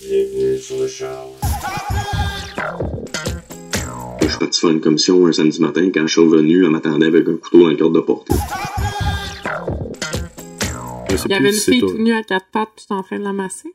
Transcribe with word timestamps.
Je 0.00 0.58
suis 4.28 4.38
parti 4.38 4.60
faire 4.60 4.70
une 4.70 4.80
commission 4.80 5.26
un 5.26 5.32
samedi 5.32 5.60
matin. 5.60 5.90
Quand 5.92 6.06
je 6.06 6.12
suis 6.12 6.20
revenu, 6.20 6.64
elle 6.64 6.70
m'attendait 6.70 7.06
avec 7.06 7.26
un 7.26 7.34
couteau 7.36 7.62
dans 7.62 7.68
le 7.68 7.74
cadre 7.74 7.90
de 7.90 8.00
portée. 8.00 8.34
Il 11.10 11.14
y 11.14 11.16
plus 11.16 11.34
avait 11.34 11.48
une 11.48 11.54
fille 11.54 11.80
toute 11.80 11.98
nue 11.98 12.12
à 12.12 12.22
quatre 12.22 12.46
pattes, 12.52 12.68
puis 12.76 12.86
t'es 12.86 12.94
en 12.94 13.02
train 13.02 13.18
de 13.18 13.24
l'amasser. 13.24 13.74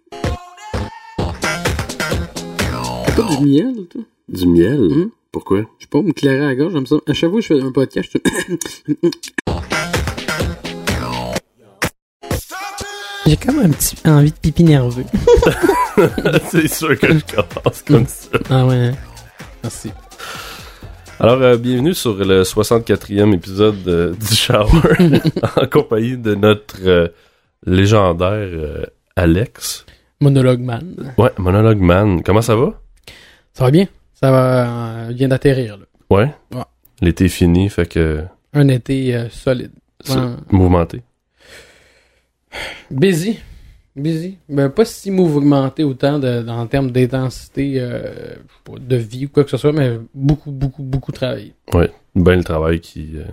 C'est 3.06 3.16
pas 3.18 3.36
du 3.38 3.46
miel, 3.46 3.86
toi? 3.90 4.02
Du 4.30 4.48
miel? 4.48 4.80
Hum? 4.80 5.10
Pourquoi? 5.30 5.66
Je 5.80 5.84
sais 5.84 5.90
pas, 5.90 6.02
me 6.02 6.14
clairer 6.14 6.40
à 6.40 6.48
la 6.48 6.56
gorge, 6.56 6.72
j'aime 6.72 6.86
ça. 6.86 7.02
À 7.06 7.14
chaque 7.14 7.32
fois 7.32 7.42
que 7.42 7.48
je 7.48 7.54
fais 7.54 7.62
un 7.62 7.72
podcast, 7.74 8.10
je 8.14 8.94
J'ai 13.34 13.38
comme 13.48 13.58
un 13.62 13.70
petit 13.72 13.96
envie 14.06 14.30
de 14.30 14.36
pipi 14.36 14.64
nerveux. 14.64 15.06
c'est 16.52 16.68
sûr 16.68 17.00
que 17.00 17.08
je 17.18 17.24
commence 17.34 17.82
comme 17.82 18.06
ça. 18.06 18.30
Ah 18.48 18.64
ouais. 18.68 18.76
hein. 18.76 18.92
Merci. 19.64 19.90
Alors, 21.20 21.42
euh, 21.42 21.58
bienvenue 21.58 21.96
sur 21.96 22.14
le 22.14 22.44
64e 22.44 23.34
épisode 23.34 23.88
euh, 23.88 24.14
du 24.14 24.36
Shower 24.36 24.98
en 25.56 25.66
compagnie 25.66 26.16
de 26.16 26.36
notre 26.36 26.76
euh, 26.86 27.08
légendaire 27.66 28.30
euh, 28.52 28.86
Alex. 29.16 29.88
Monologue 30.22 30.62
man. 30.62 31.14
Ouais, 31.18 31.32
Monologue 31.40 31.80
Man. 31.80 32.22
Comment 32.22 32.44
ça 32.44 32.56
va? 32.56 32.80
Ça 33.54 33.64
va 33.64 33.72
bien? 33.72 33.88
Ça 34.14 34.30
va, 34.30 35.08
euh, 35.08 35.12
vient 35.12 35.30
d'atterrir, 35.30 35.78
là. 35.78 35.86
Ouais? 36.16 36.32
Ouais. 36.54 36.62
L'été 37.02 37.26
est 37.26 37.30
fini, 37.30 37.68
fait 37.72 37.88
que 37.88 38.26
Un 38.54 38.68
été 38.68 39.16
euh, 39.16 39.28
solide. 39.30 39.72
Ouais. 40.08 40.16
mouvementé. 40.52 41.02
Busy. 42.92 43.40
Busy. 43.96 44.38
Ben, 44.50 44.70
pas 44.70 44.86
si 44.86 45.12
mouvementé 45.12 45.84
autant 45.84 46.18
de, 46.20 46.48
en 46.50 46.66
termes 46.68 46.90
d'intensité 46.92 47.76
euh, 47.78 48.36
de 48.80 48.96
vie 48.96 49.26
ou 49.26 49.30
quoi 49.30 49.44
que 49.44 49.52
ce 49.52 49.58
soit, 49.58 49.72
mais 49.72 50.00
beaucoup, 50.14 50.52
beaucoup, 50.52 50.82
beaucoup 50.84 51.12
travaillé. 51.12 51.54
Ben 52.16 52.36
le 52.36 52.44
travail 52.44 52.80
qui... 52.80 53.12
euh, 53.18 53.24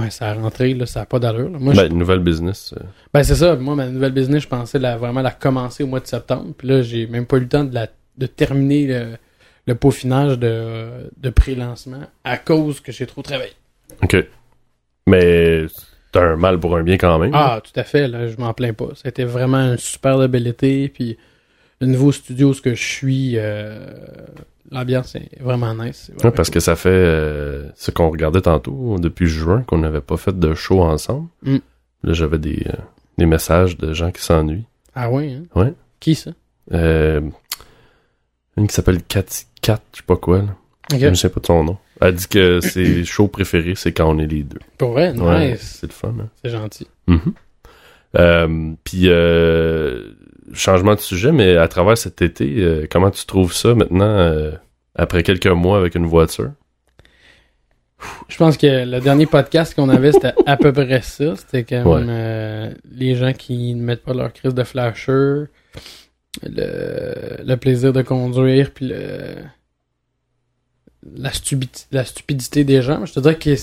Ouais, 0.00 0.08
ça 0.10 0.30
a 0.30 0.34
rentré, 0.34 0.72
là, 0.72 0.86
ça 0.86 1.00
n'a 1.00 1.06
pas 1.06 1.18
d'allure. 1.18 1.50
là. 1.50 1.58
Moi, 1.58 1.74
ben, 1.74 1.88
je- 1.88 1.92
nouvelle 1.94 2.20
business. 2.20 2.74
euh, 2.78 2.82
ben, 3.12 3.22
c'est 3.22 3.34
ça. 3.34 3.56
Moi, 3.56 3.74
ma 3.74 3.86
nouvelle 3.88 4.12
business, 4.12 4.42
je 4.44 4.48
pensais 4.48 4.78
la, 4.78 4.96
vraiment 4.96 5.20
la 5.20 5.30
commencer 5.30 5.82
au 5.82 5.86
mois 5.86 6.00
de 6.00 6.06
septembre. 6.06 6.52
Puis 6.56 6.66
là, 6.68 6.80
j'ai 6.82 7.06
même 7.06 7.26
pas 7.26 7.36
eu 7.36 7.40
le 7.40 7.48
temps 7.48 7.64
de, 7.64 7.74
la, 7.74 7.88
de 8.16 8.26
terminer 8.26 8.86
le, 8.86 9.06
le 9.66 9.74
peaufinage 9.74 10.38
de, 10.38 11.10
de 11.16 11.30
pré-lancement 11.30 12.04
à 12.24 12.38
cause 12.38 12.80
que 12.80 12.90
j'ai 12.90 13.04
trop 13.06 13.20
travaillé. 13.22 13.52
OK. 14.02 14.16
Mais 15.06 15.66
un 16.18 16.36
mal 16.36 16.58
pour 16.58 16.76
un 16.76 16.82
bien 16.82 16.96
quand 16.96 17.18
même. 17.18 17.32
Ah, 17.34 17.60
tout 17.62 17.78
à 17.78 17.84
fait, 17.84 18.08
là, 18.08 18.28
je 18.28 18.36
m'en 18.36 18.52
plains 18.54 18.72
pas. 18.72 18.88
Été 19.04 19.24
vraiment 19.24 19.56
un 19.58 19.76
super 19.76 20.18
de 20.18 20.26
bel 20.26 20.46
été, 20.46 20.88
puis 20.88 21.16
le 21.80 21.86
nouveau 21.86 22.12
studio 22.12 22.52
ce 22.54 22.60
que 22.60 22.74
je 22.74 22.82
suis, 22.82 23.32
euh, 23.36 23.90
l'ambiance 24.70 25.14
est 25.14 25.40
vraiment 25.40 25.74
nice. 25.74 26.10
Ouais, 26.22 26.30
parce 26.30 26.50
que 26.50 26.60
ça 26.60 26.76
fait 26.76 26.88
euh, 26.90 27.68
ce 27.74 27.90
qu'on 27.90 28.10
regardait 28.10 28.42
tantôt 28.42 28.96
depuis 28.98 29.26
juin 29.26 29.62
qu'on 29.66 29.78
n'avait 29.78 30.00
pas 30.00 30.16
fait 30.16 30.38
de 30.38 30.54
show 30.54 30.82
ensemble. 30.82 31.28
Mm. 31.42 31.58
Là, 32.04 32.12
j'avais 32.12 32.38
des, 32.38 32.64
euh, 32.68 32.76
des 33.18 33.26
messages 33.26 33.76
de 33.76 33.92
gens 33.92 34.10
qui 34.10 34.22
s'ennuient. 34.22 34.66
Ah 34.94 35.10
oui, 35.10 35.34
hein? 35.34 35.42
Ouais. 35.54 35.72
Qui 36.00 36.14
ça? 36.14 36.32
Euh, 36.72 37.20
une 38.56 38.66
qui 38.66 38.74
s'appelle 38.74 39.02
Cathy 39.02 39.46
Cat, 39.60 39.80
je 39.92 39.98
sais 39.98 40.04
pas 40.06 40.16
quoi. 40.16 40.38
Là. 40.38 40.56
Ok. 40.92 40.98
Je 41.00 41.06
ne 41.06 41.14
sais 41.14 41.28
pas 41.28 41.40
de 41.40 41.46
son 41.46 41.64
nom. 41.64 41.78
Elle 42.00 42.14
dit 42.14 42.28
que 42.28 42.60
ses 42.60 43.04
shows 43.04 43.28
préférés, 43.28 43.74
c'est 43.76 43.92
quand 43.92 44.08
on 44.14 44.18
est 44.18 44.26
les 44.26 44.42
deux. 44.42 44.58
Pour 44.78 44.92
vrai, 44.92 45.12
Ouais, 45.18 45.52
nice. 45.52 45.78
c'est 45.80 45.86
le 45.86 45.92
fun. 45.92 46.14
Hein? 46.20 46.28
C'est 46.44 46.50
gentil. 46.50 46.86
Mhm. 47.06 47.20
Euh, 48.18 48.72
Puis, 48.84 49.04
euh, 49.08 50.10
changement 50.52 50.94
de 50.94 51.00
sujet, 51.00 51.32
mais 51.32 51.56
à 51.56 51.66
travers 51.68 51.96
cet 51.96 52.20
été, 52.22 52.56
euh, 52.58 52.86
comment 52.90 53.10
tu 53.10 53.24
trouves 53.26 53.52
ça 53.54 53.74
maintenant, 53.74 54.50
après 54.94 55.22
quelques 55.22 55.46
mois 55.46 55.78
avec 55.78 55.94
une 55.94 56.06
voiture? 56.06 56.50
Je 58.28 58.36
pense 58.36 58.56
que 58.56 58.84
le 58.84 59.00
dernier 59.00 59.26
podcast 59.26 59.74
qu'on 59.74 59.88
avait, 59.88 60.10
c'était 60.12 60.32
à 60.44 60.56
peu 60.56 60.72
près 60.72 61.02
ça. 61.02 61.36
C'était 61.36 61.62
comme 61.62 61.86
Ouais. 61.86 62.02
euh, 62.08 62.72
les 62.90 63.14
gens 63.14 63.32
qui 63.32 63.74
ne 63.76 63.82
mettent 63.82 64.02
pas 64.02 64.12
leur 64.12 64.32
crise 64.32 64.54
de 64.54 64.64
flasher, 64.64 65.44
le, 66.42 67.44
le 67.44 67.54
plaisir 67.56 67.92
de 67.92 68.02
conduire, 68.02 68.72
puis 68.72 68.88
le, 68.88 69.36
la, 71.16 71.30
stupidi- 71.30 71.86
la 71.92 72.04
stupidité 72.04 72.64
des 72.64 72.82
gens. 72.82 73.04
Je 73.06 73.12
te 73.14 73.20
dirais 73.20 73.36
que 73.38 73.54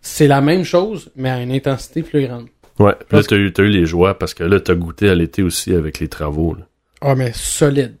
c'est 0.00 0.26
la 0.28 0.40
même 0.40 0.64
chose, 0.64 1.10
mais 1.16 1.30
à 1.30 1.40
une 1.42 1.52
intensité 1.52 2.02
plus 2.02 2.26
grande. 2.26 2.46
Ouais, 2.78 2.94
puis 3.08 3.16
là, 3.18 3.22
t'as 3.22 3.36
eu, 3.36 3.52
eu 3.56 3.68
les 3.68 3.86
joies 3.86 4.18
parce 4.18 4.34
que 4.34 4.44
là, 4.44 4.60
t'as 4.60 4.74
goûté 4.74 5.08
à 5.08 5.14
l'été 5.14 5.42
aussi 5.42 5.72
avec 5.74 6.00
les 6.00 6.08
travaux. 6.08 6.54
Là. 6.54 6.66
Ah, 7.00 7.14
mais 7.14 7.32
solide. 7.32 7.94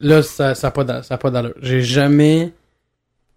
Là, 0.00 0.22
ça 0.22 0.48
n'a 0.48 0.54
ça 0.54 0.70
pas 0.70 0.84
d'allure. 1.30 1.54
J'ai 1.62 1.82
jamais... 1.82 2.52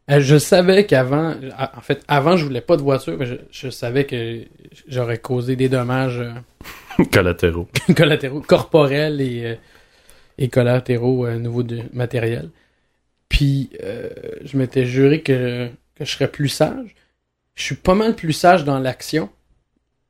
Euh, 0.09 0.19
Je 0.19 0.37
savais 0.37 0.85
qu'avant... 0.85 1.35
En 1.75 1.81
fait, 1.81 2.01
avant, 2.07 2.35
je 2.37 2.43
voulais 2.45 2.61
pas 2.61 2.75
de 2.75 2.81
voiture, 2.81 3.15
mais 3.19 3.25
je, 3.27 3.35
je 3.51 3.69
savais 3.69 4.05
que 4.05 4.41
j'aurais 4.87 5.19
causé 5.19 5.55
des 5.55 5.69
dommages 5.69 6.19
euh, 6.19 7.03
Collatéraux. 7.13 7.67
collatéraux, 7.95 8.41
corporels 8.41 9.21
et, 9.21 9.45
euh, 9.45 9.55
et 10.37 10.49
collatéraux 10.49 11.25
euh, 11.27 11.35
au 11.35 11.39
niveau 11.39 11.63
du 11.63 11.81
matériel. 11.93 12.49
Puis, 13.29 13.69
euh, 13.83 14.09
je 14.43 14.57
m'étais 14.57 14.85
juré 14.85 15.21
que, 15.21 15.67
que 15.95 16.05
je 16.05 16.11
serais 16.11 16.27
plus 16.29 16.49
sage. 16.49 16.95
Je 17.55 17.63
suis 17.63 17.75
pas 17.75 17.95
mal 17.95 18.15
plus 18.15 18.33
sage 18.33 18.63
dans 18.63 18.79
l'action. 18.79 19.29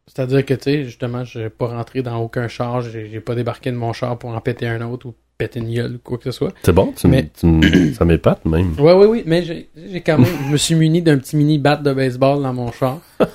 C'est-à-dire 0.07 0.45
que, 0.45 0.53
tu 0.55 0.63
sais, 0.63 0.83
justement, 0.85 1.23
je 1.25 1.39
n'ai 1.39 1.49
pas 1.49 1.67
rentré 1.67 2.01
dans 2.01 2.17
aucun 2.19 2.47
char, 2.47 2.81
j'ai 2.81 3.19
pas 3.19 3.35
débarqué 3.35 3.71
de 3.71 3.75
mon 3.75 3.93
char 3.93 4.17
pour 4.17 4.31
en 4.31 4.41
péter 4.41 4.67
un 4.67 4.81
autre 4.81 5.07
ou 5.07 5.15
péter 5.37 5.59
une 5.59 5.71
gueule 5.73 5.95
ou 5.95 5.99
quoi 5.99 6.17
que 6.17 6.23
ce 6.25 6.31
soit. 6.31 6.51
C'est 6.63 6.71
bon, 6.73 6.91
tu 6.93 7.07
Mais- 7.07 7.29
tu 7.29 7.93
ça 7.93 8.05
m'épate 8.05 8.43
même. 8.45 8.73
Ouais, 8.79 8.93
ouais, 8.93 9.05
oui, 9.05 9.23
mais 9.25 9.43
j'ai 9.43 10.01
quand 10.01 10.17
même, 10.17 10.27
je 10.47 10.51
me 10.51 10.57
suis 10.57 10.75
muni 10.75 11.01
d'un 11.01 11.17
petit 11.19 11.35
mini 11.37 11.59
bat 11.59 11.75
de 11.75 11.93
baseball 11.93 12.41
dans 12.41 12.53
mon 12.53 12.71
char. 12.71 12.99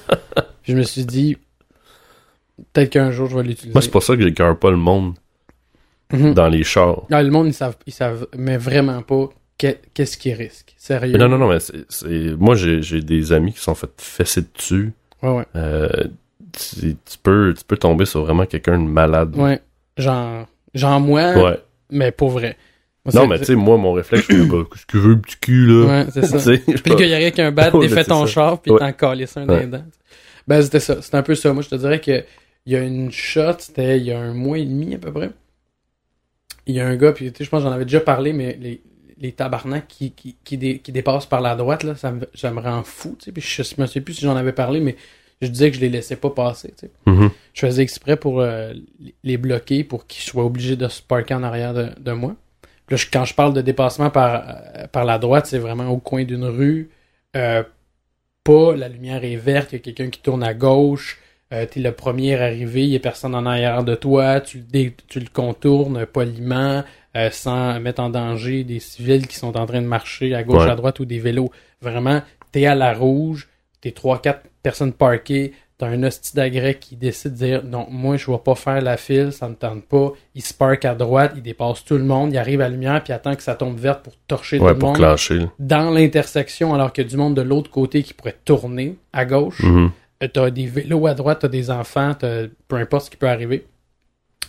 Je 0.66 0.74
me 0.74 0.82
suis 0.82 1.04
dit, 1.04 1.36
peut-être 2.72 2.88
qu'un 2.90 3.10
jour 3.10 3.28
je 3.28 3.36
vais 3.36 3.42
l'utiliser. 3.42 3.74
Moi, 3.74 3.82
c'est 3.82 3.90
pour 3.90 4.02
ça 4.02 4.16
que 4.16 4.22
j'écœure 4.22 4.58
pas 4.58 4.70
le 4.70 4.78
monde 4.78 5.14
Mhm. 6.12 6.32
dans 6.34 6.48
les 6.48 6.64
chars. 6.64 7.02
Ah, 7.10 7.22
le 7.22 7.30
monde, 7.30 7.48
ils 7.48 7.52
savent, 7.54 7.76
ils 7.86 7.92
savent, 7.92 8.26
mais 8.36 8.56
vraiment 8.56 9.02
pas 9.02 9.28
qu'est-ce 9.58 10.16
qu'ils 10.18 10.34
risquent. 10.34 10.74
Sérieux? 10.76 11.12
Mais 11.12 11.18
non, 11.18 11.28
non, 11.28 11.38
non, 11.38 11.48
mais 11.48 11.60
c'est, 11.60 11.84
c'est- 11.88 12.36
moi, 12.38 12.54
j'ai, 12.54 13.00
des 13.00 13.32
amis 13.32 13.52
qui 13.52 13.60
sont 13.60 13.74
fait 13.74 13.90
fesser 13.98 14.42
dessus. 14.56 14.92
Ouais, 15.22 15.30
ouais. 15.30 15.44
Euh, 15.56 15.88
tu, 16.52 16.96
tu 17.04 17.18
peux, 17.22 17.54
tu 17.56 17.64
peux 17.64 17.76
tomber 17.76 18.04
sur 18.04 18.24
vraiment 18.24 18.46
quelqu'un 18.46 18.78
de 18.78 18.84
malade. 18.88 19.34
Ouais. 19.36 19.60
Genre, 19.96 20.46
genre 20.74 21.00
moi, 21.00 21.32
Ouais. 21.36 21.58
mais 21.90 22.10
pour 22.12 22.30
vrai. 22.30 22.56
Moi, 23.04 23.12
Non, 23.14 23.20
c'est- 23.22 23.26
mais 23.28 23.38
tu 23.38 23.44
sais, 23.46 23.54
moi, 23.54 23.76
mon 23.76 23.92
réflexe, 23.92 24.26
je 24.28 24.34
suis 24.34 24.46
bah, 24.46 24.64
qu'est-ce 24.70 24.86
que 24.86 24.90
tu 24.92 24.98
veux, 24.98 25.10
le 25.14 25.20
petit 25.20 25.36
cul, 25.40 25.66
là? 25.66 25.86
Ouais, 25.86 26.06
c'est 26.12 26.24
ça. 26.24 26.38
Tu 26.38 26.42
sais, 26.44 26.62
je 26.76 26.82
Puis 26.82 26.96
qu'il 26.96 27.08
y 27.08 27.12
aurait 27.14 27.32
qu'un 27.32 27.52
bat, 27.52 27.70
défait 27.70 28.02
c'est 28.02 28.04
ton 28.08 28.26
ça. 28.26 28.32
char, 28.32 28.60
puis 28.62 28.72
t'en 28.76 28.92
calisses 28.92 29.36
un 29.36 29.46
Ouais. 29.48 29.66
dedans. 29.66 29.84
Ben, 30.48 30.62
c'était 30.62 30.80
ça. 30.80 31.00
C'était 31.02 31.16
un 31.16 31.22
peu 31.22 31.34
ça. 31.34 31.52
Moi, 31.52 31.62
je 31.62 31.68
te 31.68 31.74
dirais 31.74 32.00
que 32.00 32.24
il 32.66 32.72
y 32.72 32.76
a 32.76 32.80
une 32.82 33.10
shot, 33.12 33.56
c'était 33.58 33.98
il 33.98 34.04
y 34.04 34.12
a 34.12 34.18
un 34.18 34.32
mois 34.32 34.58
et 34.58 34.64
demi 34.64 34.94
à 34.94 34.98
peu 34.98 35.12
près. 35.12 35.30
Il 36.66 36.74
y 36.74 36.80
a 36.80 36.86
un 36.86 36.96
gars, 36.96 37.12
puis 37.12 37.30
tu 37.30 37.38
sais, 37.38 37.44
je 37.44 37.50
pense 37.50 37.60
que 37.62 37.68
j'en 37.68 37.74
avais 37.74 37.84
déjà 37.84 38.00
parlé, 38.00 38.32
mais 38.32 38.56
les, 38.60 38.80
les 39.18 39.32
tabarnaks 39.32 39.86
qui, 39.88 40.10
qui, 40.12 40.36
qui, 40.44 40.58
dé- 40.58 40.78
qui 40.78 40.92
dépassent 40.92 41.26
par 41.26 41.40
la 41.40 41.54
droite, 41.56 41.82
là, 41.84 41.94
ça 41.96 42.10
me, 42.12 42.28
ça 42.34 42.50
me 42.50 42.60
rend 42.60 42.82
fou, 42.82 43.16
tu. 43.22 43.32
Puis 43.32 43.42
je, 43.42 43.80
me 43.80 43.86
sais 43.86 44.00
plus 44.00 44.14
si 44.14 44.22
j'en 44.22 44.36
avais 44.36 44.52
parlé, 44.52 44.80
mais 44.80 44.96
je 45.42 45.48
disais 45.48 45.70
que 45.70 45.76
je 45.76 45.80
les 45.80 45.88
laissais 45.90 46.16
pas 46.16 46.30
passer, 46.30 46.72
tu. 46.78 46.86
Mhm. 47.06 47.30
Je 47.52 47.66
faisais 47.66 47.82
exprès 47.82 48.16
pour 48.16 48.40
euh, 48.40 48.72
les 49.22 49.36
bloquer 49.36 49.84
pour 49.84 50.06
qu'ils 50.06 50.22
soient 50.24 50.44
obligés 50.44 50.76
de 50.76 50.88
se 50.88 51.00
parker 51.02 51.34
en 51.34 51.42
arrière 51.42 51.74
de, 51.74 51.88
de 52.00 52.12
moi. 52.12 52.34
Puis 52.86 52.94
là, 52.94 52.96
je- 52.96 53.06
quand 53.12 53.24
je 53.24 53.34
parle 53.34 53.52
de 53.54 53.60
dépassement 53.60 54.10
par, 54.10 54.44
euh, 54.48 54.86
par 54.88 55.04
la 55.04 55.18
droite, 55.18 55.46
c'est 55.46 55.58
vraiment 55.58 55.88
au 55.88 55.98
coin 55.98 56.24
d'une 56.24 56.44
rue. 56.44 56.90
Euh, 57.36 57.62
pas, 58.42 58.76
la 58.76 58.88
lumière 58.88 59.24
est 59.24 59.36
verte, 59.36 59.72
il 59.72 59.76
y 59.76 59.78
a 59.78 59.80
quelqu'un 59.80 60.10
qui 60.10 60.20
tourne 60.20 60.42
à 60.42 60.54
gauche. 60.54 61.18
Euh, 61.52 61.66
T'es 61.66 61.80
le 61.80 61.92
premier 61.92 62.34
arrivé, 62.36 62.82
il 62.82 62.90
y 62.90 62.96
a 62.96 63.00
personne 63.00 63.34
en 63.34 63.46
arrière 63.46 63.84
de 63.84 63.94
toi. 63.94 64.40
Tu, 64.40 64.58
dé- 64.58 64.94
tu 65.08 65.20
le 65.20 65.26
contournes 65.32 66.04
poliment, 66.06 66.84
euh, 67.16 67.30
sans 67.30 67.78
mettre 67.80 68.00
en 68.02 68.10
danger 68.10 68.64
des 68.64 68.80
civils 68.80 69.26
qui 69.26 69.36
sont 69.36 69.56
en 69.56 69.66
train 69.66 69.80
de 69.82 69.86
marcher 69.86 70.34
à 70.34 70.42
gauche, 70.42 70.64
Ouais. 70.64 70.70
à 70.70 70.74
droite 70.76 71.00
ou 71.00 71.04
des 71.04 71.18
vélos. 71.18 71.50
Vraiment, 71.80 72.22
t'es 72.52 72.66
à 72.66 72.74
la 72.74 72.92
rouge, 72.94 73.48
t'es 73.80 73.92
trois, 73.92 74.20
quatre 74.20 74.42
personnes 74.62 74.92
parquées, 74.92 75.52
t'as 75.76 75.88
un 75.88 76.02
hostie 76.04 76.34
d'agrès 76.36 76.76
qui 76.76 76.96
décide 76.96 77.32
de 77.32 77.36
dire 77.36 77.64
non, 77.64 77.86
moi 77.90 78.16
je 78.16 78.30
vais 78.30 78.38
pas 78.38 78.54
faire 78.54 78.80
la 78.80 78.96
file, 78.96 79.32
ça 79.32 79.48
me 79.48 79.54
tente 79.56 79.84
pas. 79.84 80.12
Il 80.34 80.42
se 80.42 80.54
parque 80.54 80.84
à 80.84 80.94
droite, 80.94 81.32
il 81.36 81.42
dépasse 81.42 81.84
tout 81.84 81.98
le 81.98 82.04
monde, 82.04 82.32
il 82.32 82.38
arrive 82.38 82.60
à 82.60 82.64
la 82.64 82.70
lumière 82.70 83.02
puis 83.02 83.12
attend 83.12 83.34
que 83.34 83.42
ça 83.42 83.54
tombe 83.56 83.76
verte 83.78 84.02
pour 84.04 84.14
torcher 84.28 84.58
Ouais, 84.58 84.68
tout 84.68 84.74
le 84.74 84.78
pour 84.78 84.88
monde 84.96 85.50
dans 85.58 85.90
l'intersection 85.90 86.74
alors 86.74 86.92
qu'il 86.92 87.04
y 87.04 87.06
a 87.06 87.10
du 87.10 87.16
monde 87.16 87.34
de 87.34 87.42
l'autre 87.42 87.70
côté 87.70 88.02
qui 88.04 88.14
pourrait 88.14 88.36
tourner 88.44 88.96
à 89.12 89.24
gauche. 89.24 89.62
Euh, 89.64 89.88
T'as 90.32 90.48
des 90.50 90.66
vélos 90.66 91.06
à 91.08 91.14
droite, 91.14 91.40
t'as 91.42 91.48
des 91.48 91.70
enfants, 91.72 92.14
t'as 92.14 92.44
peu 92.68 92.76
importe 92.76 93.06
ce 93.06 93.10
qui 93.10 93.16
peut 93.16 93.28
arriver. 93.28 93.66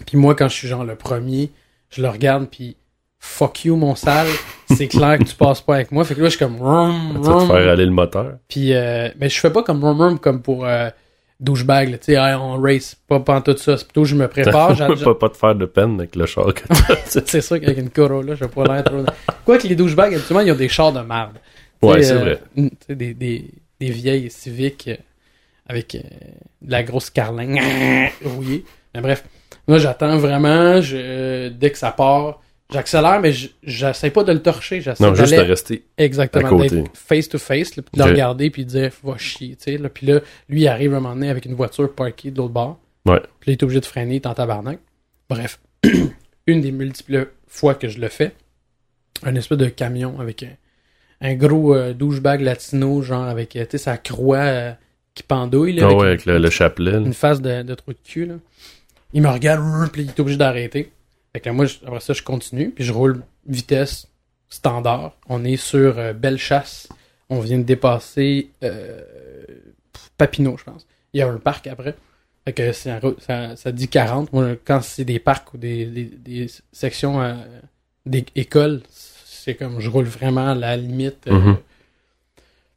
Puis 0.06 0.18
moi, 0.18 0.36
quand 0.36 0.48
je 0.48 0.54
suis 0.54 0.68
genre 0.68 0.84
le 0.86 0.96
premier, 0.96 1.50
je 1.90 2.02
le 2.02 2.10
regarde, 2.10 2.48
puis 2.50 2.76
fuck 3.20 3.66
you, 3.66 3.76
mon 3.76 3.96
sale, 3.96 4.28
c'est 4.72 4.88
clair 4.88 5.18
que 5.18 5.24
tu 5.24 5.36
passes 5.36 5.62
pas 5.62 5.76
avec 5.76 5.92
moi. 5.92 6.06
Fait 6.06 6.14
que 6.16 6.22
là, 6.22 6.26
je 6.28 6.36
suis 6.36 6.40
comme... 6.40 6.58
Vroom, 6.58 7.20
Tu 7.22 7.28
vas 7.30 7.40
te 7.42 7.46
faire 7.46 7.72
aller 7.72 7.86
le 7.86 7.92
moteur. 7.92 8.34
Puis, 8.48 8.74
euh, 8.74 9.10
mais 9.20 9.30
je 9.30 9.40
fais 9.40 9.50
pas 9.50 9.64
comme 9.64 9.84
rum 9.84 10.00
rum 10.00 10.20
comme 10.20 10.42
pour 10.42 10.66
euh, 10.66 10.90
douchebag, 11.40 12.00
tu 12.00 12.06
sais, 12.06 12.14
Hey, 12.14 12.36
on 12.36 12.62
race, 12.62 12.96
pas, 13.08 13.20
pas 13.20 13.36
en 13.36 13.42
tout 13.42 13.58
ça. 13.58 13.78
C'est 13.78 13.86
plutôt, 13.86 14.06
je 14.06 14.16
me 14.16 14.28
prépare. 14.28 14.76
j'a- 14.76 14.88
pas, 14.88 15.16
pas 15.16 15.30
te 15.30 15.38
faire 15.38 15.56
de 15.56 15.66
peine 15.66 15.96
avec 16.00 16.16
le 16.16 16.26
char 16.26 16.54
que 16.54 16.62
c'est 17.06 17.42
sûr 17.42 17.60
qu'avec 17.60 17.78
une 17.78 17.90
Corolla, 17.90 18.36
je 18.36 18.42
vais 18.46 18.50
pas 18.50 18.64
l'air 18.64 18.84
trop. 18.84 19.04
Quoi 19.44 19.58
que 19.58 19.68
les 19.68 19.76
douchebags, 19.76 20.14
habituellement, 20.14 20.46
ils 20.46 20.52
ont 20.52 20.56
des 20.56 20.70
chars 20.70 20.94
de 20.94 21.02
merde. 21.02 21.38
Ouais, 21.82 22.02
c'est 22.04 22.14
euh, 22.14 22.20
vrai. 22.20 22.40
tu 22.56 22.70
sais, 22.88 22.96
des, 22.96 23.14
des, 23.14 23.52
des 23.80 23.90
vieilles 23.92 24.30
civiques 24.32 24.88
euh, 24.88 24.96
avec 25.68 25.96
euh, 25.96 26.00
de 26.62 26.72
la 26.72 26.84
grosse 26.84 27.10
carlingue 27.10 27.60
rouillée. 28.24 28.66
Mais 28.94 29.02
bref, 29.02 29.24
moi, 29.68 29.78
j'attends 29.78 30.18
vraiment. 30.18 30.82
Je, 30.82 31.50
dès 31.50 31.72
que 31.72 31.78
ça 31.78 31.92
part, 31.92 32.42
j'accélère, 32.72 33.20
mais 33.20 33.32
je- 33.32 33.50
j'essaie 33.64 34.10
pas 34.12 34.24
de 34.24 34.32
le 34.32 34.42
torcher. 34.42 34.82
Non, 35.00 35.14
juste 35.16 35.34
de 35.34 35.40
rester. 35.42 35.84
exactement 35.98 36.48
à 36.48 36.50
côté. 36.50 36.70
d'être 36.82 36.92
face 36.98 37.30
to 37.30 37.38
face, 37.38 37.76
là, 37.76 37.84
puis 37.84 38.00
de 38.00 38.04
le 38.06 38.12
regarder, 38.12 38.50
puis 38.50 38.66
de 38.66 38.70
dire, 38.70 38.92
va 39.04 39.18
chier, 39.18 39.56
tu 39.56 39.72
sais. 39.72 39.78
là. 39.78 39.90
Puis 39.90 40.08
là, 40.08 40.20
lui, 40.50 40.62
il 40.62 40.68
arrive 40.68 40.94
un 40.94 41.00
moment 41.00 41.16
donné 41.16 41.30
avec 41.30 41.46
une 41.46 41.56
voiture 41.56 41.94
parkée 41.94 42.32
de 42.32 42.38
l'autre 42.38 42.54
bord. 42.54 42.80
Ouais. 43.06 43.20
Puis 43.40 43.52
là, 43.52 43.54
il 43.54 43.54
est 43.54 43.64
obligé 43.64 43.80
de 43.82 43.86
freiner, 43.86 44.14
il 44.14 44.16
est 44.18 44.26
en 44.28 44.34
tabarnak. 44.34 44.80
Bref, 45.30 45.60
une 46.48 46.62
des 46.62 46.72
multiples 46.72 47.28
fois 47.48 47.76
que 47.76 47.88
je 47.88 48.00
le 48.00 48.08
fais, 48.10 48.32
un 49.24 49.36
espèce 49.36 49.58
de 49.58 49.68
camion 49.68 50.20
avec 50.20 50.44
un, 50.44 50.50
un 51.22 51.36
gros 51.36 51.76
euh, 51.76 51.94
douchebag 51.94 52.42
latino, 52.42 53.02
genre 53.02 53.24
avec, 53.26 53.56
euh, 53.56 53.64
tu 53.66 53.72
sais, 53.72 53.78
sa 53.78 53.98
croix 53.98 54.38
euh, 54.38 54.72
qui 55.14 55.24
pendouille, 55.24 55.74
là, 55.74 55.84
Ah 55.84 55.86
avec 55.88 56.00
ouais, 56.00 56.08
avec 56.08 56.26
le, 56.26 56.38
le 56.40 56.50
chapelet. 56.50 56.92
là. 56.92 56.98
une 56.98 57.14
face 57.14 57.42
de, 57.42 57.62
de 57.62 57.74
trou 57.76 57.94
de 57.94 57.98
cul, 58.04 58.26
là. 58.26 58.36
Il 59.16 59.22
me 59.24 59.30
regarde, 59.30 59.90
puis 59.92 60.04
il 60.04 60.10
est 60.10 60.20
obligé 60.20 60.38
d'arrêter. 60.38 60.92
Fait 61.34 61.40
que 61.40 61.50
là, 61.50 61.54
moi, 61.54 61.66
après 61.86 62.00
ça, 62.02 62.14
je 62.14 62.22
continue, 62.22 62.70
puis 62.70 62.84
je 62.84 62.94
roule 62.94 63.24
vitesse 63.48 64.08
standard. 64.50 65.18
On 65.28 65.44
est 65.44 65.58
sur 65.58 65.98
euh, 65.98 66.14
Bellechasse. 66.14 66.88
On 67.30 67.40
vient 67.40 67.58
de 67.58 67.64
dépasser 67.64 68.50
euh, 68.64 69.02
Papineau, 70.18 70.58
je 70.58 70.64
pense. 70.66 70.86
Il 71.14 71.20
y 71.20 71.24
a 71.24 71.28
un 71.30 71.38
parc 71.38 71.66
après. 71.68 71.96
Fait 72.46 72.54
que 72.54 72.72
ça, 72.74 73.00
ça 73.56 73.72
dit 73.72 73.88
40. 73.88 74.32
Moi, 74.34 74.56
quand 74.64 74.82
c'est 74.84 75.06
des 75.06 75.18
parcs 75.20 75.54
ou 75.54 75.58
des, 75.58 75.86
des, 75.88 76.04
des 76.06 76.48
sections 76.72 77.22
euh, 77.22 77.34
des 78.06 78.24
écoles, 78.36 78.84
c'est 78.90 79.56
comme 79.56 79.80
je 79.80 79.90
roule 79.90 80.06
vraiment 80.06 80.50
à 80.50 80.56
la 80.56 80.78
limite. 80.78 81.26
euh, 81.28 81.32
Mhm. 81.40 81.58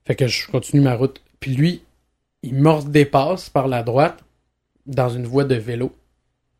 Fait 0.06 0.14
que 0.14 0.26
je 0.26 0.48
continue 0.48 0.80
ma 0.82 0.94
route. 0.94 1.20
Puis 1.40 1.54
lui, 1.54 1.82
il 2.42 2.54
me 2.54 2.82
dépasse 2.88 3.50
par 3.50 3.68
la 3.68 3.82
droite 3.82 4.20
dans 4.86 5.10
une 5.10 5.26
voie 5.26 5.44
de 5.44 5.56
vélo. 5.56 5.94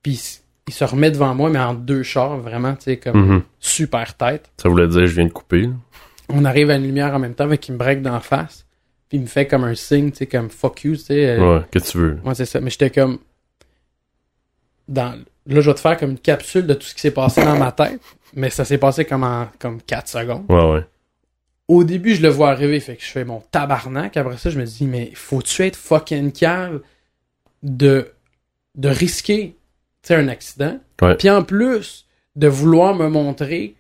Puis 0.03 0.41
il, 0.67 0.73
se 0.75 0.85
remet 0.85 1.11
devant 1.11 1.35
moi, 1.35 1.51
mais 1.51 1.59
en 1.59 1.75
deux 1.75 2.03
chars, 2.03 2.37
vraiment, 2.39 2.75
tu 2.75 2.85
sais, 2.85 2.97
comme 2.99 3.17
Mhm. 3.37 3.43
super 3.59 4.15
tête. 4.17 4.51
Ça 4.63 4.69
voulait 4.69 4.87
dire 4.89 5.07
je 5.07 5.15
viens 5.15 5.27
de 5.27 5.33
couper. 5.33 5.63
là. 5.63 5.71
On 6.29 6.45
arrive 6.45 6.71
à 6.71 6.77
une 6.77 6.83
lumière 6.85 7.15
en 7.15 7.19
même 7.19 7.35
temps, 7.35 7.47
mais 7.47 7.57
il 7.57 7.73
me 7.73 7.79
break 7.79 8.03
d'en 8.03 8.21
face. 8.21 8.67
Puis 9.09 9.17
il 9.17 9.23
me 9.23 9.27
fait 9.27 9.47
comme 9.47 9.65
un 9.65 9.75
signe, 9.75 10.11
tu 10.11 10.19
sais, 10.19 10.27
comme 10.27 10.51
fuck 10.51 10.85
you, 10.85 10.95
tu 10.97 11.03
sais. 11.05 11.27
euh, 11.39 11.59
Ouais, 11.61 11.65
que 11.71 11.79
tu 11.79 11.97
veux. 11.97 12.19
Ouais, 12.25 12.35
c'est 12.35 12.45
ça. 12.45 12.61
Mais 12.61 12.69
j'étais 12.71 12.91
comme. 12.91 13.19
Dans... 14.89 15.19
Là, 15.47 15.61
je 15.61 15.71
vais 15.71 15.75
te 15.75 15.81
faire 15.81 15.97
comme 15.97 16.11
une 16.13 16.19
capsule 16.19 16.67
de 16.67 16.75
tout 16.75 16.87
ce 16.87 16.95
qui 16.95 17.01
s'est 17.01 17.11
passé 17.11 17.43
dans 17.45 17.57
ma 17.59 17.73
tête. 17.73 18.01
Mais 18.35 18.51
ça 18.51 18.65
s'est 18.67 18.77
passé 18.79 19.05
comme 19.07 19.25
en 19.25 19.49
comme 19.59 19.81
4 19.81 20.09
secondes. 20.09 20.45
Ouais, 20.51 20.71
ouais. 20.73 20.85
Au 21.69 21.85
début, 21.85 22.15
je 22.15 22.23
le 22.23 22.29
vois 22.29 22.51
arriver, 22.51 22.81
fait 22.81 22.97
que 22.97 23.03
je 23.03 23.09
fais 23.09 23.25
mon 23.25 23.41
tabarnak. 23.51 24.17
Après 24.19 24.37
ça, 24.39 24.51
je 24.51 24.59
me 24.59 24.65
dis, 24.65 24.87
mais 24.87 25.11
faut-tu 25.15 25.63
être 25.65 25.77
fucking 25.77 26.33
cave 26.33 26.81
de, 27.63 28.11
de 28.75 28.89
risquer 28.89 29.57
un 30.11 30.29
accident? 30.29 30.79
Puis 31.19 31.31
en 31.31 31.43
plus, 31.43 32.07
de 32.37 32.49
vouloir 32.49 32.95
me 32.95 33.09
montrer, 33.09 33.75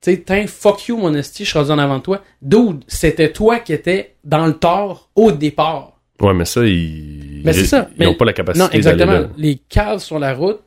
tu 0.00 0.24
sais, 0.26 0.46
fuck 0.46 0.86
you, 0.88 0.96
mon 0.96 1.14
esti, 1.14 1.44
je 1.44 1.50
suis 1.50 1.58
en 1.58 1.78
avant 1.78 1.98
de 1.98 2.02
toi. 2.02 2.22
Dude, 2.42 2.84
c'était 2.88 3.32
toi 3.32 3.58
qui 3.60 3.72
étais 3.72 4.16
dans 4.24 4.46
le 4.46 4.54
tort 4.54 5.10
au 5.14 5.32
départ. 5.32 6.00
Ouais, 6.20 6.34
mais 6.34 6.44
ça, 6.44 6.64
ils. 6.64 7.42
Mais 7.44 7.52
c'est 7.52 7.64
ça. 7.66 7.88
Ils 7.98 8.04
n'ont 8.04 8.14
pas 8.14 8.24
la 8.24 8.32
capacité 8.32 8.64
Non, 8.64 8.70
exactement. 8.72 9.12
là. 9.12 9.28
Les 9.36 9.56
caves 9.56 10.00
sur 10.00 10.18
la 10.18 10.34
route, 10.34 10.60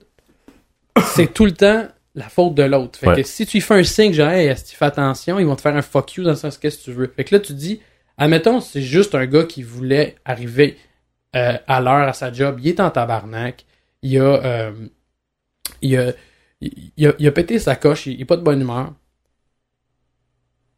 c'est 1.13 1.33
tout 1.33 1.45
le 1.45 1.51
temps 1.51 1.87
la 2.15 2.27
faute 2.29 2.55
de 2.55 2.63
l'autre. 2.63 2.99
Fait 2.99 3.07
Ouais. 3.07 3.15
que 3.21 3.23
si 3.27 3.45
tu 3.45 3.61
fais 3.61 3.75
un 3.75 3.83
signe, 3.83 4.13
genre, 4.13 4.29
hey, 4.29 4.47
est-ce 4.47 4.65
que 4.65 4.69
tu 4.71 4.75
fais 4.75 4.85
attention, 4.85 5.39
ils 5.39 5.45
vont 5.45 5.55
te 5.55 5.61
faire 5.61 5.75
un 5.75 5.81
fuck 5.81 6.13
you 6.15 6.23
dans 6.23 6.31
le 6.31 6.35
sens 6.35 6.57
qu'est-ce 6.57 6.79
que 6.79 6.83
tu 6.85 6.91
veux? 6.91 7.11
Fait 7.15 7.23
que 7.23 7.35
là, 7.35 7.39
tu 7.41 7.53
dis, 7.53 7.81
admettons, 8.17 8.59
c'est 8.59 8.81
juste 8.81 9.15
un 9.15 9.25
gars 9.25 9.43
qui 9.43 9.63
voulait 9.63 10.15
arriver 10.25 10.77
euh, 11.35 11.53
à 11.67 11.79
l'heure 11.79 12.07
à 12.09 12.13
sa 12.13 12.31
job, 12.33 12.59
il 12.61 12.67
est 12.69 12.79
en 12.81 12.89
tabarnak, 12.89 13.65
il 14.01 14.17
a, 14.19 14.43
euh, 14.43 14.71
il 15.81 15.97
a, 15.97 16.13
il, 16.61 17.07
a, 17.07 17.13
il 17.17 17.27
a 17.27 17.31
pété 17.31 17.59
sa 17.59 17.75
coche, 17.75 18.05
il, 18.07 18.13
il 18.13 18.21
est 18.21 18.25
pas 18.25 18.37
de 18.37 18.41
bonne 18.43 18.61
humeur. 18.61 18.93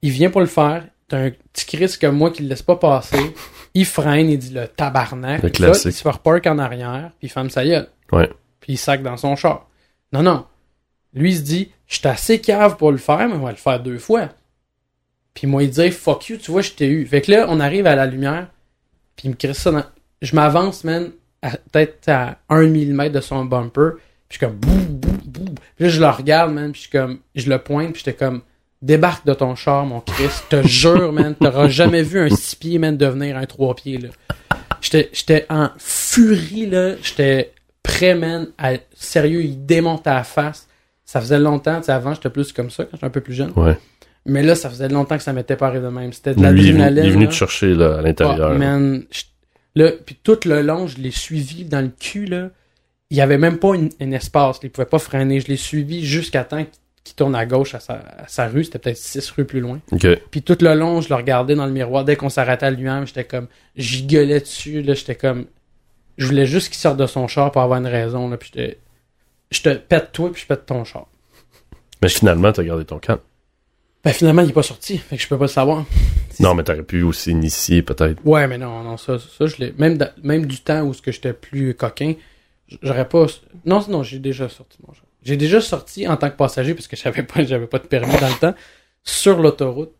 Il 0.01 0.11
vient 0.11 0.29
pour 0.29 0.41
le 0.41 0.47
faire. 0.47 0.85
T'as 1.07 1.17
un 1.25 1.31
petit 1.31 1.65
Chris 1.65 1.95
comme 1.99 2.15
moi 2.17 2.31
qui 2.31 2.43
le 2.43 2.49
laisse 2.49 2.61
pas 2.61 2.75
passer. 2.75 3.33
Il 3.73 3.85
freine, 3.85 4.29
il 4.29 4.37
dit 4.37 4.53
le 4.53 4.67
tabarnak. 4.67 5.43
Le 5.43 5.49
Puis 5.49 5.61
là, 5.61 5.69
classique. 5.69 5.85
il 5.91 5.93
se 5.93 6.01
fait 6.01 6.09
repark 6.09 6.45
en 6.47 6.59
arrière, 6.59 7.11
puis 7.19 7.27
il 7.27 7.29
ferme 7.29 7.49
sa 7.49 7.63
gueule. 7.65 7.89
Ouais. 8.11 8.29
Puis 8.59 8.73
il 8.73 8.77
sac 8.77 9.01
dans 9.03 9.17
son 9.17 9.35
char. 9.35 9.67
Non, 10.11 10.23
non. 10.23 10.45
Lui, 11.13 11.31
il 11.31 11.37
se 11.37 11.41
dit, 11.41 11.71
je 11.87 11.97
suis 11.97 12.07
assez 12.07 12.41
cave 12.41 12.77
pour 12.77 12.91
le 12.91 12.97
faire, 12.97 13.27
mais 13.27 13.35
on 13.35 13.39
va 13.39 13.51
le 13.51 13.57
faire 13.57 13.79
deux 13.81 13.97
fois. 13.97 14.29
Puis 15.33 15.47
moi, 15.47 15.63
il 15.63 15.69
dit, 15.69 15.91
fuck 15.91 16.29
you, 16.29 16.37
tu 16.37 16.51
vois, 16.51 16.61
je 16.61 16.71
t'ai 16.71 16.87
eu. 16.87 17.05
Fait 17.05 17.21
que 17.21 17.31
là, 17.31 17.45
on 17.49 17.59
arrive 17.59 17.87
à 17.87 17.95
la 17.95 18.05
lumière, 18.05 18.49
puis 19.15 19.27
il 19.27 19.31
me 19.31 19.35
crie 19.35 19.53
ça 19.55 19.71
dans... 19.71 19.83
Je 20.21 20.35
m'avance, 20.35 20.83
man, 20.83 21.11
peut-être 21.71 22.09
à 22.09 22.37
un 22.49 22.65
millimètre 22.65 23.13
de 23.13 23.21
son 23.21 23.45
bumper, 23.45 23.91
puis 24.29 24.37
je 24.39 24.45
suis 24.45 24.45
comme, 24.45 24.55
bouh, 24.55 24.85
bouh, 24.89 25.17
bouh. 25.25 25.55
Puis 25.75 25.85
là, 25.85 25.89
je 25.89 25.99
le 25.99 26.07
regarde, 26.07 26.53
man, 26.53 26.71
puis 26.71 26.81
je 26.81 26.87
suis 26.87 26.97
comme, 26.97 27.19
je 27.35 27.49
le 27.49 27.59
pointe, 27.59 27.93
puis 27.93 28.03
j'étais 28.05 28.17
comme, 28.17 28.41
débarque 28.81 29.25
de 29.25 29.33
ton 29.33 29.55
char, 29.55 29.85
mon 29.85 30.01
Christ. 30.01 30.45
Te 30.49 30.61
jure, 30.67 31.11
man, 31.11 31.35
t'auras 31.35 31.67
jamais 31.67 32.03
vu 32.03 32.19
un 32.19 32.29
six 32.29 32.55
pieds, 32.55 32.79
man, 32.79 32.97
devenir 32.97 33.37
un 33.37 33.45
trois 33.45 33.75
pieds, 33.75 33.97
là. 33.97 34.09
J'étais, 34.81 35.09
j'étais 35.13 35.45
en 35.49 35.69
furie, 35.77 36.69
là. 36.69 36.95
J'étais 37.01 37.53
prêt, 37.81 38.15
man, 38.15 38.47
à, 38.57 38.73
sérieux, 38.93 39.43
il 39.43 39.65
démonte 39.65 40.05
à 40.07 40.15
la 40.15 40.23
face. 40.23 40.67
Ça 41.05 41.21
faisait 41.21 41.39
longtemps, 41.39 41.79
tu 41.79 41.85
sais, 41.85 41.91
avant, 41.91 42.13
j'étais 42.13 42.29
plus 42.29 42.51
comme 42.51 42.69
ça, 42.69 42.83
quand 42.83 42.91
j'étais 42.93 43.05
un 43.05 43.09
peu 43.09 43.21
plus 43.21 43.33
jeune. 43.33 43.51
Ouais. 43.55 43.77
Mais 44.25 44.41
là, 44.41 44.55
ça 44.55 44.69
faisait 44.69 44.87
longtemps 44.87 45.17
que 45.17 45.23
ça 45.23 45.33
m'était 45.33 45.57
pas 45.57 45.67
arrivé 45.67 45.83
de 45.83 45.89
même. 45.89 46.13
C'était 46.13 46.33
de 46.33 46.41
l'adrénaline. 46.41 47.03
il 47.03 47.09
est 47.09 47.13
venu 47.13 47.27
te 47.27 47.33
chercher 47.33 47.73
là, 47.73 47.97
à 47.97 48.01
l'intérieur. 48.01 48.57
Man, 48.57 49.03
là, 49.75 49.91
puis 50.05 50.17
tout 50.21 50.39
le 50.45 50.61
long, 50.61 50.87
je 50.87 50.97
l'ai 50.97 51.11
suivi 51.11 51.65
dans 51.65 51.81
le 51.81 51.89
cul, 51.89 52.25
là. 52.25 52.49
Il 53.09 53.17
y 53.17 53.21
avait 53.21 53.37
même 53.37 53.59
pas 53.59 53.75
une- 53.75 53.91
un 54.01 54.11
espace. 54.11 54.59
Il 54.63 54.71
pouvait 54.71 54.87
pas 54.87 54.97
freiner. 54.99 55.39
Je 55.39 55.47
l'ai 55.47 55.57
suivi 55.57 56.03
jusqu'à 56.03 56.43
temps 56.43 56.65
qu'il 57.03 57.15
tourne 57.15 57.35
à 57.35 57.45
gauche 57.45 57.75
à 57.75 57.79
sa, 57.79 57.93
à 57.95 58.27
sa 58.27 58.47
rue. 58.47 58.63
C'était 58.63 58.79
peut-être 58.79 58.97
six 58.97 59.29
rues 59.31 59.45
plus 59.45 59.59
loin. 59.59 59.79
Puis 60.31 60.41
tout 60.41 60.57
le 60.61 60.73
long, 60.73 60.99
je 61.01 61.09
le 61.09 61.15
regardais 61.15 61.53
dans 61.53 61.65
le 61.67 61.71
miroir. 61.71 62.05
Dès 62.05 62.15
qu'on 62.15 62.29
s'arrêtait 62.29 62.65
à 62.65 62.71
lui-même, 62.71 63.05
j'étais 63.05 63.25
comme... 63.25 63.47
J'y 63.75 64.03
gueulais 64.07 64.39
dessus, 64.39 64.81
là. 64.81 64.95
J'étais 64.95 65.13
comme... 65.15 65.45
Je 66.17 66.25
voulais 66.25 66.47
juste 66.47 66.69
qu'il 66.69 66.77
sorte 66.77 66.97
de 66.97 67.05
son 67.05 67.27
char 67.27 67.51
pour 67.51 67.61
avoir 67.61 67.77
une 67.79 67.87
raison, 67.87 68.29
là. 68.29 68.37
Puis 68.37 68.49
j'étais... 68.53 68.79
Je 69.51 69.61
te 69.61 69.69
pète 69.75 70.11
toi, 70.11 70.31
puis 70.31 70.41
je 70.41 70.47
pète 70.47 70.65
ton 70.65 70.83
char. 70.83 71.05
Mais 72.01 72.09
finalement, 72.09 72.51
t'as 72.51 72.63
gardé 72.63 72.86
ton 72.86 72.98
calme. 72.98 73.19
Ben 74.03 74.12
finalement, 74.12 74.41
il 74.41 74.50
est 74.50 74.53
pas 74.53 74.63
sorti. 74.63 74.98
Fait 74.98 75.17
que 75.17 75.21
je 75.21 75.27
peux 75.27 75.38
pas 75.38 75.43
le 75.45 75.50
savoir. 75.50 75.86
Non, 76.39 76.53
mais 76.55 76.63
t'aurais 76.63 76.83
pu 76.83 77.01
aussi 77.03 77.31
initier 77.31 77.81
peut-être. 77.81 78.21
Ouais, 78.25 78.47
mais 78.47 78.57
non, 78.57 78.83
non, 78.83 78.97
ça, 78.97 79.17
ça 79.19 79.45
je 79.45 79.57
l'ai. 79.57 79.73
Même, 79.77 79.97
même 80.23 80.45
du 80.45 80.59
temps 80.59 80.81
où 80.83 80.93
ce 80.93 81.01
que 81.01 81.11
j'étais 81.11 81.33
plus 81.33 81.73
coquin, 81.75 82.13
j'aurais 82.81 83.07
pas. 83.07 83.25
Non, 83.65 83.83
non, 83.89 84.03
j'ai 84.03 84.19
déjà 84.19 84.49
sorti 84.49 84.77
mon 84.87 84.93
char. 84.93 85.03
J'ai 85.23 85.37
déjà 85.37 85.61
sorti 85.61 86.07
en 86.07 86.17
tant 86.17 86.29
que 86.29 86.35
passager 86.35 86.73
parce 86.73 86.87
que 86.87 86.95
j'avais 86.97 87.23
pas, 87.23 87.43
j'avais 87.45 87.67
pas 87.67 87.79
de 87.79 87.87
permis 87.87 88.15
dans 88.19 88.27
le 88.27 88.39
temps 88.39 88.55
sur 89.03 89.39
l'autoroute. 89.39 89.91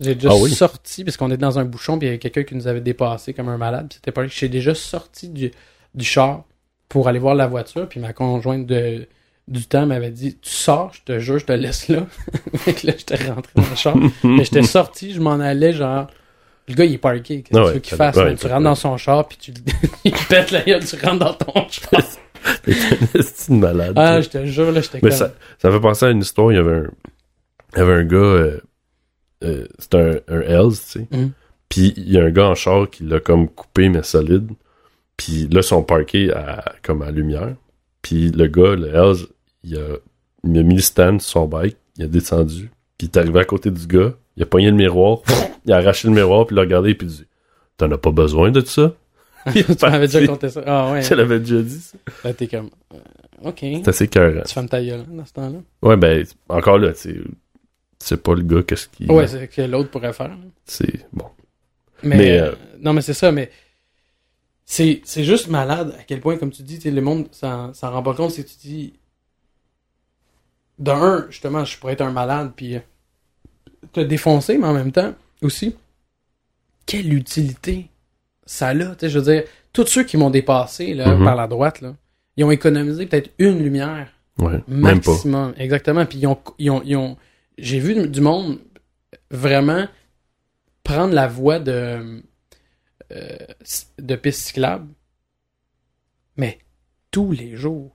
J'ai 0.00 0.14
déjà 0.16 0.30
Ah 0.32 0.36
oui? 0.36 0.50
sorti 0.50 1.04
parce 1.04 1.16
qu'on 1.16 1.30
est 1.30 1.36
dans 1.36 1.58
un 1.60 1.64
bouchon 1.64 1.98
puis 1.98 2.06
il 2.06 2.08
y 2.08 2.12
avait 2.12 2.18
quelqu'un 2.18 2.42
qui 2.42 2.56
nous 2.56 2.66
avait 2.66 2.80
dépassé 2.80 3.32
comme 3.34 3.48
un 3.48 3.58
malade. 3.58 3.86
puis 3.88 3.96
C'était 3.96 4.10
pas. 4.10 4.26
J'ai 4.26 4.48
déjà 4.48 4.74
sorti 4.74 5.28
du, 5.28 5.52
du 5.94 6.04
char 6.04 6.44
pour 6.88 7.06
aller 7.08 7.20
voir 7.20 7.34
la 7.36 7.46
voiture 7.46 7.88
puis 7.88 8.00
ma 8.00 8.12
conjointe 8.12 8.66
de 8.66 9.06
du 9.48 9.64
temps 9.66 9.86
m'avait 9.86 10.10
dit 10.10 10.38
tu 10.40 10.50
sors, 10.50 10.92
je 10.94 11.02
te 11.04 11.18
jure, 11.18 11.38
je 11.38 11.46
te 11.46 11.52
laisse 11.52 11.88
là. 11.88 12.06
fait 12.54 12.74
que 12.74 12.86
là 12.86 12.92
j'étais 12.96 13.16
rentré 13.28 13.52
dans 13.54 13.68
le 13.68 13.76
char. 13.76 13.96
Mais 14.24 14.44
j'étais 14.44 14.62
sorti, 14.62 15.12
je 15.12 15.20
m'en 15.20 15.40
allais 15.40 15.72
genre. 15.72 16.06
Le 16.68 16.74
gars, 16.74 16.84
il 16.84 16.94
est 16.94 16.98
parké. 16.98 17.42
Qu'est-ce 17.42 17.60
que 17.60 17.66
tu 17.68 17.74
veux 17.74 17.80
qu'il 17.80 17.96
fasse? 17.96 18.16
ouais, 18.16 18.36
tu 18.36 18.46
rentres 18.46 18.62
dans 18.62 18.74
son 18.76 18.96
char, 18.96 19.26
puis 19.26 19.36
tu 19.38 19.52
il 20.04 20.12
te 20.12 20.28
pète 20.28 20.52
la 20.52 20.62
gueule, 20.62 20.84
tu 20.84 20.96
rentres 21.04 21.18
dans 21.24 21.34
ton 21.34 21.68
char. 21.68 22.00
C'est 22.64 23.48
une 23.52 23.60
malade. 23.60 23.94
ah, 23.96 24.20
je 24.20 24.28
te 24.28 24.44
jure, 24.46 24.70
là, 24.70 24.80
j'étais 24.80 25.00
Mais 25.02 25.10
comme... 25.10 25.18
ça, 25.18 25.32
ça 25.58 25.70
fait 25.70 25.80
penser 25.80 26.06
à 26.06 26.10
une 26.10 26.20
histoire. 26.20 26.52
Il 26.52 26.56
y 26.56 26.58
avait 26.58 26.76
un, 26.76 26.90
il 27.74 27.78
y 27.78 27.82
avait 27.82 27.94
un 27.94 28.04
gars, 28.04 28.16
euh, 28.16 28.60
euh, 29.44 29.66
c'était 29.78 30.22
un, 30.28 30.34
un 30.34 30.40
Hells, 30.40 30.72
tu 30.72 30.76
sais. 31.00 31.06
Mhm. 31.10 31.32
Puis 31.68 31.94
il 31.96 32.10
y 32.12 32.18
a 32.18 32.22
un 32.24 32.30
gars 32.30 32.46
en 32.48 32.54
char 32.54 32.88
qui 32.90 33.02
l'a 33.04 33.18
comme 33.18 33.48
coupé, 33.48 33.88
mais 33.88 34.02
solide. 34.02 34.50
Puis 35.16 35.48
là, 35.50 35.60
ils 35.60 35.62
sont 35.62 35.82
parqués 35.82 36.32
à, 36.32 36.64
comme 36.82 37.02
à 37.02 37.10
lumière. 37.10 37.54
Puis 38.02 38.30
le 38.30 38.46
gars, 38.46 38.74
le 38.76 38.88
Hells, 38.94 39.26
il 39.64 39.76
a, 39.76 39.96
il 40.44 40.58
a 40.58 40.62
mis 40.62 40.76
le 40.76 40.80
stand 40.80 41.20
sur 41.20 41.30
son 41.32 41.46
bike, 41.46 41.76
il 41.96 42.04
a 42.04 42.06
descendu. 42.06 42.70
Puis 42.98 43.06
il 43.06 43.16
est 43.16 43.16
arrivé 43.18 43.40
à 43.40 43.44
côté 43.44 43.70
du 43.70 43.86
gars, 43.86 44.14
il 44.36 44.42
a 44.42 44.46
pogné 44.46 44.66
le 44.66 44.76
miroir, 44.76 45.20
il 45.66 45.72
a 45.72 45.76
arraché 45.76 46.08
le 46.08 46.14
miroir, 46.14 46.46
puis 46.46 46.54
il 46.54 46.56
l'a 46.56 46.62
regardé, 46.62 46.94
puis 46.94 47.06
il 47.06 47.12
dit 47.12 47.26
T'en 47.76 47.90
as 47.90 47.98
pas 47.98 48.10
besoin 48.10 48.50
de 48.50 48.60
ça 48.60 48.94
tu 49.52 49.64
m'avais 49.82 50.06
déjà 50.06 50.26
compté 50.26 50.48
ça. 50.48 50.62
Ah 50.66 50.92
ouais. 50.92 51.02
Je 51.02 51.14
l'avais 51.14 51.40
déjà 51.40 51.62
dit, 51.62 51.80
ça. 51.80 51.98
Là, 52.24 52.32
t'es 52.32 52.46
comme... 52.46 52.70
euh, 52.94 53.48
OK. 53.48 53.58
C'est 53.60 53.88
assez 53.88 54.08
cœur. 54.08 54.44
Tu 54.44 54.54
fermes 54.54 54.68
ta 54.68 54.82
gueule, 54.82 55.00
hein, 55.00 55.06
dans 55.10 55.24
ce 55.24 55.32
temps-là. 55.32 55.58
Ouais, 55.82 55.96
ben, 55.96 56.24
encore 56.48 56.78
là, 56.78 56.92
tu 56.92 56.98
sais, 56.98 57.20
c'est 57.98 58.22
pas 58.22 58.34
le 58.34 58.42
gars, 58.42 58.62
qu'est-ce 58.62 58.88
qu'il. 58.88 59.10
Ouais, 59.10 59.26
c'est 59.26 59.40
ce 59.40 59.56
que 59.56 59.62
l'autre 59.62 59.90
pourrait 59.90 60.12
faire. 60.12 60.28
là. 60.28 60.36
C'est 60.64 61.06
bon. 61.12 61.26
Mais, 62.02 62.16
Mais, 62.16 62.38
euh, 62.38 62.50
euh, 62.50 62.54
non, 62.80 62.92
mais 62.92 63.00
c'est 63.00 63.14
ça, 63.14 63.32
mais 63.32 63.50
c'est, 64.64 65.02
juste 65.16 65.48
malade 65.48 65.94
à 65.98 66.02
quel 66.04 66.20
point, 66.20 66.36
comme 66.36 66.50
tu 66.50 66.62
dis, 66.62 66.78
tu 66.78 66.90
le 66.90 67.02
monde 67.02 67.26
s'en, 67.32 67.74
s'en 67.74 67.90
rend 67.90 68.02
pas 68.02 68.14
compte, 68.14 68.34
que 68.34 68.42
tu 68.42 68.56
dis. 68.60 68.94
D'un, 70.78 71.26
justement, 71.30 71.64
je 71.64 71.78
pourrais 71.78 71.92
être 71.92 72.00
un 72.00 72.10
malade, 72.12 72.52
puis 72.56 72.76
euh, 72.76 72.80
te 73.92 74.00
défoncer, 74.00 74.58
mais 74.58 74.66
en 74.66 74.72
même 74.72 74.92
temps, 74.92 75.14
aussi, 75.42 75.76
quelle 76.86 77.12
utilité 77.12 77.88
ça 78.44 78.68
a, 78.68 78.74
tu 78.74 78.82
sais, 79.00 79.08
je 79.10 79.18
veux 79.18 79.32
dire, 79.32 79.44
tous 79.72 79.86
ceux 79.86 80.04
qui 80.04 80.16
m'ont 80.16 80.30
dépassé, 80.30 80.94
là, 80.94 81.14
Mhm. 81.14 81.24
par 81.24 81.36
la 81.36 81.46
droite, 81.46 81.80
là, 81.80 81.94
ils 82.36 82.44
ont 82.44 82.50
économisé 82.50 83.06
peut-être 83.06 83.30
une 83.38 83.62
lumière 83.62 84.10
Ouais, 84.38 84.60
même 84.66 85.00
pas. 85.00 85.12
maximum. 85.12 85.54
Exactement. 85.56 86.04
Puis 86.06 86.18
ils 86.18 86.26
ont, 86.26 86.38
ils 86.58 86.70
ont, 86.70 86.82
ils 86.84 86.96
ont- 86.96 87.16
j'ai 87.58 87.78
vu 87.78 87.94
du- 87.94 88.08
du 88.08 88.20
monde 88.20 88.58
vraiment 89.30 89.86
prendre 90.82 91.14
la 91.14 91.28
voie 91.28 91.58
de, 91.60 92.22
euh, 93.12 93.36
de 93.98 94.16
piste 94.16 94.40
cyclable, 94.40 94.88
mais 96.36 96.58
tous 97.10 97.30
les 97.32 97.56
jours. 97.56 97.94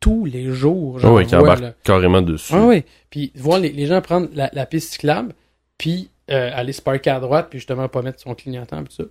Tous 0.00 0.24
les 0.24 0.52
jours, 0.52 0.98
Ah 1.02 1.22
qui 1.24 1.30
vois, 1.34 1.40
embarque 1.42 1.60
là. 1.60 1.74
carrément 1.82 2.22
dessus. 2.22 2.52
Ah 2.54 2.66
oui. 2.66 2.84
Puis 3.10 3.32
voir 3.36 3.58
les, 3.58 3.70
les 3.70 3.86
gens 3.86 4.00
prendre 4.00 4.28
la, 4.32 4.48
la 4.52 4.64
piste 4.66 4.92
cyclable, 4.92 5.34
puis 5.76 6.10
euh, 6.30 6.50
aller 6.54 6.72
se 6.72 6.82
parker 6.82 7.10
à 7.10 7.20
droite, 7.20 7.48
puis 7.50 7.58
justement 7.58 7.88
pas 7.88 8.02
mettre 8.02 8.20
son 8.20 8.34
clignotant, 8.34 8.84
puis 8.84 8.94
ça. 8.94 9.04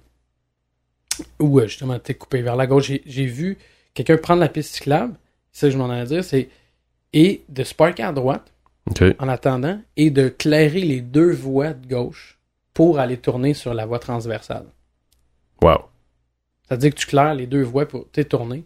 Ou 1.40 1.60
euh, 1.60 1.68
justement, 1.68 1.98
t'es 2.00 2.14
coupé 2.14 2.42
vers 2.42 2.56
la 2.56 2.68
gauche. 2.68 2.92
J'ai- 3.06 3.26
vu 3.26 3.58
quelqu'un 3.94 4.18
prendre 4.18 4.40
la 4.40 4.50
piste 4.50 4.76
cyclable, 4.76 5.16
c'est 5.52 5.62
ça 5.62 5.68
que 5.68 5.74
je 5.74 5.78
m'en 5.78 5.90
allais 5.90 6.06
dire, 6.06 6.24
c'est 6.24 6.50
et 7.14 7.44
de 7.50 7.64
se 7.64 7.74
parker 7.74 8.04
à 8.04 8.12
droite 8.12 8.54
en 9.20 9.28
attendant 9.28 9.82
et 9.96 10.12
de 10.12 10.30
clairer 10.30 10.82
les 10.82 11.02
deux 11.02 11.32
voies 11.32 11.74
de 11.74 11.88
gauche 11.88 12.38
pour 12.74 13.00
aller 13.00 13.18
tourner 13.18 13.54
sur 13.54 13.74
la 13.74 13.86
voie 13.86 14.00
transversale. 14.00 14.66
Wow. 15.62 15.80
C'est-à-dire 16.64 16.92
que 16.92 17.00
tu 17.00 17.08
claires 17.08 17.34
les 17.34 17.48
deux 17.48 17.64
voies 17.64 17.88
pour 17.88 18.08
t'es 18.12 18.24
tourné. 18.26 18.64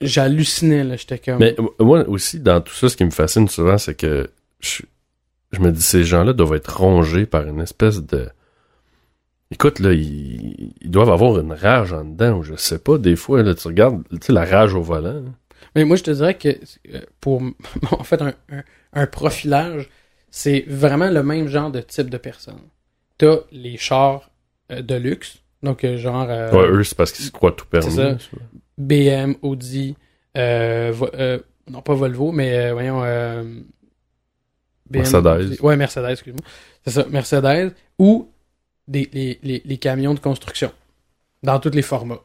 J'hallucinais, 0.00 0.84
là, 0.84 0.96
j'étais 0.96 1.18
comme... 1.18 1.38
Mais 1.38 1.54
euh, 1.58 1.84
moi 1.84 2.06
aussi, 2.08 2.40
dans 2.40 2.60
tout 2.60 2.74
ça, 2.74 2.88
ce 2.88 2.96
qui 2.96 3.04
me 3.04 3.10
fascine 3.10 3.48
souvent, 3.48 3.78
c'est 3.78 3.94
que 3.94 4.28
je, 4.60 4.82
je 5.52 5.60
me 5.60 5.70
dis, 5.72 5.80
ces 5.82 6.04
gens-là 6.04 6.32
doivent 6.32 6.54
être 6.54 6.76
rongés 6.78 7.26
par 7.26 7.46
une 7.46 7.60
espèce 7.60 8.02
de... 8.02 8.28
Écoute, 9.50 9.78
là, 9.78 9.92
ils, 9.92 10.74
ils 10.80 10.90
doivent 10.90 11.10
avoir 11.10 11.38
une 11.38 11.52
rage 11.52 11.92
en 11.92 12.04
dedans, 12.04 12.38
ou 12.38 12.42
je 12.42 12.56
sais 12.56 12.78
pas, 12.80 12.98
des 12.98 13.16
fois, 13.16 13.42
là, 13.42 13.54
tu 13.54 13.68
regardes, 13.68 14.02
tu 14.10 14.18
sais, 14.20 14.32
la 14.32 14.44
rage 14.44 14.74
au 14.74 14.82
volant. 14.82 15.14
là. 15.14 15.30
Mais 15.74 15.84
moi, 15.84 15.96
je 15.96 16.02
te 16.02 16.10
dirais 16.10 16.36
que 16.36 16.48
euh, 16.92 17.00
pour 17.20 17.42
en 17.92 18.02
fait 18.04 18.20
un, 18.22 18.34
un, 18.50 18.62
un 18.92 19.06
profilage, 19.06 19.88
c'est 20.30 20.64
vraiment 20.68 21.10
le 21.10 21.22
même 21.22 21.46
genre 21.48 21.70
de 21.70 21.80
type 21.80 22.10
de 22.10 22.18
personne. 22.18 22.60
T'as 23.18 23.36
les 23.52 23.76
chars 23.76 24.30
euh, 24.72 24.82
de 24.82 24.94
luxe, 24.96 25.38
donc 25.62 25.86
genre 25.96 26.26
euh, 26.28 26.50
Ouais, 26.52 26.68
eux, 26.68 26.82
c'est 26.84 26.96
parce 26.96 27.12
qu'ils 27.12 27.24
se 27.24 27.30
croient 27.30 27.52
tout 27.52 27.66
permis. 27.66 27.94
ça. 27.94 28.16
BM, 28.78 29.34
Audi, 29.42 29.96
euh, 30.36 30.92
euh, 31.14 31.38
non 31.70 31.82
pas 31.82 31.94
Volvo, 31.94 32.32
mais 32.32 32.56
euh, 32.56 32.72
voyons 32.72 33.00
BM, 34.90 34.98
Mercedes. 34.98 35.60
Ouais, 35.62 35.76
Mercedes, 35.76 36.10
excuse-moi. 36.12 36.42
C'est 36.84 36.92
ça, 36.92 37.06
Mercedes 37.10 37.74
ou 37.98 38.28
des, 38.86 39.08
les, 39.12 39.38
les, 39.42 39.62
les 39.64 39.78
camions 39.78 40.14
de 40.14 40.20
construction 40.20 40.70
dans 41.42 41.58
tous 41.58 41.70
les 41.70 41.82
formats. 41.82 42.22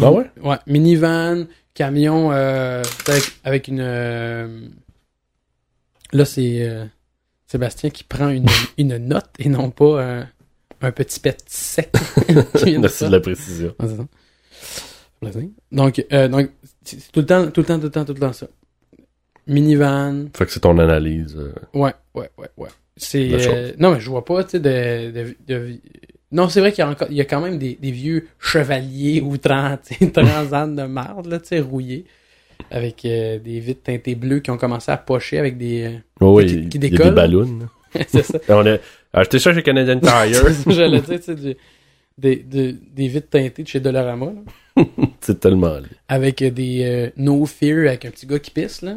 Ah 0.00 0.12
ouais? 0.12 0.30
Ouais, 0.42 0.56
minivan, 0.66 1.46
camion 1.74 2.30
euh, 2.32 2.82
avec, 3.06 3.24
avec 3.44 3.68
une. 3.68 3.80
euh, 3.80 4.68
Là, 6.12 6.24
c'est 6.24 6.66
euh, 6.68 6.84
Sébastien 7.46 7.90
qui 7.90 8.04
prend 8.04 8.28
une, 8.28 8.46
une 8.78 8.96
note 8.98 9.30
et 9.38 9.48
non 9.48 9.70
pas 9.70 10.02
un, 10.02 10.28
un 10.80 10.92
petit 10.92 11.18
pet 11.20 11.42
sec. 11.46 11.90
de 12.28 12.78
Merci 12.78 13.04
de 13.04 13.10
la 13.10 13.20
précision. 13.20 13.74
Plaisir. 15.20 15.48
Donc, 15.72 16.04
euh, 16.12 16.28
donc 16.28 16.50
c'est 16.84 17.10
tout 17.12 17.20
le 17.20 17.26
temps, 17.26 17.50
tout 17.50 17.60
le 17.60 17.66
temps, 17.66 17.78
tout 17.78 17.84
le 17.86 17.90
temps, 17.90 18.04
tout 18.04 18.14
le 18.14 18.20
temps 18.20 18.32
ça. 18.32 18.46
Minivan. 19.46 20.26
Fait 20.36 20.46
que 20.46 20.52
c'est 20.52 20.60
ton 20.60 20.78
analyse. 20.78 21.36
euh, 21.38 21.52
Ouais, 21.72 21.92
ouais, 22.14 22.30
ouais, 22.38 22.48
ouais. 22.56 22.68
C'est. 22.96 23.28
Euh, 23.32 23.72
non, 23.78 23.92
mais 23.92 24.00
je 24.00 24.08
vois 24.10 24.24
pas, 24.24 24.42
tu 24.44 24.50
sais, 24.52 24.60
de, 24.60 25.10
de, 25.12 25.36
de- 25.46 25.74
Non, 26.32 26.48
c'est 26.48 26.60
vrai 26.60 26.72
qu'il 26.72 26.80
y 26.80 26.86
a 26.86 26.90
encore, 26.90 27.08
il 27.10 27.16
y 27.16 27.20
a 27.20 27.24
quand 27.24 27.40
même 27.40 27.58
des, 27.58 27.78
des 27.80 27.90
vieux 27.92 28.26
chevaliers 28.40 29.20
ou 29.20 29.36
trans, 29.36 29.76
tu 29.86 29.94
sais, 29.94 30.10
trans 30.12 30.66
de 30.68 30.82
marde, 30.86 31.26
là, 31.26 31.38
tu 31.38 31.48
sais, 31.48 31.60
rouillés. 31.60 32.04
Avec 32.70 33.04
euh, 33.04 33.38
des 33.38 33.60
vitres 33.60 33.82
teintées 33.84 34.14
bleues 34.16 34.40
qui 34.40 34.50
ont 34.50 34.56
commencé 34.56 34.90
à 34.90 34.96
pocher 34.96 35.38
avec 35.38 35.56
des. 35.58 35.84
euh, 35.84 35.98
Oh, 36.20 36.36
oui, 36.38 36.68
Qui- 36.68 36.78
qui 36.80 36.88
y 36.88 37.00
a 37.00 37.04
des 37.04 37.10
ballons. 37.12 37.58
c'est 38.08 38.22
ça. 38.24 38.38
On 38.48 38.66
a 38.66 38.78
acheté 39.12 39.38
ça 39.38 39.54
chez 39.54 39.62
Canadian 39.62 40.00
Tire. 40.00 40.42
J'allais 40.66 41.00
dire, 41.02 41.18
tu 41.20 41.22
sais, 41.22 41.34
du- 41.36 41.54
des, 42.18 42.36
des, 42.36 42.72
des 42.72 43.08
vitres 43.08 43.28
teintées 43.30 43.62
de 43.62 43.68
chez 43.68 43.80
Dollarama, 43.80 44.32
c'est 45.20 45.40
tellement 45.40 45.74
laid. 45.78 45.88
Avec 46.08 46.42
euh, 46.42 46.50
des 46.50 46.82
euh, 46.84 47.10
No 47.16 47.44
Fear 47.46 47.88
avec 47.88 48.04
un 48.04 48.10
petit 48.10 48.26
gars 48.26 48.38
qui 48.38 48.50
pisse, 48.50 48.82
là. 48.82 48.96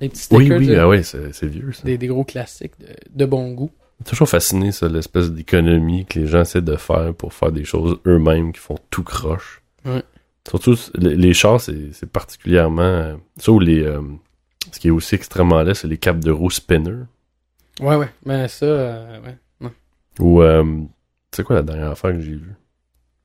Des 0.00 0.08
petits 0.08 0.26
Oui, 0.32 0.46
stickers 0.46 0.58
oui, 0.58 0.74
ah 0.76 0.88
ouais, 0.88 1.02
c'est 1.02 1.46
vieux, 1.46 1.72
ça. 1.72 1.82
des, 1.84 1.96
des 1.98 2.06
gros 2.08 2.24
classiques 2.24 2.72
de, 2.80 2.86
de 3.14 3.24
bon 3.24 3.52
goût. 3.52 3.70
toujours 4.04 4.28
fasciné, 4.28 4.72
ça, 4.72 4.88
l'espèce 4.88 5.30
d'économie 5.30 6.04
que 6.06 6.18
les 6.18 6.26
gens 6.26 6.40
essaient 6.42 6.60
de 6.62 6.76
faire 6.76 7.14
pour 7.14 7.32
faire 7.32 7.52
des 7.52 7.64
choses 7.64 7.98
eux-mêmes 8.06 8.52
qui 8.52 8.60
font 8.60 8.78
tout 8.90 9.04
croche. 9.04 9.62
Ouais. 9.84 10.02
Surtout, 10.48 10.76
les, 10.96 11.14
les 11.14 11.34
chars, 11.34 11.60
c'est 11.60 11.92
c'est 11.92 12.10
particulièrement... 12.10 12.82
euh, 12.82 13.14
ça 13.36 13.52
ou 13.52 13.60
les... 13.60 13.80
euh, 13.82 14.00
ce 14.72 14.80
qui 14.80 14.88
est 14.88 14.90
aussi 14.90 15.14
extrêmement 15.14 15.62
laid, 15.62 15.74
c'est 15.74 15.86
les 15.88 15.98
capes 15.98 16.18
de 16.20 16.30
roue 16.32 16.50
spinner. 16.50 16.96
Ouais, 17.80 17.94
ouais. 17.96 18.08
Mais 18.26 18.48
ça, 18.48 18.66
euh, 18.66 19.20
ouais. 19.20 19.68
Ou, 20.18 20.42
euh, 20.42 20.64
sais 21.36 21.42
quoi 21.44 21.56
la 21.56 21.62
dernière 21.62 21.90
affaire 21.90 22.12
que 22.12 22.20
j'ai 22.20 22.32
vue? 22.32 22.54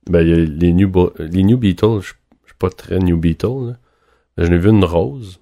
Ben, 0.08 0.26
y 0.26 0.32
a 0.32 0.36
les 0.36 0.72
New, 0.72 0.88
Bo- 0.88 1.12
les 1.18 1.42
new 1.42 1.58
Beatles, 1.58 2.00
je 2.00 2.06
suis 2.46 2.56
pas 2.58 2.70
très 2.70 2.98
New 2.98 3.16
Beatles, 3.18 3.76
J'en 4.40 4.52
ai 4.52 4.58
vu 4.58 4.70
une 4.70 4.84
rose, 4.84 5.40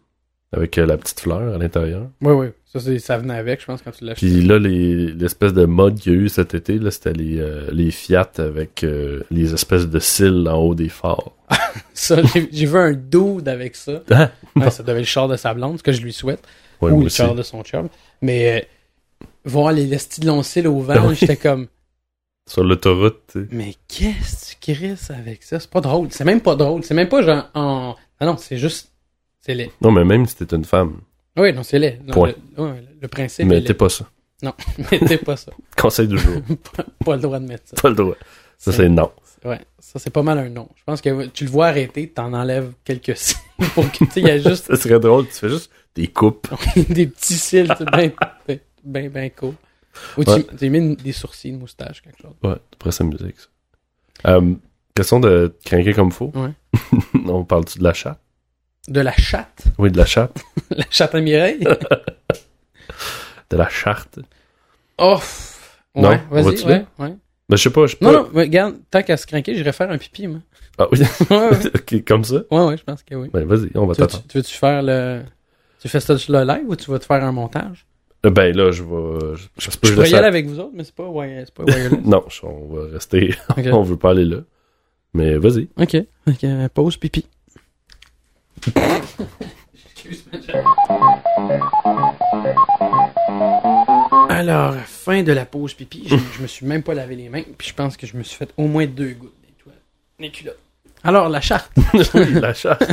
avec 0.53 0.79
euh, 0.79 0.87
la 0.87 0.97
petite 0.97 1.21
fleur 1.21 1.55
à 1.55 1.59
l'intérieur. 1.59 2.09
Ouais, 2.23 2.33
ouais. 2.33 2.55
Ça, 2.65 2.81
c'est- 2.81 2.99
ça 2.99 3.19
venait 3.19 3.35
avec, 3.35 3.61
je 3.61 3.67
pense, 3.67 3.83
quand 3.83 3.91
tu 3.91 4.05
l'as. 4.05 4.15
Puis 4.15 4.41
là, 4.41 4.59
les- 4.59 5.13
l'espèce 5.13 5.53
de 5.53 5.67
mode 5.67 5.97
qu'il 5.99 6.13
y 6.13 6.17
a 6.17 6.19
eu 6.19 6.29
cet 6.31 6.55
été, 6.55 6.79
là, 6.79 6.91
c'était 6.91 7.13
les, 7.13 7.39
euh, 7.39 7.69
les 7.73 7.91
Fiat 7.91 8.31
avec 8.39 8.83
euh, 8.85 9.21
les 9.31 9.53
espèces 9.53 9.87
de 9.89 9.99
cils 9.99 10.49
en 10.49 10.57
haut 10.57 10.75
des 10.75 10.89
phares. 10.89 11.31
Ça, 11.93 12.17
j'ai 12.33 12.65
vu 12.67 12.79
un 12.79 12.93
dude 12.95 13.49
avec 13.49 13.77
ça. 13.77 14.03
Hein? 14.11 14.31
Ouais, 14.57 14.71
ça 14.71 14.83
devait 14.83 14.93
être 15.01 15.05
le 15.05 15.05
char 15.05 15.29
de 15.29 15.37
sa 15.37 15.53
blonde, 15.53 15.77
ce 15.79 15.83
que 15.83 15.93
je 15.93 16.01
lui 16.01 16.13
souhaite. 16.15 16.43
Ouais, 16.81 16.91
ou 16.91 17.01
le 17.01 17.07
aussi. 17.07 17.17
char 17.19 17.35
de 17.35 17.43
son 17.43 17.63
chum. 17.63 17.89
Mais 18.23 18.67
voir 19.45 19.73
les 19.73 19.85
lestis 19.87 20.21
de 20.23 20.27
longs 20.27 20.43
cils 20.43 20.67
au 20.67 20.81
vent, 20.81 20.95
Oui. 21.09 21.15
j'étais 21.21 21.37
comme, 21.37 21.67
Sur 22.49 22.63
l'autoroute, 22.63 23.23
tu 23.33 23.41
sais. 23.41 23.49
mais 23.51 23.75
qu'est-ce 23.89 24.55
que 24.57 24.61
tu 24.61 24.73
crisses 24.75 25.11
avec 25.11 25.43
ça? 25.43 25.59
C'est 25.59 25.71
pas 25.71 25.81
drôle. 25.81 26.09
C'est 26.11 26.25
même 26.25 26.41
pas 26.41 26.55
drôle. 26.55 26.85
C'est 26.85 26.95
même 26.95 27.09
pas 27.09 27.23
genre 27.23 27.49
en. 27.55 27.97
Ah 28.21 28.27
non, 28.27 28.37
c'est 28.37 28.57
juste. 28.57 28.93
C'est 29.41 29.55
laid. 29.55 29.71
Non, 29.81 29.91
mais 29.91 30.05
même 30.05 30.27
si 30.27 30.37
t'es 30.37 30.55
une 30.55 30.65
femme, 30.65 31.01
Oui, 31.37 31.53
non, 31.53 31.63
c'est 31.63 31.79
laid. 31.79 32.01
Non, 32.05 32.13
Point. 32.15 32.35
Le, 32.57 32.63
ouais, 32.63 32.85
le 33.01 33.09
principe 33.09 33.47
mais 33.49 33.63
t'es 33.63 33.75
pas 33.75 33.89
ça. 33.89 34.09
Mettez 34.93 35.17
pas 35.19 35.37
ça. 35.37 35.51
Conseil 35.77 36.09
du 36.09 36.19
jour. 36.19 36.41
pas, 36.77 36.85
pas 37.05 37.17
le 37.17 37.23
droit 37.23 37.39
de 37.39 37.47
mettre 37.47 37.65
ça. 37.69 37.77
pas 37.81 37.89
le 37.89 37.95
droit. 37.95 38.17
Ça, 38.59 38.73
c'est 38.73 38.89
non. 38.89 39.11
Ouais, 39.45 39.61
ça 39.79 39.99
c'est 39.99 40.11
pas 40.11 40.23
mal 40.23 40.39
un 40.39 40.49
nom. 40.49 40.69
Je 40.77 40.83
pense 40.85 41.01
que 41.01 41.27
tu 41.27 41.45
le 41.45 41.51
vois 41.51 41.67
arrêter, 41.69 42.09
t'en 42.09 42.33
enlèves 42.33 42.73
quelques 42.85 43.17
cils 43.17 43.37
pour 43.75 43.91
que 43.91 44.05
tu 44.05 44.21
y 44.21 44.31
a 44.31 44.39
juste 44.39 44.67
Ça 44.67 44.77
serait 44.77 44.99
drôle, 45.01 45.27
tu 45.27 45.35
fais 45.35 45.49
juste 45.49 45.71
des 45.95 46.09
coupes. 46.09 46.49
des 46.77 47.07
petits 47.07 47.35
cils, 47.35 47.69
tu 47.69 47.77
sais, 47.77 47.85
ben, 47.85 48.11
ben, 48.47 48.59
ben, 48.85 49.09
ben 49.11 49.31
cool. 49.37 49.55
Ou 50.17 50.25
tu, 50.25 50.31
Ouais. 50.31 50.47
tu 50.59 50.71
mets 50.71 50.79
une- 50.79 50.95
des 50.97 51.13
sourcils, 51.13 51.49
une 51.51 51.59
moustache, 51.59 52.03
quelque 52.03 52.21
chose. 52.21 52.35
Ouais, 52.43 52.57
tu 52.71 52.79
pourrais 52.79 52.93
s'amuser 52.93 53.25
avec 53.25 53.37
ça. 53.39 53.49
Euh, 54.29 54.55
question 54.95 55.21
de 55.21 55.55
craquer 55.65 55.93
comme 55.95 56.11
faux. 56.13 56.33
Ouais. 56.35 56.51
On 57.29 57.45
parle-tu 57.45 57.79
de 57.79 57.85
la 57.85 57.93
chatte? 57.93 58.21
De 58.89 59.01
la 59.01 59.13
chatte? 59.13 59.65
Oui, 59.79 59.91
de 59.91 59.97
la 59.99 60.07
chatte. 60.07 60.39
la 60.71 60.85
chatte 60.91 61.15
à 61.15 61.21
Mireille? 61.21 61.65
De 63.51 63.57
la 63.57 63.69
charte. 63.69 64.19
oh! 64.99 65.19
Non, 65.95 66.11
Ouais, 66.11 66.21
on 66.31 66.35
vas-y, 66.43 66.65
ouais, 66.65 66.85
ouais. 66.99 67.17
Ben, 67.49 67.57
je 67.57 67.63
sais 67.63 67.71
pas, 67.71 67.87
je 67.87 67.93
sais 67.97 67.99
Non, 68.05 68.11
pas. 68.13 68.19
non, 68.23 68.29
mais 68.35 68.41
regarde, 68.43 68.75
tant 68.91 69.03
qu'à 69.03 69.17
se 69.17 69.27
craquer, 69.27 69.55
j'irais 69.55 69.73
faire 69.73 69.91
un 69.91 69.99
pipi, 69.99 70.27
moi. 70.27 70.41
Ah 70.79 70.87
oui? 70.93 70.99
Ouais, 71.31 71.37
ouais, 71.51 71.67
ok, 71.75 72.05
comme 72.05 72.25
ça? 72.25 72.43
ouais, 72.51 72.65
ouais, 72.67 72.77
je 72.77 72.83
pense 72.83 73.03
que 73.03 73.15
oui. 73.15 73.31
Ben, 73.33 73.45
vas-y, 73.47 73.71
on 73.77 73.87
va 73.87 73.95
t'attendre. 73.95 74.25
tu 74.29 74.39
veux-tu 74.39 74.55
faire 74.55 74.83
le. 74.83 75.23
Tu 75.81 75.89
fais 75.89 76.01
ça 76.01 76.19
sur 76.19 76.33
le 76.33 76.45
live 76.45 76.69
ou 76.69 76.75
tu 76.77 76.91
vas 76.91 76.99
te 76.99 77.05
faire 77.07 77.23
un 77.25 77.33
montage? 77.33 77.87
Euh, 78.25 78.31
Ben, 78.31 78.57
là, 78.57 78.71
je 78.71 78.83
vais. 78.83 79.37
Je, 79.37 79.71
je, 79.71 79.77
pourrais 79.77 80.11
y 80.11 80.15
aller 80.15 80.27
avec 80.27 80.47
vous 80.47 80.59
autres, 80.59 80.73
mais 80.75 80.85
c'est 80.85 80.95
pas, 80.95 81.07
ouais, 81.07 81.45
c'est 81.45 81.55
pas 81.55 81.65
wireless. 81.65 82.01
Non, 82.05 82.25
on 82.43 82.75
va 82.75 82.89
rester. 82.93 83.35
On 83.73 83.83
veut 83.83 83.97
pas 83.97 84.11
aller 84.11 84.25
là. 84.25 84.39
Mais 85.15 85.37
vas-y. 85.37 85.69
Ok, 85.77 85.97
ok, 86.27 86.69
pause 86.75 86.97
pipi. 86.97 87.27
Alors, 94.29 94.75
fin 94.85 95.23
de 95.23 95.33
la 95.33 95.47
pause 95.47 95.75
pipi, 95.75 96.05
je, 96.07 96.17
je 96.37 96.43
me 96.43 96.47
suis 96.47 96.67
même 96.67 96.83
pas 96.83 96.95
lavé 96.95 97.17
les 97.17 97.29
mains, 97.29 97.43
puis 97.57 97.69
je 97.69 97.75
pense 97.75 97.97
que 97.97 98.07
je 98.07 98.17
me 98.17 98.23
suis 98.23 98.37
fait 98.37 98.53
au 98.57 98.67
moins 98.67 98.87
deux 98.87 99.15
gouttes 99.15 99.33
culottes. 100.31 100.59
Alors, 101.03 101.29
la 101.29 101.41
charte. 101.41 101.71
la 102.15 102.55
charte. 102.55 102.85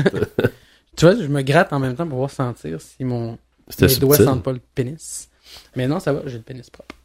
Tu 0.95 1.05
vois, 1.05 1.15
je 1.15 1.27
me 1.27 1.41
gratte 1.41 1.73
en 1.73 1.79
même 1.79 1.95
temps 1.95 2.07
pour 2.07 2.17
voir 2.17 2.29
sentir 2.29 2.79
si 2.79 3.03
mon 3.03 3.37
Mes 3.81 3.95
doigts 3.97 4.17
sentent 4.17 4.43
pas 4.43 4.51
le 4.51 4.61
pénis. 4.75 5.29
Mais 5.75 5.87
non, 5.87 5.99
ça 5.99 6.13
va, 6.13 6.21
j'ai 6.25 6.37
le 6.37 6.43
pénis 6.43 6.69
propre. 6.69 6.95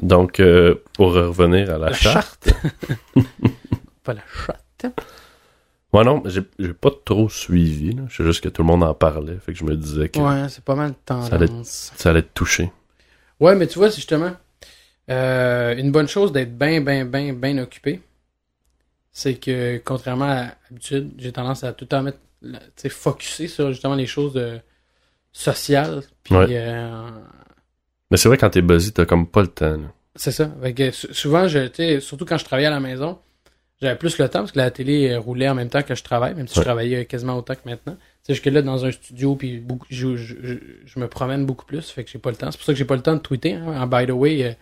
Donc, 0.00 0.40
euh, 0.40 0.74
pour 0.94 1.12
revenir 1.12 1.70
à 1.72 1.78
la, 1.78 1.90
La 1.90 1.92
charte. 1.92 2.48
Pas 4.02 4.14
la 4.14 4.22
chatte. 4.46 4.64
toi? 4.78 4.92
Ouais, 5.92 6.04
non, 6.04 6.22
j'ai 6.26 6.42
pas 6.74 6.90
trop 7.04 7.28
suivi. 7.28 7.92
là. 7.92 8.02
Je 8.08 8.16
sais 8.16 8.24
juste 8.24 8.42
que 8.42 8.48
tout 8.48 8.62
le 8.62 8.66
monde 8.66 8.82
en 8.82 8.94
parlait. 8.94 9.38
Fait 9.38 9.52
que 9.52 9.58
je 9.58 9.64
me 9.64 9.76
disais 9.76 10.08
que 10.08 10.18
Ouais, 10.18 10.48
c'est 10.48 10.64
pas 10.64 10.74
mal 10.74 10.90
de 10.90 10.96
Ça 11.06 11.36
allait- 11.36 11.46
tendance. 11.46 11.92
ça 11.96 12.10
allait 12.10 12.22
te 12.22 12.32
toucher. 12.34 12.72
Ouais, 13.38 13.54
mais 13.54 13.66
tu 13.68 13.78
vois, 13.78 13.90
c'est 13.90 13.96
justement 13.96 14.32
euh, 15.10 15.76
une 15.76 15.92
bonne 15.92 16.08
chose 16.08 16.32
d'être 16.32 16.58
bien, 16.58 16.80
bien, 16.80 17.04
bien, 17.04 17.32
bien 17.32 17.58
occupé. 17.58 18.02
C'est 19.12 19.36
que, 19.36 19.78
contrairement 19.84 20.24
à 20.24 20.44
l'habitude, 20.68 21.12
j'ai 21.18 21.30
tendance 21.30 21.62
à 21.62 21.72
tout 21.72 21.84
le 21.84 21.88
temps 21.88 22.02
mettre, 22.02 22.18
tu 22.42 22.48
sais, 22.76 22.88
focusser 22.88 23.46
sur 23.46 23.70
justement 23.70 23.94
les 23.94 24.06
choses 24.06 24.32
de, 24.32 24.58
Puis, 25.34 26.34
Ouais. 26.34 26.46
euh, 26.50 27.10
Mais 28.10 28.16
c'est 28.16 28.28
vrai, 28.28 28.38
quand 28.38 28.50
t'es 28.50 28.62
busy, 28.62 28.92
t'as 28.92 29.04
comme 29.04 29.26
pas 29.26 29.42
le 29.42 29.48
temps. 29.48 29.76
c'est 30.16 30.30
ça. 30.32 30.50
Que 30.76 30.90
sou- 30.92 31.12
souvent, 31.12 31.48
je, 31.48 31.98
surtout 32.00 32.24
quand 32.24 32.38
je 32.38 32.44
travaillais 32.44 32.68
à 32.68 32.70
la 32.70 32.80
maison, 32.80 33.18
j'avais 33.82 33.96
plus 33.96 34.16
le 34.18 34.28
temps 34.28 34.40
parce 34.40 34.52
que 34.52 34.58
la 34.58 34.70
télé 34.70 35.10
euh, 35.10 35.18
roulait 35.18 35.48
en 35.48 35.54
même 35.54 35.68
temps 35.68 35.82
que 35.82 35.94
je 35.94 36.02
travaille, 36.04 36.34
même 36.34 36.46
si 36.46 36.56
Ouais. 36.58 36.62
je 36.62 36.66
travaillais 36.68 37.04
quasiment 37.06 37.36
autant 37.36 37.54
que 37.54 37.60
maintenant. 37.68 37.94
Tu 37.96 37.98
sais, 38.28 38.34
jusque 38.34 38.46
là, 38.46 38.62
dans 38.62 38.84
un 38.86 38.92
studio, 38.92 39.34
puis 39.34 39.58
beaucoup, 39.58 39.86
je, 39.90 40.16
je, 40.16 40.34
je, 40.42 40.54
je 40.86 40.98
me 41.00 41.08
promène 41.08 41.44
beaucoup 41.44 41.66
plus, 41.66 41.90
fait 41.90 42.04
que 42.04 42.10
j'ai 42.10 42.18
pas 42.20 42.30
le 42.30 42.36
temps. 42.36 42.50
C'est 42.50 42.56
pour 42.58 42.64
ça 42.66 42.72
que 42.72 42.78
j'ai 42.78 42.84
pas 42.84 42.96
le 42.96 43.02
temps 43.02 43.14
de 43.14 43.18
tweeter. 43.20 43.54
Hein. 43.54 43.82
En 43.82 43.86
by 43.88 44.06
the 44.06 44.10
way, 44.12 44.56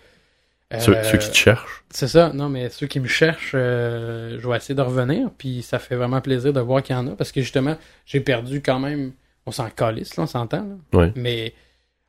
euh, 0.73 0.79
Ceux, 0.81 0.97
euh, 0.97 1.05
ceux 1.05 1.19
qui 1.19 1.31
te 1.31 1.37
cherchent. 1.37 1.85
c'est 1.91 2.09
ça, 2.09 2.33
non, 2.33 2.49
mais 2.49 2.71
ceux 2.71 2.87
qui 2.87 2.99
me 2.99 3.07
cherchent, 3.07 3.53
euh, 3.55 4.39
je 4.41 4.49
vais 4.49 4.57
essayer 4.57 4.75
de 4.75 4.81
revenir, 4.81 5.31
puis 5.37 5.63
ça 5.63 5.79
fait 5.79 5.95
vraiment 5.97 6.23
plaisir 6.23 6.53
de 6.55 6.61
voir 6.61 6.83
qu'il 6.83 6.97
y 6.97 6.99
en 6.99 7.07
a, 7.09 7.11
parce 7.11 7.31
que 7.31 7.43
justement, 7.43 7.77
j'ai 8.07 8.21
perdu 8.21 8.63
quand 8.63 8.79
même, 8.81 9.13
on 9.47 9.51
s'en 9.53 9.69
calisse, 9.71 10.17
là, 10.17 10.25
on 10.25 10.27
s'entend, 10.27 10.67
là. 10.93 10.99
Ouais. 10.99 11.13
Mais 11.17 11.55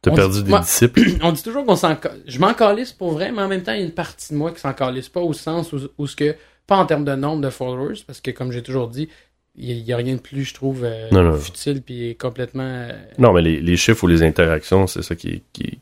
T'as 0.01 0.11
perdu 0.11 0.37
dit- 0.39 0.43
des 0.43 0.49
moi- 0.49 0.59
disciples? 0.59 1.01
on 1.23 1.31
dit 1.31 1.43
toujours 1.43 1.65
qu'on 1.65 1.75
s'en 1.75 1.97
Je 2.27 2.39
m'en 2.39 2.53
calisse 2.53 2.91
pour 2.93 3.11
vrai, 3.11 3.31
mais 3.31 3.41
en 3.41 3.47
même 3.47 3.63
temps, 3.63 3.71
il 3.73 3.79
y 3.79 3.81
a 3.81 3.85
une 3.85 3.91
partie 3.91 4.33
de 4.33 4.37
moi 4.37 4.51
qui 4.51 4.59
s'en 4.59 4.73
calisse 4.73 5.09
pas, 5.09 5.21
au 5.21 5.33
sens 5.33 5.71
où, 5.73 5.79
où 5.97 6.07
ce 6.07 6.15
que, 6.15 6.35
pas 6.67 6.77
en 6.77 6.85
termes 6.85 7.05
de 7.05 7.15
nombre 7.15 7.41
de 7.41 7.49
followers, 7.49 7.99
parce 8.05 8.21
que 8.21 8.31
comme 8.31 8.51
j'ai 8.51 8.61
toujours 8.63 8.87
dit, 8.87 9.09
il 9.55 9.77
y, 9.79 9.93
a 9.93 9.97
rien 9.97 10.15
de 10.15 10.19
plus, 10.19 10.45
je 10.45 10.53
trouve, 10.55 10.83
euh, 10.83 11.09
Non, 11.11 11.21
non. 11.23 11.37
futile, 11.37 11.81
puis 11.83 12.15
complètement... 12.17 12.63
euh, 12.89 12.91
Non, 13.19 13.33
mais 13.33 13.41
les, 13.43 13.61
les 13.61 13.77
chiffres 13.77 14.03
ou 14.03 14.07
les 14.07 14.23
interactions, 14.23 14.87
c'est 14.87 15.03
ça 15.03 15.15
qui, 15.15 15.43
qui... 15.53 15.77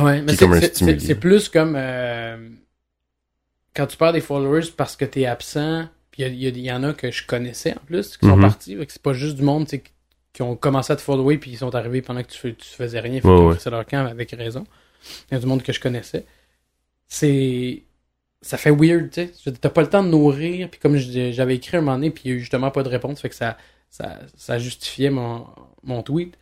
Ouais, 0.00 0.20
mais 0.22 0.32
Qui 0.34 0.38
c'est- 1.00 1.14
plus 1.14 1.48
comme 1.48 1.74
euh, 1.76 2.36
quand 3.76 3.86
tu 3.86 3.96
perds 3.96 4.12
des 4.14 4.20
followers 4.20 4.68
parce 4.76 4.96
que 4.96 5.04
t'es 5.04 5.26
absent, 5.26 5.86
puis 6.10 6.24
il 6.24 6.42
y, 6.58 6.60
y 6.62 6.72
en 6.72 6.82
a 6.82 6.92
que 6.94 7.10
je 7.10 7.26
connaissais 7.26 7.72
en 7.74 7.80
plus, 7.86 8.16
qui 8.16 8.26
sont 8.26 8.36
Mhm. 8.36 8.42
partis, 8.42 8.76
fait 8.76 8.86
que 8.86 8.92
c'est 8.92 9.02
pas 9.02 9.12
juste 9.12 9.36
du 9.36 9.42
monde 9.42 9.66
tu 9.68 9.78
qui- 9.78 9.92
qui 10.32 10.42
ont 10.42 10.56
commencé 10.56 10.92
à 10.92 10.96
te 10.96 11.02
follower 11.02 11.38
puis 11.38 11.50
ils 11.52 11.58
sont 11.58 11.74
arrivés 11.74 12.02
pendant 12.02 12.22
que 12.22 12.28
tu, 12.28 12.54
tu 12.54 12.68
faisais 12.68 13.00
rien, 13.00 13.20
fait 13.20 13.28
Ouais, 13.28 13.46
ouais. 13.46 13.56
fait 13.56 13.70
leur 13.70 13.84
camp 13.86 14.06
avec 14.06 14.30
raison. 14.32 14.64
Il 15.30 15.34
y 15.34 15.36
a 15.36 15.40
du 15.40 15.46
monde 15.46 15.62
que 15.62 15.72
je 15.72 15.80
connaissais. 15.80 16.24
C'est 17.08 17.82
ça 18.40 18.56
fait 18.56 18.70
weird, 18.70 19.10
tu 19.10 19.28
sais. 19.34 19.52
T'as 19.52 19.68
pas 19.68 19.82
le 19.82 19.88
temps 19.88 20.02
de 20.02 20.08
nourrir, 20.08 20.68
puis 20.68 20.80
comme 20.80 20.96
j'avais 20.96 21.54
écrit 21.56 21.76
un 21.76 21.80
moment 21.80 21.96
donné, 21.96 22.10
puis 22.10 22.22
il 22.24 22.30
y 22.30 22.34
a 22.34 22.36
eu 22.36 22.40
justement 22.40 22.70
pas 22.72 22.82
de 22.82 22.88
réponse, 22.88 23.20
fait 23.20 23.28
que 23.28 23.34
ça, 23.36 23.56
ça, 23.88 24.18
ça 24.36 24.58
justifiait 24.58 25.10
mon, 25.10 25.46
mon 25.84 26.02
tweet. 26.02 26.36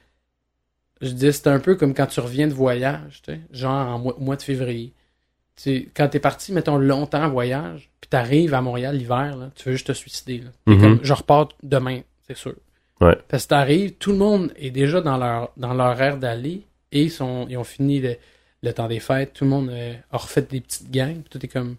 Je 1.02 1.10
disais, 1.10 1.32
c'est 1.32 1.48
un 1.48 1.60
peu 1.60 1.74
comme 1.76 1.92
quand 1.94 2.06
tu 2.06 2.20
reviens 2.20 2.46
de 2.46 2.54
voyage, 2.54 3.20
tu 3.22 3.32
sais, 3.32 3.40
genre 3.52 3.88
en 3.88 3.98
mois, 3.98 4.16
au 4.16 4.20
mois 4.20 4.36
de 4.36 4.42
février. 4.42 4.92
Tu 5.56 5.62
sais, 5.62 5.88
quand 5.94 6.08
t'es 6.08 6.20
parti, 6.20 6.52
mettons, 6.52 6.78
longtemps 6.78 7.22
en 7.24 7.28
voyage, 7.30 7.90
puis 8.00 8.08
t'arrives 8.08 8.54
à 8.54 8.62
Montréal 8.62 8.96
l'hiver, 8.96 9.50
tu 9.54 9.68
veux 9.68 9.72
juste 9.74 9.88
te 9.88 9.92
suicider. 9.92 10.38
Là. 10.38 10.50
Mhm. 10.66 10.80
comme, 10.80 11.00
je 11.02 11.12
repars 11.12 11.48
demain, 11.62 12.00
c'est 12.26 12.36
sûr. 12.36 12.54
Ouais. 13.00 13.16
Parce 13.28 13.44
que 13.44 13.48
t'arrives, 13.48 13.94
tout 13.94 14.12
le 14.12 14.18
monde 14.18 14.52
est 14.56 14.70
déjà 14.70 15.00
dans 15.00 15.16
leur, 15.16 15.52
dans 15.56 15.74
leur 15.74 16.00
air 16.00 16.18
d'aller, 16.18 16.62
et 16.92 17.04
ils, 17.04 17.10
sont, 17.10 17.46
ils 17.48 17.56
ont 17.56 17.64
fini 17.64 18.00
le, 18.00 18.16
le 18.62 18.72
temps 18.72 18.88
des 18.88 19.00
fêtes, 19.00 19.32
tout 19.34 19.44
le 19.44 19.50
monde 19.50 19.70
euh, 19.70 19.94
a 20.10 20.16
refait 20.16 20.42
des 20.42 20.60
petites 20.60 20.90
gangs, 20.90 21.22
tout 21.30 21.44
est 21.44 21.48
comme, 21.48 21.76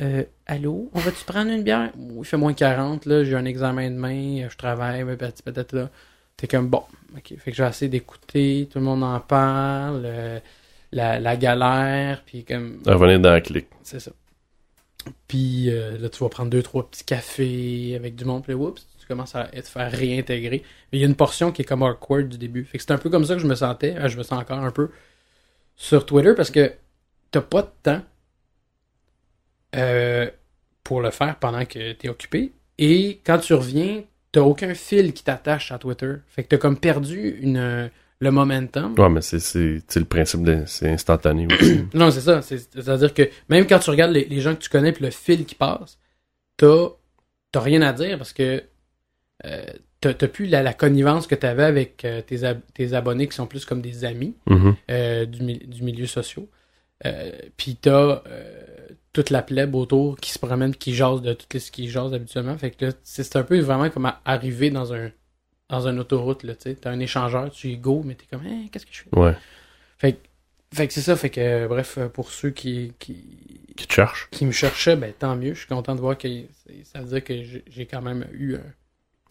euh, 0.00 0.24
allô, 0.46 0.90
on 0.94 0.98
va-tu 0.98 1.24
prendre 1.24 1.50
une 1.50 1.62
bière? 1.62 1.90
Il 1.96 2.24
fait 2.24 2.36
moins 2.36 2.54
40, 2.54 3.06
là, 3.06 3.24
j'ai 3.24 3.34
un 3.34 3.44
examen 3.44 3.90
demain, 3.90 4.48
je 4.48 4.56
travaille, 4.56 5.04
peut-être, 5.16 5.72
là. 5.72 5.90
T'es 6.36 6.46
comme, 6.48 6.68
bon, 6.68 6.82
ok, 7.16 7.34
fait 7.38 7.52
que 7.52 7.62
vais 7.62 7.68
essayer 7.68 7.88
d'écouter, 7.88 8.68
tout 8.70 8.78
le 8.78 8.84
monde 8.84 9.04
en 9.04 9.20
parle, 9.20 10.02
euh, 10.04 10.40
la, 10.90 11.20
la 11.20 11.36
galère, 11.36 12.22
puis 12.26 12.44
comme, 12.44 12.80
à 12.86 12.94
revenir 12.94 13.20
dans 13.20 13.30
la 13.32 13.40
clique. 13.40 13.68
c'est 13.82 14.00
ça. 14.00 14.12
Puis 15.28 15.70
euh, 15.70 15.98
là, 15.98 16.08
tu 16.08 16.22
vas 16.22 16.28
prendre 16.28 16.50
deux, 16.50 16.62
trois 16.62 16.88
petits 16.88 17.04
cafés 17.04 17.94
avec 17.96 18.14
du 18.14 18.24
monde, 18.24 18.42
puis 18.44 18.54
oups, 18.54 18.86
commences 19.12 19.34
à 19.36 19.44
te 19.44 19.62
faire 19.68 19.90
réintégrer. 19.92 20.62
Mais 20.92 20.98
il 20.98 21.00
y 21.00 21.04
a 21.04 21.06
une 21.08 21.14
portion 21.16 21.52
qui 21.52 21.62
est 21.62 21.64
comme 21.64 21.82
awkward 21.82 22.28
du 22.28 22.38
début. 22.38 22.64
Fait 22.64 22.78
que 22.78 22.84
c'est 22.84 22.92
un 22.92 22.98
peu 22.98 23.10
comme 23.10 23.24
ça 23.24 23.34
que 23.34 23.40
je 23.40 23.46
me 23.46 23.54
sentais. 23.54 23.94
Euh, 23.96 24.08
Je 24.08 24.16
me 24.18 24.22
sens 24.22 24.40
encore 24.40 24.58
un 24.58 24.70
peu 24.70 24.90
sur 25.76 26.04
Twitter 26.06 26.32
parce 26.36 26.50
que 26.50 26.72
t'as 27.30 27.40
pas 27.40 27.62
de 27.62 27.68
temps 27.82 28.02
euh, 29.76 30.30
pour 30.84 31.00
le 31.00 31.10
faire 31.10 31.36
pendant 31.38 31.64
que 31.64 31.92
t'es 31.92 32.08
occupé. 32.08 32.52
Et 32.78 33.20
quand 33.24 33.38
tu 33.38 33.54
reviens, 33.54 34.02
t'as 34.32 34.40
aucun 34.40 34.74
fil 34.74 35.12
qui 35.12 35.24
t'attache 35.24 35.72
à 35.72 35.78
Twitter. 35.78 36.14
Fait 36.28 36.42
que 36.42 36.48
t'as 36.48 36.58
comme 36.58 36.78
perdu 36.78 37.38
une, 37.40 37.90
le 38.18 38.30
momentum. 38.30 38.94
Ouais, 38.98 39.08
mais 39.08 39.20
c'est, 39.22 39.38
le 39.96 40.04
principe 40.04 40.42
de, 40.42 40.64
c'est 40.66 40.90
instantané 40.90 41.46
aussi. 41.52 41.84
Non, 41.94 42.10
c'est 42.10 42.20
ça. 42.20 42.42
C'est- 42.42 42.72
C'est-à-dire 42.72 43.14
que 43.14 43.28
même 43.48 43.66
quand 43.66 43.78
tu 43.78 43.90
regardes 43.90 44.12
les, 44.12 44.24
les 44.24 44.40
gens 44.40 44.54
que 44.54 44.60
tu 44.60 44.68
connais 44.68 44.92
puis 44.92 45.04
le 45.04 45.10
fil 45.10 45.44
qui 45.44 45.54
passe, 45.54 45.98
t'as 46.56 46.88
t'as 47.52 47.60
rien 47.60 47.82
à 47.82 47.92
dire 47.92 48.16
parce 48.16 48.32
que 48.32 48.62
t'as 50.00 50.14
t'as 50.14 50.28
plus 50.28 50.46
la, 50.46 50.62
la 50.62 50.72
connivence 50.74 51.26
que 51.26 51.34
t'avais 51.34 51.64
avec 51.64 52.04
euh, 52.04 52.22
tes, 52.22 52.44
ab- 52.44 52.60
tes 52.74 52.92
abonnés 52.94 53.28
qui 53.28 53.34
sont 53.36 53.46
plus 53.46 53.64
comme 53.64 53.80
des 53.82 54.04
amis 54.04 54.34
Mhm. 54.46 54.74
euh, 54.90 55.26
du, 55.26 55.42
mi- 55.42 55.58
du 55.58 55.82
milieu 55.82 56.06
social. 56.06 56.46
Euh, 57.04 57.32
puis 57.56 57.76
t'as 57.76 58.22
euh, 58.26 58.62
toute 59.12 59.30
la 59.30 59.42
plèbe 59.42 59.74
autour 59.74 60.16
qui 60.18 60.30
se 60.30 60.38
promène, 60.38 60.74
qui 60.74 60.94
jase 60.94 61.20
de 61.22 61.32
tout 61.34 61.46
ce 61.58 61.70
qui 61.70 61.88
jase 61.88 62.14
habituellement. 62.14 62.56
Fait 62.56 62.70
que 62.70 62.86
là, 62.86 62.92
c'est 63.02 63.36
un 63.36 63.42
peu 63.42 63.58
vraiment 63.60 63.90
comme 63.90 64.10
arriver 64.24 64.70
dans 64.70 64.92
un 64.94 65.10
dans 65.68 65.88
une 65.88 65.98
autoroute, 66.00 66.42
là, 66.42 66.54
tu 66.54 66.64
sais. 66.64 66.74
T'as 66.74 66.90
un 66.90 67.00
échangeur, 67.00 67.50
tu 67.50 67.68
y 67.68 67.78
go, 67.78 68.02
mais 68.04 68.14
t'es 68.14 68.26
comme, 68.30 68.42
Hein, 68.46 68.66
qu'est-ce 68.70 68.84
que 68.84 68.92
je 68.92 69.02
fais? 69.04 69.18
Ouais. 69.18 69.34
Fait, 69.96 70.12
que- 70.14 70.18
fait 70.76 70.86
que 70.86 70.92
c'est 70.92 71.00
ça, 71.00 71.16
fait 71.16 71.30
que, 71.30 71.40
euh, 71.40 71.66
bref, 71.66 71.96
euh, 71.96 72.08
pour 72.10 72.30
ceux 72.30 72.50
qui, 72.50 72.92
qui, 72.98 73.14
Qui 73.76 73.86
te 73.86 73.92
cherchent. 73.94 74.28
qui 74.30 74.44
me 74.44 74.52
cherchaient, 74.52 74.96
ben 74.96 75.14
tant 75.18 75.34
mieux. 75.34 75.54
Je 75.54 75.60
suis 75.60 75.68
content 75.68 75.94
de 75.94 76.00
voir 76.00 76.18
que 76.18 76.28
ça 76.84 77.00
veut 77.00 77.06
dire 77.06 77.24
que 77.24 77.42
j'ai 77.42 77.64
j'ai 77.68 77.86
quand 77.86 78.02
même 78.02 78.26
eu 78.32 78.56
un, 78.56 78.60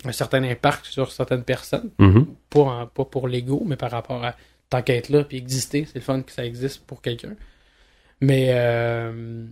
un 0.06 0.12
certain 0.12 0.44
impact 0.44 0.86
sur 0.86 1.12
certaines 1.12 1.44
personnes. 1.44 1.90
Mhm. 2.00 2.26
Pas, 2.50 2.60
en- 2.62 2.88
pas 2.88 3.06
pour 3.06 3.28
l'ego, 3.28 3.64
mais 3.66 3.76
par 3.76 3.92
rapport 3.92 4.24
à 4.24 4.36
tant 4.70 4.82
qu'être 4.82 5.10
là 5.10 5.24
puis 5.24 5.38
exister. 5.38 5.86
C'est 5.86 5.96
le 5.96 6.02
fun 6.02 6.22
que 6.22 6.32
ça 6.32 6.46
existe 6.46 6.86
pour 6.86 7.02
quelqu'un. 7.02 7.34
Mais 8.22 8.48
euh, 8.52 9.46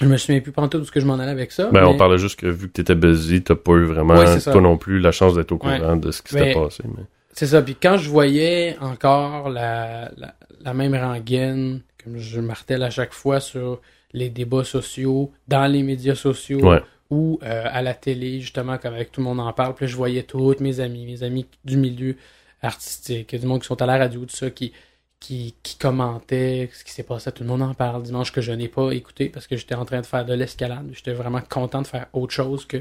je 0.00 0.06
me 0.06 0.16
souviens 0.16 0.40
plus 0.40 0.52
pantoute 0.52 0.80
de 0.82 0.86
ce 0.86 0.92
que 0.92 1.00
je 1.00 1.06
m'en 1.06 1.14
allais 1.18 1.30
avec 1.30 1.52
ça. 1.52 1.70
Ben, 1.70 1.82
mais- 1.82 1.86
on 1.86 1.96
parlait 1.96 2.18
juste 2.18 2.38
que 2.38 2.46
vu 2.46 2.68
que 2.68 2.72
t'étais 2.72 2.94
busy, 2.94 3.42
t'as 3.42 3.54
pas 3.54 3.72
eu 3.72 3.84
vraiment, 3.84 4.14
Ouais, 4.14 4.40
toi 4.40 4.60
non 4.60 4.76
plus, 4.78 4.98
la 4.98 5.12
chance 5.12 5.34
d'être 5.34 5.52
au 5.52 5.58
courant 5.58 5.96
de 5.96 6.10
ce 6.10 6.22
qui 6.22 6.32
s'était 6.32 6.54
passé. 6.54 6.82
Mais... 6.86 7.04
C'est 7.32 7.46
ça. 7.46 7.62
Puis 7.62 7.74
quand 7.80 7.96
je 7.96 8.08
voyais 8.08 8.76
encore 8.80 9.50
la, 9.50 10.10
la, 10.16 10.34
la 10.60 10.74
même 10.74 10.94
rengaine, 10.94 11.80
comme 12.02 12.16
je 12.16 12.40
martèle 12.40 12.82
à 12.82 12.90
chaque 12.90 13.12
fois 13.12 13.40
sur 13.40 13.80
les 14.12 14.30
débats 14.30 14.62
sociaux, 14.64 15.32
dans 15.48 15.66
les 15.66 15.82
médias 15.82 16.14
sociaux, 16.14 16.60
Ouais. 16.60 16.80
Ou 17.10 17.38
euh, 17.42 17.64
à 17.70 17.82
la 17.82 17.94
télé, 17.94 18.40
justement, 18.40 18.78
comme 18.78 18.94
avec 18.94 19.12
tout 19.12 19.20
le 19.20 19.24
monde 19.26 19.40
en 19.40 19.52
parle, 19.52 19.74
puis 19.74 19.86
là, 19.86 19.90
je 19.90 19.96
voyais 19.96 20.22
tous 20.22 20.56
mes 20.60 20.80
amis, 20.80 21.06
mes 21.06 21.22
amis 21.22 21.46
du 21.64 21.76
milieu 21.76 22.16
artistique, 22.62 23.34
du 23.34 23.46
monde 23.46 23.60
qui 23.60 23.66
sont 23.66 23.80
à 23.82 23.86
la 23.86 23.98
radio, 23.98 24.24
tout 24.24 24.34
ça, 24.34 24.50
qui, 24.50 24.72
qui, 25.20 25.54
qui 25.62 25.76
commentaient 25.78 26.70
ce 26.72 26.84
qui 26.84 26.92
s'est 26.92 27.02
passé, 27.02 27.30
tout 27.32 27.42
le 27.42 27.48
monde 27.48 27.62
en 27.62 27.74
parle 27.74 28.02
dimanche 28.02 28.32
que 28.32 28.40
je 28.40 28.52
n'ai 28.52 28.68
pas 28.68 28.92
écouté 28.92 29.28
parce 29.28 29.46
que 29.46 29.56
j'étais 29.56 29.74
en 29.74 29.84
train 29.84 30.00
de 30.00 30.06
faire 30.06 30.24
de 30.24 30.34
l'escalade. 30.34 30.88
J'étais 30.92 31.12
vraiment 31.12 31.40
content 31.40 31.82
de 31.82 31.86
faire 31.86 32.06
autre 32.12 32.32
chose 32.32 32.66
que. 32.66 32.78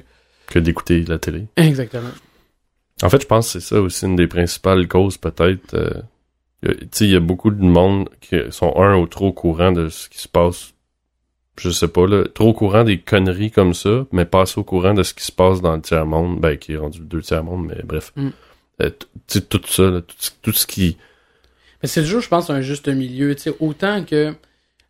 Que 0.47 0.59
d'écouter 0.59 1.03
la 1.03 1.19
télé. 1.19 1.45
Exactement. 1.55 2.11
En 3.01 3.09
fait, 3.09 3.21
je 3.21 3.27
pense 3.27 3.53
que 3.53 3.59
c'est 3.59 3.67
ça 3.75 3.81
aussi 3.81 4.05
une 4.05 4.15
des 4.15 4.27
principales 4.27 4.87
causes, 4.87 5.17
peut-être. 5.17 5.73
euh, 5.73 6.01
il 7.01 7.09
y 7.09 7.15
a 7.15 7.19
beaucoup 7.19 7.51
de 7.51 7.61
monde 7.61 8.09
qui 8.21 8.37
sont 8.51 8.73
un 8.77 8.97
ou 8.97 9.07
trop 9.07 9.27
au 9.27 9.33
courant 9.33 9.71
de 9.71 9.89
ce 9.89 10.09
qui 10.09 10.19
se 10.19 10.27
passe. 10.27 10.73
Je 11.59 11.69
sais 11.69 11.87
pas, 11.87 12.07
là. 12.07 12.23
Trop 12.33 12.49
au 12.49 12.53
courant 12.53 12.83
des 12.83 12.99
conneries 12.99 13.51
comme 13.51 13.73
ça, 13.73 14.05
mais 14.11 14.25
pas 14.25 14.41
assez 14.41 14.59
au 14.59 14.63
courant 14.63 14.93
de 14.93 15.03
ce 15.03 15.13
qui 15.13 15.23
se 15.23 15.31
passe 15.31 15.61
dans 15.61 15.75
le 15.75 15.81
tiers-monde. 15.81 16.39
Ben, 16.39 16.57
qui 16.57 16.73
est 16.73 16.77
rendu 16.77 16.99
le 16.99 17.05
deux 17.05 17.21
tiers-monde, 17.21 17.67
mais 17.67 17.81
bref. 17.83 18.11
Mm. 18.15 18.29
Euh, 18.81 18.89
t- 18.89 19.05
tu 19.27 19.39
sais, 19.39 19.41
tout 19.41 19.61
ça, 19.67 19.83
là, 19.83 20.01
tout, 20.01 20.15
tout 20.41 20.51
ce 20.51 20.65
qui. 20.65 20.97
Mais 21.81 21.87
c'est 21.87 22.01
toujours, 22.01 22.21
je 22.21 22.27
pense, 22.29 22.49
un 22.49 22.61
juste 22.61 22.87
milieu. 22.87 23.35
Tu 23.35 23.43
sais, 23.43 23.53
autant 23.59 24.03
que 24.03 24.33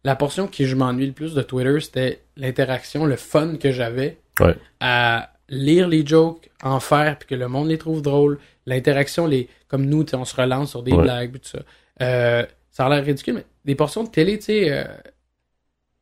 la 0.06 0.16
portion 0.16 0.48
qui 0.48 0.66
je 0.66 0.76
m'ennuie 0.76 1.08
le 1.08 1.12
plus 1.12 1.34
de 1.34 1.42
Twitter, 1.42 1.80
c'était 1.82 2.22
l'interaction, 2.38 3.06
le 3.06 3.16
fun 3.18 3.56
que 3.58 3.72
j'avais 3.72 4.18
Ouais. 4.40 4.56
à 4.80 5.30
lire 5.50 5.88
les 5.90 6.06
jokes, 6.06 6.50
en 6.64 6.80
faire, 6.80 7.20
puis 7.20 7.28
que 7.28 7.36
le 7.36 7.48
monde 7.50 7.68
les 7.68 7.78
trouve 7.78 8.02
drôles. 8.02 8.40
L'interaction, 8.66 9.28
les 9.28 9.50
comme 9.68 9.86
nous, 9.86 10.04
tu 10.06 10.12
sais, 10.12 10.16
on 10.16 10.24
se 10.26 10.36
relance 10.36 10.70
sur 10.70 10.82
des 10.82 10.94
Ouais. 10.94 11.04
blagues, 11.04 11.34
tout 11.34 11.50
ça. 11.50 11.60
Euh, 12.02 12.46
ça 12.72 12.86
a 12.86 12.90
l'air 12.90 13.04
ridicule, 13.04 13.34
mais 13.36 13.46
des 13.66 13.76
portions 13.76 14.04
de 14.04 14.10
télé, 14.10 14.38
tu 14.40 14.46
sais. 14.46 14.72
euh, 14.72 14.86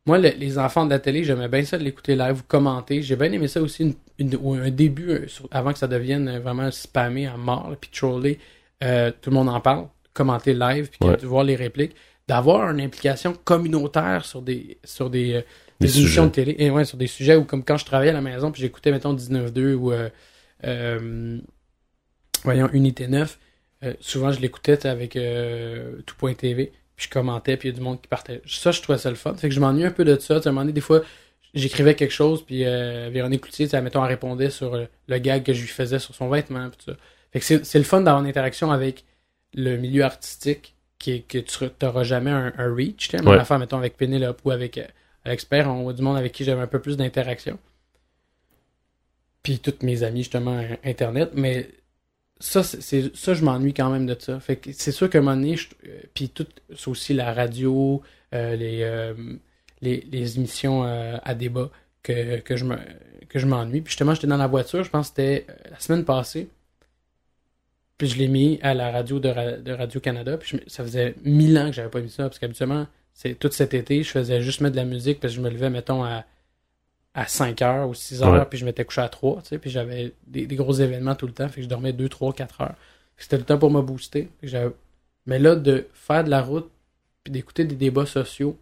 moi, 0.06 0.18
le- 0.18 0.30
les 0.38 0.58
enfants 0.58 0.86
de 0.86 0.90
la 0.90 1.00
télé, 1.00 1.24
j'aimais 1.24 1.48
bien 1.48 1.64
ça 1.64 1.78
de 1.78 1.84
l'écouter 1.84 2.16
live 2.16 2.40
ou 2.40 2.44
commenter. 2.48 3.02
J'ai 3.04 3.16
bien 3.16 3.32
aimé 3.32 3.48
ça 3.48 3.62
aussi, 3.62 3.96
une- 4.18 4.36
un 4.62 4.70
début, 4.72 5.10
euh, 5.12 5.28
sur- 5.28 5.48
avant 5.52 5.74
que 5.74 5.80
ça 5.80 5.88
devienne 5.88 6.28
euh, 6.28 6.40
vraiment 6.40 6.70
spammé 6.72 7.28
à 7.28 7.38
mort, 7.38 7.70
là, 7.70 7.76
puis 7.80 7.90
trollé. 7.94 8.40
Euh, 8.84 9.12
tout 9.22 9.30
le 9.30 9.36
monde 9.36 9.50
en 9.50 9.60
parle, 9.62 9.88
commenter 10.14 10.54
live, 10.54 10.90
puis 10.90 11.08
Ouais. 11.08 11.18
de 11.18 11.26
voir 11.28 11.44
les 11.44 11.56
répliques. 11.56 11.96
D'avoir 12.28 12.70
une 12.72 12.82
implication 12.82 13.34
communautaire 13.44 14.26
sur 14.26 14.42
des, 14.42 14.78
sur 14.84 15.10
des, 15.10 15.34
euh, 15.34 15.42
Des 15.80 15.88
des 15.88 16.00
émissions 16.00 16.24
sujets. 16.32 16.46
de 16.46 16.54
télé. 16.54 16.56
Et 16.60 16.70
ouais, 16.72 16.86
sur 16.86 16.98
des 16.98 17.08
sujets 17.08 17.36
où, 17.36 17.44
comme 17.46 17.64
quand 17.64 17.78
je 17.78 17.86
travaillais 17.86 18.12
à 18.12 18.14
la 18.14 18.22
maison, 18.22 18.52
puis 18.52 18.62
j'écoutais, 18.62 18.92
mettons, 18.92 19.14
19.2 19.14 19.74
ou, 19.76 19.92
euh, 19.92 21.40
voyons, 22.44 22.70
Unité 22.74 23.08
9, 23.08 23.38
euh, 23.84 23.94
souvent 24.00 24.32
je 24.32 24.40
l'écoutais 24.40 24.86
avec 24.88 25.14
tout.tv, 26.06 26.72
puis 26.96 27.08
je 27.08 27.10
commentais, 27.10 27.58
puis 27.58 27.70
il 27.70 27.72
y 27.72 27.76
a 27.76 27.78
du 27.78 27.84
monde 27.84 28.02
qui 28.02 28.08
partait. 28.08 28.42
Ça, 28.46 28.72
je 28.72 28.82
trouvais 28.82 28.98
ça 28.98 29.10
le 29.10 29.16
fun. 29.16 29.34
Fait 29.36 29.50
que 29.50 29.56
je 29.56 29.60
m'ennuie 29.60 29.86
un 29.86 29.92
peu 29.92 30.06
de 30.06 30.18
ça. 30.18 30.36
Tu 30.36 30.44
sais, 30.44 30.48
à 30.48 30.50
un 30.50 30.54
moment 30.54 30.62
donné, 30.62 30.74
des 30.74 30.82
fois, 30.82 31.02
j'écrivais 31.54 31.96
quelque 31.96 32.12
chose, 32.14 32.44
puis 32.46 32.66
euh, 32.66 33.10
Véronique 33.12 33.42
Cloutier, 33.42 33.66
tu 33.66 33.72
sais, 33.72 33.82
mettons, 33.82 34.04
elle 34.04 34.10
répondait 34.10 34.50
sur 34.50 34.76
euh, 34.76 34.86
le 35.08 35.18
gag 35.18 35.44
que 35.44 35.54
je 35.54 35.62
lui 35.62 35.68
faisais 35.68 36.00
sur 36.00 36.16
son 36.16 36.30
vêtement, 36.30 36.70
puis 36.70 36.78
tout 36.84 36.92
ça. 36.92 36.98
Fait 37.32 37.40
que 37.40 37.46
c'est 37.46 37.66
c'est 37.66 37.78
le 37.78 37.86
fun 37.86 38.02
d'avoir 38.02 38.22
une 38.22 38.30
interaction 38.30 38.72
avec 38.72 39.06
le 39.54 39.78
milieu 39.78 40.04
artistique 40.04 40.76
qui 41.00 41.24
que 41.24 41.38
tu 41.40 41.66
n'auras 41.82 42.04
jamais 42.04 42.32
un, 42.32 42.54
un 42.58 42.76
reach. 42.76 43.10
tu 43.10 43.18
sais. 43.18 43.24
Ouais. 43.24 43.38
affaire, 43.38 43.60
mettons, 43.60 43.78
avec 43.78 43.98
Pénélope 43.98 44.42
ou 44.46 44.52
avec 44.52 44.78
euh, 44.78 44.86
Expert, 45.26 45.70
on 45.70 45.84
voit 45.84 45.94
du 45.94 46.02
monde 46.02 46.18
avec 46.18 46.32
qui 46.32 46.44
j'avais 46.44 46.62
un 46.62 46.68
peu 46.68 46.80
plus 46.80 46.98
d'interaction. 46.98 47.58
Puis 49.44 49.60
toutes 49.60 49.84
mes 49.84 50.04
amis, 50.04 50.20
justement, 50.20 50.64
Internet. 50.84 51.32
Mais 51.34 51.70
ça, 52.42 52.64
c'est- 52.64 53.16
ça, 53.16 53.34
je 53.34 53.44
m'ennuie 53.46 53.74
quand 53.74 53.90
même 53.90 54.06
de 54.06 54.16
ça. 54.20 54.40
C'est 54.74 54.92
sûr 54.92 55.10
qu'à 55.10 55.20
un 55.20 55.22
moment 55.22 55.36
donné, 55.38 55.56
euh, 55.86 56.02
puis 56.14 56.30
tout, 56.30 56.48
c'est 56.76 56.88
aussi 56.90 57.14
la 57.14 57.34
radio, 57.34 58.02
euh, 58.34 58.56
les, 58.56 58.82
euh, 58.84 59.14
les, 59.82 60.02
les 60.12 60.38
émissions 60.38 60.84
à 60.84 61.34
débat 61.36 61.70
que, 62.04 62.40
que 62.42 62.56
je 62.58 62.66
me 62.66 62.78
que 63.30 63.40
je 63.40 63.46
m'ennuie. 63.48 63.82
Puis 63.82 63.92
justement, 63.92 64.14
j'étais 64.14 64.28
dans 64.28 64.38
la 64.38 64.48
voiture, 64.48 64.84
je 64.84 64.90
pense 64.90 65.10
que 65.10 65.16
c'était 65.16 65.48
la 65.72 65.80
semaine 65.80 66.04
passée. 66.06 66.50
Puis 67.98 68.08
je 68.08 68.18
l'ai 68.18 68.28
mis 68.28 68.60
à 68.64 68.74
la 68.74 68.92
radio 68.92 69.20
de, 69.20 69.62
de 69.62 69.72
Radio-Canada. 69.72 70.38
Puis 70.38 70.60
ça 70.68 70.84
faisait 70.84 71.16
mille 71.24 71.58
ans 71.58 71.68
que 71.68 71.74
j'avais 71.74 71.90
pas 71.90 72.02
mis 72.02 72.10
ça. 72.10 72.24
Parce 72.24 72.40
qu'habituellement, 72.40 72.88
c'est 73.14 73.36
tout 73.38 73.50
cet 73.52 73.74
été, 73.74 74.04
je 74.04 74.10
faisais 74.10 74.42
juste 74.42 74.62
mettre 74.62 74.76
de 74.76 74.82
la 74.82 74.86
musique 74.86 75.20
parce 75.20 75.34
que 75.34 75.38
je 75.38 75.42
me 75.44 75.50
levais, 75.50 75.70
mettons, 75.70 76.04
à, 76.04 76.26
à 77.14 77.28
5 77.28 77.62
heures 77.62 77.90
ou 77.90 77.94
6 77.94 78.24
heures, 78.24 78.32
Ouais. 78.34 78.46
puis 78.50 78.58
je 78.58 78.66
m'étais 78.66 78.86
couché 78.86 79.02
à 79.02 79.10
3, 79.10 79.42
tu 79.42 79.50
sais, 79.50 79.58
puis 79.58 79.70
j'avais 79.70 80.14
des, 80.28 80.46
des 80.48 80.56
gros 80.56 80.74
événements 80.74 81.16
tout 81.16 81.28
le 81.28 81.34
temps, 81.34 81.48
fait 81.50 81.56
que 81.58 81.62
je 81.64 81.68
dormais 81.68 81.92
2, 81.94 82.08
3, 82.08 82.34
4 82.34 82.62
heures. 82.62 82.76
C'était 83.18 83.38
le 83.38 83.44
temps 83.44 83.58
pour 83.58 83.70
me 83.70 83.82
booster. 83.82 84.30
Que 84.42 84.74
Mais 85.26 85.38
là, 85.40 85.56
de 85.56 85.88
faire 85.94 86.24
de 86.24 86.30
la 86.30 86.42
route, 86.42 86.70
puis 87.24 87.32
d'écouter 87.32 87.66
des 87.66 87.76
débats 87.76 88.06
sociaux, 88.06 88.58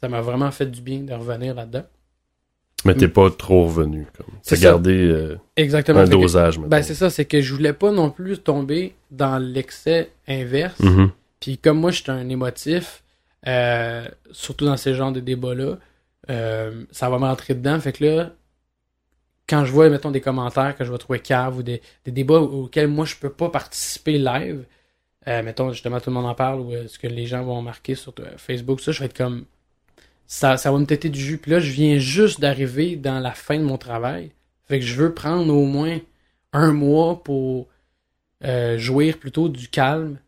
ça 0.00 0.08
m'a 0.08 0.20
vraiment 0.20 0.50
fait 0.50 0.66
du 0.66 0.80
bien 0.80 1.00
de 1.00 1.12
revenir 1.12 1.54
là-dedans. 1.54 1.84
Mais 2.84 2.94
t'es 2.94 3.08
pas 3.08 3.30
trop 3.30 3.64
revenu. 3.66 4.06
Comme. 4.16 4.26
C'est 4.42 4.60
gardé 4.60 4.92
euh, 4.92 5.38
Exactement. 5.56 6.00
un 6.00 6.04
que- 6.04 6.10
dosage, 6.10 6.58
maintenant. 6.58 6.68
ben, 6.68 6.82
c'est 6.82 6.94
ça, 6.96 7.10
c'est 7.10 7.24
que 7.24 7.40
je 7.40 7.54
voulais 7.54 7.72
pas 7.72 7.92
non 7.92 8.10
plus 8.10 8.38
tomber 8.38 8.94
dans 9.12 9.38
l'excès 9.38 10.10
inverse. 10.26 10.80
Mhm. 10.80 11.10
Puis 11.40 11.58
comme 11.58 11.78
moi, 11.78 11.92
je 11.92 12.02
suis 12.02 12.10
un 12.10 12.28
émotif, 12.28 13.04
euh, 13.46 14.04
surtout 14.32 14.64
dans 14.64 14.76
ces 14.76 14.94
genres 14.94 15.12
de 15.12 15.20
débats-là, 15.20 15.78
euh, 16.30 16.84
ça 16.90 17.10
va 17.10 17.18
me 17.18 17.24
rentrer 17.24 17.54
dedans. 17.54 17.78
Fait 17.80 17.92
que 17.92 18.04
là, 18.04 18.30
quand 19.48 19.64
je 19.64 19.72
vois, 19.72 19.88
mettons, 19.90 20.10
des 20.10 20.20
commentaires 20.20 20.76
que 20.76 20.84
je 20.84 20.92
vais 20.92 20.98
trouver 20.98 21.20
cave 21.20 21.58
ou 21.58 21.62
des, 21.62 21.82
des 22.04 22.12
débats 22.12 22.40
auxquels 22.40 22.88
moi, 22.88 23.04
je 23.04 23.16
peux 23.16 23.30
pas 23.30 23.48
participer 23.50 24.18
live, 24.18 24.64
euh, 25.28 25.42
mettons, 25.42 25.72
justement, 25.72 26.00
tout 26.00 26.10
le 26.10 26.14
monde 26.14 26.26
en 26.26 26.34
parle 26.34 26.60
ou 26.60 26.72
euh, 26.72 26.86
ce 26.88 26.98
que 26.98 27.06
les 27.06 27.26
gens 27.26 27.44
vont 27.44 27.60
marquer 27.62 27.94
sur 27.94 28.12
Facebook, 28.36 28.80
ça, 28.80 28.92
je 28.92 29.00
vais 29.00 29.06
être 29.06 29.16
comme... 29.16 29.44
Ça, 30.26 30.56
ça 30.56 30.72
va 30.72 30.78
me 30.78 30.86
têter 30.86 31.10
du 31.10 31.20
jus. 31.20 31.38
Puis 31.38 31.50
là, 31.50 31.60
je 31.60 31.70
viens 31.70 31.98
juste 31.98 32.40
d'arriver 32.40 32.96
dans 32.96 33.20
la 33.20 33.32
fin 33.32 33.58
de 33.58 33.64
mon 33.64 33.76
travail. 33.76 34.30
Fait 34.66 34.80
que 34.80 34.86
je 34.86 34.94
veux 34.94 35.12
prendre 35.12 35.52
au 35.52 35.66
moins 35.66 35.98
un 36.54 36.72
mois 36.72 37.22
pour 37.22 37.68
jouir 38.76 39.18
plutôt 39.18 39.50
du 39.50 39.68
calme. 39.68 40.18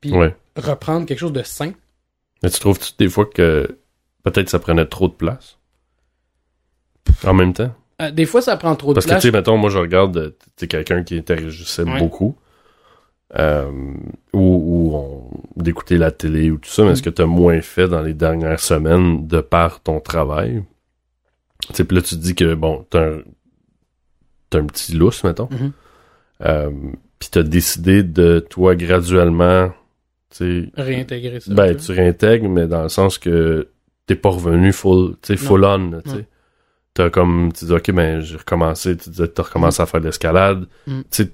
Puis 0.00 0.12
Ouais. 0.12 0.34
reprendre 0.56 1.06
quelque 1.06 1.20
chose 1.20 1.32
de 1.32 1.44
sain. 1.44 1.72
Mais 2.42 2.50
tu 2.50 2.58
trouves-tu 2.58 2.92
des 2.98 3.08
fois 3.08 3.26
que 3.26 3.78
peut-être 4.24 4.48
ça 4.50 4.58
prenait 4.58 4.86
trop 4.86 5.06
de 5.08 5.12
place? 5.14 5.58
En 7.24 7.34
même 7.34 7.52
temps? 7.52 7.72
Euh, 8.02 8.10
des 8.10 8.26
fois, 8.26 8.42
ça 8.42 8.56
prend 8.56 8.74
trop 8.74 8.88
de 8.90 8.94
Parce 8.94 9.06
que, 9.06 9.10
tu 9.10 9.14
place. 9.14 9.22
sais, 9.22 9.30
mettons, 9.30 9.56
moi, 9.56 9.70
je 9.70 9.78
regarde, 9.78 10.16
euh, 10.16 10.66
quelqu'un 10.66 11.04
qui 11.04 11.16
interagissait 11.16 11.84
Ouais. 11.84 11.98
beaucoup. 12.00 12.34
Euh, 13.38 13.70
ou 14.32 15.30
d'écouter 15.56 15.96
la 15.98 16.10
télé 16.10 16.50
ou 16.50 16.58
tout 16.58 16.68
ça, 16.70 16.84
mais 16.84 16.92
est-ce 16.92 17.02
que 17.02 17.10
tu 17.10 17.22
as 17.22 17.26
moins 17.26 17.60
fait 17.62 17.88
dans 17.88 18.02
les 18.02 18.14
dernières 18.14 18.60
semaines 18.60 19.26
de 19.26 19.40
par 19.40 19.80
ton 19.80 19.98
travail? 20.00 20.62
Tu 21.68 21.74
sais, 21.74 21.84
puis 21.84 21.96
là, 21.96 22.02
tu 22.02 22.16
te 22.16 22.20
dis 22.20 22.34
que, 22.34 22.54
bon, 22.54 22.86
t'as 22.90 23.06
un, 23.14 23.18
t'as 24.50 24.58
un 24.60 24.66
petit 24.66 24.92
lousse, 24.94 25.24
mettons. 25.24 25.48
Euh, 26.42 26.70
puis 27.18 27.28
t'as 27.30 27.42
décidé 27.42 28.02
de, 28.02 28.38
toi, 28.40 28.74
graduellement, 28.76 29.72
tu 30.36 30.70
Réintégrer 30.76 31.40
ça. 31.40 31.54
ben, 31.54 31.76
tu 31.76 31.92
réintègres, 31.92 32.48
mais 32.48 32.66
dans 32.66 32.82
le 32.82 32.88
sens 32.88 33.18
que 33.18 33.68
t'es 34.06 34.14
pas 34.16 34.28
revenu 34.30 34.72
full, 34.72 35.16
full 35.36 35.64
on, 35.64 35.90
là. 35.90 36.00
T'as 36.94 37.10
comme, 37.10 37.52
tu 37.52 37.64
dis, 37.64 37.72
ok, 37.72 37.90
ben, 37.90 38.20
j'ai 38.20 38.36
recommencé, 38.36 38.96
tu 38.96 39.10
disais, 39.10 39.26
t'as 39.26 39.42
recommencé 39.42 39.82
à 39.82 39.86
faire 39.86 40.00
de 40.00 40.06
l'escalade. 40.06 40.66
Mm. 40.86 41.00
Tu 41.10 41.24
sais, 41.24 41.30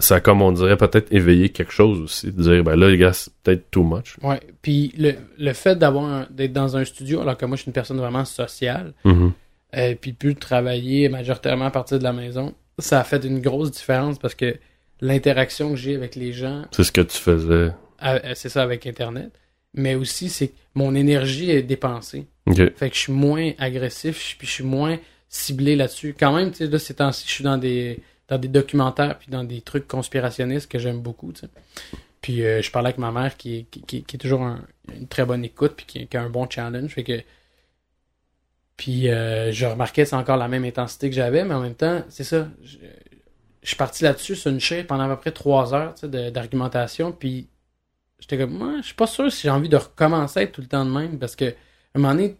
ça 0.00 0.14
a 0.16 0.20
comme, 0.20 0.40
on 0.40 0.52
dirait, 0.52 0.76
peut-être 0.78 1.12
éveillé 1.12 1.50
quelque 1.50 1.72
chose 1.72 2.00
aussi. 2.00 2.32
De 2.32 2.42
dire, 2.42 2.64
ben 2.64 2.74
là, 2.76 2.88
les 2.88 2.96
gars, 2.96 3.12
c'est 3.12 3.30
peut-être 3.42 3.70
too 3.70 3.82
much. 3.82 4.16
Ouais. 4.22 4.40
Puis 4.62 4.94
le, 4.96 5.12
le 5.38 5.52
fait 5.52 5.76
d'avoir 5.76 6.26
d'être 6.30 6.52
dans 6.54 6.76
un 6.76 6.84
studio, 6.86 7.20
alors 7.20 7.36
que 7.36 7.44
moi, 7.44 7.56
je 7.56 7.62
suis 7.62 7.68
une 7.68 7.74
personne 7.74 7.98
vraiment 7.98 8.24
sociale, 8.24 8.94
Mhm. 9.04 9.32
et 9.74 9.94
puis 9.96 10.12
plus 10.14 10.32
de 10.34 10.38
travailler 10.38 11.08
majoritairement 11.10 11.66
à 11.66 11.70
partir 11.70 11.98
de 11.98 12.04
la 12.04 12.12
maison, 12.14 12.54
ça 12.78 13.00
a 13.00 13.04
fait 13.04 13.22
une 13.24 13.40
grosse 13.40 13.70
différence 13.72 14.18
parce 14.18 14.34
que 14.34 14.56
l'interaction 15.02 15.70
que 15.70 15.76
j'ai 15.76 15.94
avec 15.96 16.14
les 16.14 16.32
gens, 16.32 16.64
C'est 16.70 16.84
ce 16.84 16.92
que 16.92 17.00
tu 17.02 17.18
faisais. 17.18 17.72
à- 17.98 18.34
c'est 18.34 18.48
ça 18.48 18.62
avec 18.62 18.86
Internet, 18.86 19.30
mais 19.76 19.94
aussi, 19.94 20.28
c'est 20.28 20.48
que 20.48 20.54
mon 20.74 20.94
énergie 20.94 21.50
est 21.50 21.62
dépensée. 21.62 22.26
Ok. 22.46 22.56
Fait 22.76 22.90
que 22.90 22.94
je 22.96 23.00
suis 23.00 23.12
moins 23.12 23.52
agressif, 23.58 24.34
puis 24.38 24.46
je 24.46 24.52
suis 24.52 24.64
moins 24.64 24.98
ciblé 25.28 25.76
là-dessus. 25.76 26.14
Quand 26.18 26.34
même, 26.34 26.50
tu 26.50 26.58
sais, 26.58 26.66
là, 26.66 26.78
ces 26.78 26.94
temps-ci, 26.94 27.24
je 27.26 27.32
suis 27.32 27.44
dans 27.44 27.58
des, 27.58 28.00
dans 28.28 28.38
des 28.38 28.48
documentaires 28.48 29.18
puis 29.18 29.28
dans 29.30 29.44
des 29.44 29.60
trucs 29.60 29.86
conspirationnistes 29.88 30.70
que 30.70 30.78
j'aime 30.78 31.00
beaucoup, 31.00 31.32
tu 31.32 31.40
sais. 31.42 31.48
Puis 32.20 32.44
euh, 32.44 32.60
je 32.62 32.70
parlais 32.70 32.88
avec 32.88 32.98
ma 32.98 33.12
mère 33.12 33.36
qui 33.36 33.56
est, 33.58 33.62
qui, 33.70 33.82
qui- 33.82 34.02
qui 34.04 34.16
est 34.16 34.18
toujours 34.18 34.42
un- 34.42 34.64
une 34.94 35.06
très 35.06 35.24
bonne 35.24 35.44
écoute 35.44 35.74
puis 35.76 35.86
qui, 35.86 36.06
qui 36.06 36.16
a 36.16 36.22
un 36.22 36.30
bon 36.30 36.48
challenge. 36.50 36.90
Fait 36.90 37.04
que. 37.04 37.20
Puis 38.76 39.08
euh, 39.08 39.52
je 39.52 39.64
remarquais 39.66 40.02
que 40.02 40.08
c'est 40.08 40.16
encore 40.16 40.36
la 40.36 40.48
même 40.48 40.64
intensité 40.64 41.08
que 41.08 41.16
j'avais, 41.16 41.44
mais 41.44 41.54
en 41.54 41.60
même 41.60 41.74
temps, 41.74 42.02
c'est 42.08 42.24
ça. 42.24 42.48
Je, 42.62 42.76
je 43.62 43.68
suis 43.68 43.76
parti 43.76 44.04
là-dessus 44.04 44.36
sur 44.36 44.50
une 44.50 44.60
chaîne 44.60 44.86
pendant 44.86 45.04
à 45.04 45.08
peu 45.14 45.20
près 45.20 45.32
trois 45.32 45.72
heures 45.74 45.94
tu 45.94 46.02
sais, 46.02 46.08
de- 46.08 46.30
d'argumentation. 46.30 47.10
Puis 47.12 47.48
j'étais 48.18 48.38
comme, 48.38 48.52
moi, 48.56 48.74
je 48.80 48.86
suis 48.86 48.94
pas 48.94 49.06
sûr 49.06 49.30
si 49.32 49.42
j'ai 49.42 49.50
envie 49.50 49.68
de 49.68 49.76
recommencer 49.76 50.40
à 50.40 50.42
être 50.42 50.52
tout 50.52 50.60
le 50.60 50.66
temps 50.66 50.84
de 50.84 50.90
même 50.90 51.18
parce 51.18 51.36
que 51.36 51.44
à 51.46 51.52
un 51.94 52.00
moment 52.00 52.14
donné, 52.14 52.36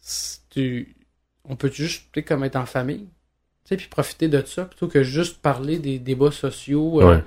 si 0.00 0.40
tu, 0.50 0.96
on 1.44 1.56
peut 1.56 1.70
juste 1.72 2.04
comme 2.26 2.44
être 2.44 2.56
en 2.56 2.66
famille, 2.66 3.06
tu 3.64 3.70
sais, 3.70 3.76
puis 3.76 3.88
profiter 3.88 4.28
de 4.28 4.42
ça 4.46 4.64
plutôt 4.64 4.88
que 4.88 5.02
juste 5.02 5.38
parler 5.38 5.78
des 5.78 5.98
débats 5.98 6.30
sociaux. 6.32 7.00
euh, 7.02 7.16
Ouais. 7.16 7.24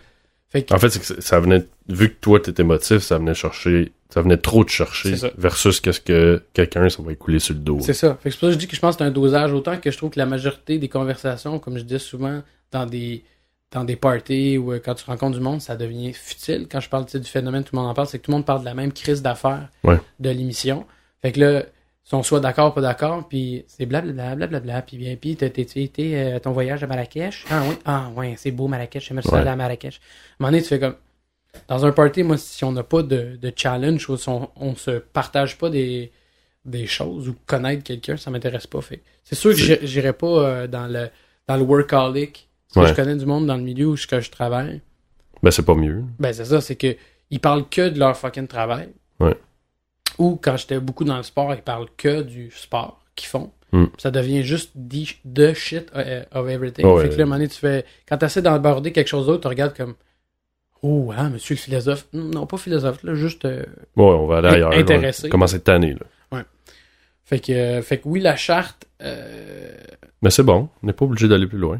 fait 0.49 0.63
que- 0.63 0.73
En 0.73 0.79
fait, 0.79 0.97
que 0.99 1.21
ça- 1.21 1.39
venait, 1.39 1.65
vu 1.87 2.09
que 2.09 2.19
toi, 2.19 2.39
t'étais 2.39 2.63
émotif, 2.63 2.99
ça 2.99 3.17
venait 3.17 3.33
chercher, 3.35 3.91
ça 4.09 4.21
venait 4.21 4.37
trop 4.37 4.63
te 4.65 4.71
chercher 4.71 5.15
versus 5.37 5.79
qu'est-ce 5.79 6.01
que 6.01 6.43
quelqu'un, 6.53 6.89
ça 6.89 7.01
va 7.03 7.11
écouler 7.11 7.39
sur 7.39 7.53
le 7.53 7.59
dos. 7.61 7.79
C'est 7.81 7.93
ça. 7.93 8.15
Fait 8.21 8.29
que 8.29 8.33
c'est 8.35 8.39
pour 8.39 8.47
ça 8.47 8.47
que 8.47 8.53
je 8.53 8.57
dis 8.57 8.67
que 8.67 8.75
je 8.75 8.81
pense 8.81 8.95
que 8.95 9.03
c'est 9.03 9.07
un 9.07 9.11
dosage 9.11 9.53
autant 9.53 9.77
que 9.79 9.91
je 9.91 9.97
trouve 9.97 10.09
que 10.09 10.19
la 10.19 10.25
majorité 10.25 10.79
des 10.79 10.89
conversations, 10.89 11.59
comme 11.59 11.77
je 11.77 11.83
dis 11.83 11.99
souvent, 11.99 12.41
dans 12.71 12.85
des 12.85 13.23
dans 13.71 13.83
des 13.85 13.95
parties 13.95 14.57
ou 14.57 14.73
euh, 14.73 14.79
quand 14.83 14.95
tu 14.95 15.05
rencontres 15.05 15.37
du 15.37 15.43
monde, 15.43 15.61
ça 15.61 15.75
devient 15.75 16.11
futile. 16.13 16.67
Quand 16.69 16.79
je 16.81 16.89
parle 16.89 17.05
du 17.05 17.23
phénomène, 17.23 17.63
tout 17.63 17.75
le 17.75 17.81
monde 17.81 17.89
en 17.89 17.93
parle, 17.93 18.07
c'est 18.07 18.19
que 18.19 18.25
tout 18.25 18.31
le 18.31 18.37
monde 18.37 18.45
parle 18.45 18.59
de 18.61 18.65
la 18.65 18.73
même 18.73 18.91
crise 18.91 19.21
d'affaires 19.21 19.69
Ouais. 19.83 19.97
de 20.19 20.29
l'émission. 20.29 20.85
Fait 21.21 21.31
que 21.31 21.39
là, 21.39 21.63
si 22.03 22.13
on 22.15 22.23
soit 22.23 22.39
d'accord, 22.41 22.73
pas 22.73 22.81
d'accord, 22.81 23.27
puis 23.29 23.63
c'est 23.67 23.85
blablabla, 23.85 24.35
blablabla, 24.35 24.81
puis 24.81 24.97
bien, 24.97 25.15
puis 25.15 25.35
t'as 25.37 25.49
t'as- 25.49 25.63
t'as 25.63 25.79
été 25.79 26.19
euh, 26.19 26.39
ton 26.39 26.51
voyage 26.51 26.83
à 26.83 26.87
Marrakech. 26.87 27.45
Ah 27.49 27.61
oui, 27.69 27.75
ah 27.85 28.09
ouais, 28.15 28.33
c'est 28.37 28.51
beau 28.51 28.67
Marrakech, 28.67 29.07
j'aimerais 29.07 29.23
ça 29.27 29.37
aller 29.39 29.49
à 29.49 29.55
Marrakech. 29.55 29.95
À 29.95 29.99
un 29.99 30.01
moment 30.39 30.51
donné, 30.51 30.63
tu 30.63 30.67
fais 30.69 30.79
comme, 30.79 30.95
dans 31.67 31.85
un 31.85 31.91
party, 31.91 32.23
moi, 32.23 32.37
si 32.37 32.63
on 32.65 32.71
n'a 32.73 32.83
pas 32.83 33.03
de, 33.03 33.37
de 33.41 33.53
challenge, 33.55 34.09
ou 34.09 34.17
si 34.17 34.27
on, 34.27 34.49
on 34.57 34.75
se 34.75 34.91
partage 34.99 35.57
pas 35.57 35.69
des, 35.69 36.11
des 36.65 36.87
choses 36.87 37.29
ou 37.29 37.35
connaître 37.45 37.83
quelqu'un, 37.83 38.17
ça 38.17 38.31
m'intéresse 38.31 38.67
pas. 38.67 38.81
Fait. 38.81 39.01
C'est 39.23 39.35
sûr 39.35 39.51
que 39.51 39.85
j'irai 39.85 40.11
pas 40.13 40.27
euh, 40.27 40.67
dans 40.67 40.87
le 40.87 41.07
dans 41.47 41.55
le 41.55 41.63
workaholic. 41.63 42.49
Parce 42.73 42.75
que 42.75 42.79
Ouais. 42.79 42.87
je 42.89 42.93
connais 42.95 43.15
du 43.17 43.25
monde 43.25 43.47
dans 43.47 43.57
le 43.57 43.63
milieu 43.63 43.87
où 43.87 43.95
je, 43.95 44.07
que 44.07 44.19
je 44.19 44.31
travaille. 44.31 44.81
Ben, 45.43 45.51
c'est 45.51 45.65
pas 45.65 45.75
mieux. 45.75 46.03
Ben 46.19 46.31
c'est 46.33 46.45
ça, 46.45 46.61
c'est 46.61 46.75
que 46.75 46.95
ils 47.29 47.39
parlent 47.39 47.67
que 47.69 47.89
de 47.89 47.97
leur 47.99 48.15
fucking 48.17 48.47
travail. 48.47 48.89
Ouais. 49.19 49.35
Ou 50.17 50.37
quand 50.41 50.57
j'étais 50.57 50.79
beaucoup 50.79 51.03
dans 51.03 51.17
le 51.17 51.23
sport, 51.23 51.53
ils 51.53 51.61
parlent 51.61 51.87
que 51.97 52.21
du 52.21 52.51
sport 52.51 53.01
qu'ils 53.15 53.27
font. 53.29 53.51
Hmm. 53.71 53.85
Ça 53.97 54.11
devient 54.11 54.43
juste 54.43 54.71
the, 54.75 55.53
shit 55.53 55.89
uh, 55.95 56.23
of 56.37 56.47
everything. 56.49 56.85
Ouais. 56.85 57.03
Fait 57.03 57.09
que 57.09 57.15
là, 57.15 57.21
à 57.21 57.23
un 57.23 57.25
moment 57.25 57.35
donné, 57.37 57.47
tu 57.47 57.57
fais. 57.57 57.85
Quand 58.07 58.17
tu 58.17 58.25
essaies 58.25 58.41
d'aborder 58.41 58.91
quelque 58.91 59.07
chose 59.07 59.27
d'autre, 59.27 59.41
tu 59.41 59.47
regardes 59.47 59.75
comme. 59.75 59.95
Oh, 60.83 61.11
hein, 61.15 61.29
monsieur 61.29 61.55
le 61.55 61.59
philosophe. 61.59 62.07
Non, 62.11 62.45
pas 62.47 62.57
philosophe, 62.57 63.03
là, 63.03 63.13
juste. 63.15 63.45
euh, 63.45 63.63
Ouais, 63.95 64.03
on 64.03 64.25
va 64.27 64.39
aller 64.39 64.47
ailleurs. 64.49 64.73
intéressé. 64.73 65.29
Commencer 65.29 65.55
cette 65.57 65.69
année, 65.69 65.93
là. 65.93 66.43
Fait 67.23 67.39
que, 67.39 67.51
euh, 67.53 67.81
fait 67.81 67.99
que 67.99 68.09
oui, 68.09 68.19
la 68.19 68.35
charte. 68.35 68.87
euh, 69.01 69.71
Mais 70.21 70.31
c'est 70.31 70.43
bon. 70.43 70.67
On 70.83 70.87
n'est 70.87 70.91
pas 70.93 71.05
obligé 71.05 71.29
d'aller 71.29 71.47
plus 71.47 71.59
loin. 71.59 71.79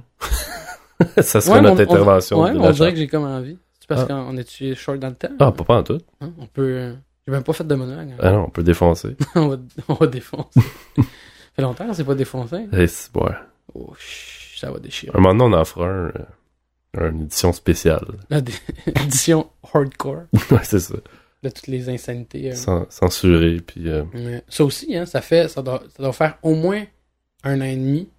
ça 1.22 1.42
serait 1.42 1.56
ouais, 1.56 1.62
notre 1.62 1.76
on- 1.76 1.80
on- 1.80 1.92
intervention. 1.94 2.42
Ouais, 2.42 2.52
on 2.56 2.72
dirait 2.72 2.92
que 2.94 3.00
j'ai 3.00 3.08
comme 3.08 3.24
envie. 3.26 3.58
C'est 3.80 3.88
parce 3.88 4.04
Ah. 4.04 4.08
qu'on 4.08 4.38
est-tu 4.38 4.76
short 4.76 5.00
dans 5.00 5.10
le 5.10 5.16
temps? 5.16 5.30
Ah, 5.40 5.52
pas, 5.52 5.64
pas 5.64 5.78
en 5.78 5.84
tout. 5.84 6.00
Hein, 6.22 6.32
On 6.40 6.46
peut. 6.48 6.62
euh, 6.78 6.94
J'ai 7.28 7.32
même 7.34 7.44
pas 7.44 7.54
fait 7.54 7.64
de 7.66 7.76
monologue. 7.76 8.12
hein. 8.12 8.18
Ah 8.20 8.32
non, 8.32 8.46
on 8.46 8.50
peut 8.50 8.64
défoncer. 8.64 9.16
on, 9.36 9.48
va, 9.50 9.58
on 9.88 9.94
va 9.96 10.08
défoncer. 10.08 10.60
ça 10.96 11.02
fait 11.56 11.62
longtemps 11.62 11.86
qu'on 11.88 11.94
s'est 11.94 12.04
pas 12.04 12.16
défoncé. 12.16 12.68
Eh, 12.74 12.88
c'est 12.88 13.12
bon. 13.12 13.28
Oh, 13.74 13.94
ça 14.58 14.72
va 14.72 14.80
déchirer. 14.80 15.12
Un 15.16 15.22
moment 15.22 15.34
donné, 15.46 15.56
on 15.56 15.60
en 15.60 15.66
fera 15.66 15.88
un, 15.88 16.12
euh, 16.98 17.10
une 17.12 17.22
édition 17.24 17.52
spéciale. 17.54 18.06
La 18.30 18.42
dé- 18.42 18.54
édition 18.88 19.50
hardcore 19.74 20.24
ouais, 20.34 20.60
c'est 20.64 20.80
ça. 20.80 20.96
de 21.44 21.50
toutes 21.50 21.68
les 21.68 21.90
insanités. 21.90 22.52
euh. 22.52 22.56
Cen- 22.56 22.86
censuré, 22.90 23.58
puis... 23.66 23.90
euh, 23.90 24.04
Mais 24.14 24.44
ça 24.50 24.64
aussi, 24.66 24.96
hein, 24.96 25.06
ça 25.06 25.22
fait, 25.22 25.48
ça 25.48 25.62
doit, 25.62 25.82
ça 25.96 26.04
doit 26.04 26.14
faire 26.14 26.38
au 26.44 26.54
moins 26.54 26.84
un 27.44 27.60
an 27.62 27.66
et 27.66 27.76
demi 27.76 28.10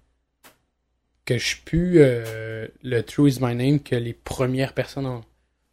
que 1.25 1.37
je 1.37 1.55
pue 1.63 1.95
euh, 1.97 2.67
le 2.83 3.01
True 3.01 3.29
is 3.29 3.37
my 3.41 3.55
name 3.55 3.79
que 3.79 3.95
les 3.95 4.13
premières 4.13 4.73
personnes 4.73 5.05
ont. 5.05 5.21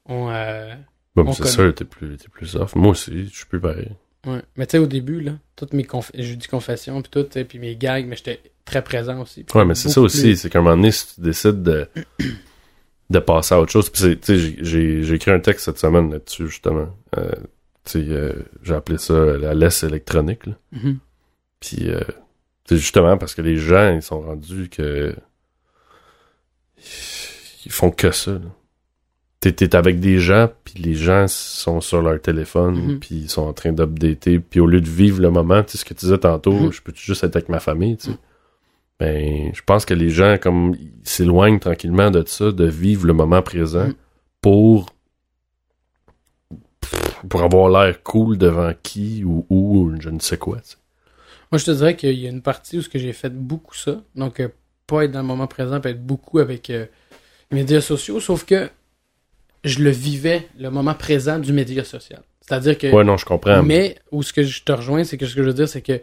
ont, 0.06 0.30
euh, 0.30 0.74
Bon, 1.16 1.24
On 1.26 1.32
c'est 1.32 1.46
sûr, 1.46 1.74
t'es 1.74 1.84
plus, 1.84 2.16
t'es 2.16 2.28
plus 2.28 2.46
soft. 2.46 2.76
Moi 2.76 2.90
aussi, 2.92 3.26
je 3.26 3.34
suis 3.34 3.46
plus 3.46 3.58
pareil. 3.60 3.90
ouais. 4.26 4.42
Mais 4.56 4.66
tu 4.66 4.72
sais, 4.72 4.78
au 4.78 4.86
début, 4.86 5.20
là, 5.20 5.32
toutes 5.56 5.72
mes 5.72 5.82
conf... 5.84 6.12
je 6.16 6.34
dis 6.34 6.46
confessions, 6.46 7.02
puis 7.02 7.10
tout, 7.10 7.24
tu 7.24 7.44
puis 7.44 7.58
mes 7.58 7.74
gags, 7.74 8.06
mais 8.06 8.14
j'étais 8.14 8.40
très 8.64 8.82
présent 8.82 9.20
aussi. 9.20 9.44
Ouais, 9.54 9.64
mais 9.64 9.74
c'est 9.74 9.88
ça 9.88 10.00
aussi, 10.00 10.20
plus- 10.22 10.36
c'est 10.36 10.50
qu'à 10.50 10.60
un 10.60 10.62
moment 10.62 10.76
donné, 10.76 10.92
si 10.92 11.14
tu 11.16 11.20
décides 11.20 11.62
de, 11.64 11.88
de 13.10 13.18
passer 13.18 13.54
à 13.56 13.60
autre 13.60 13.72
chose, 13.72 13.90
puis 13.90 14.02
c'est- 14.02 14.20
tu 14.20 14.38
sais, 14.38 14.56
j'ai- 14.60 15.14
écrit 15.14 15.32
un 15.32 15.40
texte 15.40 15.64
cette 15.64 15.78
semaine 15.78 16.12
là-dessus, 16.12 16.46
justement. 16.46 16.96
Euh, 17.18 17.32
tu 17.84 18.04
sais, 18.04 18.04
euh, 18.10 18.32
j'ai 18.62 18.74
appelé 18.74 18.98
ça 18.98 19.14
la 19.36 19.52
laisse 19.54 19.82
électronique, 19.82 20.46
là. 20.46 20.52
Mhm. 20.72 20.98
Puis, 21.58 21.90
euh, 21.90 22.00
c'est 22.66 22.76
justement 22.76 23.18
parce 23.18 23.34
que 23.34 23.42
les 23.42 23.56
gens, 23.56 23.92
ils 23.92 24.02
sont 24.02 24.20
rendus 24.20 24.68
que. 24.68 25.14
Ils 27.66 27.72
font 27.72 27.90
que 27.90 28.10
ça. 28.10 28.40
T'es, 29.40 29.74
avec 29.74 30.00
des 30.00 30.18
gens, 30.18 30.50
puis 30.64 30.82
les 30.82 30.94
gens 30.94 31.26
sont 31.28 31.80
sur 31.80 32.02
leur 32.02 32.20
téléphone, 32.20 32.74
Mhm. 32.92 33.00
puis 33.00 33.14
ils 33.16 33.30
sont 33.30 33.42
en 33.42 33.52
train 33.54 33.72
d'updater, 33.72 34.38
puis 34.38 34.60
au 34.60 34.66
lieu 34.66 34.80
de 34.82 34.88
vivre 34.88 35.20
le 35.22 35.30
moment, 35.30 35.62
tu 35.62 35.72
sais, 35.72 35.78
ce 35.78 35.84
que 35.86 35.94
tu 35.94 36.00
disais 36.04 36.18
tantôt, 36.18 36.52
Mhm. 36.52 36.72
je 36.72 36.82
peux 36.82 36.92
juste 36.94 37.24
être 37.24 37.36
avec 37.36 37.48
ma 37.48 37.58
famille, 37.60 37.96
tu 37.96 38.10
sais? 38.10 38.16
Ben, 38.98 39.50
je 39.54 39.62
pense 39.64 39.86
que 39.86 39.94
les 39.94 40.10
gens, 40.10 40.36
comme, 40.38 40.74
ils 40.78 40.90
s'éloignent 41.04 41.58
tranquillement 41.58 42.10
de 42.10 42.22
ça, 42.26 42.52
de 42.52 42.66
vivre 42.66 43.06
le 43.06 43.14
moment 43.14 43.40
présent 43.40 43.86
Mhm. 43.88 43.94
pour 44.42 44.86
pour 47.28 47.42
avoir 47.42 47.68
l'air 47.68 48.02
cool 48.02 48.38
devant 48.38 48.72
qui 48.82 49.24
ou 49.24 49.46
où, 49.50 49.92
je 50.00 50.08
ne 50.08 50.18
sais 50.20 50.38
quoi. 50.38 50.58
Moi, 51.52 51.58
je 51.58 51.64
te 51.66 51.70
dirais 51.70 51.94
qu'il 51.96 52.18
y 52.18 52.26
a 52.26 52.30
une 52.30 52.42
partie 52.42 52.78
où 52.78 52.82
ce 52.82 52.88
que 52.88 52.98
j'ai 52.98 53.12
fait 53.12 53.30
beaucoup 53.30 53.74
ça. 53.74 54.00
Donc, 54.14 54.40
euh, 54.40 54.48
pas 54.90 55.04
être 55.04 55.12
dans 55.12 55.20
le 55.20 55.26
moment 55.26 55.46
présent, 55.46 55.80
puis 55.80 55.90
être 55.92 56.04
beaucoup 56.04 56.38
avec 56.38 56.70
euh, 56.70 56.86
les 57.50 57.58
médias 57.60 57.80
sociaux, 57.80 58.20
sauf 58.20 58.44
que 58.44 58.68
je 59.64 59.82
le 59.82 59.90
vivais, 59.90 60.48
le 60.58 60.70
moment 60.70 60.94
présent 60.94 61.38
du 61.38 61.52
média 61.52 61.84
social. 61.84 62.22
C'est-à-dire 62.40 62.76
que. 62.78 62.88
Ouais, 62.92 63.04
non, 63.04 63.16
je 63.16 63.24
comprends. 63.24 63.62
mais 63.62 63.96
où 64.10 64.22
ce 64.22 64.32
que 64.32 64.42
je 64.42 64.62
te 64.62 64.72
rejoins, 64.72 65.04
c'est 65.04 65.16
que 65.18 65.26
ce 65.26 65.34
que 65.34 65.42
je 65.42 65.46
veux 65.46 65.54
dire, 65.54 65.68
c'est 65.68 65.82
que 65.82 66.00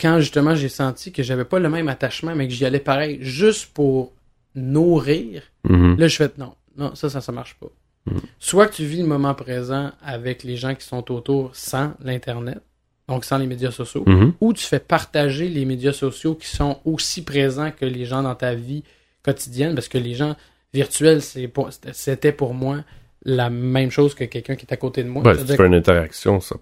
quand 0.00 0.18
justement 0.20 0.54
j'ai 0.54 0.68
senti 0.70 1.12
que 1.12 1.22
j'avais 1.22 1.44
pas 1.44 1.58
le 1.58 1.68
même 1.68 1.88
attachement, 1.88 2.34
mais 2.34 2.48
que 2.48 2.54
j'y 2.54 2.64
allais 2.64 2.80
pareil, 2.80 3.18
juste 3.20 3.66
pour 3.74 4.12
nourrir, 4.54 5.42
Mhm. 5.68 5.96
là, 5.98 6.08
je 6.08 6.16
fais 6.16 6.30
non, 6.38 6.54
non, 6.76 6.94
ça, 6.94 7.10
ça, 7.10 7.20
ça 7.20 7.32
marche 7.32 7.54
pas. 7.60 7.66
Mhm. 8.06 8.20
Soit 8.38 8.68
que 8.68 8.74
tu 8.76 8.84
vis 8.84 9.02
le 9.02 9.06
moment 9.08 9.34
présent 9.34 9.90
avec 10.02 10.42
les 10.42 10.56
gens 10.56 10.74
qui 10.74 10.86
sont 10.86 11.10
autour 11.12 11.50
sans 11.54 11.92
l'Internet, 12.02 12.60
donc 13.10 13.24
sans 13.24 13.38
les 13.38 13.46
médias 13.46 13.70
sociaux, 13.70 14.04
Mhm. 14.06 14.32
ou 14.40 14.52
tu 14.52 14.64
fais 14.64 14.78
partager 14.78 15.48
les 15.48 15.64
médias 15.64 15.92
sociaux 15.92 16.34
qui 16.34 16.46
sont 16.46 16.78
aussi 16.84 17.22
présents 17.22 17.70
que 17.78 17.84
les 17.84 18.04
gens 18.06 18.22
dans 18.22 18.34
ta 18.34 18.54
vie 18.54 18.82
quotidienne, 19.22 19.74
parce 19.74 19.88
que 19.88 19.98
les 19.98 20.14
gens 20.14 20.36
virtuels, 20.72 21.20
c'est 21.20 21.50
c'était 21.92 22.32
pour 22.32 22.54
moi 22.54 22.84
la 23.24 23.50
même 23.50 23.90
chose 23.90 24.14
que 24.14 24.24
quelqu'un 24.24 24.54
qui 24.56 24.64
est 24.64 24.72
à 24.72 24.76
côté 24.76 25.02
de 25.02 25.08
moi. 25.08 25.22
Ouais, 25.22 25.34
fais 25.34 25.66
une 25.66 25.74
interaction, 25.74 26.40
ça, 26.40 26.56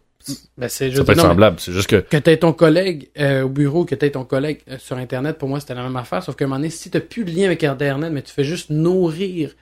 ben, 0.56 0.68
c'est, 0.68 0.90
je 0.90 0.96
ça 0.96 1.04
peut 1.04 1.12
être 1.12 1.18
non, 1.18 1.24
semblable. 1.24 1.60
C'est 1.60 1.72
juste 1.72 1.88
que. 1.88 1.96
que 1.96 2.16
tu 2.16 2.38
ton 2.38 2.52
collègue 2.52 3.10
euh, 3.18 3.42
au 3.42 3.48
bureau, 3.48 3.84
que 3.84 3.94
tu 3.94 4.10
ton 4.10 4.24
collègue 4.24 4.60
euh, 4.70 4.78
sur 4.78 4.96
Internet, 4.96 5.38
pour 5.38 5.48
moi, 5.48 5.60
c'était 5.60 5.74
la 5.74 5.82
même 5.82 5.96
affaire. 5.96 6.22
Sauf 6.22 6.34
qu'à 6.34 6.44
un 6.44 6.48
moment 6.48 6.58
donné, 6.58 6.70
si 6.70 6.90
tu 6.90 7.00
plus 7.00 7.24
de 7.24 7.30
lien 7.30 7.46
avec 7.46 7.62
Internet, 7.62 8.12
mais 8.12 8.22
tu 8.22 8.32
fais 8.32 8.44
juste 8.44 8.70
nourrir 8.70 9.54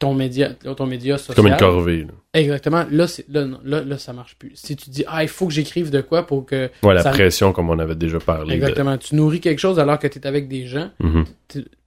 ton 0.00 0.14
média, 0.14 0.50
ton 0.54 0.86
média 0.86 1.16
social. 1.18 1.36
Comme 1.36 1.46
une 1.46 1.56
corvée. 1.56 2.02
Là. 2.04 2.12
Exactement. 2.34 2.84
Là, 2.90 3.06
là, 3.28 3.46
là, 3.62 3.82
là, 3.82 3.98
ça 3.98 4.12
marche 4.12 4.34
plus. 4.36 4.52
Si 4.54 4.74
tu 4.74 4.90
dis, 4.90 5.04
ah, 5.06 5.22
il 5.22 5.28
faut 5.28 5.46
que 5.46 5.52
j'écrive 5.52 5.90
de 5.90 6.00
quoi 6.00 6.26
pour 6.26 6.44
que. 6.46 6.70
Ouais, 6.82 6.94
la 6.94 7.02
Ça- 7.02 7.10
pression, 7.10 7.52
comme 7.52 7.70
on 7.70 7.78
avait 7.78 7.94
déjà 7.94 8.18
parlé. 8.18 8.48
de- 8.48 8.54
Exactement. 8.54 8.96
Tu 8.98 9.14
nourris 9.14 9.40
quelque 9.40 9.58
chose 9.60 9.78
alors 9.78 9.98
que 10.00 10.08
tu 10.08 10.18
es 10.18 10.26
avec 10.26 10.48
des 10.48 10.66
gens. 10.66 10.90
Mhm. 10.98 11.24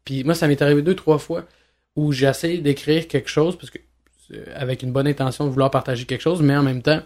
Puis 0.06 0.23
moi, 0.23 0.36
ça 0.36 0.47
m'est 0.47 0.62
arrivé 0.62 0.82
deux, 0.82 0.95
trois 0.95 1.17
fois 1.17 1.45
où 1.95 2.12
j'ai 2.13 2.28
essayé 2.28 2.60
d'écrire 2.60 3.08
quelque 3.08 3.30
chose 3.30 3.58
parce 3.58 3.69
que 3.71 3.80
euh, 4.34 4.43
avec 4.56 4.84
une 4.84 4.91
bonne 4.91 5.08
intention 5.08 5.45
de 5.45 5.49
vouloir 5.49 5.69
partager 5.71 6.06
quelque 6.06 6.21
chose, 6.21 6.41
mais 6.41 6.56
en 6.56 6.63
même 6.63 6.82
temps, 6.82 7.02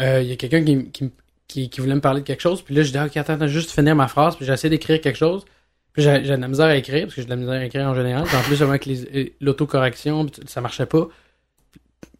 euh, 0.00 0.22
il 0.22 0.28
y 0.28 0.32
a 0.32 0.36
quelqu'un 0.36 0.64
qui, 0.64 0.90
qui, 0.90 1.10
qui, 1.46 1.68
qui 1.70 1.80
voulait 1.80 1.94
me 1.94 2.00
parler 2.00 2.20
de 2.22 2.26
quelque 2.26 2.40
chose, 2.40 2.62
puis 2.62 2.74
là, 2.74 2.82
je 2.82 2.90
dis, 2.90 2.98
Ah, 2.98 3.06
ok, 3.06 3.16
attends, 3.16 3.34
attends, 3.34 3.46
juste 3.48 3.70
finir 3.70 3.94
ma 3.94 4.08
phrase, 4.08 4.36
puis 4.36 4.44
j'ai 4.46 4.52
essayé 4.52 4.70
d'écrire 4.70 5.00
quelque 5.00 5.16
chose, 5.18 5.44
j'ai 5.96 6.24
j'ai 6.24 6.36
de 6.36 6.40
la 6.40 6.48
misère 6.48 6.66
à 6.66 6.76
écrire, 6.76 7.02
parce 7.04 7.14
que 7.14 7.20
j'ai 7.22 7.26
de 7.26 7.30
la 7.30 7.36
misère 7.36 7.60
à 7.60 7.64
écrire 7.64 7.86
en 7.86 7.94
général, 7.94 8.24
puis 8.24 8.36
en 8.36 8.42
plus, 8.42 8.62
avec 8.62 8.86
euh, 8.88 9.24
l'autocorrection, 9.40 10.26
ça 10.46 10.60
marchait 10.60 10.86
pas. 10.86 11.08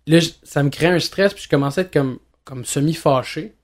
Là, 0.06 0.18
ça 0.42 0.62
me 0.62 0.70
créait 0.70 0.88
un 0.90 0.98
stress, 0.98 1.34
puis 1.34 1.44
je 1.44 1.48
commençais 1.48 1.80
à 1.82 1.84
être 1.84 1.92
comme, 1.92 2.18
comme 2.44 2.64
semi-fâché. 2.64 3.54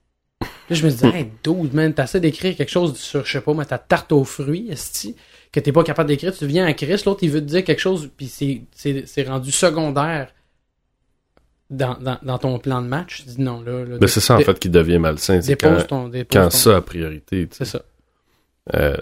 Là, 0.41 0.47
je 0.77 0.85
me 0.85 0.91
disais, 0.91 1.09
hey, 1.09 1.31
dude, 1.43 1.73
man, 1.75 1.93
t'essaies 1.95 2.21
d'écrire 2.21 2.55
quelque 2.57 2.71
chose 2.71 2.97
sur, 2.97 3.25
je 3.25 3.33
sais 3.33 3.41
pas, 3.41 3.55
mais 3.55 3.65
ta 3.65 3.79
tarte 3.79 4.13
aux 4.13 4.25
fruits, 4.25 4.69
esti, 4.71 5.17
que 5.51 5.61
t'es 5.61 5.73
pas 5.73 5.83
capable 5.83 6.09
d'écrire, 6.09 6.37
tu 6.37 6.47
viens 6.47 6.67
à 6.67 6.73
Chris, 6.75 7.03
l'autre, 7.07 7.21
il 7.23 7.31
veut 7.31 7.41
te 7.41 7.47
dire 7.47 7.65
quelque 7.65 7.81
chose, 7.81 8.11
puis 8.17 8.27
c'est- 8.29 8.63
c'est 8.75 9.07
c'est 9.07 9.23
rendu 9.25 9.51
secondaire 9.51 10.29
dans, 11.71 11.95
dans, 11.99 12.19
dans 12.23 12.39
ton 12.39 12.59
plan 12.59 12.81
de 12.83 12.87
match. 12.87 13.23
Tu 13.23 13.31
dis 13.31 13.41
non, 13.41 13.61
là. 13.63 13.85
là 13.85 13.99
Ben, 13.99 14.07
c'est 14.07 14.21
ça, 14.21 14.37
en 14.37 14.41
fait, 14.41 14.59
qui 14.59 14.69
devient 14.69 14.99
malsain. 14.99 15.41
C'est 15.41 15.57
Dépose 15.57 15.83
quand, 15.83 15.87
ton. 15.89 16.09
Dépose 16.09 16.29
quand 16.33 16.45
ton- 16.49 16.51
ça 16.57 16.77
a 16.77 16.81
priorité. 16.81 17.49
C'est 17.51 17.65
ça. 17.65 17.83
Euh, 18.75 18.97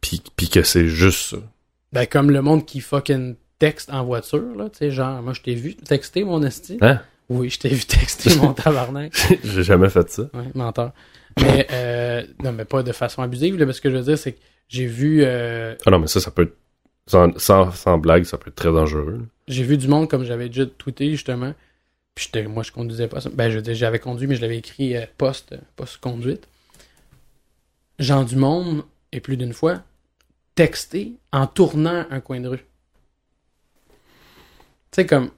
puis, 0.00 0.22
puis 0.36 0.48
que 0.48 0.62
c'est 0.62 0.88
juste 0.88 1.30
ça. 1.30 1.36
Ben, 1.92 2.06
comme 2.06 2.30
le 2.30 2.42
monde 2.42 2.64
qui 2.64 2.80
fucking 2.80 3.36
texte 3.58 3.90
en 3.92 4.04
voiture, 4.04 4.54
là, 4.56 4.68
tu 4.70 4.78
sais, 4.78 4.90
genre, 4.90 5.22
moi, 5.22 5.32
je 5.32 5.42
t'ai 5.42 5.54
vu 5.54 5.74
texter, 5.74 6.24
mon 6.24 6.42
esti. 6.42 6.78
Hein? 6.80 7.00
Oui, 7.28 7.50
je 7.50 7.58
t'ai 7.58 7.68
vu 7.68 7.84
texter, 7.84 8.34
mon 8.36 8.52
tabarnak. 8.54 9.12
J'ai 9.44 9.62
jamais 9.62 9.88
fait 9.90 10.08
ça. 10.10 10.22
Ouais, 10.34 10.50
menteur. 10.54 10.92
Mais, 11.40 11.66
euh, 11.70 12.24
non, 12.42 12.52
mais 12.52 12.64
pas 12.64 12.82
de 12.82 12.92
façon 12.92 13.22
abusive, 13.22 13.58
là, 13.58 13.66
mais 13.66 13.72
ce 13.72 13.80
que 13.80 13.90
je 13.90 13.96
veux 13.96 14.02
dire, 14.02 14.18
c'est 14.18 14.32
que 14.32 14.40
j'ai 14.68 14.86
vu, 14.86 15.22
euh, 15.22 15.74
Ah 15.86 15.90
non, 15.90 15.98
mais 15.98 16.06
ça, 16.06 16.20
ça 16.20 16.30
peut 16.30 16.42
être. 16.42 16.56
Sans, 17.06 17.36
sans, 17.38 17.72
sans 17.72 17.98
blague, 17.98 18.22
ça 18.24 18.38
peut 18.38 18.50
être 18.50 18.56
très 18.56 18.70
dangereux. 18.70 19.26
j'ai 19.48 19.64
vu 19.64 19.76
du 19.76 19.88
monde 19.88 20.08
comme 20.08 20.22
j'avais 20.22 20.48
déjà 20.48 20.64
tweeté, 20.66 21.10
justement. 21.10 21.54
Puis 22.14 22.30
moi, 22.46 22.62
je 22.62 22.70
conduisais 22.70 23.08
pas 23.08 23.20
ça. 23.20 23.30
Ben, 23.32 23.50
je 23.50 23.58
j'avais 23.72 23.98
conduit, 23.98 24.26
mais 24.28 24.36
je 24.36 24.42
l'avais 24.42 24.58
écrit 24.58 24.96
euh, 24.96 25.06
post, 25.18 25.54
post 25.76 25.98
conduite. 25.98 26.46
Genre 27.98 28.24
du 28.24 28.36
monde, 28.36 28.84
et 29.12 29.20
plus 29.20 29.36
d'une 29.36 29.52
fois, 29.52 29.82
texter 30.54 31.14
en 31.32 31.46
tournant 31.46 32.04
un 32.10 32.20
coin 32.20 32.40
de 32.40 32.48
rue. 32.48 32.66
Tu 34.90 34.96
sais, 34.96 35.06
comme, 35.06 35.30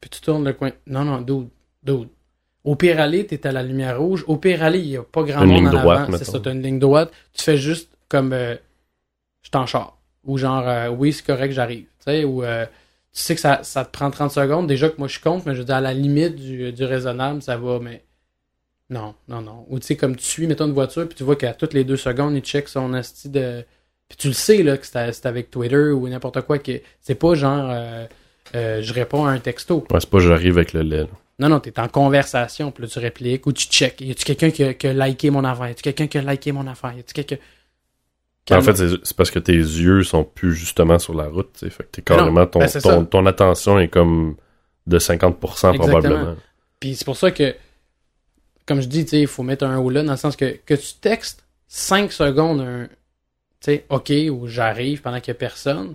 puis 0.00 0.10
tu 0.10 0.20
tournes 0.20 0.44
le 0.44 0.52
coin. 0.52 0.70
Non, 0.86 1.04
non, 1.04 1.20
dude, 1.20 1.48
dude. 1.82 2.08
Au 2.62 2.76
pire 2.76 3.00
aller, 3.00 3.26
t'es 3.26 3.46
à 3.46 3.52
la 3.52 3.62
lumière 3.62 3.98
rouge. 3.98 4.24
Au 4.26 4.36
pire 4.36 4.62
aller, 4.62 4.78
il 4.78 4.88
y 4.88 4.96
a 4.96 5.02
pas 5.02 5.22
grand 5.22 5.42
Une 5.42 5.48
monde 5.48 5.58
ligne 5.58 5.68
en 5.68 5.82
droite, 5.82 6.08
avant. 6.08 6.18
C'est 6.18 6.24
ça, 6.24 6.40
t'as 6.40 6.52
une 6.52 6.62
ligne 6.62 6.78
droite. 6.78 7.12
Tu 7.32 7.42
fais 7.42 7.56
juste 7.56 7.90
comme, 8.08 8.32
euh, 8.32 8.56
je 9.42 9.50
t'en 9.50 9.66
char. 9.66 9.98
Ou 10.24 10.38
genre, 10.38 10.66
euh, 10.66 10.88
oui, 10.88 11.12
c'est 11.12 11.24
correct, 11.24 11.52
j'arrive. 11.52 11.84
Tu 11.84 12.04
sais, 12.04 12.24
ou 12.24 12.42
euh, 12.42 12.64
tu 12.64 13.20
sais 13.20 13.34
que 13.34 13.40
ça, 13.40 13.62
ça 13.62 13.84
te 13.84 13.90
prend 13.90 14.10
30 14.10 14.30
secondes. 14.30 14.66
Déjà 14.66 14.88
que 14.88 14.96
moi, 14.98 15.08
je 15.08 15.20
compte, 15.20 15.44
mais 15.46 15.54
je 15.54 15.60
veux 15.60 15.66
dire, 15.66 15.76
à 15.76 15.80
la 15.80 15.92
limite 15.92 16.36
du, 16.36 16.72
du 16.72 16.84
raisonnable, 16.84 17.42
ça 17.42 17.56
va, 17.56 17.78
mais 17.80 18.02
non, 18.90 19.14
non, 19.28 19.40
non. 19.40 19.66
Ou 19.68 19.78
tu 19.78 19.86
sais, 19.86 19.96
comme 19.96 20.16
tu 20.16 20.24
suis, 20.24 20.46
mettons, 20.46 20.66
une 20.66 20.72
voiture, 20.72 21.06
puis 21.06 21.16
tu 21.16 21.24
vois 21.24 21.36
qu'à 21.36 21.54
toutes 21.54 21.74
les 21.74 21.84
deux 21.84 21.96
secondes, 21.96 22.34
il 22.34 22.42
check 22.42 22.68
son 22.68 22.92
asti 22.94 23.28
de... 23.28 23.64
Puis 24.08 24.18
tu 24.18 24.28
le 24.28 24.34
sais, 24.34 24.62
là, 24.62 24.76
que 24.76 24.86
c'est 24.86 25.26
avec 25.26 25.50
Twitter 25.50 25.90
ou 25.90 26.08
n'importe 26.08 26.42
quoi, 26.42 26.58
que 26.58 26.80
c'est 27.00 27.14
pas 27.14 27.34
genre, 27.34 27.68
euh, 27.70 28.06
euh, 28.54 28.82
je 28.82 28.92
réponds 28.92 29.24
à 29.24 29.30
un 29.30 29.38
texto. 29.38 29.84
Ouais, 29.90 30.00
c'est 30.00 30.10
pas 30.10 30.18
j'arrive 30.18 30.58
avec 30.58 30.72
le 30.72 30.82
lait. 30.82 31.06
Non, 31.38 31.48
non, 31.48 31.58
t'es 31.58 31.78
en 31.80 31.88
conversation, 31.88 32.70
puis 32.70 32.84
là, 32.84 32.88
tu 32.88 32.98
répliques, 33.00 33.46
ou 33.46 33.52
tu 33.52 33.66
check. 33.66 34.00
Y 34.00 34.12
a-tu 34.12 34.24
quelqu'un 34.24 34.50
qui, 34.50 34.62
a- 34.62 34.74
qui 34.74 34.86
a 34.86 34.92
liké 34.92 35.30
mon 35.30 35.42
affaire? 35.42 35.68
Y 35.68 35.70
a-tu 35.72 35.82
quelqu'un 35.82 36.06
qui 36.06 36.18
a 36.18 36.22
liké 36.22 36.52
mon 36.52 36.66
affaire? 36.66 36.92
Y 36.96 37.00
a-tu 37.00 37.12
quelqu'un... 37.14 37.36
En 38.50 38.60
fait, 38.60 38.76
c'est 38.76 39.16
parce 39.16 39.30
que 39.30 39.38
tes 39.38 39.56
yeux 39.56 40.02
sont 40.02 40.22
plus 40.22 40.54
justement 40.54 40.98
sur 40.98 41.14
la 41.14 41.28
route. 41.28 41.58
Fait 41.58 41.70
que 41.70 41.88
t'es 41.90 42.02
non, 42.12 42.18
carrément. 42.18 42.46
Ton, 42.46 42.58
ben, 42.60 43.06
ton, 43.06 43.24
attention 43.26 43.78
est 43.78 43.88
comme 43.88 44.36
de 44.86 44.98
50% 44.98 45.32
Exactement. 45.40 45.78
probablement. 45.78 46.36
Puis 46.78 46.94
c'est 46.94 47.06
pour 47.06 47.16
ça 47.16 47.30
que, 47.30 47.54
comme 48.66 48.82
je 48.82 48.86
dis, 48.86 49.04
tu 49.04 49.12
sais, 49.12 49.20
il 49.20 49.26
faut 49.26 49.42
mettre 49.42 49.64
un 49.64 49.78
haut 49.78 49.88
là, 49.88 50.02
dans 50.02 50.12
le 50.12 50.18
sens 50.18 50.36
que, 50.36 50.58
que 50.66 50.74
tu 50.74 50.94
textes 51.00 51.42
5 51.68 52.12
secondes 52.12 52.60
un, 52.60 52.86
tu 53.64 53.72
sais, 53.72 53.84
OK, 53.88 54.12
ou 54.30 54.46
j'arrive 54.46 55.00
pendant 55.00 55.20
qu'il 55.20 55.32
n'y 55.32 55.36
a 55.36 55.40
personne, 55.40 55.94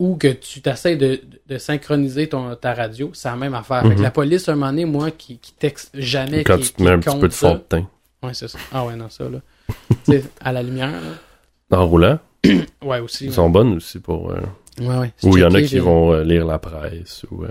ou 0.00 0.16
que 0.16 0.28
tu 0.28 0.60
t'essayes 0.60 0.96
de, 0.96 1.20
de 1.46 1.58
synchroniser 1.58 2.28
ton, 2.28 2.54
ta 2.56 2.74
radio, 2.74 3.10
c'est 3.14 3.28
la 3.28 3.36
même 3.36 3.54
affaire. 3.54 3.82
Fait 3.82 3.90
que 3.90 3.94
Mhm. 3.94 4.02
la 4.02 4.10
police, 4.10 4.48
un 4.48 4.54
moment 4.54 4.66
donné, 4.70 4.84
moi, 4.84 5.10
qui, 5.10 5.38
qui 5.38 5.52
texte 5.52 5.90
jamais, 5.94 6.44
Quand 6.44 6.56
qui, 6.56 6.64
tu 6.64 6.72
te 6.72 6.82
mets 6.82 6.90
un 6.90 6.98
petit 7.00 7.18
peu 7.18 7.28
de 7.28 7.32
fond 7.34 7.54
de 7.54 7.58
teint. 7.60 7.88
Ouais, 8.22 8.34
c'est 8.34 8.48
ça. 8.48 8.58
Ah 8.72 8.84
ouais, 8.84 8.96
non, 8.96 9.08
ça, 9.08 9.28
là. 9.28 9.40
tu 10.04 10.12
sais, 10.12 10.24
à 10.40 10.52
la 10.52 10.62
lumière, 10.62 10.90
là. 10.90 11.76
En 11.78 11.86
roulant, 11.86 12.18
Ouais, 12.82 12.98
aussi. 13.00 13.24
ils 13.24 13.28
ouais. 13.30 13.34
sont 13.34 13.50
bonnes 13.50 13.74
aussi 13.76 13.98
pour. 14.00 14.30
euh, 14.30 14.40
Ouais, 14.80 14.96
ouais. 14.96 15.12
Ou 15.24 15.36
il 15.36 15.40
y 15.40 15.44
en 15.44 15.52
a 15.54 15.60
qui 15.62 15.78
vont 15.80 16.12
euh, 16.12 16.22
lire 16.22 16.46
la 16.46 16.60
presse. 16.60 17.26
Ou, 17.32 17.44
euh, 17.44 17.48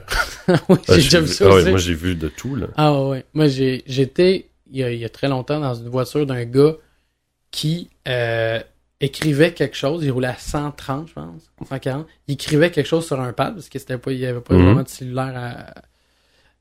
oui, 0.70 0.78
ah, 0.88 0.94
j'ai 0.94 0.96
déjà 0.96 1.20
vu 1.20 1.28
ça 1.28 1.44
ah 1.46 1.50
ouais, 1.50 1.56
aussi. 1.62 1.70
moi, 1.72 1.80
j'ai 1.80 1.94
vu 1.94 2.16
de 2.16 2.30
tout, 2.30 2.56
là. 2.56 2.68
Ah 2.78 3.02
ouais. 3.04 3.26
Moi, 3.34 3.48
j'ai, 3.50 3.84
j'étais, 3.86 4.48
il 4.72 4.78
y, 4.78 4.84
a, 4.84 4.92
il 4.92 5.00
y 5.00 5.04
a 5.06 5.10
très 5.10 5.28
longtemps, 5.28 5.60
dans 5.60 5.76
une 5.76 5.90
voiture 5.90 6.26
d'un 6.26 6.46
gars 6.46 6.76
qui 7.52 7.90
écrivait 9.00 9.54
quelque 9.54 9.76
chose. 9.76 10.04
Il 10.04 10.12
roulait 10.12 10.28
à 10.28 10.38
130, 10.38 11.10
je 11.10 11.14
pense, 11.14 11.52
140. 11.68 12.08
Il 12.28 12.34
écrivait 12.34 12.72
quelque 12.72 12.88
chose 12.88 13.06
sur 13.06 13.20
un 13.20 13.34
pad, 13.34 13.54
parce 13.56 13.70
que 13.70 13.78
c'était 13.80 13.98
pas, 13.98 14.12
il 14.12 14.20
y 14.20 14.26
avait 14.26 14.42
pas 14.42 14.54
Mhm. 14.56 14.64
vraiment 14.64 14.84
de 14.84 14.88
cellulaire 14.90 15.34
à 15.36 15.74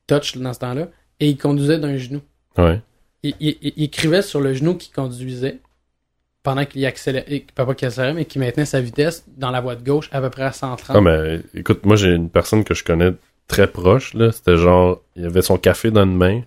touch 0.06 0.36
dans 0.36 0.52
ce 0.52 0.58
temps-là. 0.60 0.88
Et 1.20 1.28
il 1.30 1.38
conduisait 1.38 1.78
d'un 1.78 1.96
genou. 1.96 2.20
Ouais. 2.58 2.80
Il, 3.22 3.34
il- 3.40 3.56
il- 3.62 3.72
il 3.76 3.84
écrivait 3.84 4.22
sur 4.22 4.40
le 4.40 4.52
genou 4.54 4.76
qui 4.76 4.90
conduisait 4.90 5.58
pendant 6.42 6.64
qu'il 6.64 6.84
accélérait, 6.86 7.44
pas 7.54 7.74
qu'il 7.74 7.88
accélérait, 7.88 8.12
mais 8.14 8.24
qu'il 8.26 8.40
maintenait 8.40 8.66
sa 8.66 8.80
vitesse 8.80 9.24
dans 9.36 9.50
la 9.50 9.60
voie 9.60 9.74
de 9.74 9.82
gauche 9.84 10.08
à 10.12 10.20
peu 10.20 10.30
près 10.30 10.42
à 10.44 10.52
130. 10.52 10.94
Ah, 10.96 11.00
mais 11.00 11.40
écoute, 11.54 11.84
moi, 11.86 11.96
j'ai 11.96 12.12
une 12.14 12.30
personne 12.30 12.62
que 12.64 12.74
je 12.74 12.84
connais 12.84 13.12
très 13.48 13.66
proche, 13.66 14.14
là. 14.14 14.30
C'était 14.30 14.56
genre, 14.56 15.02
il 15.16 15.24
avait 15.26 15.42
son 15.42 15.56
café 15.58 15.90
dans 15.90 16.04
une 16.04 16.16
main, 16.16 16.42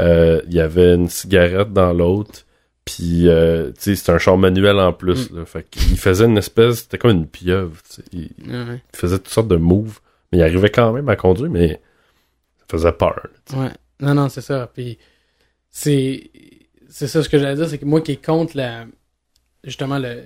euh, 0.00 0.40
il 0.46 0.54
y 0.54 0.60
avait 0.60 0.94
une 0.94 1.08
cigarette 1.08 1.72
dans 1.72 1.92
l'autre, 1.92 2.44
puis, 2.84 3.28
euh, 3.28 3.68
tu 3.72 3.80
sais, 3.80 3.96
c'était 3.96 4.12
un 4.12 4.18
char 4.18 4.36
manuel 4.36 4.78
en 4.78 4.92
plus, 4.92 5.30
Mm. 5.30 5.38
là. 5.38 5.44
Fait 5.46 5.64
qu'il 5.70 5.96
faisait 5.98 6.24
une 6.24 6.38
espèce, 6.38 6.80
c'était 6.82 6.98
comme 6.98 7.12
une 7.12 7.26
pieuvre, 7.26 7.76
tu 7.88 7.94
sais. 7.96 8.02
Il, 8.12 8.30
Ouais, 8.50 8.64
ouais. 8.70 8.82
il 8.92 8.96
faisait 8.98 9.18
toutes 9.18 9.28
sortes 9.28 9.48
de 9.48 9.56
moves, 9.56 10.00
mais 10.32 10.38
il 10.38 10.42
arrivait 10.42 10.70
quand 10.70 10.92
même 10.92 11.08
à 11.08 11.16
conduire, 11.16 11.50
mais 11.50 11.80
ça 12.58 12.64
faisait 12.68 12.92
peur, 12.92 13.14
là, 13.16 13.22
tu 13.46 13.54
sais. 13.54 13.60
Ouais. 13.60 13.70
Non, 14.00 14.14
non, 14.14 14.28
c'est 14.28 14.40
ça. 14.40 14.68
Puis 14.74 14.98
c'est 15.70 16.30
c'est 16.88 17.06
ça 17.06 17.22
ce 17.22 17.28
que 17.28 17.38
j'allais 17.38 17.54
dire, 17.56 17.68
c'est 17.68 17.78
que 17.78 17.84
moi 17.84 18.00
qui 18.00 18.18
contre 18.18 18.56
la 18.56 18.84
justement 19.64 19.98
le 19.98 20.22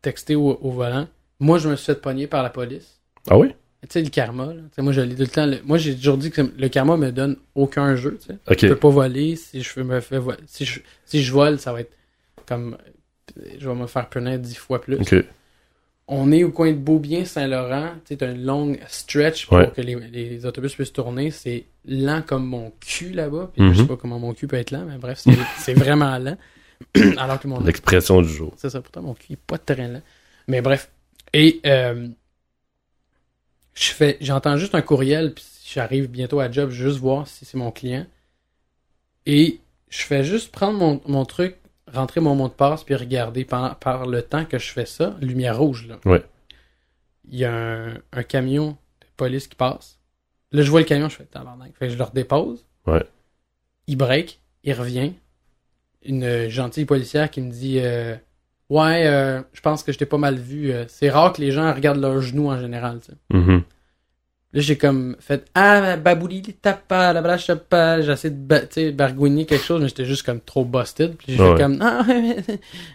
texter 0.00 0.34
au, 0.36 0.58
au 0.62 0.70
volant, 0.70 1.08
moi 1.40 1.58
je 1.58 1.68
me 1.68 1.76
suis 1.76 1.86
fait 1.86 2.00
pogner 2.00 2.26
par 2.26 2.42
la 2.42 2.50
police. 2.50 3.00
Ah 3.28 3.36
oui? 3.36 3.52
Tu 3.82 3.88
sais, 3.94 4.02
le 4.02 4.10
karma, 4.10 4.52
là. 4.52 4.60
Moi 4.82 4.92
je 4.92 5.00
tout 5.00 5.08
le 5.18 5.26
temps. 5.26 5.46
le- 5.46 5.60
Moi 5.64 5.78
j'ai 5.78 5.96
toujours 5.96 6.18
dit 6.18 6.30
que 6.30 6.42
le 6.42 6.68
karma 6.68 6.96
me 6.98 7.10
donne 7.12 7.36
aucun 7.54 7.96
jeu, 7.96 8.18
tu 8.20 8.26
sais. 8.26 8.38
Ok. 8.50 8.58
Je 8.60 8.66
peux 8.68 8.76
pas 8.76 8.90
voler, 8.90 9.36
si 9.36 9.62
je 9.62 9.80
me 9.80 10.00
fais 10.00 10.18
vo- 10.18 10.32
si 10.46 10.64
je 10.66 10.80
si 11.06 11.22
je 11.22 11.32
vole, 11.32 11.58
ça 11.58 11.72
va 11.72 11.80
être 11.80 11.92
comme 12.46 12.76
je 13.58 13.66
vais 13.68 13.74
me 13.74 13.86
faire 13.86 14.08
punir 14.10 14.38
dix 14.38 14.54
fois 14.56 14.80
plus. 14.82 14.98
On 16.12 16.32
est 16.32 16.42
au 16.42 16.50
coin 16.50 16.72
de 16.72 16.76
Beaubien, 16.76 17.24
Saint-Laurent. 17.24 17.90
C'est 18.04 18.22
un 18.24 18.34
long 18.34 18.76
stretch 18.88 19.46
pour 19.46 19.58
Ouais. 19.58 19.70
que 19.70 19.80
les, 19.80 19.94
les 19.94 20.44
autobus 20.44 20.74
puissent 20.74 20.92
tourner. 20.92 21.30
C'est 21.30 21.64
lent 21.86 22.22
comme 22.26 22.44
mon 22.46 22.72
cul 22.80 23.10
là-bas. 23.12 23.50
Puis 23.54 23.62
Mhm. 23.62 23.72
je 23.74 23.80
sais 23.82 23.86
pas 23.86 23.96
comment 23.96 24.18
mon 24.18 24.34
cul 24.34 24.48
peut 24.48 24.56
être 24.56 24.72
lent, 24.72 24.84
mais 24.86 24.98
bref, 24.98 25.22
c'est 25.58 25.74
vraiment 25.74 26.18
lent. 26.18 26.36
Alors 27.16 27.38
que 27.38 27.46
mon 27.46 27.60
L'expression 27.60 28.20
du 28.22 28.28
jour. 28.28 28.52
c'est 28.56 28.70
ça, 28.70 28.80
pourtant 28.80 29.02
mon 29.02 29.14
cul 29.14 29.34
est 29.34 29.38
pas 29.38 29.58
très 29.58 29.86
lent. 29.88 30.02
Mais 30.48 30.60
bref. 30.60 30.90
Et 31.32 31.60
euh, 31.64 32.08
je 33.74 33.90
fais 33.90 34.16
j'entends 34.20 34.56
juste 34.56 34.74
un 34.74 34.82
courriel, 34.82 35.34
puis 35.34 35.44
j'arrive 35.66 36.08
bientôt 36.08 36.40
à 36.40 36.50
job, 36.50 36.70
juste 36.70 36.98
voir 36.98 37.26
si 37.26 37.44
c'est 37.44 37.58
mon 37.58 37.70
client. 37.70 38.06
Et 39.26 39.60
je 39.88 40.02
fais 40.02 40.24
juste 40.24 40.50
prendre 40.52 40.78
mon, 40.78 41.00
mon 41.06 41.24
truc, 41.24 41.56
rentrer 41.86 42.20
mon 42.20 42.34
mot 42.34 42.48
de 42.48 42.54
passe, 42.54 42.84
puis 42.84 42.94
regarder 42.94 43.44
pendant, 43.44 43.74
par 43.74 44.06
le 44.06 44.22
temps 44.22 44.44
que 44.44 44.58
je 44.58 44.70
fais 44.70 44.86
ça, 44.86 45.16
lumière 45.20 45.58
rouge 45.58 45.86
là. 45.86 45.98
Ouais. 46.04 46.24
Il 47.28 47.38
y 47.38 47.44
a 47.44 47.54
un, 47.54 47.94
un 48.12 48.22
camion 48.22 48.70
de 49.00 49.06
police 49.16 49.46
qui 49.46 49.56
passe. 49.56 49.98
Là, 50.52 50.62
je 50.62 50.70
vois 50.70 50.80
le 50.80 50.86
camion, 50.86 51.08
je 51.08 51.16
fais 51.16 51.24
tabarnak. 51.24 51.76
Fait 51.76 51.86
que 51.86 51.92
je 51.92 51.98
le 51.98 52.04
redépose. 52.04 52.66
Ouais. 52.86 53.04
Il 53.86 53.96
break, 53.96 54.40
il 54.64 54.72
revient. 54.72 55.12
Une 56.02 56.48
gentille 56.48 56.86
policière 56.86 57.30
qui 57.30 57.40
me 57.40 57.50
dit 57.50 57.78
euh, 57.78 58.16
Ouais, 58.70 59.06
euh, 59.06 59.42
je 59.52 59.60
pense 59.60 59.82
que 59.82 59.92
je 59.92 59.98
t'ai 59.98 60.06
pas 60.06 60.16
mal 60.16 60.36
vu. 60.36 60.70
euh, 60.72 60.84
c'est 60.88 61.10
rare 61.10 61.32
que 61.32 61.40
les 61.42 61.50
gens 61.50 61.72
regardent 61.74 62.00
leurs 62.00 62.20
genoux 62.22 62.48
en 62.48 62.58
général. 62.58 63.00
tu 63.00 63.06
sais. 63.12 63.18
Mhm. 63.36 63.62
Là, 64.52 64.60
j'ai 64.60 64.78
comme 64.78 65.16
fait 65.20 65.44
Ah, 65.54 65.96
babouli, 65.96 66.42
tape 66.42 66.86
pas, 66.88 67.12
la 67.12 67.20
blache 67.22 67.46
tape 67.46 67.68
pas. 67.68 68.00
J'essaie 68.00 68.30
de 68.30 68.36
ba- 68.36 68.62
bargouiner 68.94 69.44
quelque 69.46 69.64
chose, 69.64 69.80
mais 69.82 69.88
j'étais 69.88 70.04
juste 70.04 70.24
comme 70.24 70.40
trop 70.40 70.64
busted. 70.64 71.16
Puis 71.16 71.34
j'ai 71.36 71.42
Ouais. 71.42 71.56
fait 71.56 71.62
comme 71.62 71.78
Ah, 71.80 72.04
ouais, 72.08 72.36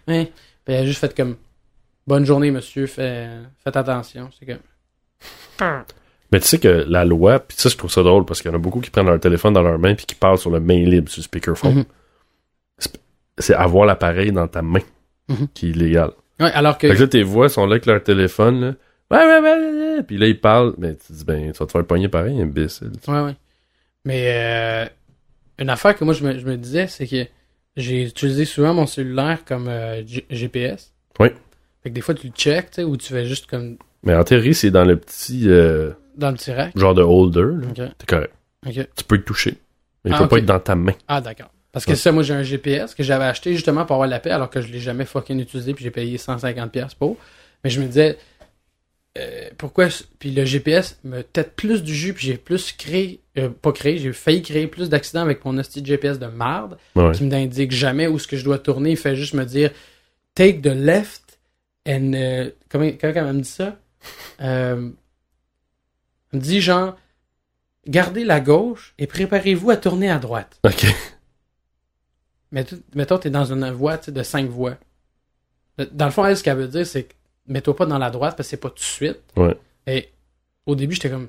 ouais. 0.07 0.31
Puis 0.65 0.73
elle 0.73 0.83
a 0.83 0.85
juste 0.85 0.99
fait 0.99 1.15
comme 1.15 1.35
Bonne 2.07 2.25
journée, 2.25 2.51
monsieur, 2.51 2.85
fait, 2.87 3.27
faites 3.63 3.75
attention. 3.77 4.29
C'est 4.39 4.45
comme 4.45 4.59
Mais 6.31 6.39
tu 6.39 6.47
sais 6.47 6.59
que 6.59 6.85
la 6.87 7.03
loi, 7.05 7.39
puis 7.39 7.57
ça, 7.57 7.69
je 7.69 7.75
trouve 7.77 7.89
ça 7.91 8.03
drôle 8.03 8.25
parce 8.25 8.41
qu'il 8.41 8.51
y 8.51 8.53
en 8.53 8.57
a 8.57 8.59
beaucoup 8.61 8.79
qui 8.81 8.89
prennent 8.89 9.05
leur 9.07 9.19
téléphone 9.19 9.53
dans 9.53 9.61
leur 9.61 9.79
main 9.79 9.95
puis 9.95 10.05
qui 10.05 10.15
parlent 10.15 10.37
sur 10.37 10.49
le 10.51 10.59
main 10.59 10.77
libre, 10.83 11.09
sur 11.09 11.19
le 11.21 11.23
speakerphone. 11.23 11.75
Mhm. 11.75 11.85
C'est- 12.77 12.99
C'est 13.39 13.53
avoir 13.55 13.85
l'appareil 13.85 14.31
dans 14.31 14.47
ta 14.47 14.61
main 14.61 14.79
Mhm. 15.29 15.47
qui 15.53 15.67
est 15.67 15.69
illégal. 15.69 16.11
Ouais, 16.39 16.51
alors 16.51 16.77
que. 16.77 16.87
Fait 16.89 16.95
que 16.95 17.01
là, 17.01 17.07
tes 17.07 17.23
voix 17.23 17.49
sont 17.49 17.65
là 17.65 17.73
avec 17.73 17.85
leur 17.85 18.03
téléphone, 18.03 18.59
là. 18.61 18.73
Ouais, 19.11 19.25
ouais, 19.25 19.39
ouais. 19.39 20.03
Puis 20.03 20.17
là, 20.17 20.27
ils 20.27 20.39
parlent, 20.39 20.73
mais 20.77 20.95
tu 20.95 21.07
te 21.07 21.13
dis, 21.13 21.23
ben, 21.25 21.51
tu 21.51 21.57
vas 21.59 21.65
te 21.65 21.71
faire 21.71 21.85
pogner 21.85 22.07
pareil, 22.09 22.41
imbécile. 22.41 22.91
Ouais, 23.07 23.21
ouais. 23.21 23.35
Mais 24.03 24.31
euh, 24.33 24.85
une 25.59 25.69
affaire 25.69 25.95
que 25.95 26.03
moi 26.03 26.13
je 26.13 26.23
me, 26.25 26.37
je 26.37 26.45
me 26.45 26.57
disais, 26.57 26.87
c'est 26.87 27.07
que 27.07 27.25
j'ai 27.77 28.03
utilisé 28.07 28.45
souvent 28.45 28.73
mon 28.73 28.85
cellulaire 28.87 29.45
comme 29.45 29.67
euh, 29.67 30.03
GPS. 30.29 30.93
Oui. 31.19 31.29
Fait 31.83 31.89
que 31.89 31.95
des 31.95 32.01
fois 32.01 32.13
tu 32.15 32.27
le 32.27 32.33
check, 32.33 32.71
tu 32.71 32.75
sais, 32.75 32.83
ou 32.83 32.97
tu 32.97 33.13
fais 33.13 33.25
juste 33.25 33.45
comme 33.47 33.77
Mais 34.03 34.15
en 34.15 34.23
théorie, 34.23 34.53
c'est 34.53 34.71
dans 34.71 34.85
le 34.85 34.97
petit 34.97 35.43
euh, 35.49 35.91
dans 36.17 36.29
le 36.31 36.35
petit 36.35 36.51
rack. 36.51 36.77
genre 36.77 36.93
de 36.95 37.01
holder, 37.01 37.45
là. 37.77 37.89
T'es 37.97 38.05
correct. 38.07 38.33
Tu 38.95 39.03
peux 39.07 39.15
le 39.15 39.23
toucher. 39.23 39.57
Mais 40.03 40.11
il 40.11 40.13
Ah, 40.15 40.19
peut 40.19 40.27
pas 40.27 40.37
être 40.39 40.45
dans 40.45 40.59
ta 40.59 40.75
main. 40.75 40.93
Ah, 41.07 41.21
d'accord. 41.21 41.49
Parce 41.75 41.85
que 41.85 41.91
Ouais. 41.91 41.95
ça, 41.97 42.11
moi 42.11 42.23
j'ai 42.23 42.33
un 42.33 42.41
GPS 42.43 42.95
que 42.95 43.03
j'avais 43.03 43.25
acheté 43.25 43.53
justement 43.53 43.85
pour 43.85 43.95
avoir 43.95 44.07
la 44.09 44.19
paix 44.19 44.31
alors 44.31 44.49
que 44.49 44.61
je 44.61 44.67
l'ai 44.71 44.79
jamais 44.79 45.05
fucking 45.05 45.39
utilisé 45.39 45.73
puis 45.73 45.83
j'ai 45.83 45.91
payé 45.91 46.17
150$ 46.17 46.95
pour. 46.95 47.17
Mais 47.63 47.69
je 47.69 47.81
me 47.81 47.85
disais, 47.85 48.17
euh, 49.17 49.49
pourquoi. 49.57 49.87
Puis 50.19 50.31
le 50.31 50.45
GPS 50.45 50.97
me 51.03 51.21
tête 51.21 51.53
plus 51.55 51.83
du 51.83 51.93
jus 51.93 52.13
puis 52.13 52.27
j'ai 52.27 52.37
plus 52.37 52.71
créé. 52.71 53.19
euh, 53.37 53.49
pas 53.49 53.71
créé, 53.73 53.97
j'ai 53.97 54.13
failli 54.13 54.41
créer 54.41 54.67
plus 54.67 54.87
d'accidents 54.89 55.21
avec 55.21 55.43
mon 55.43 55.57
hostie 55.57 55.83
GPS 55.85 56.17
de 56.17 56.27
marde. 56.27 56.77
Ouais. 56.95 57.11
qui 57.11 57.23
me 57.23 57.29
n'indique 57.29 57.71
jamais 57.73 58.07
où 58.07 58.19
ce 58.19 58.27
que 58.27 58.37
je 58.37 58.43
dois 58.45 58.57
tourner. 58.59 58.91
Il 58.91 58.97
fait 58.97 59.15
juste 59.17 59.33
me 59.33 59.43
dire 59.45 59.71
take 60.33 60.61
the 60.61 60.67
left 60.73 61.39
and 61.87 62.13
euh, 62.15 62.49
comment 62.69 62.89
comment 62.99 63.13
elle 63.13 63.33
me 63.33 63.41
dit 63.41 63.49
ça? 63.49 63.77
Euh, 64.41 64.89
Elle 66.33 66.39
me 66.39 66.43
dit 66.43 66.61
genre 66.61 66.95
gardez 67.87 68.23
la 68.23 68.39
gauche 68.39 68.93
et 68.97 69.07
préparez-vous 69.07 69.71
à 69.71 69.77
tourner 69.77 70.09
à 70.09 70.19
droite. 70.19 70.57
Ok. 70.63 70.85
Mettons 72.95 73.17
t'es 73.17 73.29
dans 73.29 73.45
une 73.51 73.69
voie 73.71 73.97
de 73.97 74.23
cinq 74.23 74.49
voies. 74.49 74.75
Dans 75.91 76.05
le 76.05 76.11
fond, 76.11 76.25
elle, 76.25 76.37
ce 76.37 76.43
qu'elle 76.43 76.57
veut 76.57 76.67
dire, 76.67 76.87
c'est 76.87 77.03
que 77.03 77.13
mets-toi 77.47 77.75
pas 77.75 77.85
dans 77.85 77.97
la 77.97 78.09
droite 78.09 78.35
parce 78.37 78.47
que 78.47 78.51
c'est 78.51 78.57
pas 78.57 78.69
tout 78.69 78.75
de 78.75 78.79
suite. 78.79 79.19
Ouais. 79.35 79.57
Et 79.87 80.09
au 80.65 80.75
début, 80.75 80.95
j'étais 80.95 81.09
comme 81.09 81.27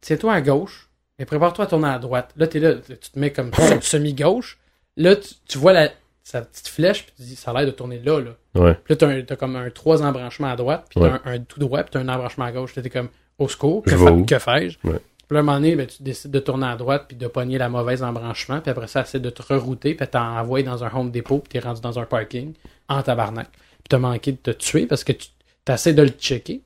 tiens-toi 0.00 0.32
à 0.32 0.40
gauche 0.40 0.88
et 1.18 1.24
prépare-toi 1.24 1.64
à 1.64 1.68
tourner 1.68 1.88
à 1.88 1.98
droite. 1.98 2.32
Là, 2.36 2.46
t'es 2.46 2.60
là, 2.60 2.74
tu 2.76 2.96
te 2.96 3.18
mets 3.18 3.32
comme 3.32 3.50
semi-gauche. 3.80 4.58
Là, 4.96 5.16
tu, 5.16 5.34
tu 5.48 5.58
vois 5.58 5.72
la, 5.72 5.90
sa 6.22 6.42
petite 6.42 6.68
flèche, 6.68 7.04
puis 7.06 7.12
tu 7.16 7.22
dis, 7.22 7.36
ça 7.36 7.50
a 7.50 7.54
l'air 7.54 7.66
de 7.66 7.70
tourner 7.72 7.98
là, 7.98 8.20
là. 8.20 8.30
Ouais. 8.54 8.74
Puis 8.84 8.94
là, 8.98 9.22
t'as, 9.26 9.36
comme 9.36 9.56
un 9.56 9.68
trois 9.70 10.02
embranchements 10.02 10.50
à 10.50 10.56
droite, 10.56 10.86
puis 10.88 11.00
t'as 11.00 11.12
Ouais. 11.12 11.18
un, 11.24 11.32
un 11.34 11.38
tout 11.40 11.58
droit, 11.58 11.82
puis 11.82 11.90
t'as 11.92 12.00
un 12.00 12.08
embranchement 12.08 12.44
à 12.44 12.52
gauche. 12.52 12.72
T'es 12.74 12.88
comme, 12.88 13.08
au 13.38 13.48
secours, 13.48 13.82
que, 13.82 13.96
fa- 13.96 14.38
fais-je? 14.38 14.78
Ouais. 14.84 15.00
Puis 15.30 15.36
à 15.36 15.40
un 15.40 15.44
moment 15.44 15.58
donné, 15.60 15.76
ben, 15.76 15.86
tu 15.86 16.02
décides 16.02 16.32
de 16.32 16.40
tourner 16.40 16.66
à 16.66 16.74
droite, 16.74 17.04
puis 17.06 17.16
de 17.16 17.28
pogner 17.28 17.56
la 17.56 17.68
mauvaise 17.68 18.02
embranchement, 18.02 18.60
puis 18.60 18.70
après 18.72 18.88
ça, 18.88 19.02
essaie 19.02 19.20
de 19.20 19.30
te 19.30 19.42
rerouter, 19.42 19.94
puis 19.94 20.08
t'envoies 20.08 20.64
dans 20.64 20.82
un 20.82 20.90
Home 20.92 21.12
Depot, 21.12 21.38
puis 21.38 21.50
t'es 21.50 21.64
rendu 21.64 21.80
dans 21.80 22.00
un 22.00 22.04
parking, 22.04 22.52
en 22.88 23.00
tabarnak. 23.00 23.48
Puis 23.52 23.84
t'as 23.88 23.98
manqué 23.98 24.32
de 24.32 24.38
te 24.38 24.50
tuer 24.50 24.86
parce 24.86 25.04
que 25.04 25.12
tu 25.12 25.28
essaies 25.68 25.92
de 25.94 26.02
le 26.02 26.08
checker. 26.08 26.62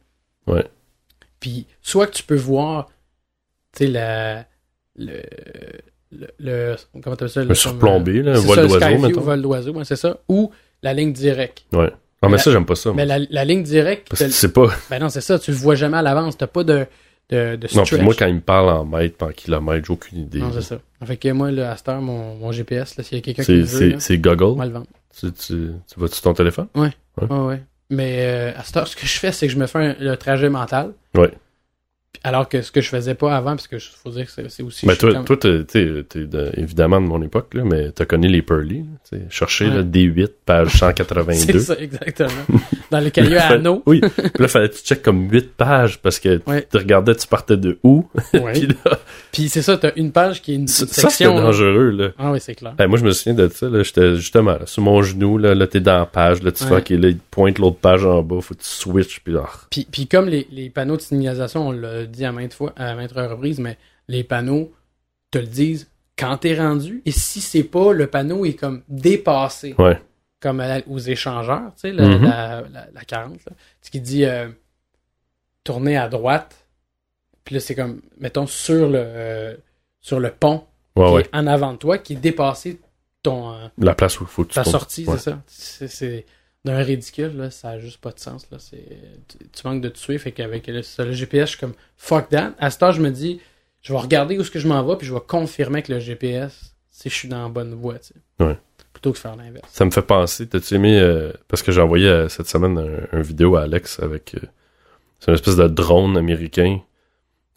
Ouais. 0.46 0.64
Puis 1.40 1.66
soit 1.82 2.06
que 2.06 2.12
tu 2.14 2.22
peux 2.22 2.36
voir, 2.36 2.86
tu 3.76 3.84
sais, 3.84 3.86
la, 3.90 4.46
le, 4.96 5.20
le, 6.10 6.26
le- 6.38 6.76
comment 7.02 7.16
t'appelles 7.16 7.28
ça? 7.28 7.40
Un 7.42 7.52
surplombé, 7.54 8.22
là, 8.22 8.36
C'est 8.36 8.46
vol 8.46 8.58
le 8.60 8.66
d'oiseau, 8.68 9.20
vol 9.20 9.42
d'oiseau, 9.42 9.84
c'est 9.84 9.96
ça. 9.96 10.16
Ou 10.30 10.50
la 10.82 10.94
ligne 10.94 11.12
directe. 11.12 11.64
Ouais. 11.74 11.90
Non, 12.22 12.30
mais 12.30 12.30
Mais 12.30 12.38
ça, 12.38 12.50
j'aime 12.50 12.64
pas 12.64 12.76
ça. 12.76 12.88
moi. 12.88 12.96
Mais 12.96 13.04
la, 13.04 13.18
la 13.28 13.44
ligne 13.44 13.62
directe, 13.62 14.08
Parce 14.08 14.20
que 14.22 14.26
tu 14.28 14.32
sais 14.32 14.50
pas. 14.52 14.68
ben 14.88 14.98
non, 15.00 15.10
c'est 15.10 15.20
ça, 15.20 15.38
tu 15.38 15.50
le 15.50 15.56
vois 15.58 15.74
jamais 15.74 15.98
à 15.98 16.02
l'avance. 16.02 16.38
T'as 16.38 16.46
pas 16.46 16.64
de, 16.64 16.86
de, 17.34 17.56
de 17.56 17.62
Non, 17.76 17.84
stretch. 17.84 17.94
puis 17.94 18.02
moi, 18.04 18.14
quand 18.18 18.26
il 18.26 18.34
me 18.36 18.40
parle 18.40 18.68
en 18.70 18.84
mètres, 18.84 19.24
en 19.24 19.30
kilomètres, 19.30 19.86
j'ai 19.86 19.92
aucune 19.92 20.18
idée. 20.18 20.38
Non, 20.40 20.50
c'est 20.52 20.62
ça. 20.62 20.78
Fait 21.04 21.16
que 21.16 21.28
moi, 21.32 21.50
là, 21.50 21.72
à 21.72 21.76
cette 21.76 21.88
heure, 21.88 22.00
mon, 22.00 22.36
mon 22.36 22.52
GPS, 22.52 22.96
là, 22.96 23.04
s'il 23.04 23.18
y 23.18 23.20
a 23.20 23.22
quelqu'un 23.22 23.42
qui 23.44 23.52
le 23.52 23.62
veut, 23.64 23.96
c'est, 23.98 24.18
Google. 24.18 24.62
le 24.62 24.70
vendre. 24.70 24.86
Tu, 25.18 25.30
tu, 25.32 25.70
tu 25.92 26.00
vas 26.00 26.06
sur 26.08 26.22
ton 26.22 26.34
téléphone? 26.34 26.66
Ouais, 26.74 26.90
ouais. 27.30 27.62
Mais 27.90 28.16
euh, 28.20 28.52
à 28.58 28.62
cette 28.64 28.76
heure, 28.78 28.88
ce 28.88 28.96
que 28.96 29.06
je 29.06 29.18
fais, 29.18 29.30
c'est 29.30 29.46
que 29.46 29.52
je 29.52 29.58
me 29.58 29.66
fais 29.66 29.78
un- 29.78 29.96
le 30.00 30.16
trajet 30.16 30.48
mental. 30.48 30.92
Ouais. 31.14 31.30
Alors 32.22 32.48
que 32.48 32.62
ce 32.62 32.70
que 32.72 32.80
je 32.80 32.88
faisais 32.88 33.14
pas 33.14 33.36
avant, 33.36 33.50
parce 33.50 33.66
que 33.68 33.78
je 33.78 33.88
faut 34.02 34.10
dire 34.10 34.24
que 34.24 34.30
c'est 34.30 34.48
c'est 34.50 34.62
aussi. 34.62 34.86
Suis 34.86 34.96
toi, 34.98 35.12
comme- 35.12 35.24
toi 35.24 35.36
t'es, 35.36 35.64
t'es- 35.64 36.02
t'es 36.08 36.24
de- 36.26 36.52
évidemment 36.56 37.00
de 37.00 37.06
mon 37.06 37.20
époque, 37.22 37.52
là, 37.54 37.64
mais 37.64 37.90
t'as 37.90 38.04
connu 38.06 38.28
les 38.28 38.40
Pearly. 38.42 38.84
chercher 39.30 39.66
Ouais. 39.68 39.76
là, 39.76 39.82
D8, 39.82 40.28
page 40.46 40.68
c'est 40.72 40.78
182. 40.78 41.58
ça, 41.58 41.74
exactement. 41.78 42.30
Dans 42.90 42.98
les 43.00 43.10
cahiers 43.10 43.36
à 43.36 43.48
anneaux. 43.52 43.82
Oui. 43.86 44.00
Puis 44.00 44.30
là, 44.38 44.48
fallait 44.48 44.68
que 44.70 44.74
tu 44.76 44.82
checkes 44.84 45.02
comme 45.02 45.28
8 45.30 45.52
pages 45.56 45.98
parce 45.98 46.18
que 46.18 46.40
Ouais. 46.46 46.66
tu 46.70 46.76
regardais, 46.78 47.14
tu 47.14 47.26
partais 47.26 47.56
de 47.56 47.78
où? 47.82 48.06
Ouais. 48.34 48.52
Puis 48.52 48.66
là, 48.68 48.98
Puis 49.32 49.48
c'est 49.48 49.62
ça, 49.62 49.76
t'as 49.76 49.92
une 49.96 50.10
page 50.12 50.40
qui 50.42 50.52
est 50.52 50.56
une, 50.56 50.68
ça, 50.68 50.84
une 50.84 50.88
ça, 50.88 51.08
section. 51.08 51.34
là. 51.36 51.42
dangereux, 51.42 51.90
là. 51.90 52.08
Ah 52.18 52.32
oui, 52.32 52.38
c'est 52.40 52.54
clair. 52.54 52.74
Ben, 52.76 52.86
moi, 52.88 52.98
je 52.98 53.04
me 53.04 53.10
souviens 53.12 53.34
de 53.34 53.48
ça, 53.48 53.68
là. 53.68 53.82
J'étais 53.82 54.16
justement 54.16 54.52
là, 54.52 54.66
sur 54.66 54.82
mon 54.82 55.02
genou, 55.02 55.36
là. 55.38 55.54
Là, 55.54 55.66
t'es 55.66 55.80
dans 55.80 55.98
la 55.98 56.06
page, 56.06 56.42
là, 56.42 56.52
tu 56.52 56.64
fais, 56.64 56.76
ok, 56.76 56.90
là, 56.90 57.08
il 57.08 57.16
te 57.18 57.22
pointe 57.30 57.58
l'autre 57.58 57.76
page 57.78 58.04
en 58.04 58.22
bas, 58.22 58.40
faut 58.40 58.54
que 58.54 58.60
tu 58.60 58.66
switches, 58.68 59.20
puis 59.22 59.32
là. 59.34 59.44
Puis, 59.70 59.86
puis 59.90 60.06
comme 60.06 60.28
les, 60.28 60.46
les 60.50 60.70
panneaux 60.70 60.96
de 60.96 61.00
signalisation, 61.02 61.68
on 61.68 61.72
l'a 61.72 62.03
dit 62.06 62.24
à 62.24 62.32
maintes 62.32 62.54
fois, 62.54 62.72
à 62.76 62.94
maintes 62.94 63.12
reprises, 63.12 63.58
mais 63.60 63.76
les 64.08 64.24
panneaux 64.24 64.72
te 65.30 65.38
le 65.38 65.46
disent 65.46 65.88
quand 66.18 66.36
t'es 66.38 66.56
rendu. 66.56 67.02
Et 67.06 67.10
si 67.10 67.40
c'est 67.40 67.64
pas, 67.64 67.92
le 67.92 68.06
panneau 68.06 68.44
est 68.44 68.54
comme 68.54 68.82
dépassé. 68.88 69.74
Ouais. 69.78 70.00
Comme 70.40 70.58
la- 70.58 70.82
aux 70.88 70.98
échangeurs, 70.98 71.72
tu 71.74 71.80
sais, 71.82 71.92
la, 71.92 72.06
Mhm. 72.06 72.22
la, 72.24 72.60
la, 72.72 72.86
la 72.92 73.00
40, 73.04 73.44
là. 73.46 73.52
Ce 73.82 73.90
qui 73.90 74.00
dit 74.00 74.24
euh, 74.24 74.48
tourner 75.64 75.96
à 75.96 76.08
droite. 76.08 76.66
Puis 77.44 77.54
là, 77.54 77.60
c'est 77.60 77.74
comme, 77.74 78.00
mettons, 78.18 78.46
sur 78.46 78.88
le, 78.88 78.98
euh, 78.98 79.56
sur 80.00 80.20
le 80.20 80.30
pont 80.30 80.64
Ouais, 80.96 81.06
qui 81.08 81.12
ouais. 81.14 81.22
est 81.22 81.34
en 81.36 81.46
avant 81.46 81.72
de 81.72 81.78
toi, 81.78 81.98
qui 81.98 82.12
est 82.14 82.16
dépassé 82.16 82.80
ton, 83.22 83.52
euh, 83.52 83.66
La 83.78 83.94
place 83.94 84.20
où 84.20 84.24
il 84.24 84.28
faut 84.28 84.44
que 84.44 84.52
tu 84.52 84.62
sortie, 84.64 85.04
c'est 85.06 85.18
ça. 85.18 85.42
C'est 85.46 86.26
d'un 86.64 86.82
ridicule, 86.82 87.36
là, 87.36 87.50
ça 87.50 87.70
a 87.70 87.78
juste 87.78 87.98
pas 87.98 88.10
de 88.12 88.18
sens. 88.18 88.46
Là. 88.50 88.58
Tu, 88.70 88.78
tu 89.52 89.66
manques 89.66 89.82
de 89.82 89.88
te 89.90 89.98
suivre, 89.98 90.22
fait 90.22 90.32
qu'avec 90.32 90.66
le, 90.66 90.80
le 90.98 91.12
GPS, 91.12 91.42
je 91.50 91.50
suis 91.50 91.58
comme 91.60 91.74
fuck 91.96 92.28
that. 92.30 92.52
À 92.58 92.70
ce 92.70 92.78
temps, 92.78 92.90
je 92.92 93.00
me 93.02 93.10
dis, 93.10 93.40
je 93.82 93.92
vais 93.92 93.98
regarder 93.98 94.38
où 94.38 94.40
est-ce 94.40 94.50
que 94.50 94.58
je 94.58 94.68
m'en 94.68 94.82
vais, 94.82 94.96
puis 94.96 95.06
je 95.06 95.12
vais 95.12 95.20
confirmer 95.26 95.82
que 95.82 95.92
le 95.92 96.00
GPS, 96.00 96.74
si 96.90 97.10
je 97.10 97.14
suis 97.14 97.28
dans 97.28 97.42
la 97.42 97.48
bonne 97.48 97.74
voie, 97.74 97.98
tu 97.98 98.14
sais. 98.14 98.44
Ouais. 98.44 98.56
Plutôt 98.94 99.12
que 99.12 99.18
faire 99.18 99.36
l'inverse. 99.36 99.68
Ça 99.72 99.84
me 99.84 99.90
fait 99.90 100.02
penser, 100.02 100.46
t'as-tu 100.46 100.74
aimé, 100.74 100.98
euh, 100.98 101.32
parce 101.48 101.62
que 101.62 101.70
j'ai 101.72 101.80
envoyé 101.80 102.08
euh, 102.08 102.28
cette 102.28 102.46
semaine 102.46 102.78
un, 102.78 103.18
un 103.18 103.20
vidéo 103.20 103.56
à 103.56 103.62
Alex 103.64 103.98
avec, 104.00 104.34
euh, 104.36 104.46
c'est 105.20 105.28
une 105.32 105.34
espèce 105.34 105.56
de 105.56 105.66
drone 105.66 106.16
américain, 106.16 106.80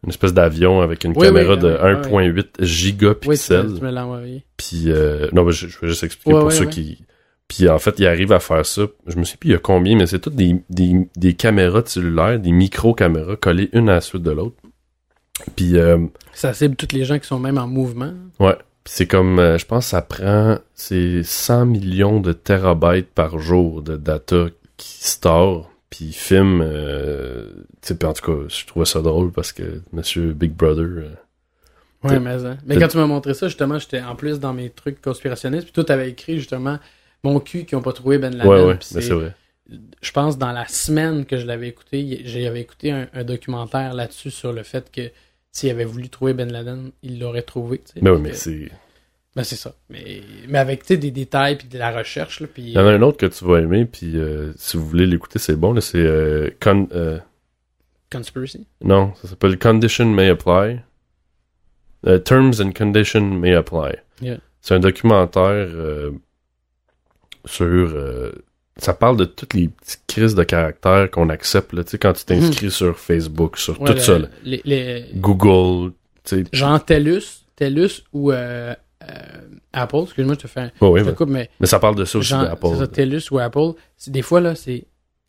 une 0.03 0.09
espèce 0.09 0.33
d'avion 0.33 0.81
avec 0.81 1.03
une 1.05 1.13
Oui, 1.15 1.27
caméra 1.27 1.53
oui, 1.53 1.59
de 1.59 1.67
oui, 1.69 2.11
oui. 2.11 2.29
1.8 2.29 2.33
Oui, 2.35 2.43
tu, 2.57 2.65
gigapixels. 2.65 3.75
tu 3.77 3.81
me 3.83 3.91
l'as 3.91 4.05
envoyé. 4.05 4.43
Puis, 4.57 4.85
euh, 4.91 5.29
non, 5.31 5.43
ben, 5.45 5.51
je, 5.51 5.67
je 5.67 5.79
vais 5.79 5.87
juste 5.87 6.03
expliquer 6.03 6.37
pour 6.37 6.51
ceux 6.51 6.65
qui... 6.65 6.99
Puis, 7.47 7.69
en 7.69 7.79
fait, 7.79 7.95
il 7.99 8.07
arrive 8.07 8.33
à 8.33 8.39
faire 8.39 8.65
ça. 8.65 8.83
Je 9.07 9.17
me 9.17 9.23
sais 9.23 9.37
plus 9.37 9.49
il 9.49 9.53
y 9.53 9.55
a 9.55 9.59
combien, 9.59 9.95
mais 9.97 10.05
c'est 10.07 10.19
toutes 10.19 10.35
des, 10.35 10.61
des, 10.69 11.07
des 11.15 11.33
caméras 11.33 11.81
de 11.81 11.87
cellulaire, 11.87 12.39
des 12.39 12.51
micro-caméras 12.51 13.37
collées 13.37 13.69
une 13.73 13.87
à 13.89 13.93
la 13.95 14.01
suite 14.01 14.23
de 14.23 14.31
l'autre. 14.31 14.57
Puis, 15.55 15.77
euh, 15.77 15.97
Ça 16.33 16.53
cible 16.53 16.75
toutes 16.75 16.93
les 16.93 17.05
gens 17.05 17.19
qui 17.19 17.27
sont 17.27 17.39
même 17.39 17.57
en 17.57 17.67
mouvement. 17.67 18.13
ouais. 18.39 18.55
C'est 18.89 19.05
comme, 19.05 19.37
euh, 19.39 19.57
je 19.57 19.65
pense 19.65 19.83
que 19.83 19.89
ça 19.89 20.01
prend, 20.01 20.59
c'est 20.73 21.21
100 21.21 21.65
millions 21.65 22.21
de 22.21 22.31
terabytes 22.31 23.09
par 23.13 23.37
jour 23.37 23.81
de 23.81 23.97
data 23.97 24.45
qui 24.77 25.03
store, 25.09 25.69
puis 25.89 26.05
il 26.05 26.13
filme, 26.13 26.61
euh, 26.63 27.49
tu 27.81 27.89
sais, 27.89 27.95
puis 27.97 28.07
en 28.07 28.13
tout 28.13 28.25
cas, 28.31 28.47
je 28.47 28.65
trouvais 28.65 28.85
ça 28.85 29.01
drôle 29.01 29.33
parce 29.33 29.51
que 29.51 29.81
Monsieur 29.91 30.31
Big 30.31 30.53
Brother, 30.53 30.85
euh, 30.85 31.09
Ouais, 32.05 32.17
mais, 32.21 32.45
hein. 32.45 32.57
mais 32.65 32.77
quand 32.79 32.87
tu 32.87 32.95
m'as 32.95 33.07
montré 33.07 33.33
ça, 33.33 33.49
justement, 33.49 33.77
j'étais 33.77 34.01
en 34.01 34.15
plus 34.15 34.39
dans 34.39 34.53
mes 34.53 34.69
trucs 34.69 35.01
conspirationnistes, 35.01 35.65
puis 35.65 35.73
toi, 35.73 35.83
t'avais 35.83 36.09
écrit, 36.09 36.37
justement, 36.37 36.79
mon 37.23 37.39
cul 37.39 37.65
qui 37.65 37.75
ont 37.75 37.81
pas 37.81 37.93
trouvé 37.93 38.17
Ben 38.17 38.35
Laden. 38.35 38.51
ouais, 38.51 38.63
ouais, 38.63 38.73
mais 38.73 39.01
c'est 39.01 39.09
vrai. 39.13 39.35
je 40.01 40.11
pense 40.11 40.37
dans 40.37 40.51
la 40.51 40.67
semaine 40.67 41.25
que 41.25 41.37
je 41.37 41.45
l'avais 41.45 41.67
écouté, 41.67 42.21
j'avais 42.25 42.61
écouté 42.61 42.91
un, 42.91 43.07
un 43.13 43.23
documentaire 43.23 43.93
là-dessus 43.93 44.31
sur 44.31 44.53
le 44.53 44.63
fait 44.63 44.89
que 44.91 45.11
s'il 45.51 45.69
avait 45.71 45.85
voulu 45.85 46.09
trouver 46.09 46.33
Ben 46.33 46.51
Laden, 46.51 46.91
il 47.03 47.19
l'aurait 47.19 47.41
trouvé. 47.41 47.81
sais. 47.85 47.99
Mais 48.01 48.09
oui, 48.11 48.17
Puis 48.21 48.23
mais 48.29 48.33
c'est... 48.33 48.71
ben, 49.35 49.43
c'est 49.43 49.55
ça. 49.55 49.75
Mais, 49.89 50.21
mais 50.47 50.59
avec 50.59 50.85
des 50.87 51.11
détails 51.11 51.57
puis 51.57 51.67
de 51.67 51.77
la 51.77 51.91
recherche. 51.91 52.39
Là, 52.41 52.47
Il 52.57 52.69
y 52.69 52.77
en 52.77 52.85
a 52.85 52.91
un 52.91 53.01
autre 53.01 53.17
que 53.17 53.25
tu 53.25 53.43
vas 53.45 53.59
aimer, 53.59 53.85
puis 53.85 54.15
euh, 54.17 54.53
si 54.57 54.77
vous 54.77 54.85
voulez 54.87 55.05
l'écouter, 55.07 55.39
c'est 55.39 55.55
bon, 55.55 55.79
c'est... 55.81 55.97
euh, 55.97 56.49
Con- 56.61 56.89
euh, 56.93 57.19
Conspiracy? 58.11 58.65
non, 58.83 59.13
ça 59.15 59.27
s'appelle 59.27 59.57
Condition 59.59 60.05
May 60.05 60.29
Apply. 60.29 60.79
Euh, 62.05 62.19
Terms 62.19 62.53
and 62.61 62.71
Condition 62.71 63.21
May 63.21 63.53
Apply. 63.55 63.95
Yeah. 64.21 64.37
C'est 64.61 64.75
un 64.75 64.79
documentaire 64.79 65.43
euh, 65.51 66.11
sur... 67.47 67.65
euh, 67.65 68.31
ça 68.77 68.93
parle 68.93 69.17
de 69.17 69.25
toutes 69.25 69.53
les 69.55 69.69
petites 69.69 70.03
crises 70.07 70.35
de 70.35 70.43
caractère 70.43 71.09
qu'on 71.09 71.29
accepte, 71.29 71.73
là, 71.73 71.81
quand 71.99 72.13
tu 72.13 72.25
t'inscris 72.25 72.69
sur 72.69 72.97
Facebook, 72.99 73.57
sur 73.57 73.81
Ouais, 73.81 73.87
tout 73.89 73.93
le- 73.95 73.99
ça, 73.99 74.19
là. 74.19 74.27
Les, 74.43 74.61
les- 74.65 75.05
Google, 75.15 75.93
tu 76.23 76.37
sais... 76.37 76.43
genre 76.53 76.83
TELUS, 76.83 77.45
TELUS 77.55 78.03
ou 78.13 78.31
euh, 78.31 78.75
euh, 79.03 79.07
Apple. 79.73 80.03
Excuse-moi, 80.03 80.35
je 80.35 80.39
te 80.41 80.47
fais 80.47 80.59
un... 80.59 80.71
Je 80.79 80.79
te 81.03 81.09
mais, 81.09 81.13
coupe, 81.15 81.29
mais 81.29 81.49
mais 81.59 81.65
ça 81.67 81.79
parle 81.79 81.95
de 81.95 82.05
ça 82.05 82.19
aussi 82.19 82.33
d'Apple. 82.33 82.67
c'est 82.73 82.77
ça, 82.77 82.87
TELUS 82.87 83.31
ou 83.31 83.39
Apple. 83.39 83.71
c'est- 83.97 84.11
Des 84.11 84.21
fois, 84.21 84.41
là, 84.41 84.53
c'est... 84.53 84.85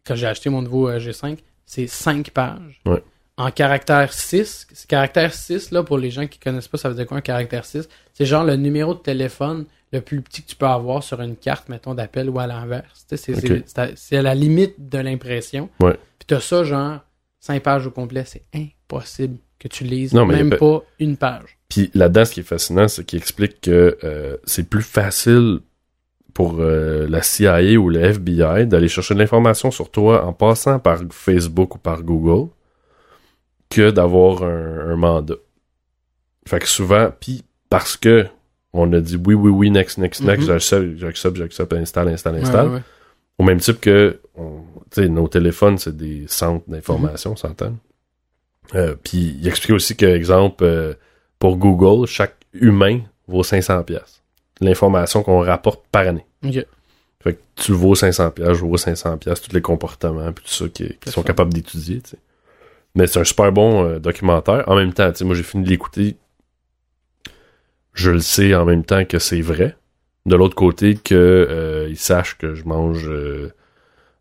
Quand 0.06 0.14
j'ai 0.14 0.26
acheté 0.26 0.50
mon 0.50 0.60
nouveau 0.62 0.88
euh, 0.88 0.98
G5, 0.98 1.38
c'est 1.66 1.86
5 1.86 2.30
pages. 2.30 2.80
Ouais. 2.86 3.02
En 3.36 3.50
caractère 3.50 4.12
6. 4.12 4.66
Caractère 4.88 5.32
6, 5.32 5.70
là, 5.70 5.82
pour 5.82 5.96
les 5.98 6.10
gens 6.10 6.26
qui 6.26 6.38
connaissent 6.38 6.66
pas, 6.68 6.76
ça 6.78 6.88
veut 6.88 6.94
dire 6.94 7.06
quoi 7.06 7.18
un 7.18 7.22
caractère 7.22 7.64
6? 7.64 7.88
C'est 8.14 8.26
genre 8.26 8.42
le 8.44 8.56
numéro 8.56 8.94
de 8.94 8.98
téléphone 9.00 9.64
le 9.92 10.00
plus 10.00 10.20
petit 10.22 10.42
que 10.42 10.48
tu 10.48 10.56
peux 10.56 10.66
avoir 10.66 11.02
sur 11.02 11.20
une 11.20 11.36
carte, 11.36 11.68
mettons, 11.68 11.94
d'appel 11.94 12.28
ou 12.30 12.38
à 12.38 12.46
l'inverse. 12.46 13.06
C'est 13.14 14.16
à- 14.16 14.22
la 14.22 14.34
limite 14.34 14.74
de 14.90 14.98
l'impression. 14.98 15.70
Ouais. 15.80 15.94
Puis 16.18 16.26
t'as 16.26 16.40
ça, 16.40 16.64
genre, 16.64 17.00
5 17.40 17.62
pages 17.62 17.86
au 17.86 17.90
complet. 17.90 18.24
C'est 18.26 18.44
impossible 18.54 19.38
que 19.58 19.68
tu 19.68 19.84
lises 19.84 20.12
Non, 20.12 20.26
mais 20.26 20.36
même 20.42 20.56
pas 20.58 20.82
une 20.98 21.16
page. 21.16 21.58
Puis 21.68 21.90
là-dedans, 21.94 22.24
ce 22.24 22.32
qui 22.32 22.40
est 22.40 22.44
fascinant, 22.44 22.88
c'est 22.88 23.04
qu'il 23.04 23.18
explique 23.18 23.60
que 23.60 23.98
euh, 24.04 24.36
c'est 24.44 24.68
plus 24.68 24.82
facile 24.82 25.60
pour 26.34 26.60
euh, 26.60 27.06
la 27.08 27.22
CIA 27.22 27.78
ou 27.78 27.88
le 27.88 28.00
FBI 28.00 28.66
d'aller 28.66 28.88
chercher 28.88 29.14
de 29.14 29.18
l'information 29.18 29.70
sur 29.70 29.90
toi 29.90 30.24
en 30.24 30.32
passant 30.32 30.78
par 30.78 31.00
Facebook 31.10 31.74
ou 31.74 31.78
par 31.78 32.02
Google 32.02 32.48
que 33.70 33.90
d'avoir 33.90 34.42
un, 34.44 34.90
un 34.92 34.96
mandat. 34.96 35.34
Fait 36.46 36.60
que 36.60 36.68
souvent, 36.68 37.10
puis 37.20 37.42
parce 37.68 37.96
que 37.96 38.26
on 38.72 38.92
a 38.92 39.00
dit 39.00 39.16
oui, 39.16 39.34
oui, 39.34 39.50
oui, 39.50 39.70
next, 39.70 39.98
next, 39.98 40.22
next, 40.22 40.42
Mhm. 40.42 40.46
j'accepte, 40.46 40.98
j'accepte, 40.98 41.36
j'accepte, 41.36 41.72
installe, 41.72 42.08
installe, 42.08 42.36
installe. 42.36 42.68
ouais, 42.68 42.74
ouais. 42.74 42.82
Au 43.38 43.44
même 43.44 43.60
type 43.60 43.80
que, 43.80 44.18
on- 44.36 44.62
nos 44.96 45.28
téléphones, 45.28 45.78
c'est 45.78 45.96
des 45.96 46.24
centres 46.28 46.64
d'information, 46.68 47.32
on 47.32 47.36
s'entend. 47.36 47.74
Euh, 48.74 48.94
puis 49.02 49.36
il 49.40 49.46
explique 49.48 49.72
aussi 49.72 49.96
que, 49.96 50.06
exemple, 50.06 50.64
euh, 50.64 50.94
pour 51.38 51.56
Google, 51.56 52.06
chaque 52.06 52.36
humain 52.52 53.00
vaut 53.26 53.42
500 53.42 53.82
pièces. 53.84 54.22
L'information 54.60 55.22
qu'on 55.22 55.40
rapporte 55.40 55.84
par 55.92 56.06
année. 56.06 56.26
Fait 57.22 57.34
que 57.34 57.38
tu 57.56 57.72
le 57.72 57.76
vaux 57.76 57.94
500 57.94 58.30
pièces, 58.30 58.54
je 58.54 58.64
vaux 58.64 58.76
500 58.76 59.18
pièces, 59.18 59.40
tous 59.40 59.54
les 59.54 59.60
comportements, 59.62 60.32
puis 60.32 60.44
tout 60.44 60.50
ça 60.52 60.68
qui, 60.68 60.96
qui 61.00 61.10
sont 61.10 61.22
ça. 61.22 61.26
capables 61.26 61.52
d'étudier. 61.52 62.02
Mais 62.94 63.06
c'est 63.06 63.20
un 63.20 63.24
super 63.24 63.52
bon 63.52 63.84
euh, 63.84 63.98
documentaire. 63.98 64.64
En 64.68 64.74
même 64.76 64.92
temps, 64.92 65.12
moi 65.22 65.34
j'ai 65.34 65.42
fini 65.42 65.64
de 65.64 65.68
l'écouter. 65.68 66.16
Je 67.98 68.12
le 68.12 68.20
sais 68.20 68.54
en 68.54 68.64
même 68.64 68.84
temps 68.84 69.04
que 69.04 69.18
c'est 69.18 69.40
vrai. 69.40 69.76
De 70.24 70.36
l'autre 70.36 70.54
côté, 70.54 70.94
que 70.94 71.14
euh, 71.16 71.86
ils 71.90 71.96
sachent 71.98 72.38
que 72.38 72.54
je 72.54 72.64
mange, 72.64 73.08
euh, 73.08 73.52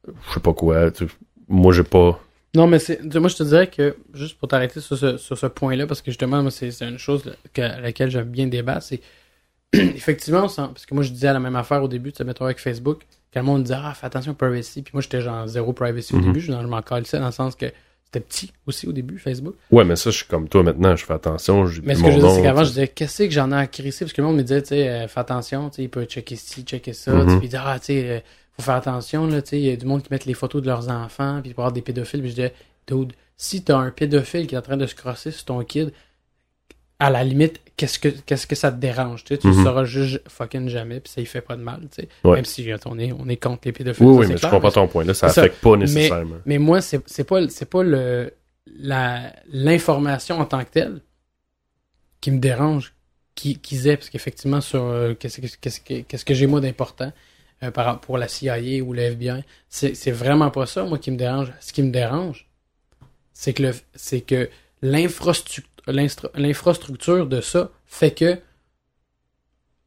je 0.08 0.34
sais 0.34 0.40
pas 0.40 0.54
quoi. 0.54 0.90
tu. 0.90 1.06
Moi 1.48 1.74
j'ai 1.74 1.84
pas. 1.84 2.20
Non, 2.56 2.66
mais 2.66 2.80
c'est, 2.80 3.04
moi, 3.16 3.30
je 3.30 3.36
te 3.36 3.44
dirais 3.44 3.68
que, 3.68 3.96
juste 4.16 4.40
pour 4.40 4.48
t'arrêter 4.48 4.80
sur 4.80 4.98
ce, 4.98 5.18
sur 5.18 5.38
ce 5.38 5.46
point-là, 5.46 5.86
parce 5.86 6.02
que 6.02 6.10
justement, 6.10 6.42
moi, 6.42 6.50
c'est, 6.50 6.72
une 6.82 6.98
chose 6.98 7.36
que- 7.54 7.62
à 7.62 7.80
laquelle 7.82 8.10
j'aime 8.10 8.30
bien 8.30 8.48
débattre, 8.48 8.82
c'est 8.84 9.02
effectivement, 9.74 10.48
sent- 10.48 10.70
parce 10.74 10.86
que 10.88 10.94
moi, 10.96 11.04
je 11.04 11.12
disais 11.12 11.32
la 11.32 11.40
même 11.40 11.56
affaire 11.56 11.84
au 11.84 11.88
début, 11.88 12.12
tu 12.12 12.18
sais, 12.18 12.24
mettons 12.24 12.46
avec 12.46 12.58
Facebook, 12.60 13.02
quand 13.34 13.42
le 13.42 13.46
monde 13.46 13.64
disait, 13.64 13.76
ah, 13.78 13.94
fais 13.94 14.08
attention 14.08 14.32
au 14.32 14.36
privacy, 14.36 14.82
puis 14.82 14.92
moi, 14.94 15.02
j'étais 15.04 15.22
genre 15.22 15.46
zéro 15.48 15.72
privacy 15.74 16.16
au 16.16 16.18
Mhm. 16.18 16.24
début, 16.24 16.40
je, 16.40 16.52
je 16.52 16.58
m'en 16.68 16.82
calissais 16.82 17.20
dans 17.20 17.28
le 17.28 17.32
sens 17.32 17.56
que 17.56 17.68
c'était 18.08 18.22
petit 18.22 18.54
aussi 18.66 18.88
au 18.88 18.94
début, 18.94 19.20
Facebook. 19.20 19.56
Ouais, 19.70 19.84
mais 19.84 19.98
ça, 19.98 20.12
je 20.12 20.18
suis 20.18 20.26
comme 20.26 20.48
toi 20.48 20.64
maintenant, 20.64 20.96
je 20.96 21.04
fais 21.04 21.14
attention, 21.14 21.66
Mais 21.84 21.94
ce 21.94 22.04
que 22.04 22.12
je 22.12 22.20
veux 22.20 22.30
c'est 22.30 22.42
qu'avant, 22.42 22.64
je 22.64 22.70
sais. 22.70 22.74
disais, 22.74 22.88
qu'est-ce 22.88 23.24
que 23.24 23.30
j'en 23.32 23.52
ai 23.52 23.56
à 23.56 23.68
crisser? 23.68 24.06
Parce 24.06 24.14
que 24.14 24.22
le 24.22 24.28
monde 24.28 24.38
me 24.38 24.44
disait, 24.44 24.62
tu 24.62 24.70
sais, 24.70 24.88
euh, 24.88 25.08
fais 25.10 25.20
attention, 25.20 25.70
tu 25.70 25.76
sais, 25.76 25.84
il 25.84 25.90
peut 25.90 26.06
checker 26.06 26.38
ci, 26.38 26.64
checker 26.64 26.94
ça. 26.94 27.12
Mhm. 27.12 27.40
Puis 27.40 27.48
il 27.48 27.50
dit, 27.50 27.58
ah, 27.60 27.78
tu 27.80 27.88
sais, 27.88 28.10
euh, 28.10 28.20
faut 28.56 28.62
faire 28.62 28.76
attention, 28.76 29.28
là, 29.28 29.42
tu 29.42 29.50
sais, 29.50 29.60
il 29.60 29.66
y 29.66 29.72
a 29.72 29.76
du 29.76 29.86
monde 29.86 30.04
qui 30.04 30.08
met 30.10 30.20
les 30.26 30.34
photos 30.34 30.62
de 30.62 30.68
leurs 30.68 30.90
enfants, 30.90 31.42
puis 31.44 31.54
pour 31.54 31.66
avoir 31.66 31.74
des 31.74 31.82
pédophiles. 31.82 32.22
Puis 32.22 32.30
je 32.30 32.36
disais, 32.36 32.54
dude, 32.88 33.12
si 33.36 33.62
t'as 33.62 33.78
un 33.78 33.92
pédophile 33.92 34.48
qui 34.48 34.56
est 34.56 34.58
en 34.58 34.62
train 34.62 34.78
de 34.78 34.86
se 34.86 34.96
crosser 34.96 35.32
sur 35.32 35.44
ton 35.44 35.62
kid, 35.66 35.92
à 37.00 37.10
la 37.10 37.26
limite, 37.26 37.60
qu'est-ce 37.78 38.00
que, 38.00 38.10
qu'est-ce 38.10 38.46
que 38.48 38.56
ça 38.56 38.72
te 38.72 38.78
dérange? 38.78 39.24
Tu 39.24 39.36
sais, 39.36 39.38
tu 39.40 39.48
le 39.48 39.54
Mhm. 39.54 39.64
sauras 39.64 39.84
juste 39.86 40.20
fucking 40.28 40.68
jamais, 40.68 41.00
puis 41.00 41.12
ça, 41.14 41.22
il 41.22 41.28
fait 41.28 41.42
pas 41.42 41.56
de 41.56 41.62
mal, 41.62 41.82
tu 41.92 42.02
sais. 42.02 42.10
Ouais. 42.26 42.36
Même 42.36 42.46
si 42.46 42.68
on 42.86 43.00
est, 43.00 43.12
on 43.14 43.30
est 43.30 43.38
contre 43.38 43.62
les 43.66 43.72
pédophiles. 43.72 44.06
Oui, 44.06 44.14
ça, 44.16 44.20
oui, 44.20 44.28
mais 44.34 44.38
je 44.38 44.48
comprends 44.48 44.72
ton 44.72 44.88
point 44.88 45.04
là, 45.06 45.14
ça 45.14 45.28
affecte 45.28 45.62
pas 45.62 45.72
Mais- 45.72 45.86
nécessairement. 45.86 46.36
mais 46.46 46.58
moi, 46.58 46.82
c'est 46.82 47.02
c'est 47.06 47.24
pas, 47.24 47.48
c'est 47.50 47.70
pas 47.70 47.84
le, 47.84 48.34
la, 48.80 49.32
l'information 49.50 50.40
en 50.40 50.46
tant 50.46 50.64
que 50.66 50.70
telle 50.72 51.02
qui 52.20 52.32
me 52.32 52.40
dérange, 52.40 52.94
qui, 53.36 53.60
qu'ils 53.60 53.88
aient, 53.88 53.98
parce 53.98 54.10
qu'effectivement, 54.10 54.60
sur 54.62 54.84
euh, 54.84 55.14
qu'est-ce, 55.14 55.40
que- 55.40 55.48
qu'est-ce, 55.62 55.80
que- 55.80 56.02
qu'est-ce 56.02 56.26
que 56.26 56.34
j'ai 56.34 56.48
moi 56.48 56.60
d'important 56.60 57.14
euh, 57.64 57.70
par, 57.72 58.00
pour 58.02 58.18
la 58.18 58.28
CIA 58.28 58.82
ou 58.84 58.94
le 58.94 59.02
FBI, 59.04 59.44
c'est, 59.70 59.94
c'est 59.96 60.12
vraiment 60.12 60.50
pas 60.50 60.66
ça, 60.66 60.84
moi, 60.84 60.98
qui 60.98 61.12
me 61.12 61.18
dérange. 61.18 61.54
Ce 61.60 61.72
qui 61.74 61.84
me 61.84 61.92
dérange, 61.92 62.48
c'est 63.34 63.54
que, 63.54 63.64
le, 63.64 63.72
c'est 63.96 64.22
que 64.22 64.50
l'infrastructure 64.82 65.64
l'infrastructure 65.88 67.28
de 67.28 67.42
ça 67.42 67.70
fait 67.86 68.12
que 68.12 68.38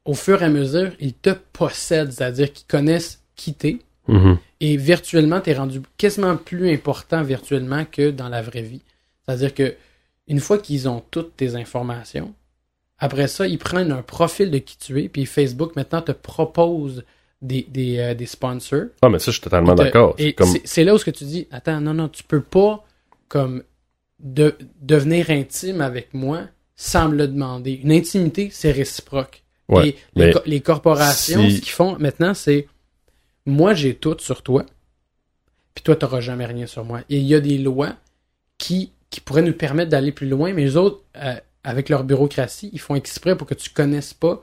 au 0.05 0.15
fur 0.15 0.43
et 0.43 0.47
à 0.47 0.49
mesure, 0.49 0.93
ils 0.99 1.13
te 1.15 1.31
possèdent, 1.53 2.13
c'est-à-dire 2.13 2.53
qu'ils 2.53 2.67
connaissent 2.67 3.23
qui 3.37 3.55
t'es, 3.55 3.79
Mhm. 4.09 4.39
et 4.61 4.77
virtuellement, 4.77 5.41
tu 5.41 5.51
es 5.51 5.55
rendu 5.55 5.81
quasiment 5.97 6.37
plus 6.37 6.73
important 6.73 7.23
virtuellement 7.23 7.85
que 7.85 8.11
dans 8.11 8.29
la 8.29 8.43
vraie 8.43 8.63
vie. 8.63 8.83
C'est-à-dire 9.25 9.55
que 9.55 9.75
une 10.27 10.41
fois 10.41 10.59
qu'ils 10.59 10.89
ont 10.89 11.03
toutes 11.11 11.37
tes 11.37 11.55
informations, 11.55 12.35
après 12.99 13.29
ça, 13.29 13.47
ils 13.47 13.59
prennent 13.59 13.93
un 13.93 14.03
profil 14.03 14.51
de 14.51 14.59
qui 14.59 14.77
tu 14.79 15.01
es, 15.03 15.09
puis 15.09 15.27
Facebook 15.27 15.77
maintenant 15.77 16.03
te 16.03 16.13
propose 16.13 17.05
des, 17.43 17.67
des, 17.71 17.99
euh, 17.99 18.15
des 18.15 18.27
sponsors. 18.27 18.87
Ah, 19.03 19.09
mais 19.09 19.19
ça, 19.19 19.27
je 19.27 19.33
suis 19.33 19.41
totalement 19.41 19.75
d'accord. 19.75 20.15
Et 20.19 20.25
C'est 20.29 20.33
comme... 20.35 20.47
c'est- 20.49 20.63
c'est 20.65 20.85
là 20.85 20.95
où 20.95 20.99
ce 20.99 21.05
que 21.05 21.11
tu 21.11 21.25
dis, 21.25 21.47
attends, 21.51 21.81
non, 21.81 21.95
non, 21.95 22.09
tu 22.09 22.23
peux 22.25 22.43
pas 22.43 22.85
comme 23.29 23.63
de, 24.23 24.55
devenir 24.81 25.31
intime 25.31 25.81
avec 25.81 26.13
moi 26.15 26.43
sans 26.77 27.09
me 27.09 27.17
le 27.17 27.29
demander. 27.29 27.73
Une 27.83 27.93
intimité, 27.93 28.49
c'est 28.53 28.73
réciproque. 28.73 29.43
Ouais, 29.69 29.85
les, 29.85 29.97
mais 30.17 30.33
co- 30.33 30.41
les 30.47 30.61
corporations, 30.61 31.43
si- 31.49 31.57
ce 31.57 31.61
qu'ils 31.61 31.71
font 31.73 31.97
maintenant, 31.99 32.35
c'est 32.35 32.67
moi 33.47 33.73
j'ai 33.75 33.95
tout 33.95 34.17
sur 34.19 34.43
toi, 34.43 34.65
puis 35.75 35.83
toi 35.85 35.97
t'auras 35.97 36.21
jamais 36.21 36.47
rien 36.47 36.67
sur 36.67 36.85
moi. 36.85 37.01
Et 37.09 37.19
il 37.19 37.25
y 37.25 37.35
a 37.35 37.41
des 37.41 37.59
lois 37.59 37.95
qui, 38.59 38.93
qui 39.11 39.21
pourraient 39.21 39.43
nous 39.43 39.53
permettre 39.53 39.91
d'aller 39.91 40.13
plus 40.13 40.29
loin, 40.29 40.53
mais 40.53 40.65
les 40.65 40.77
autres, 40.77 41.03
euh, 41.17 41.35
avec 41.65 41.89
leur 41.89 42.05
bureaucratie, 42.05 42.71
ils 42.73 42.81
font 42.81 42.95
exprès 42.95 43.37
pour 43.37 43.47
que 43.47 43.55
tu 43.55 43.71
connaisses 43.71 44.15
pas 44.15 44.43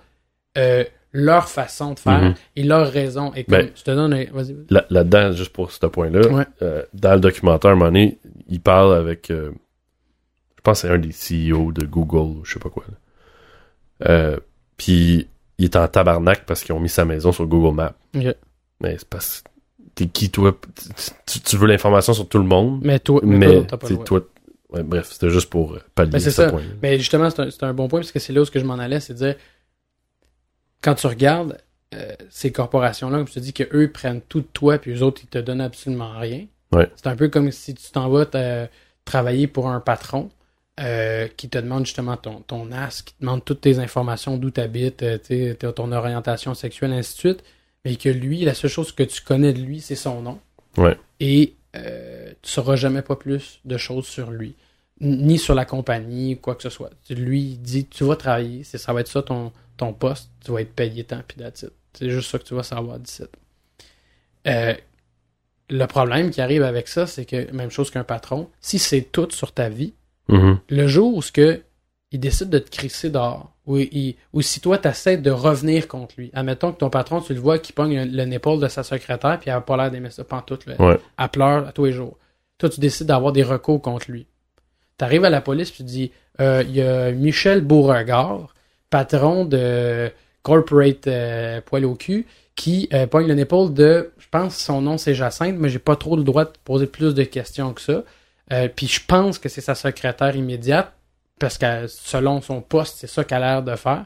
euh, 0.57 0.84
leur 1.11 1.49
façon 1.49 1.93
de 1.93 1.99
faire 1.99 2.21
Mhm. 2.21 2.34
et 2.55 2.63
leurs 2.63 2.91
raisons. 2.91 3.34
Et 3.36 3.43
comme 3.43 3.57
Ben, 3.59 3.69
je 3.75 3.84
te 3.84 3.91
donne 3.91 4.13
un... 4.13 4.25
Vas-y. 4.25 4.53
vas-y. 4.53 4.55
Là- 4.69 4.86
Là-dedans, 4.89 5.32
juste 5.34 5.51
pour 5.53 5.71
ce 5.71 5.86
point-là, 5.86 6.28
Ouais. 6.30 6.45
euh, 6.61 6.84
dans 6.93 7.13
le 7.15 7.19
documentaire, 7.19 7.71
à 7.71 7.73
un 7.73 7.75
moment 7.75 7.89
donné, 7.91 8.17
il 8.49 8.59
parle 8.61 8.95
avec, 8.95 9.30
pense 10.68 10.82
que 10.82 10.88
c'est 10.88 10.93
un 10.93 10.97
des 10.99 11.09
CEO 11.55 11.72
de 11.72 11.86
Google, 11.86 12.41
je 12.43 12.53
sais 12.53 12.59
pas 12.59 12.70
quoi. 12.70 12.84
Euh, 14.07 14.38
Puis 14.78 15.28
il 15.57 15.65
est 15.65 15.76
en 15.76 15.88
tabarnak 15.88 16.45
parce 16.45 16.63
qu'ils 16.63 16.74
ont 16.76 16.80
mis 16.80 16.89
sa 16.89 17.05
maison 17.05 17.32
sur 17.32 17.47
Google 17.47 17.76
Maps. 17.76 17.95
Mais 18.13 18.97
c'est 18.97 19.07
parce 19.09 19.41
que 19.41 19.49
t'es 19.95 20.07
qui 20.07 20.30
toi? 20.30 20.55
Tu, 21.26 21.39
tu 21.39 21.57
veux 21.57 21.68
l'information 21.68 22.13
sur 22.13 22.28
tout 22.30 22.38
le 22.38 22.43
monde, 22.43 22.82
Mais 22.84 22.99
toi, 22.99 23.22
mais 23.24 23.38
mais 23.38 23.65
toi, 24.05 24.22
pas. 24.22 24.28
Ouais, 24.70 24.84
bref, 24.84 25.09
c'était 25.11 25.30
juste 25.30 25.49
pour 25.49 25.74
euh, 25.74 25.80
pallier 25.95 26.20
c'est 26.20 26.30
ce 26.30 26.43
ça. 26.43 26.49
point. 26.49 26.61
Mais 26.84 26.97
justement, 26.99 27.30
c'est 27.30 27.63
un, 27.63 27.68
un 27.70 27.74
bon 27.74 27.88
point 27.88 28.01
parce 28.01 28.11
que 28.11 28.20
c'est 28.20 28.34
là 28.34 28.41
où 28.41 28.45
ce 28.45 28.51
que 28.51 28.59
je 28.59 28.65
m'en 28.65 28.78
allais, 28.78 28.99
c'est 28.99 29.13
de 29.13 29.18
dire 29.20 29.36
quand 30.82 30.93
tu 30.95 31.07
regardes 31.07 31.57
euh, 31.95 32.11
ces 32.30 32.51
corporations-là, 32.51 33.24
tu 33.24 33.34
te 33.34 33.39
dis 33.39 33.53
qu'eux 33.53 33.89
prennent 33.91 34.22
tout 34.22 34.41
de 34.41 34.47
toi 34.53 34.78
puis 34.78 34.91
eux 34.91 35.01
autres 35.03 35.22
ils 35.24 35.28
te 35.30 35.38
donnent 35.39 35.61
absolument 35.61 36.11
rien. 36.20 36.45
Ouais. 36.74 36.91
C'est 36.97 37.07
un 37.07 37.15
peu 37.15 37.30
comme 37.30 37.49
si 37.51 37.74
tu 37.74 37.91
t'en 37.91 38.09
vas 38.09 38.26
travailler 39.05 39.47
pour 39.47 39.70
un 39.70 39.80
patron 39.80 40.30
euh, 40.80 41.28
qui 41.28 41.49
te 41.49 41.57
demande 41.57 41.86
justement 41.86 42.17
ton, 42.17 42.41
ton 42.41 42.71
as, 42.71 43.01
qui 43.01 43.13
te 43.13 43.21
demande 43.21 43.43
toutes 43.43 43.61
tes 43.61 43.80
informations, 43.80 44.38
d'où 44.38 44.51
tu 44.51 44.61
habites, 44.61 45.03
ton 45.75 45.91
orientation 45.91 46.53
sexuelle, 46.53 46.93
ainsi 46.93 47.13
de 47.13 47.19
suite, 47.19 47.43
mais 47.84 47.95
que 47.95 48.09
lui, 48.09 48.43
la 48.43 48.53
seule 48.53 48.69
chose 48.69 48.91
que 48.91 49.03
tu 49.03 49.21
connais 49.21 49.53
de 49.53 49.61
lui, 49.61 49.82
c'est 49.82 49.95
son 49.95 50.21
nom. 50.21 50.39
Ouais. 50.78 50.97
Et 51.19 51.55
euh, 51.75 52.32
tu 52.41 52.51
sauras 52.51 52.75
jamais 52.75 53.01
pas 53.01 53.15
plus 53.15 53.59
de 53.65 53.78
choses 53.78 54.05
sur 54.05 54.32
lui 54.32 54.55
ni 54.99 55.38
sur 55.38 55.53
la 55.53 55.65
compagnie, 55.65 56.38
quoi 56.38 56.55
que 56.55 56.63
ce 56.63 56.69
soit. 56.69 56.89
Lui, 57.09 57.41
il 57.41 57.61
dit, 57.61 57.86
tu 57.86 58.03
vas 58.03 58.15
travailler, 58.15 58.63
ça 58.63 58.93
va 58.93 59.01
être 59.01 59.07
ça 59.07 59.21
ton, 59.21 59.51
ton 59.78 59.93
poste, 59.93 60.32
tu 60.43 60.51
vas 60.51 60.61
être 60.61 60.73
payé 60.73 61.03
tant, 61.03 61.21
puis 61.28 61.38
that's 61.38 61.63
it. 61.63 61.71
C'est 61.93 62.09
juste 62.09 62.30
ça 62.30 62.39
que 62.39 62.43
tu 62.43 62.55
vas 62.55 62.63
savoir 62.63 62.99
d'ici. 62.99 63.23
Euh, 64.47 64.73
le 65.69 65.86
problème 65.86 66.32
qui 66.32 66.41
arrive 66.41 66.63
avec 66.63 66.88
ça, 66.88 67.05
c'est 67.07 67.25
que, 67.25 67.51
même 67.51 67.69
chose 67.69 67.91
qu'un 67.91 68.03
patron, 68.03 68.49
si 68.59 68.80
c'est 68.80 69.01
tout 69.01 69.30
sur 69.32 69.51
ta 69.51 69.69
vie, 69.69 69.93
Mhm. 70.30 70.59
le 70.69 70.88
jour 70.88 71.15
où 71.15 71.21
ce 71.21 71.32
que 71.32 71.61
il 72.11 72.19
décide 72.21 72.49
de 72.49 72.59
te 72.59 72.69
crisser 72.69 73.09
dehors, 73.09 73.51
ou, 73.65 73.78
il- 73.80 74.15
ou 74.32 74.41
si 74.41 74.61
toi, 74.61 74.78
tu 74.78 74.88
essaies 74.88 75.17
de 75.17 75.30
revenir 75.32 75.88
contre 75.89 76.15
lui, 76.17 76.32
admettons 76.34 76.71
que 76.71 76.78
ton 76.78 76.89
patron, 76.89 77.19
tu 77.19 77.34
le 77.34 77.39
vois 77.41 77.59
qui 77.59 77.73
pogne 77.73 78.03
le, 78.09 78.25
le 78.25 78.34
épaule 78.34 78.61
de 78.61 78.67
sa 78.69 78.82
secrétaire, 78.84 79.38
puis 79.39 79.49
elle 79.49 79.55
n'a 79.55 79.61
pas 79.61 79.75
l'air 79.75 79.91
d'aimer 79.91 80.09
ça 80.09 80.23
pantoute, 80.23 80.65
là. 80.67 80.75
Ouais. 80.80 80.97
elle 81.19 81.30
pleure 81.30 81.67
à 81.67 81.71
tous 81.73 81.84
les 81.86 81.91
jours. 81.91 82.17
Toi, 82.59 82.69
tu 82.69 82.80
décides 82.80 83.07
d'avoir 83.07 83.34
des 83.34 83.43
recours 83.43 83.82
contre 83.82 84.09
lui. 84.09 84.25
Tu 84.97 85.03
arrives 85.05 85.25
à 85.25 85.30
la 85.30 85.41
police, 85.41 85.69
puis 85.69 85.80
tu 85.80 85.84
dis, 85.84 86.11
euh, 86.39 86.63
il 86.65 86.75
y 86.75 86.82
a 86.82 87.11
Michel 87.11 87.59
Beauregard, 87.61 88.53
patron 88.89 89.43
de 89.45 90.09
Corporate 90.43 91.07
euh, 91.07 91.59
Poil 91.65 91.84
au 91.86 91.95
cul, 91.95 92.25
qui 92.55 92.88
euh, 92.93 93.05
pogne 93.05 93.28
le 93.28 93.38
épaule 93.38 93.73
de, 93.73 94.11
je 94.17 94.28
pense 94.32 94.55
que 94.55 94.61
son 94.61 94.82
nom 94.82 94.97
c'est 94.97 95.13
Jacinthe, 95.13 95.57
mais 95.59 95.67
j'ai 95.69 95.78
pas 95.80 95.95
trop 95.97 96.15
le 96.15 96.23
droit 96.23 96.45
de 96.45 96.51
poser 96.63 96.88
plus 96.88 97.13
de 97.13 97.23
questions 97.23 97.73
que 97.73 97.82
ça. 97.82 98.03
Euh, 98.54 98.70
puis 98.74 98.88
je 98.88 99.02
pense 99.06 99.39
que 99.39 99.50
c'est 99.50 99.62
sa 99.62 99.76
secrétaire 99.76 100.36
immédiate, 100.36 100.93
parce 101.39 101.58
que 101.58 101.88
selon 101.88 102.41
son 102.41 102.62
poste, 102.62 102.98
c'est 102.98 103.08
ça 103.08 103.24
qu'elle 103.24 103.43
a 103.43 103.54
l'air 103.56 103.64
de 103.64 103.76
faire. 103.76 104.06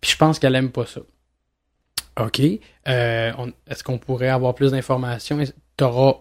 Puis 0.00 0.12
je 0.12 0.16
pense 0.16 0.38
qu'elle 0.38 0.54
aime 0.54 0.70
pas 0.70 0.86
ça. 0.86 1.00
OK. 2.20 2.40
Euh, 2.88 3.32
on- 3.38 3.52
Est-ce 3.68 3.82
qu'on 3.84 3.98
pourrait 3.98 4.28
avoir 4.28 4.54
plus 4.54 4.72
d'informations? 4.72 5.38
Tu 5.42 5.52
n'auras 5.84 6.14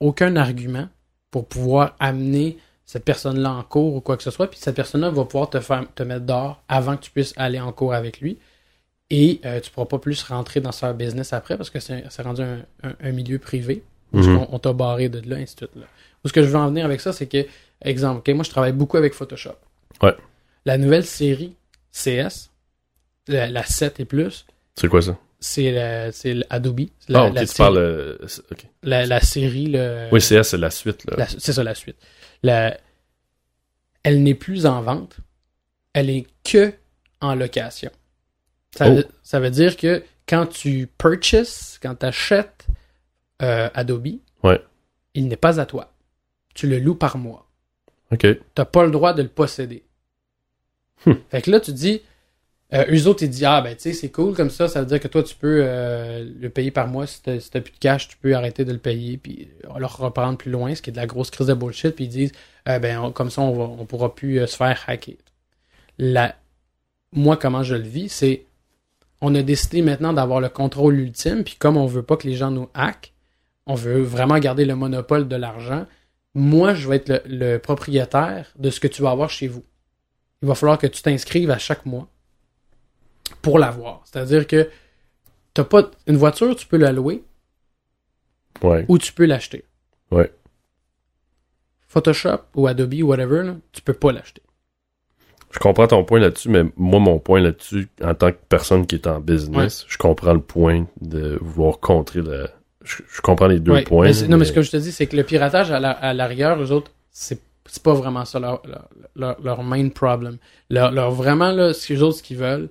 aucun 0.00 0.36
argument 0.36 0.88
pour 1.30 1.46
pouvoir 1.46 1.94
amener 2.00 2.58
cette 2.86 3.04
personne-là 3.04 3.52
en 3.52 3.62
cours 3.62 3.94
ou 3.96 4.00
quoi 4.00 4.16
que 4.16 4.22
ce 4.22 4.30
soit? 4.30 4.48
Puis 4.50 4.58
cette 4.60 4.74
personne-là 4.74 5.10
va 5.10 5.24
pouvoir 5.24 5.50
te 5.50 5.60
faire 5.60 5.84
te 5.94 6.02
mettre 6.02 6.24
dehors 6.26 6.62
avant 6.68 6.96
que 6.96 7.02
tu 7.02 7.10
puisses 7.10 7.34
aller 7.36 7.60
en 7.60 7.72
cours 7.72 7.94
avec 7.94 8.20
lui. 8.20 8.38
Et 9.10 9.40
euh, 9.44 9.60
tu 9.60 9.70
pourras 9.70 9.86
pas 9.86 9.98
plus 9.98 10.22
rentrer 10.22 10.60
dans 10.60 10.72
ce 10.72 10.92
business 10.92 11.32
après 11.32 11.56
parce 11.56 11.70
que 11.70 11.80
c'est 11.80 12.04
c'est 12.10 12.22
rendu 12.22 12.42
un, 12.42 12.58
un- 12.82 12.94
un 13.00 13.12
milieu 13.12 13.38
privé. 13.38 13.82
Parce 14.12 14.26
Mhm. 14.26 14.38
qu'on- 14.46 14.54
on 14.56 14.58
t'a 14.58 14.72
barré 14.72 15.08
de 15.08 15.20
là, 15.28 15.36
ainsi 15.36 15.54
de 15.56 15.60
suite. 15.66 15.76
Là. 15.76 15.86
Ce 16.24 16.32
que 16.32 16.42
je 16.42 16.48
veux 16.48 16.56
en 16.56 16.68
venir 16.68 16.84
avec 16.84 17.00
ça, 17.00 17.12
c'est 17.12 17.26
que, 17.26 17.46
exemple, 17.82 18.32
moi 18.34 18.44
je 18.44 18.50
travaille 18.50 18.72
beaucoup 18.72 18.96
avec 18.96 19.14
Photoshop. 19.14 19.54
Ouais. 20.02 20.14
La 20.66 20.76
nouvelle 20.78 21.04
série 21.06 21.56
CS, 21.92 22.50
la, 23.28 23.48
la 23.48 23.64
7 23.64 24.00
et 24.00 24.04
plus, 24.04 24.46
C'est 24.76 24.88
quoi 24.88 25.00
ça? 25.02 25.16
c'est 25.40 25.70
l'Adobe. 26.24 26.80
La, 27.08 27.20
ah, 27.22 27.26
ok, 27.28 27.34
la 27.34 27.40
tu 27.40 27.46
série- 27.46 27.56
parles. 27.56 27.76
euh, 27.78 28.18
la, 28.82 29.06
la 29.06 29.20
série, 29.20 29.66
le, 29.68 30.08
Oui, 30.12 30.20
CS, 30.20 30.42
c'est 30.42 30.58
la 30.58 30.70
suite. 30.70 31.06
C'est 31.38 31.52
ça 31.54 31.64
la 31.64 31.74
suite. 31.74 31.96
La- 32.42 32.76
elle 34.02 34.22
n'est 34.22 34.34
plus 34.34 34.66
en 34.66 34.82
vente, 34.82 35.16
elle 35.94 36.10
est 36.10 36.26
que 36.44 36.72
en 37.22 37.34
location. 37.34 37.90
Ça, 38.76 38.88
Oh. 38.90 38.94
veut, 38.96 39.06
ça 39.22 39.40
veut 39.40 39.50
dire 39.50 39.76
que 39.76 40.02
quand 40.28 40.46
tu 40.46 40.86
purchases, 40.98 41.78
quand 41.82 41.94
tu 41.96 42.06
achètes 42.06 42.66
Adobe, 43.38 44.08
Ouais. 44.42 44.60
il 45.14 45.26
n'est 45.28 45.36
pas 45.36 45.58
à 45.60 45.66
toi. 45.66 45.89
Tu 46.54 46.66
le 46.66 46.78
loues 46.78 46.94
par 46.94 47.16
mois. 47.18 47.46
Ok. 48.12 48.26
T'as 48.54 48.64
pas 48.64 48.84
le 48.84 48.90
droit 48.90 49.12
de 49.12 49.22
le 49.22 49.28
posséder. 49.28 49.84
Hmm. 51.06 51.12
Fait 51.30 51.42
que 51.42 51.50
là, 51.50 51.60
tu 51.60 51.72
dis, 51.72 52.02
euh, 52.74 52.84
eux 52.90 53.06
autres, 53.06 53.22
ils 53.22 53.30
disent, 53.30 53.44
ah 53.44 53.60
ben 53.62 53.74
tu 53.74 53.82
sais, 53.82 53.92
c'est 53.92 54.10
cool 54.10 54.34
comme 54.34 54.50
ça, 54.50 54.68
ça 54.68 54.80
veut 54.80 54.86
dire 54.86 55.00
que 55.00 55.08
toi, 55.08 55.22
tu 55.22 55.34
peux 55.34 55.60
euh, 55.64 56.28
le 56.40 56.50
payer 56.50 56.70
par 56.70 56.88
mois. 56.88 57.06
Si 57.06 57.22
t'as 57.22 57.40
si 57.40 57.50
plus 57.50 57.72
de 57.72 57.78
cash, 57.78 58.08
tu 58.08 58.16
peux 58.16 58.34
arrêter 58.34 58.64
de 58.64 58.72
le 58.72 58.78
payer, 58.78 59.16
puis 59.16 59.48
on 59.68 59.78
leur 59.78 59.96
reprendre 59.96 60.36
plus 60.38 60.50
loin, 60.50 60.74
ce 60.74 60.82
qui 60.82 60.90
est 60.90 60.92
de 60.92 60.98
la 60.98 61.06
grosse 61.06 61.30
crise 61.30 61.46
de 61.46 61.54
bullshit, 61.54 61.94
puis 61.94 62.04
ils 62.04 62.08
disent, 62.08 62.32
euh, 62.68 62.78
ben 62.78 62.98
on- 62.98 63.12
comme 63.12 63.30
ça, 63.30 63.42
on, 63.42 63.52
va, 63.56 63.64
on 63.64 63.86
pourra 63.86 64.14
plus 64.14 64.40
euh, 64.40 64.46
se 64.46 64.56
faire 64.56 64.82
hacker. 64.86 65.16
La... 65.98 66.34
Moi, 67.12 67.36
comment 67.36 67.62
je 67.62 67.74
le 67.74 67.88
vis, 67.88 68.08
c'est, 68.08 68.44
on 69.20 69.34
a 69.34 69.42
décidé 69.42 69.82
maintenant 69.82 70.12
d'avoir 70.12 70.40
le 70.40 70.48
contrôle 70.48 70.98
ultime, 70.98 71.42
puis 71.44 71.56
comme 71.58 71.76
on 71.76 71.86
veut 71.86 72.02
pas 72.02 72.16
que 72.16 72.26
les 72.28 72.34
gens 72.34 72.50
nous 72.50 72.68
hackent, 72.74 73.12
on 73.66 73.74
veut 73.74 74.00
vraiment 74.00 74.38
garder 74.38 74.64
le 74.64 74.76
monopole 74.76 75.28
de 75.28 75.36
l'argent, 75.36 75.86
moi, 76.34 76.74
je 76.74 76.88
vais 76.88 76.96
être 76.96 77.08
le, 77.08 77.20
le 77.26 77.58
propriétaire 77.58 78.52
de 78.58 78.70
ce 78.70 78.80
que 78.80 78.88
tu 78.88 79.02
vas 79.02 79.10
avoir 79.10 79.30
chez 79.30 79.48
vous. 79.48 79.64
Il 80.42 80.48
va 80.48 80.54
falloir 80.54 80.78
que 80.78 80.86
tu 80.86 81.02
t'inscrives 81.02 81.50
à 81.50 81.58
chaque 81.58 81.84
mois 81.86 82.08
pour 83.42 83.58
l'avoir. 83.58 84.02
C'est-à-dire 84.04 84.46
que 84.46 84.70
t'as 85.54 85.64
pas 85.64 85.90
une 86.06 86.16
voiture, 86.16 86.54
tu 86.56 86.66
peux 86.66 86.76
la 86.78 86.92
louer 86.92 87.22
Ouais. 88.62 88.84
ou 88.88 88.98
tu 88.98 89.12
peux 89.12 89.24
l'acheter. 89.26 89.64
Ouais. 90.10 90.32
Photoshop 91.88 92.40
ou 92.54 92.66
Adobe 92.66 92.94
ou 93.02 93.06
whatever, 93.08 93.42
là, 93.42 93.56
tu 93.72 93.82
peux 93.82 93.92
pas 93.94 94.12
l'acheter. 94.12 94.42
Je 95.50 95.58
comprends 95.58 95.88
ton 95.88 96.04
point 96.04 96.20
là-dessus, 96.20 96.48
mais 96.48 96.62
moi, 96.76 97.00
mon 97.00 97.18
point 97.18 97.40
là-dessus, 97.40 97.88
en 98.02 98.14
tant 98.14 98.30
que 98.30 98.38
personne 98.48 98.86
qui 98.86 98.94
est 98.94 99.06
en 99.08 99.18
business, 99.18 99.84
je 99.88 99.98
comprends 99.98 100.32
le 100.34 100.40
point 100.40 100.86
de 101.00 101.38
vouloir 101.40 101.80
contrer 101.80 102.20
le. 102.22 102.48
Je, 102.82 103.02
je 103.12 103.20
comprends 103.20 103.46
les 103.46 103.60
deux 103.60 103.72
Ouais, 103.72 103.82
points. 103.84 104.10
mais 104.10 104.28
non, 104.28 104.36
mais 104.38 104.44
ce 104.46 104.52
que 104.52 104.62
je 104.62 104.70
te 104.70 104.76
dis, 104.78 104.90
c'est 104.92 105.06
que 105.06 105.16
le 105.16 105.24
piratage 105.24 105.70
à 105.70 105.78
la- 105.80 106.14
l'arrière, 106.14 106.60
eux 106.60 106.72
autres, 106.72 106.92
c'est 107.10 107.40
c'est 107.66 107.82
pas 107.82 107.94
vraiment 107.94 108.24
ça 108.24 108.40
leur, 108.40 108.62
leur, 109.14 109.40
leur, 109.40 109.62
main 109.62 109.88
problem. 109.90 110.38
Leur, 110.70 110.90
leur- 110.90 111.12
vraiment, 111.12 111.52
là, 111.52 111.72
ce 111.72 111.86
qu'ils 111.86 112.02
autres, 112.02 112.16
ce 112.18 112.22
qu'ils 112.22 112.38
veulent, 112.38 112.68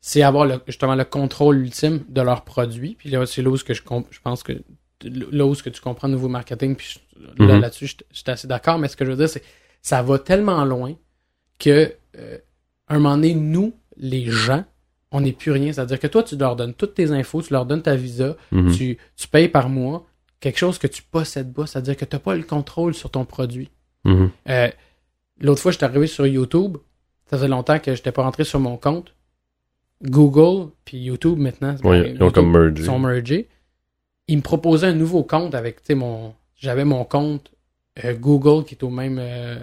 c'est 0.00 0.22
avoir 0.22 0.46
le- 0.46 0.60
justement 0.66 0.94
le 0.94 1.04
contrôle 1.04 1.58
ultime 1.58 2.02
de 2.08 2.22
leurs 2.22 2.42
produits. 2.44 2.94
Puis 2.98 3.10
là, 3.10 3.26
c'est 3.26 3.42
là 3.42 3.50
où 3.50 3.56
ce 3.58 3.64
que 3.64 3.74
je, 3.74 3.82
je 4.10 4.20
pense 4.20 4.42
que 4.42 4.52
là 5.04 5.44
où 5.44 5.54
ce 5.54 5.62
que 5.62 5.68
tu 5.70 5.82
comprends 5.82 6.08
nouveau 6.08 6.28
marketing, 6.28 6.76
puis 6.76 6.98
je- 7.18 7.44
là, 7.44 7.54
Mhm. 7.56 7.60
là-dessus, 7.60 7.88
je 7.88 7.94
je 8.10 8.16
suis 8.20 8.30
assez 8.30 8.46
d'accord, 8.48 8.78
mais 8.78 8.88
ce 8.88 8.96
que 8.96 9.04
je 9.04 9.10
veux 9.10 9.16
dire, 9.16 9.28
c'est 9.28 9.42
ça 9.82 10.02
va 10.02 10.18
tellement 10.18 10.64
loin 10.64 10.94
que 11.58 11.92
euh, 12.18 12.38
un 12.88 12.98
moment 13.00 13.16
donné, 13.16 13.34
nous, 13.34 13.74
les 13.98 14.30
gens, 14.30 14.64
on 15.12 15.20
n'est 15.20 15.32
plus 15.32 15.52
rien. 15.52 15.72
C'est-à-dire 15.72 16.00
que 16.00 16.06
toi, 16.08 16.22
tu 16.22 16.36
leur 16.36 16.56
donnes 16.56 16.74
toutes 16.74 16.94
tes 16.94 17.10
infos, 17.10 17.42
tu 17.42 17.52
leur 17.52 17.66
donnes 17.66 17.82
ta 17.82 17.94
visa, 17.96 18.36
Mhm. 18.50 18.72
tu, 18.74 18.98
tu 19.16 19.28
payes 19.28 19.48
par 19.48 19.68
mois 19.68 20.06
quelque 20.40 20.58
chose 20.58 20.78
que 20.78 20.86
tu 20.88 21.02
possèdes 21.02 21.52
pas, 21.52 21.66
c'est-à-dire 21.66 21.96
que 21.96 22.04
tu 22.04 22.16
n'as 22.16 22.20
pas 22.20 22.34
le 22.34 22.42
contrôle 22.42 22.94
sur 22.94 23.10
ton 23.10 23.24
produit. 23.24 23.70
Mhm. 24.04 24.30
Euh, 24.48 24.68
l'autre 25.40 25.60
fois, 25.62 25.70
j'étais 25.70 25.84
arrivé 25.84 26.06
sur 26.08 26.26
YouTube. 26.26 26.78
Ça 27.26 27.36
faisait 27.36 27.48
longtemps 27.48 27.78
que 27.78 27.94
j'étais 27.94 28.10
pas 28.12 28.22
rentré 28.24 28.42
sur 28.44 28.58
mon 28.58 28.76
compte. 28.76 29.14
Google, 30.02 30.70
puis 30.84 30.98
YouTube 30.98 31.38
maintenant. 31.38 31.76
Ouais, 31.84 32.12
ils 32.16 32.22
ont 32.22 32.30
comme 32.32 32.50
mergé. 32.50 32.82
sont 32.84 32.98
mergés. 32.98 33.48
Ils 34.26 34.38
me 34.38 34.42
proposaient 34.42 34.88
un 34.88 34.94
nouveau 34.94 35.22
compte 35.22 35.54
avec, 35.54 35.76
tu 35.76 35.86
sais, 35.88 35.94
mon. 35.94 36.34
J'avais 36.56 36.84
mon 36.84 37.04
compte 37.04 37.52
euh, 38.04 38.14
Google 38.14 38.64
qui 38.64 38.74
est 38.74 38.82
au 38.82 38.90
même. 38.90 39.18
euh, 39.20 39.58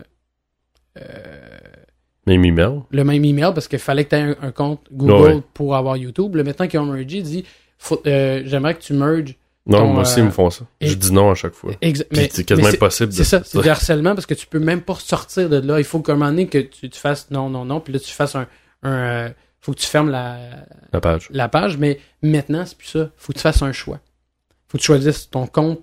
Même 2.29 2.45
email. 2.45 2.81
le 2.91 3.03
même 3.03 3.23
email 3.25 3.51
parce 3.53 3.67
qu'il 3.67 3.79
fallait 3.79 4.05
que 4.05 4.09
tu 4.09 4.15
aies 4.15 4.21
un, 4.21 4.35
un 4.41 4.51
compte 4.51 4.81
Google 4.91 5.13
Ouais. 5.35 5.41
pour 5.53 5.75
avoir 5.75 5.97
YouTube. 5.97 6.35
Là, 6.35 6.43
maintenant 6.43 6.67
qu'ils 6.67 6.79
ont 6.79 6.85
mergé, 6.85 7.17
il 7.17 7.23
dit 7.23 7.45
faut- 7.77 8.01
euh, 8.05 8.41
j'aimerais 8.45 8.75
que 8.75 8.81
tu 8.81 8.93
merges. 8.93 9.35
Non, 9.65 9.79
Ton, 9.79 9.93
moi 9.93 10.01
aussi, 10.01 10.19
euh, 10.19 10.23
ils 10.23 10.25
me 10.25 10.31
font 10.31 10.49
ça. 10.49 10.65
et- 10.81 10.87
Je 10.87 10.95
dis 10.95 11.11
non 11.13 11.29
à 11.31 11.35
chaque 11.35 11.53
fois. 11.53 11.73
C'est 11.81 12.43
quasiment 12.43 12.69
impossible. 12.69 13.11
C'est 13.13 13.23
ça, 13.23 13.41
c'est 13.43 13.61
du 13.61 13.69
harcèlement 13.69 14.15
parce 14.15 14.25
que 14.25 14.33
tu 14.33 14.47
peux 14.47 14.57
même 14.59 14.81
pas 14.81 14.95
sortir 14.95 15.47
de 15.49 15.57
là. 15.57 15.77
Il 15.79 15.83
faut 15.83 15.99
qu'à 15.99 16.13
un 16.13 16.15
moment 16.15 16.29
donné 16.31 16.47
que 16.47 16.57
tu, 16.59 16.89
tu 16.89 16.99
fasses 16.99 17.29
non, 17.29 17.49
non, 17.49 17.65
non, 17.65 17.79
puis 17.79 17.93
là 17.93 17.99
tu 17.99 18.11
fasses 18.11 18.35
un. 18.35 18.47
un 18.83 18.91
euh, 18.91 19.29
faut 19.61 19.73
que 19.73 19.79
tu 19.79 19.85
fermes 19.87 20.09
la, 20.09 20.37
La 20.93 21.01
page. 21.01 21.27
la 21.31 21.49
page, 21.49 21.77
mais 21.77 21.99
maintenant 22.23 22.65
c'est 22.65 22.77
plus 22.77 22.87
ça. 22.87 23.09
Faut 23.17 23.33
que 23.33 23.37
tu 23.37 23.43
fasses 23.43 23.61
un 23.61 23.71
choix. 23.73 23.99
Faut 24.69 24.77
que 24.77 24.81
tu 24.81 24.85
choisisses 24.87 25.29
ton 25.29 25.45
compte 25.47 25.81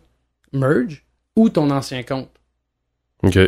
merge 0.53 1.05
ou 1.37 1.49
ton 1.51 1.71
ancien 1.71 2.03
compte. 2.03 2.31
OK. 3.23 3.39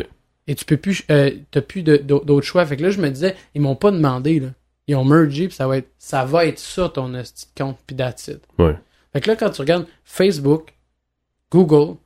Et 0.49 0.55
tu 0.55 0.65
peux 0.65 0.77
plus, 0.77 1.03
euh, 1.11 1.29
t'as 1.51 1.61
plus 1.61 1.83
d'autres 1.83 2.41
choix. 2.41 2.65
Fait 2.65 2.75
que 2.75 2.81
là, 2.81 2.89
je 2.89 2.99
me 2.99 3.07
disais, 3.09 3.35
ils 3.53 3.61
m'ont 3.61 3.75
pas 3.75 3.91
demandé, 3.91 4.39
là. 4.39 4.47
Ils 4.87 4.95
ont 4.95 5.05
mergé, 5.05 5.47
puis 5.47 5.55
ça 5.55 5.67
va 5.67 5.77
être, 5.77 5.91
ça 5.99 6.25
va 6.25 6.47
être 6.47 6.57
ça, 6.57 6.89
ton 6.89 7.07
de 7.09 7.21
compte, 7.55 7.77
puis 7.85 7.95
that's 7.95 8.27
it. 8.27 8.41
Ouais. 8.57 8.75
Fait 9.13 9.21
que 9.21 9.29
là, 9.29 9.35
quand 9.35 9.51
tu 9.51 9.61
regardes 9.61 9.85
Facebook, 10.03 10.73
Google, 11.51 11.97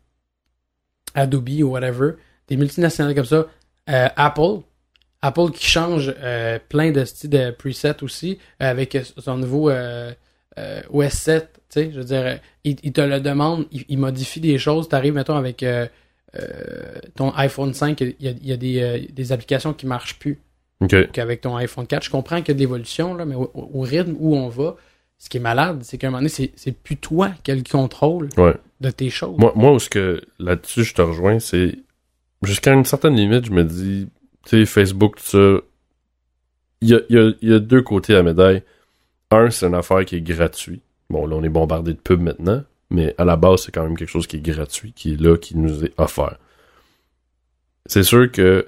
Adobe 1.14 1.62
ou 1.62 1.68
whatever, 1.70 2.16
des 2.50 2.58
multinationales 2.58 3.16
comme 3.16 3.24
ça, 3.24 3.48
euh, 3.90 4.10
Apple, 4.18 4.60
Apple 5.22 5.52
qui 5.52 5.66
change 5.66 6.14
euh, 6.22 6.60
plein 6.68 6.92
de 6.92 7.06
styles 7.06 7.30
de 7.30 7.52
presets 7.52 8.04
aussi, 8.04 8.40
euh, 8.62 8.70
avec 8.70 8.98
son 9.20 9.38
nouveau 9.38 9.72
OS 9.72 11.14
7, 11.14 11.54
tu 11.54 11.62
sais, 11.70 11.92
je 11.94 12.00
veux 12.00 12.04
dire, 12.04 12.40
il, 12.66 12.76
il 12.84 12.92
te 12.92 13.00
le 13.00 13.22
demande, 13.22 13.68
il, 13.72 13.86
il 13.88 13.98
modifie 13.98 14.42
des 14.42 14.58
choses, 14.58 14.90
t'arrives, 14.90 15.14
mettons, 15.14 15.38
avec 15.38 15.64
ton 17.16 17.32
iPhone 17.36 17.74
5, 17.74 18.02
il 18.02 18.16
y 18.20 18.28
a, 18.28 18.32
il 18.32 18.48
y 18.48 18.52
a 18.52 18.58
des, 18.58 18.82
euh, 18.82 19.00
des 19.12 19.32
applications 19.32 19.74
qui 19.74 19.86
marchent 19.86 20.18
plus 20.20 20.40
OK. 20.82 21.12
qu'avec 21.12 21.42
ton 21.42 21.56
iPhone 21.56 21.86
4. 21.88 22.04
Je 22.04 22.10
comprends 22.10 22.38
qu'il 22.40 22.50
y 22.50 22.52
a 22.52 22.54
de 22.56 22.60
l'évolution, 22.60 23.14
là, 23.16 23.26
mais 23.26 23.36
au, 23.36 23.52
au 23.54 23.82
rythme 23.82 24.16
où 24.20 24.36
on 24.36 24.50
va, 24.50 24.76
ce 25.20 25.30
qui 25.30 25.38
est 25.38 25.42
malade, 25.42 25.80
c'est 25.84 25.98
qu'à 25.98 26.08
un 26.08 26.10
moment 26.12 26.20
donné, 26.28 26.50
c'est, 26.56 26.72
plus 26.72 26.98
toi 26.98 27.32
qui 27.44 27.52
as 27.52 27.56
le 27.56 27.64
contrôle 27.64 28.30
Ouais. 28.38 28.56
de 28.82 28.90
tes 28.90 29.10
choses. 29.10 29.38
Moi, 29.38 29.54
moi 29.56 29.72
où 29.74 29.80
ce 29.80 29.90
que 29.90 30.22
là-dessus 30.40 30.84
je 30.84 30.94
te 30.96 31.02
rejoins, 31.02 31.40
c'est 31.40 31.76
jusqu'à 32.42 32.74
une 32.74 32.84
certaine 32.86 33.16
limite, 33.16 33.46
je 33.46 33.52
me 33.52 33.64
dis, 33.64 34.08
tu 34.46 34.50
sais, 34.50 34.66
Facebook, 34.66 35.16
tout 35.18 35.24
ça, 35.24 35.58
il 36.82 36.90
y 36.90 36.96
a, 36.96 37.00
y 37.42 37.54
a 37.54 37.60
deux 37.60 37.82
côtés 37.82 38.14
à 38.14 38.18
la 38.18 38.24
médaille. 38.24 38.64
Un, 39.32 39.50
c'est 39.50 39.66
une 39.66 39.74
affaire 39.76 40.04
qui 40.04 40.18
est 40.18 40.22
gratuite. 40.22 40.84
Bon, 41.10 41.26
là, 41.26 41.36
on 41.38 41.44
est 41.44 41.50
bombardé 41.50 41.94
de 41.94 42.00
pubs 42.00 42.20
maintenant, 42.22 42.64
mais 42.90 43.14
à 43.18 43.26
la 43.26 43.36
base, 43.36 43.64
c'est 43.64 43.72
quand 43.72 43.84
même 43.84 43.98
quelque 43.98 44.10
chose 44.10 44.28
qui 44.28 44.38
est 44.38 44.42
gratuit, 44.42 44.94
qui 44.94 45.14
est 45.14 45.22
là, 45.22 45.38
qui 45.38 45.58
nous 45.58 45.84
est 45.84 45.94
offert. 45.98 46.38
C'est 47.86 48.04
sûr 48.04 48.32
que 48.32 48.68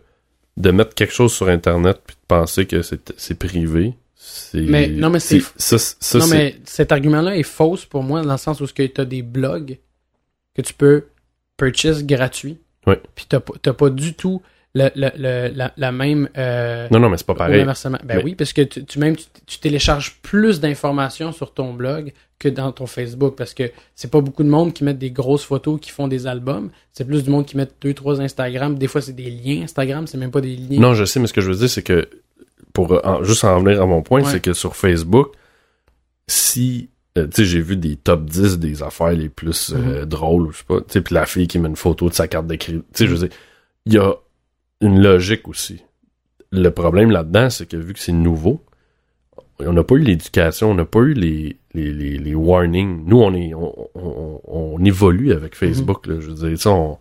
de 0.57 0.71
mettre 0.71 0.93
quelque 0.95 1.13
chose 1.13 1.33
sur 1.33 1.47
Internet 1.49 1.99
puis 2.05 2.15
de 2.15 2.21
penser 2.27 2.65
que 2.65 2.81
c'est 2.81 3.35
privé, 3.39 3.93
c'est. 4.15 4.61
Mais- 4.61 4.87
non, 4.87 5.09
mais 5.09 5.19
c'est- 5.19 5.41
Ça, 5.57 5.77
ça, 5.77 6.17
non, 6.19 6.27
mais 6.27 6.55
cet 6.65 6.91
argument-là 6.91 7.35
est 7.37 7.43
fausse 7.43 7.85
pour 7.85 8.03
moi, 8.03 8.21
dans 8.23 8.31
le 8.31 8.37
sens 8.37 8.61
où 8.61 8.67
tu 8.67 8.91
as 8.97 9.05
des 9.05 9.21
blogs 9.21 9.77
que 10.55 10.61
tu 10.61 10.73
peux 10.73 11.05
purchase 11.57 12.05
gratuit. 12.05 12.57
Ouais. 12.87 13.01
Puis 13.15 13.25
pas, 13.29 13.41
t'as 13.61 13.73
pas 13.73 13.89
du 13.89 14.13
tout 14.13 14.41
le, 14.73 14.89
le- 14.95 15.11
le- 15.17 15.53
la, 15.55 15.73
la 15.77 15.91
même. 15.91 16.29
euh, 16.37 16.87
Non, 16.91 16.99
non, 16.99 17.09
mais 17.09 17.17
c'est 17.17 17.25
pas 17.25 17.33
pareil. 17.35 17.53
Ben 18.03 18.17
Mais- 18.17 18.23
oui, 18.23 18.35
parce 18.35 18.51
que 18.53 18.61
tu, 18.61 18.83
tu- 18.85 18.99
même 18.99 19.15
tu, 19.15 19.25
tu 19.45 19.59
télécharges 19.59 20.19
plus 20.21 20.59
d'informations 20.59 21.31
sur 21.31 21.53
ton 21.53 21.73
blog 21.73 22.11
que 22.37 22.49
dans 22.49 22.71
ton 22.71 22.85
Facebook 22.85 23.35
parce 23.35 23.53
que 23.53 23.71
c'est 23.95 24.11
pas 24.11 24.19
beaucoup 24.21 24.43
de 24.43 24.49
monde 24.49 24.73
qui 24.73 24.83
mettent 24.83 24.97
des 24.97 25.11
grosses 25.11 25.45
photos 25.45 25.79
qui 25.79 25.89
font 25.91 26.07
des 26.09 26.27
albums. 26.27 26.69
C'est 26.91 27.05
plus 27.05 27.23
du 27.23 27.29
monde 27.29 27.45
qui 27.45 27.55
met 27.57 27.67
deux, 27.81 27.93
trois 27.93 28.19
Instagram. 28.21 28.77
Des 28.77 28.87
fois, 28.87 29.01
c'est 29.01 29.13
des 29.13 29.29
liens 29.31 29.63
Instagram, 29.63 30.05
c'est 30.07 30.17
même 30.17 30.31
pas 30.31 30.41
des 30.41 30.55
liens. 30.55 30.79
Non, 30.79 30.93
je 30.93 31.05
sais, 31.05 31.19
mais 31.19 31.27
ce 31.27 31.33
que 31.33 31.41
je 31.41 31.49
veux 31.49 31.55
dire, 31.57 31.69
c'est 31.69 31.81
que, 31.83 32.09
pour 32.73 32.91
euh, 32.91 32.99
en- 33.05 33.23
juste 33.23 33.45
en 33.45 33.59
venir 33.61 33.81
à 33.81 33.85
mon 33.85 34.01
point, 34.01 34.21
Ouais. 34.23 34.29
c'est 34.29 34.41
que 34.41 34.51
sur 34.53 34.75
Facebook, 34.75 35.29
si, 36.27 36.89
euh, 37.17 37.27
tu 37.27 37.37
sais, 37.37 37.45
j'ai 37.45 37.61
vu 37.61 37.77
des 37.77 37.95
top 37.95 38.25
10 38.25 38.59
des 38.59 38.83
affaires 38.83 39.11
les 39.13 39.29
plus 39.29 39.71
euh, 39.73 40.01
Mhm. 40.01 40.05
drôles, 40.05 40.51
je 40.51 40.57
sais 40.57 40.63
pas, 40.67 40.79
tu 40.79 40.85
sais, 40.89 41.01
puis 41.01 41.13
la 41.15 41.25
fille 41.25 41.47
qui 41.47 41.59
met 41.59 41.69
une 41.69 41.75
photo 41.75 42.09
de 42.09 42.13
sa 42.13 42.27
carte 42.27 42.47
de 42.47 42.55
crédit, 42.55 42.79
tu 42.79 42.85
sais, 42.93 43.07
je 43.07 43.13
veux 43.15 43.27
dire, 43.27 43.37
il 43.85 43.93
y 43.93 43.97
a 43.97 44.13
une 44.81 45.01
logique 45.01 45.47
aussi. 45.47 45.81
Le 46.51 46.69
problème 46.69 47.11
là-dedans, 47.11 47.49
c'est 47.49 47.67
que 47.67 47.77
vu 47.77 47.93
que 47.93 47.99
c'est 47.99 48.11
nouveau, 48.11 48.61
on 49.59 49.73
n'a 49.73 49.83
pas 49.83 49.95
eu 49.95 49.99
l'éducation, 49.99 50.71
on 50.71 50.75
n'a 50.75 50.85
pas 50.85 50.99
eu 50.99 51.13
les, 51.13 51.55
les, 51.73 51.91
les, 51.93 52.17
les 52.17 52.35
warnings. 52.35 53.03
Nous, 53.05 53.21
on 53.21 53.33
est, 53.33 53.53
on, 53.53 53.73
on, 53.95 54.41
on 54.45 54.83
évolue 54.85 55.31
avec 55.31 55.55
Facebook, 55.55 56.07
là, 56.07 56.15
je 56.19 56.27
veux 56.27 56.33
dire, 56.33 56.49
tu 56.49 56.57
sais, 56.57 56.69
on, 56.69 56.97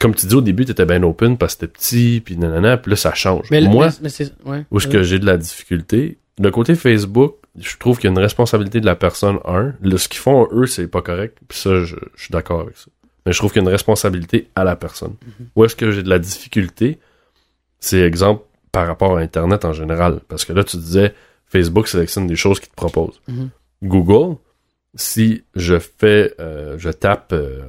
comme 0.00 0.14
tu 0.14 0.26
dis 0.26 0.34
au 0.34 0.40
début, 0.42 0.64
t'étais 0.64 0.84
bien 0.84 1.02
open 1.02 1.36
parce 1.38 1.54
que 1.54 1.60
c'était 1.60 1.72
petit, 1.72 2.22
puis 2.24 2.36
nanana, 2.36 2.76
puis 2.76 2.90
là, 2.90 2.96
ça 2.96 3.14
change. 3.14 3.48
mais, 3.50 3.60
Moi, 3.62 3.88
mais- 4.02 4.08
mais. 4.20 4.50
Ouais. 4.50 4.64
où 4.70 4.78
est-ce 4.78 4.88
que 4.88 5.02
j'ai 5.02 5.18
de 5.18 5.26
la 5.26 5.36
difficulté, 5.38 6.18
le 6.38 6.50
côté 6.50 6.74
Facebook, 6.74 7.36
je 7.58 7.76
trouve 7.78 7.96
qu'il 7.98 8.04
y 8.04 8.08
a 8.08 8.10
une 8.12 8.18
responsabilité 8.22 8.80
de 8.80 8.86
la 8.86 8.94
personne, 8.96 9.38
un. 9.46 9.72
Le, 9.80 9.96
ce 9.96 10.08
qu'ils 10.08 10.20
font, 10.20 10.46
eux, 10.52 10.66
c'est 10.66 10.86
pas 10.88 11.00
correct, 11.02 11.38
puis 11.48 11.58
ça, 11.58 11.82
je, 11.84 11.96
je 12.14 12.22
suis 12.24 12.30
d'accord 12.32 12.60
avec 12.60 12.76
ça. 12.76 12.86
Mais 13.24 13.32
je 13.32 13.38
trouve 13.38 13.50
qu'il 13.52 13.62
y 13.62 13.64
a 13.64 13.68
une 13.68 13.72
responsabilité 13.72 14.48
à 14.54 14.62
la 14.62 14.76
personne. 14.76 15.14
Mhm. 15.40 15.46
Où 15.56 15.64
est-ce 15.64 15.74
que 15.74 15.90
j'ai 15.90 16.02
de 16.02 16.10
la 16.10 16.18
difficulté? 16.18 16.98
C'est 17.80 18.00
exemple 18.00 18.44
par 18.76 18.86
rapport 18.86 19.16
à 19.16 19.20
Internet 19.22 19.64
en 19.64 19.72
général. 19.72 20.20
Parce 20.28 20.44
que 20.44 20.52
là, 20.52 20.62
tu 20.62 20.76
disais, 20.76 21.14
Facebook 21.46 21.88
sélectionne 21.88 22.26
des 22.26 22.36
choses 22.36 22.60
qu'il 22.60 22.68
te 22.68 22.74
propose. 22.74 23.22
Mhm. 23.26 23.48
Google, 23.82 24.36
si 24.94 25.44
je 25.54 25.78
fais, 25.78 26.34
euh, 26.40 26.76
je 26.78 26.90
tape, 26.90 27.32
euh, 27.32 27.62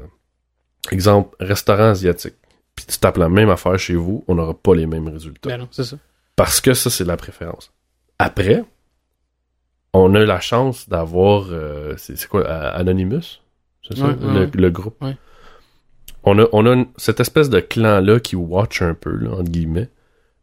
exemple, 0.91 1.34
restaurant 1.39 1.91
asiatique, 1.91 2.36
puis 2.76 2.86
tu 2.86 2.97
tapes 2.97 3.16
la 3.18 3.30
même 3.30 3.49
affaire 3.49 3.80
chez 3.80 3.95
vous, 3.95 4.26
on 4.28 4.36
n'aura 4.36 4.53
pas 4.53 4.76
les 4.76 4.86
mêmes 4.86 5.08
résultats. 5.08 5.49
Ben 5.49 5.60
non, 5.60 5.70
c'est 5.72 5.86
ça. 5.86 5.95
Parce 6.36 6.60
que 6.60 6.74
ça, 6.74 6.89
c'est 6.89 7.05
la 7.05 7.16
préférence. 7.16 7.72
Après, 8.20 8.66
on 9.93 10.14
a 10.14 10.26
la 10.26 10.41
chance 10.41 10.89
d'avoir, 10.89 11.45
euh, 11.51 11.93
c'est 11.95 12.28
quoi, 12.28 12.45
Anonymous? 12.49 13.39
C'est 13.88 13.97
ça? 13.97 14.08
Ouais, 14.08 14.14
ouais, 14.14 14.34
le, 14.34 14.39
ouais. 14.41 14.49
le 14.53 14.70
groupe? 14.72 15.01
On 16.24 16.38
a, 16.39 16.45
on 16.51 16.66
a 16.66 16.74
une- 16.74 16.88
cette 16.97 17.22
espèce 17.22 17.49
de 17.49 17.62
clan-là 17.62 18.20
qui 18.20 18.36
watch 18.36 18.82
un 18.82 18.93
peu, 18.93 19.12
là, 19.16 19.32
entre 19.32 19.43
guillemets. 19.49 19.88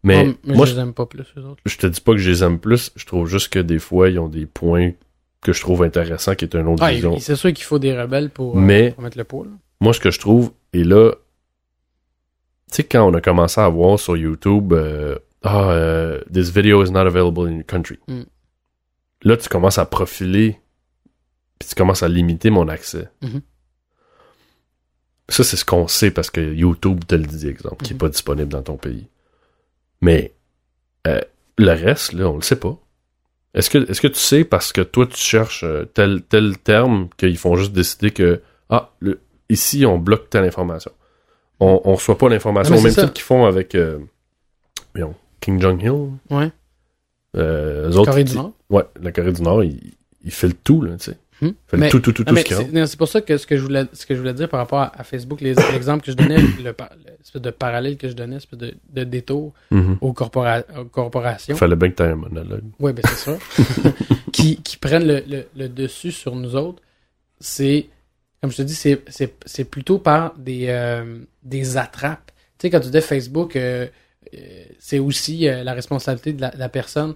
Mais, 0.04 0.36
mais 0.44 0.54
moi, 0.54 0.66
je 0.66 0.74
les 0.74 0.80
aime 0.80 0.92
pas 0.94 1.06
plus, 1.06 1.24
eux 1.36 1.44
autres. 1.44 1.62
je 1.66 1.76
te 1.78 1.86
dis 1.86 2.00
pas 2.00 2.12
que 2.12 2.18
je 2.18 2.30
les 2.30 2.44
aime 2.44 2.58
plus. 2.60 2.92
Je 2.94 3.06
trouve 3.06 3.26
juste 3.26 3.48
que 3.52 3.58
des 3.58 3.78
fois, 3.78 4.10
ils 4.10 4.18
ont 4.18 4.28
des 4.28 4.46
points 4.46 4.92
que 5.40 5.52
je 5.52 5.60
trouve 5.60 5.82
intéressants, 5.82 6.34
qui 6.34 6.44
est 6.44 6.54
une 6.54 6.68
autre 6.68 6.82
Ah, 6.82 6.92
vision. 6.92 7.18
c'est 7.18 7.36
sûr 7.36 7.52
qu'il 7.52 7.64
faut 7.64 7.78
des 7.78 7.98
rebelles 7.98 8.30
pour, 8.30 8.56
euh, 8.58 8.90
pour 8.92 9.02
mettre 9.02 9.18
le 9.18 9.24
poids. 9.24 9.44
là. 9.44 9.50
moi, 9.80 9.92
ce 9.92 10.00
que 10.00 10.10
je 10.10 10.18
trouve, 10.20 10.52
et 10.72 10.84
là, 10.84 11.12
tu 12.70 12.76
sais, 12.76 12.84
quand 12.84 13.06
on 13.08 13.14
a 13.14 13.20
commencé 13.20 13.60
à 13.60 13.68
voir 13.68 13.98
sur 13.98 14.16
YouTube, 14.16 14.72
euh, 14.72 15.18
ah, 15.42 15.70
euh, 15.70 16.20
this 16.32 16.50
video 16.50 16.84
is 16.84 16.90
not 16.90 17.00
available 17.06 17.46
in 17.48 17.56
your 17.56 17.66
country. 17.66 17.98
Mm. 18.08 18.22
Là, 19.22 19.36
tu 19.38 19.48
commences 19.48 19.78
à 19.78 19.86
profiler, 19.86 20.58
puis 21.58 21.68
tu 21.68 21.74
commences 21.74 22.02
à 22.02 22.08
limiter 22.08 22.50
mon 22.50 22.68
accès. 22.68 23.08
Mhm. 23.22 23.40
Ça, 25.30 25.42
c'est 25.44 25.56
ce 25.56 25.64
qu'on 25.64 25.88
sait 25.88 26.10
parce 26.10 26.30
que 26.30 26.40
YouTube 26.54 27.04
te 27.06 27.14
le 27.14 27.24
dit, 27.24 27.48
exemple, 27.48 27.82
qui 27.84 27.92
n'est 27.92 27.94
Mhm. 27.94 27.98
pas 28.00 28.08
disponible 28.10 28.48
dans 28.48 28.62
ton 28.62 28.76
pays. 28.76 29.06
Mais 30.04 30.32
euh, 31.06 31.20
le 31.58 31.70
reste, 31.72 32.12
là, 32.12 32.28
on 32.28 32.36
le 32.36 32.42
sait 32.42 32.56
pas. 32.56 32.76
Est-ce 33.54 33.70
que, 33.70 33.78
est-ce 33.90 34.00
que 34.00 34.08
tu 34.08 34.18
sais 34.18 34.44
parce 34.44 34.72
que 34.72 34.80
toi, 34.80 35.06
tu 35.06 35.16
cherches 35.16 35.64
euh, 35.64 35.84
tel, 35.84 36.22
tel 36.22 36.58
terme 36.58 37.08
qu'ils 37.16 37.38
font 37.38 37.56
juste 37.56 37.72
décider 37.72 38.10
que, 38.10 38.42
ah, 38.68 38.90
le, 39.00 39.20
ici, 39.48 39.86
on 39.86 39.98
bloque 39.98 40.28
telle 40.28 40.44
information. 40.44 40.90
On, 41.60 41.80
on 41.84 41.94
reçoit 41.94 42.18
pas 42.18 42.28
l'information 42.28 42.74
au 42.76 42.80
même 42.82 42.92
titre 42.92 43.12
qu'ils 43.14 43.22
font 43.24 43.44
avec, 43.46 43.74
euh, 43.74 43.98
King 45.40 45.60
Jong-il. 45.60 45.90
Ouais. 46.34 46.50
Euh, 47.36 47.90
eux 47.90 47.96
autres, 47.96 48.10
Corée 48.10 48.22
ils- 48.22 48.28
du 48.30 48.36
Nord. 48.36 48.52
Ouais, 48.70 48.84
la 49.00 49.12
Corée 49.12 49.32
du 49.32 49.42
Nord, 49.42 49.62
il, 49.64 49.92
il 50.24 50.30
fait 50.32 50.48
le 50.48 50.54
tout, 50.54 50.82
là, 50.82 50.96
tu 50.96 51.10
sais. 51.10 51.18
Hmm? 51.40 51.46
Il 51.48 51.54
fait 51.66 51.76
Mais- 51.76 51.86
le 51.86 51.90
tout, 51.90 52.00
tout, 52.00 52.12
tout, 52.12 52.22
Non, 52.22 52.26
tout 52.28 52.34
mais 52.34 52.40
ce 52.42 52.62
qu'il 52.62 52.88
c'est 52.88 52.96
pour 52.96 53.08
ça 53.08 53.20
que 53.20 53.36
ce 53.36 53.46
que 53.46 53.56
je 53.56 53.62
voulais, 53.62 53.86
ce 53.92 54.06
que 54.06 54.14
je 54.14 54.20
voulais 54.20 54.34
dire 54.34 54.48
par 54.48 54.60
rapport 54.60 54.78
à, 54.80 54.92
à 55.00 55.02
Facebook, 55.04 55.40
les- 55.40 55.54
l'exemple 55.72 56.04
que 56.04 56.12
je 56.12 56.16
donnais, 56.16 56.38
le, 56.38 56.74
l'espèce 57.18 57.42
de 57.42 57.50
parallèle 57.50 57.96
que 57.96 58.08
je 58.08 58.14
donnais, 58.14 58.34
l'espèce 58.36 58.58
de, 58.58 58.74
de 58.90 59.04
détour 59.04 59.52
Mhm. 59.70 59.98
aux, 60.00 60.12
corpora- 60.12 60.62
aux 60.78 60.84
corporations. 60.84 61.56
Fallait 61.56 61.76
bien 61.76 61.90
que 61.90 61.94
t'aies 61.96 62.04
un 62.04 62.14
monologue. 62.16 62.64
Oui, 62.78 62.92
ben 62.92 63.02
c'est 63.08 63.30
ça. 63.30 63.38
qui, 64.32 64.62
qui 64.62 64.76
prennent 64.76 65.06
le, 65.06 65.22
le- 65.28 65.46
le 65.56 65.68
dessus 65.68 66.12
sur 66.12 66.34
nous 66.36 66.54
autres, 66.56 66.82
c'est, 67.40 67.88
comme 68.40 68.50
je 68.52 68.58
te 68.58 68.62
dis, 68.62 68.74
c'est, 68.74 69.64
plutôt 69.64 69.98
par 69.98 70.34
des, 70.38 70.66
euh, 70.68 71.18
des 71.42 71.76
attrapes. 71.76 72.30
Tu 72.58 72.66
sais, 72.66 72.70
quand 72.70 72.80
tu 72.80 72.90
dis 72.90 73.00
Facebook, 73.00 73.56
euh, 73.56 73.86
euh, 74.34 74.38
c'est 74.78 74.98
aussi 74.98 75.40
la 75.46 75.72
responsabilité 75.74 76.32
de 76.32 76.40
la, 76.40 76.50
de 76.50 76.58
la 76.58 76.68
personne. 76.68 77.14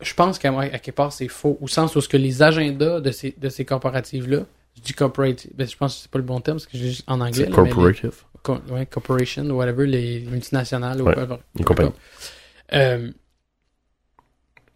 Je 0.00 0.12
pense 0.14 0.38
qu'à 0.38 0.56
à 0.58 0.68
quelque 0.78 0.94
part, 0.94 1.12
c'est 1.12 1.28
faux. 1.28 1.56
Au 1.60 1.68
sens 1.68 1.96
où 1.96 2.00
ce 2.00 2.08
que 2.08 2.16
les 2.16 2.42
agendas 2.42 3.00
de 3.00 3.10
ces, 3.10 3.34
de 3.38 3.48
ces 3.48 3.64
corporatives-là, 3.64 4.40
je 4.76 4.80
dis 4.82 4.92
corporate, 4.92 5.46
ben, 5.54 5.66
je 5.66 5.76
pense 5.76 5.94
que 5.96 6.02
c'est 6.02 6.10
pas 6.10 6.18
le 6.18 6.24
bon 6.24 6.40
terme 6.40 6.58
parce 6.58 6.66
que 6.66 6.76
j'ai 6.76 6.88
juste 6.88 7.04
en 7.06 7.20
anglais. 7.20 7.32
C'est 7.32 7.46
les- 7.46 7.50
corporative. 7.52 8.14
co- 8.42 8.58
ouais, 8.70 8.84
corporation, 8.86 9.44
whatever, 9.50 9.86
les 9.86 10.20
multinationales. 10.20 11.00
ou 11.00 11.06
Ouais. 11.06 11.14
Une 11.58 11.64
compagnie. 11.64 11.92
Euh, 12.74 13.10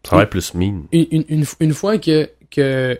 Ça 0.05 0.17
va 0.17 0.23
être 0.23 0.31
plus 0.31 0.55
mean. 0.55 0.85
une, 0.93 1.07
une, 1.11 1.25
une, 1.29 1.45
une 1.61 1.75
fois 1.75 1.99
que, 1.99 2.31
que, 2.51 2.99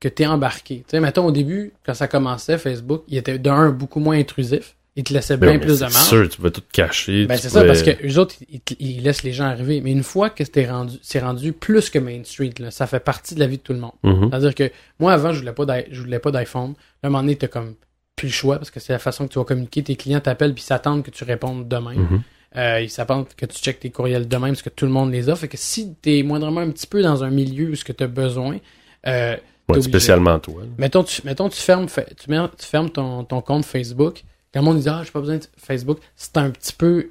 que 0.00 0.08
t'es 0.08 0.26
embarqué, 0.26 0.78
tu 0.78 0.84
sais, 0.88 1.00
mettons 1.00 1.26
au 1.26 1.30
début, 1.30 1.72
quand 1.86 1.94
ça 1.94 2.08
commençait, 2.08 2.58
Facebook, 2.58 3.04
il 3.06 3.16
était 3.16 3.38
d'un 3.38 3.70
beaucoup 3.70 4.00
moins 4.00 4.18
intrusif. 4.18 4.74
Il 4.94 5.04
te 5.04 5.14
laissait 5.14 5.38
Ben 5.38 5.50
bien 5.52 5.58
plus 5.58 5.80
de 5.80 5.86
c'est 5.88 5.94
marge. 5.94 6.08
sûr, 6.08 6.28
tu 6.28 6.42
vas 6.42 6.50
tout 6.50 6.60
cacher. 6.70 7.24
Ben 7.26 7.36
tu 7.36 7.42
c'est 7.42 7.48
ça, 7.48 7.64
parce 7.64 7.82
que 7.82 7.90
eux 8.06 8.18
autres, 8.18 8.34
ils, 8.50 8.60
ils- 8.78 8.90
ils 8.98 9.02
laissent 9.02 9.22
les 9.22 9.32
gens 9.32 9.44
arriver. 9.46 9.80
Mais 9.80 9.90
une 9.90 10.02
fois 10.02 10.28
que 10.28 10.44
c'est 10.44 10.70
rendu, 10.70 10.98
c'est 11.02 11.20
rendu 11.20 11.52
plus 11.54 11.88
que 11.88 11.98
Main 11.98 12.22
Street, 12.24 12.52
là, 12.58 12.70
ça 12.70 12.86
fait 12.86 13.00
partie 13.00 13.34
de 13.34 13.40
la 13.40 13.46
vie 13.46 13.56
de 13.56 13.62
tout 13.62 13.72
le 13.72 13.78
monde. 13.78 13.92
Mhm. 14.02 14.28
C'est-à-dire 14.30 14.54
que 14.54 14.70
moi, 15.00 15.14
avant, 15.14 15.32
je 15.32 15.38
voulais 15.40 15.52
pas 15.52 15.64
je 15.90 16.00
voulais 16.02 16.18
pas 16.18 16.30
d'iPhone. 16.30 16.70
Là, 16.72 16.76
à 17.04 17.06
un 17.06 17.10
moment 17.10 17.22
donné, 17.22 17.36
t'as 17.36 17.46
comme 17.48 17.74
plus 18.16 18.28
le 18.28 18.32
choix 18.34 18.56
parce 18.58 18.70
que 18.70 18.80
c'est 18.80 18.92
la 18.92 18.98
façon 18.98 19.26
que 19.26 19.32
tu 19.32 19.38
vas 19.38 19.46
communiquer. 19.46 19.82
Tes 19.82 19.96
clients 19.96 20.20
t'appellent 20.20 20.52
puis 20.52 20.62
s'attendent 20.62 21.02
que 21.02 21.10
tu 21.10 21.24
répondes 21.24 21.66
demain. 21.68 21.94
Mhm. 21.94 22.22
Euh, 22.58 22.80
ils 22.82 22.90
s'attendent 22.90 23.28
que 23.34 23.46
tu 23.46 23.56
checkes 23.62 23.80
tes 23.80 23.88
courriels 23.88 24.28
demain 24.28 24.48
parce 24.48 24.60
que 24.60 24.68
tout 24.68 24.84
le 24.84 24.90
monde 24.92 25.10
les 25.10 25.30
a. 25.30 25.36
Fait 25.36 25.48
que 25.48 25.56
si 25.56 25.94
t'es 26.02 26.22
moindrement 26.22 26.60
un 26.60 26.70
petit 26.70 26.86
peu 26.86 27.00
dans 27.02 27.24
un 27.24 27.30
milieu 27.30 27.70
où 27.70 27.74
ce 27.76 27.84
que 27.84 27.92
t'as 27.92 28.08
besoin, 28.08 28.58
euh, 29.06 29.36
Ouais, 29.70 29.80
spécialement 29.80 30.38
toi. 30.38 30.60
là. 30.64 30.68
Mettons, 30.76 31.02
tu, 31.02 31.22
mettons, 31.24 31.48
tu 31.48 31.58
fermes, 31.58 31.86
tu, 31.86 32.26
tu 32.26 32.66
fermes 32.66 32.90
ton, 32.90 33.24
ton 33.24 33.40
compte 33.40 33.64
Facebook. 33.64 34.22
Quand 34.52 34.60
le 34.60 34.64
monde 34.66 34.78
dit, 34.80 34.88
ah, 34.88 35.02
j'ai 35.04 35.10
pas 35.10 35.20
besoin 35.20 35.38
de 35.38 35.46
Facebook, 35.56 35.98
c'est 36.14 36.36
un 36.36 36.50
petit 36.50 36.72
peu, 36.72 37.10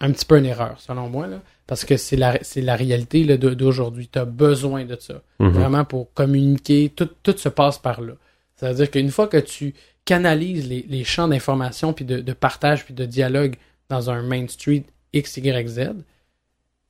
un 0.00 0.10
petit 0.12 0.24
peu 0.24 0.38
une 0.38 0.46
erreur, 0.46 0.80
selon 0.80 1.08
moi, 1.08 1.26
là. 1.26 1.42
Parce 1.66 1.84
que 1.84 1.96
c'est 1.98 2.16
la, 2.16 2.38
c'est 2.42 2.62
la 2.62 2.76
réalité, 2.76 3.24
d'aujourd'hui. 3.36 4.08
Tu 4.10 4.18
as 4.18 4.24
besoin 4.24 4.84
de 4.86 4.96
ça. 4.98 5.20
Mhm. 5.38 5.48
Vraiment 5.50 5.84
pour 5.84 6.12
communiquer. 6.14 6.90
Tout, 6.96 7.10
tout 7.22 7.36
se 7.36 7.50
passe 7.50 7.78
par 7.78 8.00
là. 8.00 8.14
C'est-à-dire 8.56 8.90
qu'une 8.90 9.10
fois 9.10 9.26
que 9.28 9.36
tu 9.36 9.74
canalises 10.06 10.66
les, 10.66 10.86
les 10.88 11.04
champs 11.04 11.28
d'information 11.28 11.92
puis 11.92 12.06
de, 12.06 12.20
de 12.20 12.32
partage 12.32 12.86
puis 12.86 12.94
de 12.94 13.04
dialogue 13.04 13.56
dans 13.90 14.08
un 14.08 14.22
Main 14.22 14.48
Street 14.48 14.84
X, 15.12 15.36
Y, 15.36 15.68
Z, 15.68 15.80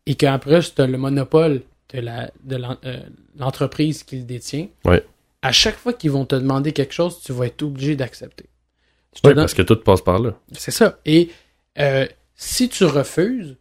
et 0.07 0.15
qu'après, 0.15 0.61
tu 0.61 0.81
as 0.81 0.87
le 0.87 0.97
monopole 0.99 1.63
de 1.93 2.01
la, 2.01 2.31
de 2.45 2.57
euh, 2.85 3.01
l'entreprise 3.37 4.03
qui 4.05 4.17
le 4.19 4.23
détient, 4.25 4.69
Ouais. 4.85 5.05
à 5.43 5.51
chaque 5.53 5.77
fois 5.77 5.93
qu'ils 5.93 6.11
vont 6.13 6.25
te 6.25 6.37
demander 6.37 6.73
quelque 6.73 6.95
chose, 6.95 7.21
tu 7.21 7.33
vas 7.33 7.47
être 7.47 7.63
obligé 7.63 7.97
d'accepter. 7.97 8.47
Je 9.15 9.29
Oui, 9.29 9.35
parce 9.35 9.55
que 9.55 9.63
tout 9.63 9.77
passe 9.77 10.01
par 10.03 10.19
là. 10.19 10.35
C'est 10.53 10.71
ça. 10.71 10.99
Et 11.05 11.31
euh, 11.79 12.07
si 12.37 12.69
tu 12.69 12.85
refuses, 12.85 13.57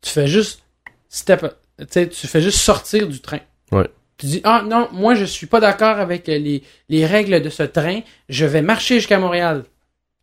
tu 0.00 0.10
fais 0.10 0.26
juste 0.28 0.62
step, 1.08 1.56
tu 1.90 2.26
fais 2.26 2.40
juste 2.40 2.58
sortir 2.58 3.08
du 3.08 3.20
train. 3.20 3.40
Ouais. 3.72 3.88
Tu 4.18 4.26
dis 4.26 4.40
ah 4.44 4.62
non, 4.66 4.88
moi 4.92 5.14
je 5.14 5.24
suis 5.24 5.46
pas 5.46 5.60
d'accord 5.60 5.98
avec 5.98 6.26
les, 6.26 6.62
les 6.88 7.06
règles 7.06 7.42
de 7.42 7.50
ce 7.50 7.64
train. 7.64 8.00
Je 8.28 8.46
vais 8.46 8.62
marcher 8.62 8.96
jusqu'à 8.96 9.18
Montréal. 9.18 9.64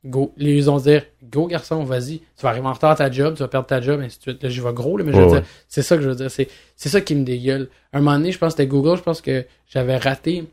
Go. 0.05 0.33
Les 0.35 0.59
vont 0.61 0.77
dire 0.79 1.03
go 1.23 1.47
garçon, 1.47 1.83
vas-y. 1.83 2.19
Tu 2.19 2.41
vas 2.41 2.49
arriver 2.49 2.67
en 2.67 2.73
retard 2.73 2.91
à 2.91 2.95
ta 2.95 3.09
job, 3.11 3.35
tu 3.35 3.39
vas 3.41 3.47
perdre 3.47 3.67
ta 3.67 3.79
job, 3.81 4.01
ainsi 4.01 4.17
de 4.17 4.21
suite. 4.23 4.43
Là, 4.43 4.49
j'y 4.49 4.59
vais 4.59 4.73
gros, 4.73 4.97
là, 4.97 5.03
mais 5.05 5.11
je 5.13 5.17
veux 5.17 5.23
Ouais, 5.23 5.29
dire, 5.29 5.39
ouais. 5.39 5.45
c'est 5.69 5.81
ça 5.81 5.95
que 5.95 6.01
je 6.03 6.09
veux 6.09 6.15
dire. 6.15 6.29
C'est, 6.29 6.49
c'est 6.75 6.89
ça 6.89 6.99
qui 7.01 7.15
me 7.15 7.23
dégueule. 7.23 7.69
Un 7.93 7.99
moment 7.99 8.17
donné, 8.17 8.31
je 8.33 8.37
pense 8.37 8.53
que 8.53 8.57
c'était 8.57 8.67
Google, 8.67 8.97
je 8.97 9.01
pense 9.03 9.21
que 9.21 9.45
j'avais 9.69 9.95
raté 9.95 10.43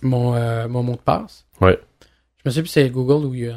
mon, 0.00 0.34
euh, 0.34 0.68
mon 0.68 0.82
mot 0.82 0.92
de 0.94 1.00
passe. 1.00 1.44
Ouais. 1.60 1.78
Je 2.44 2.48
me 2.48 2.50
souviens 2.50 2.62
plus 2.62 2.68
si 2.68 2.72
c'était 2.74 2.90
Google 2.90 3.26
ou 3.26 3.34
euh, 3.34 3.52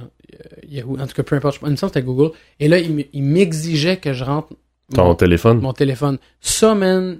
Yahoo. 0.67 0.97
En 0.99 1.07
tout 1.07 1.13
cas, 1.13 1.23
peu 1.23 1.35
importe. 1.35 1.59
Il 1.63 1.69
me 1.69 1.75
semble 1.75 1.91
que 1.91 1.99
c'était 1.99 2.05
Google. 2.05 2.31
Et 2.59 2.67
là, 2.67 2.77
il 2.79 3.23
m'exigeait 3.23 3.97
que 3.97 4.13
je 4.13 4.23
rentre 4.23 4.49
Ton 4.93 5.05
mon, 5.05 5.15
téléphone? 5.15 5.59
mon 5.59 5.73
téléphone. 5.73 6.17
Ça, 6.41 6.75
man, 6.75 7.19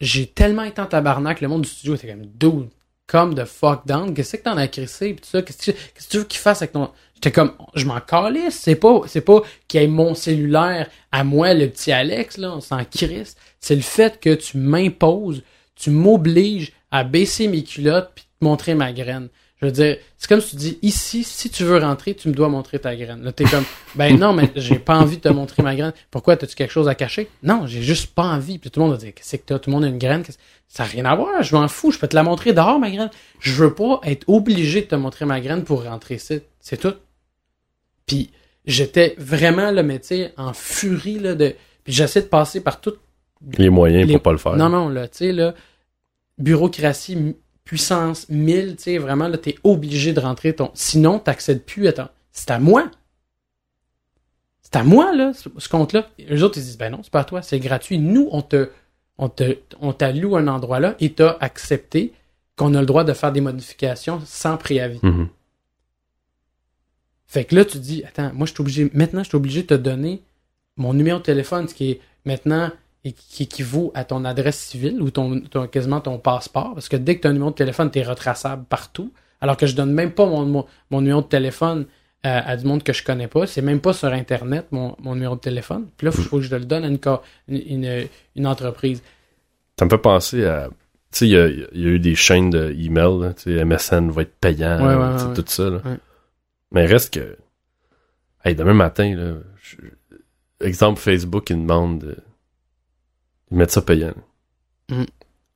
j'ai 0.00 0.26
tellement 0.26 0.64
été 0.64 0.80
en 0.80 0.86
tabarnak. 0.86 1.40
Le 1.40 1.48
monde 1.48 1.62
du 1.62 1.68
studio 1.68 1.94
était 1.94 2.08
comme, 2.08 2.26
dude, 2.26 2.68
come 3.06 3.34
the 3.34 3.44
fuck 3.44 3.86
down. 3.86 4.12
Qu'est-ce 4.14 4.36
que 4.36 4.42
t'en 4.42 4.56
as 4.56 4.68
crissé? 4.68 5.16
Tout 5.16 5.28
ça? 5.28 5.42
Qu'est-ce 5.42 5.58
que 5.58 5.62
tu 5.64 5.72
qu'est-ce 5.72 6.06
que 6.06 6.10
tu 6.12 6.18
veux 6.18 6.24
qu'il 6.24 6.40
fasse 6.40 6.60
avec 6.62 6.72
ton. 6.72 6.90
J'étais 7.14 7.32
comme, 7.32 7.52
je 7.74 7.84
m'en 7.86 8.00
calisse. 8.00 8.58
C'est 8.58 8.76
pas, 8.76 9.02
c'est 9.06 9.20
pas 9.22 9.42
qu'il 9.68 9.80
y 9.80 9.84
ait 9.84 9.88
mon 9.88 10.14
cellulaire 10.14 10.88
à 11.12 11.24
moi, 11.24 11.52
le 11.54 11.68
petit 11.68 11.92
Alex, 11.92 12.36
là, 12.38 12.54
on 12.56 12.60
s'en 12.60 12.84
crisse. 12.84 13.36
C'est 13.60 13.74
le 13.76 13.82
fait 13.82 14.20
que 14.20 14.34
tu 14.34 14.56
m'imposes, 14.58 15.42
tu 15.76 15.90
m'obliges 15.90 16.72
à 16.90 17.04
baisser 17.04 17.46
mes 17.48 17.62
culottes 17.62 18.10
puis 18.14 18.24
te 18.24 18.44
montrer 18.44 18.74
ma 18.74 18.92
graine. 18.92 19.28
Je 19.60 19.66
veux 19.66 19.72
dire, 19.72 19.98
c'est 20.16 20.26
comme 20.28 20.40
si 20.40 20.50
tu 20.52 20.56
dis, 20.56 20.78
ici, 20.80 21.22
si 21.22 21.50
tu 21.50 21.64
veux 21.64 21.76
rentrer, 21.78 22.14
tu 22.14 22.28
me 22.28 22.32
dois 22.34 22.48
montrer 22.48 22.78
ta 22.78 22.96
graine. 22.96 23.22
Là, 23.22 23.30
t'es 23.32 23.44
comme, 23.44 23.64
ben 23.94 24.18
non, 24.18 24.32
mais 24.32 24.50
j'ai 24.56 24.78
pas 24.78 24.96
envie 24.98 25.16
de 25.18 25.22
te 25.22 25.28
montrer 25.28 25.62
ma 25.62 25.76
graine. 25.76 25.92
Pourquoi? 26.10 26.36
T'as-tu 26.38 26.54
quelque 26.54 26.70
chose 26.72 26.88
à 26.88 26.94
cacher? 26.94 27.28
Non, 27.42 27.66
j'ai 27.66 27.82
juste 27.82 28.14
pas 28.14 28.22
envie. 28.24 28.58
Puis 28.58 28.70
tout 28.70 28.80
le 28.80 28.86
monde 28.86 28.94
va 28.94 28.98
dire, 28.98 29.12
qu'est-ce 29.14 29.36
que 29.36 29.42
t'as? 29.44 29.58
Tout 29.58 29.68
le 29.68 29.74
monde 29.74 29.84
a 29.84 29.88
une 29.88 29.98
graine. 29.98 30.24
Ça 30.66 30.84
n'a 30.84 30.88
rien 30.88 31.04
à 31.04 31.14
voir. 31.14 31.42
Je 31.42 31.54
m'en 31.54 31.68
fous. 31.68 31.90
Je 31.92 31.98
peux 31.98 32.08
te 32.08 32.16
la 32.16 32.22
montrer 32.22 32.54
dehors, 32.54 32.78
ma 32.78 32.90
graine. 32.90 33.10
Je 33.38 33.52
veux 33.52 33.74
pas 33.74 34.00
être 34.04 34.24
obligé 34.28 34.80
de 34.80 34.86
te 34.86 34.94
montrer 34.94 35.26
ma 35.26 35.40
graine 35.42 35.62
pour 35.64 35.84
rentrer 35.84 36.14
ici. 36.14 36.40
C'est 36.60 36.78
tout. 36.78 36.94
Puis 38.06 38.30
j'étais 38.64 39.14
vraiment, 39.18 39.74
tu 39.74 39.98
sais, 40.02 40.32
en 40.38 40.52
furie, 40.54 41.18
là, 41.18 41.34
de... 41.34 41.54
Puis 41.84 41.92
j'essaie 41.92 42.22
de 42.22 42.26
passer 42.28 42.60
par 42.62 42.80
tout 42.80 42.94
Les 43.58 43.68
moyens 43.68 44.06
les- 44.06 44.14
pour 44.14 44.22
pas 44.22 44.32
le 44.32 44.38
faire. 44.38 44.56
non, 44.56 44.68
non, 44.70 44.88
là, 44.88 45.06
tu 45.08 45.18
sais, 45.18 45.32
là, 45.32 45.54
bureaucratie, 46.38 47.36
puissance 47.64 48.28
1000, 48.28 48.76
tu 48.76 48.82
sais, 48.82 48.98
vraiment, 48.98 49.28
là, 49.28 49.38
t'es 49.38 49.56
obligé 49.64 50.12
de 50.12 50.20
rentrer 50.20 50.54
ton. 50.54 50.70
Sinon, 50.74 51.18
t'accèdes 51.18 51.64
plus 51.64 51.86
à 51.88 51.92
ton. 51.92 52.08
C'est 52.32 52.50
à 52.50 52.58
moi. 52.58 52.90
C'est 54.62 54.76
à 54.76 54.84
moi, 54.84 55.14
là, 55.14 55.32
ce, 55.32 55.48
ce 55.56 55.68
compte-là. 55.68 56.08
Les 56.18 56.42
autres, 56.42 56.58
ils 56.58 56.64
disent, 56.64 56.78
ben 56.78 56.90
non, 56.90 57.00
c'est 57.02 57.12
pas 57.12 57.20
à 57.20 57.24
toi, 57.24 57.42
c'est 57.42 57.58
gratuit. 57.58 57.98
Nous, 57.98 58.28
on 58.32 58.42
te, 58.42 58.70
on 59.18 59.28
te, 59.28 59.58
on 59.80 59.92
t'alloue 59.92 60.36
un 60.36 60.48
endroit 60.48 60.80
là 60.80 60.96
et 60.98 61.12
t'as 61.12 61.36
accepté 61.40 62.14
qu'on 62.56 62.74
a 62.74 62.80
le 62.80 62.86
droit 62.86 63.04
de 63.04 63.12
faire 63.12 63.32
des 63.32 63.40
modifications 63.40 64.20
sans 64.24 64.56
préavis. 64.56 65.00
Mhm. 65.02 65.28
Fait 67.26 67.44
que 67.44 67.54
là, 67.54 67.64
tu 67.64 67.78
dis, 67.78 68.02
attends, 68.04 68.32
moi, 68.34 68.46
je 68.46 68.52
suis 68.52 68.60
obligé, 68.60 68.90
maintenant, 68.92 69.22
je 69.22 69.28
suis 69.28 69.36
obligé 69.36 69.62
de 69.62 69.68
te 69.68 69.74
donner 69.74 70.22
mon 70.76 70.94
numéro 70.94 71.18
de 71.18 71.24
téléphone, 71.24 71.68
ce 71.68 71.74
qui 71.74 71.92
est 71.92 72.00
maintenant, 72.24 72.70
et 73.04 73.12
qui 73.12 73.44
équivaut 73.44 73.90
à 73.94 74.04
ton 74.04 74.24
adresse 74.24 74.58
civile 74.58 75.00
ou 75.00 75.10
ton, 75.10 75.40
ton- 75.40 75.66
quasiment 75.66 76.00
ton 76.00 76.18
passeport, 76.18 76.74
parce 76.74 76.88
que 76.88 76.96
dès 76.96 77.16
que 77.16 77.22
tu 77.22 77.26
as 77.26 77.30
un 77.30 77.32
numéro 77.34 77.50
de 77.50 77.54
téléphone, 77.56 77.90
tu 77.90 77.98
es 77.98 78.02
retraçable 78.02 78.64
partout, 78.64 79.12
alors 79.40 79.56
que 79.56 79.66
je 79.66 79.74
donne 79.74 79.92
même 79.92 80.12
pas 80.12 80.26
mon, 80.26 80.44
mon, 80.44 80.66
mon 80.90 81.00
numéro 81.00 81.22
de 81.22 81.26
téléphone 81.26 81.86
euh, 82.26 82.40
à 82.44 82.56
du 82.58 82.66
monde 82.66 82.82
que 82.82 82.92
je 82.92 83.02
connais 83.02 83.28
pas, 83.28 83.46
c'est 83.46 83.62
même 83.62 83.80
pas 83.80 83.94
sur 83.94 84.08
Internet, 84.08 84.66
mon, 84.70 84.94
mon 85.00 85.14
numéro 85.14 85.34
de 85.36 85.40
téléphone. 85.40 85.86
Puis 85.96 86.06
là, 86.06 86.12
il 86.14 86.22
faut 86.24 86.36
que 86.36 86.42
je 86.42 86.54
le 86.54 86.66
donne 86.66 86.84
à 86.84 86.88
une, 86.88 86.98
une, 87.48 88.06
une, 88.36 88.46
entreprise. 88.46 89.02
Ça 89.78 89.86
me 89.86 89.90
fait 89.90 89.96
penser 89.98 90.44
à. 90.44 90.68
Tu 91.12 91.18
sais, 91.18 91.26
il 91.26 91.30
y 91.30 91.36
a, 91.38 91.48
il 91.48 91.80
y 91.80 91.86
a 91.86 91.88
eu 91.88 91.98
des 91.98 92.14
chaînes 92.14 92.50
de 92.50 92.70
email, 92.78 93.32
tu 93.36 93.44
sais, 93.56 93.64
MSN 93.64 94.10
va 94.10 94.22
être 94.22 94.34
payant, 94.38 94.78
Ouais, 94.78 94.94
ouais, 94.94 95.12
tu 95.14 95.18
sais, 95.20 95.26
ouais, 95.28 95.34
tout 95.34 95.44
ça. 95.46 95.70
là. 95.70 95.80
Mais 96.72 96.84
reste 96.84 97.14
que. 97.14 97.38
Hey, 98.44 98.54
demain 98.54 98.74
matin, 98.74 99.14
là, 99.16 99.34
je- 99.62 99.76
exemple, 100.64 101.00
Facebook, 101.00 101.48
ils 101.48 101.56
demandent 101.56 102.00
de 102.00 102.16
ils 103.50 103.56
mettent 103.56 103.70
ça 103.70 103.82
payant. 103.82 104.14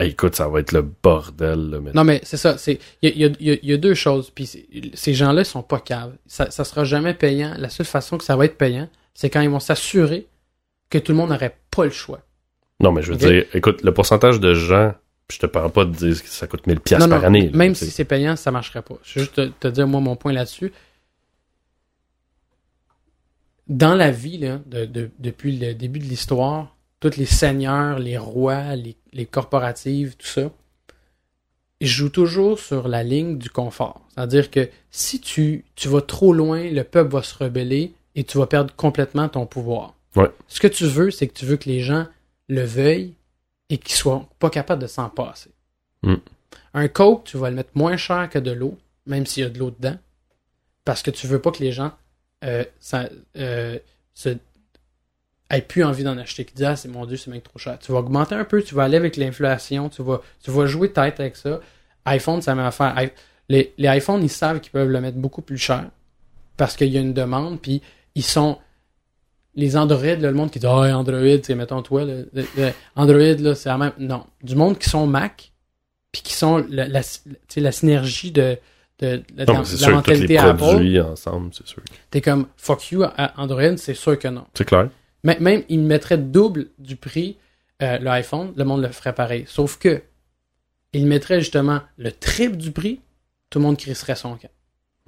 Hey, 0.01 0.11
écoute, 0.11 0.35
ça 0.35 0.49
va 0.49 0.61
être 0.61 0.73
le 0.73 0.83
bordel. 0.83 1.71
Là. 1.71 1.79
Non, 1.95 2.05
mais 2.05 2.21
c'est 2.25 2.37
ça. 2.37 2.59
c'est 2.59 2.79
Il 3.03 3.17
y 3.17 3.25
a, 3.25 3.29
y 3.41 3.59
y 3.73 3.79
deux 3.79 3.95
choses. 3.95 4.31
Puis 4.31 4.51
ces 4.95 5.15
gens-là, 5.15 5.43
ils 5.43 5.47
sont 5.47 5.63
pas 5.63 5.79
caves. 5.81 6.15
Ça, 6.27 6.51
ça 6.51 6.65
sera 6.65 6.85
jamais 6.85 7.15
payant. 7.15 7.55
La 7.59 7.69
seule 7.69 7.87
façon 7.87 8.19
que 8.19 8.25
ça 8.25 8.35
va 8.37 8.45
être 8.47 8.59
payant, 8.59 8.89
c'est 9.15 9.31
quand 9.31 9.41
ils 9.41 9.51
vont 9.51 9.61
s'assurer 9.61 10.27
que 10.91 10.99
tout 10.99 11.13
le 11.13 11.19
monde 11.19 11.31
n'aurait 11.31 11.57
pas 11.71 11.85
le 11.85 11.91
choix. 11.91 12.21
Non, 12.81 12.91
mais 12.93 13.03
je 13.03 13.13
veux 13.13 13.19
dire, 13.19 13.45
écoute, 13.55 13.83
le 13.83 13.95
pourcentage 13.95 14.41
de 14.41 14.53
gens, 14.55 14.95
je 15.31 15.39
te 15.39 15.47
parle 15.47 15.71
pas 15.71 15.85
de 15.85 15.93
dire 15.93 16.21
que 16.23 16.29
ça 16.29 16.47
coûte 16.49 16.67
1000 16.67 16.81
piastres 16.81 17.07
non, 17.09 17.15
par 17.15 17.23
non, 17.23 17.29
année. 17.29 17.49
là, 17.51 17.57
même 17.57 17.75
si 17.77 17.91
c'est 17.91 18.05
payant, 18.05 18.35
ça 18.37 18.51
marcherait 18.51 18.83
pas. 18.83 18.97
Je 19.05 19.15
vais 19.15 19.21
juste 19.23 19.35
te, 19.37 19.47
te 19.47 19.69
dire, 19.69 19.87
moi, 19.87 20.01
mon 20.01 20.17
point 20.17 20.33
là-dessus. 20.33 20.73
Dans 23.69 23.95
la 23.95 24.11
vie, 24.11 24.39
là, 24.39 24.61
de- 24.67 24.85
de- 24.85 25.11
depuis 25.19 25.57
le 25.57 25.73
début 25.75 25.99
de 26.01 26.05
l'histoire, 26.05 26.74
tous 27.11 27.19
les 27.19 27.27
seigneurs, 27.27 27.99
les 27.99 28.17
rois, 28.17 28.77
les, 28.77 28.97
les 29.13 29.27
corporatives, 29.27 30.17
tout 30.17 30.27
ça, 30.27 30.51
ils 31.81 31.87
jouent 31.87 32.09
toujours 32.09 32.59
sur 32.59 32.89
la 32.89 33.03
ligne 33.03 33.37
du 33.37 33.51
confort. 33.51 34.01
C'est-à-dire 34.15 34.51
que 34.51 34.71
si 34.91 35.21
tu, 35.21 35.67
tu 35.77 35.89
vas 35.89 36.01
trop 36.01 36.33
loin, 36.33 36.71
le 36.71 36.83
peuple 36.83 37.13
va 37.13 37.23
se 37.23 37.37
rebeller 37.37 37.93
et 38.15 38.25
tu 38.25 38.39
vas 38.39 38.47
perdre 38.47 38.75
complètement 38.75 39.29
ton 39.29 39.45
pouvoir. 39.45 39.95
Ouais. 40.17 40.31
Ce 40.49 40.61
que 40.61 40.67
tu 40.67 40.87
veux, 40.87 41.11
c'est 41.11 41.29
que 41.29 41.35
tu 41.35 41.45
veux 41.45 41.59
que 41.59 41.69
les 41.69 41.81
gens 41.81 42.07
le 42.49 42.63
veuillent 42.63 43.13
et 43.69 43.77
qu'ils 43.77 43.97
soient 43.97 44.27
pas 44.39 44.49
capables 44.49 44.81
de 44.81 44.87
s'en 44.87 45.11
passer. 45.11 45.51
Mm. 46.03 46.15
Un 46.73 46.89
Coke, 46.89 47.25
tu 47.25 47.37
vas 47.37 47.51
le 47.51 47.57
mettre 47.57 47.73
moins 47.75 47.99
cher 47.99 48.31
que 48.31 48.39
de 48.39 48.51
l'eau, 48.51 48.79
même 49.05 49.27
s'il 49.27 49.43
y 49.43 49.47
a 49.47 49.51
de 49.51 49.59
l'eau 49.59 49.71
dedans, 49.71 49.99
parce 50.87 51.03
que 51.03 51.11
tu 51.11 51.27
veux 51.27 51.41
pas 51.41 51.51
que 51.51 51.63
les 51.63 51.73
gens 51.73 51.93
euh, 52.45 52.65
ça, 52.81 53.11
euh, 53.37 53.79
se 54.15 54.31
plus 55.63 55.85
envie 55.85 56.05
d'en 56.05 56.17
acheter, 56.19 56.45
qui 56.45 56.55
disent 56.55 56.67
ah 56.67 56.77
c'est 56.77 56.89
mon 56.89 57.07
dieu 57.07 57.17
c'est 57.17 57.31
même 57.31 57.41
trop 57.41 57.59
cher. 57.59 57.79
Tu 57.79 57.93
vas 57.93 57.99
augmenter 57.99 58.35
un 58.35 58.45
peu, 58.45 58.63
tu 58.63 58.75
vas 58.75 58.85
aller 58.85 58.97
avec 58.97 59.17
l'inflation, 59.17 59.89
tu 59.89 60.03
vas 60.03 60.21
tu 60.43 60.51
vas 60.51 60.67
jouer 60.67 60.91
tête 60.93 61.21
avec 61.21 61.37
ça. 61.37 61.61
iPhone 62.07 62.41
ça 62.43 62.55
m'a 62.55 62.67
affaire. 62.69 62.95
Les, 63.49 63.73
les 63.79 63.89
iPhones 63.99 64.23
ils 64.23 64.31
savent 64.31 64.61
qu'ils 64.61 64.73
peuvent 64.73 64.89
le 64.89 65.01
mettre 65.01 65.19
beaucoup 65.19 65.43
plus 65.43 65.59
cher 65.59 65.85
parce 66.57 66.77
qu'il 66.77 66.89
y 66.89 66.97
a 66.97 67.01
une 67.01 67.13
demande 67.15 67.61
puis 67.61 67.83
ils 68.15 68.25
sont 68.25 68.59
les 69.57 69.77
Android, 69.77 70.03
là, 70.03 70.17
le 70.17 70.33
monde 70.33 70.51
qui 70.51 70.59
dit 70.59 70.67
Ah, 70.67 70.97
Android, 70.99 71.21
c'est 71.43 71.55
mettons 71.55 71.81
toi, 71.83 72.05
le- 72.05 72.29
le- 72.35 72.73
Android, 72.97 73.19
là, 73.39 73.55
c'est 73.55 73.69
la 73.69 73.79
même. 73.79 73.93
Non. 73.99 74.27
Du 74.43 74.57
monde 74.57 74.79
qui 74.79 74.89
sont 74.91 75.07
Mac, 75.07 75.53
puis 76.11 76.23
qui 76.23 76.33
sont 76.35 76.65
la, 76.69 76.89
la, 76.89 77.03
la 77.57 77.71
synergie 77.73 78.33
de, 78.33 78.59
de, 78.99 79.23
de- 79.33 79.45
Non, 79.45 79.59
la, 79.61 79.65
sûr 79.65 79.77
que 79.77 79.77
tous 79.77 79.81
les 79.87 79.93
mentalité 79.93 80.39
Apple, 80.39 81.01
ensemble, 81.13 81.51
c'est 81.53 81.67
sûr. 81.69 81.83
t'es 82.11 82.21
comme 82.21 82.47
fuck 82.57 82.91
you 82.91 83.05
Android, 83.37 83.77
c'est 83.77 83.95
sûr 83.95 84.19
que 84.19 84.27
non. 84.27 84.45
C'est 84.55 84.65
clair. 84.65 84.89
Mais- 85.25 85.39
Même, 85.41 85.63
ils 85.69 85.81
mettraient 85.81 86.19
double 86.19 86.67
du 86.79 86.97
prix 86.97 87.37
euh, 87.83 87.99
l'iPhone, 87.99 88.53
le 88.57 88.65
monde 88.65 88.83
le 88.83 88.89
ferait 88.89 89.15
pareil. 89.15 89.45
Sauf 89.49 89.79
que, 89.79 90.03
ils 90.93 91.07
mettraient 91.07 91.41
justement 91.41 91.81
le 91.99 92.13
triple 92.13 92.57
du 92.57 92.71
prix, 92.71 93.01
tout 93.51 93.59
le 93.59 93.65
monde 93.65 93.77
crisserait 93.77 94.15
son 94.15 94.37
camp. 94.37 94.51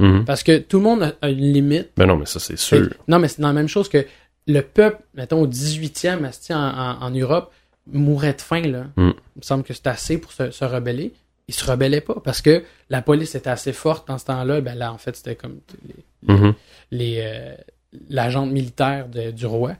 Mhm. 0.00 0.24
Parce 0.24 0.42
que 0.42 0.58
tout 0.58 0.78
le 0.78 0.82
monde 0.82 1.14
a, 1.22 1.28
une 1.28 1.52
limite. 1.52 1.90
Ben 1.96 2.06
non, 2.06 2.16
mais 2.16 2.26
ça, 2.26 2.40
c'est 2.40 2.58
sûr. 2.58 2.90
Non, 3.08 3.18
mais 3.20 3.28
c'est 3.28 3.40
dans 3.40 3.48
la 3.48 3.54
même 3.54 3.68
chose 3.68 3.88
que 3.88 4.04
le 4.48 4.60
peuple, 4.62 5.02
mettons, 5.14 5.40
au 5.42 5.46
18e, 5.46 6.24
asti, 6.24 6.52
en, 6.52 6.58
en, 6.60 7.02
en 7.02 7.10
Europe, 7.10 7.52
mourait 7.92 8.32
de 8.34 8.40
faim, 8.40 8.62
là. 8.62 8.84
Mm. 8.96 9.10
Il 9.36 9.38
me 9.38 9.42
semble 9.42 9.62
que 9.64 9.72
c'était 9.72 9.90
assez 9.90 10.18
pour 10.18 10.32
se, 10.32 10.50
se 10.50 10.64
rebeller. 10.64 11.12
Ils 11.48 11.54
se 11.54 11.64
rebellaient 11.70 12.00
pas 12.00 12.16
parce 12.24 12.42
que 12.42 12.64
la 12.90 13.00
police 13.00 13.36
était 13.36 13.48
assez 13.50 13.72
forte 13.72 14.08
dans 14.08 14.18
ce 14.18 14.24
temps-là. 14.26 14.60
Ben 14.60 14.74
là, 14.76 14.92
en 14.92 14.98
fait, 14.98 15.14
c'était 15.14 15.36
comme 15.36 15.60
les, 15.86 16.34
Mhm. 16.34 16.54
les, 16.90 17.20
euh, 17.20 18.46
militaire 18.46 19.08
de- 19.08 19.30
du 19.30 19.46
roi. 19.46 19.74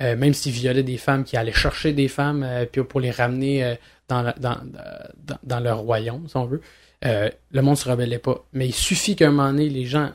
Euh, 0.00 0.16
même 0.16 0.34
s'ils 0.34 0.52
violaient 0.52 0.82
des 0.82 0.96
femmes, 0.98 1.22
qui 1.24 1.36
allaient 1.36 1.52
chercher 1.52 1.92
des 1.92 2.08
femmes 2.08 2.42
euh, 2.42 2.66
puis 2.66 2.82
pour 2.82 3.00
les 3.00 3.12
ramener 3.12 3.62
euh, 3.64 3.74
dans, 4.08 4.22
la- 4.22 4.32
dans, 4.32 4.56
dans, 5.16 5.38
dans 5.44 5.60
leur 5.60 5.78
royaume, 5.78 6.28
si 6.28 6.36
on 6.36 6.46
veut. 6.46 6.60
Le 7.02 7.60
monde 7.60 7.76
se 7.76 7.88
rebellait 7.88 8.18
pas. 8.18 8.44
Mais 8.52 8.66
il 8.66 8.74
suffit 8.74 9.14
qu'à 9.14 9.28
un 9.28 9.30
moment 9.30 9.50
donné, 9.52 9.68
les 9.68 9.84
gens, 9.84 10.10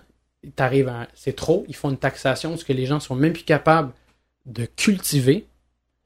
t'arrives 0.55 0.87
à... 0.89 1.07
C'est 1.13 1.35
trop, 1.35 1.63
ils 1.69 1.75
font 1.75 1.91
une 1.91 1.97
taxation, 1.97 2.49
parce 2.49 2.63
que 2.63 2.73
les 2.73 2.85
gens 2.87 2.99
sont 2.99 3.15
même 3.15 3.33
plus 3.33 3.43
capables 3.43 3.91
de 4.45 4.65
cultiver. 4.65 5.45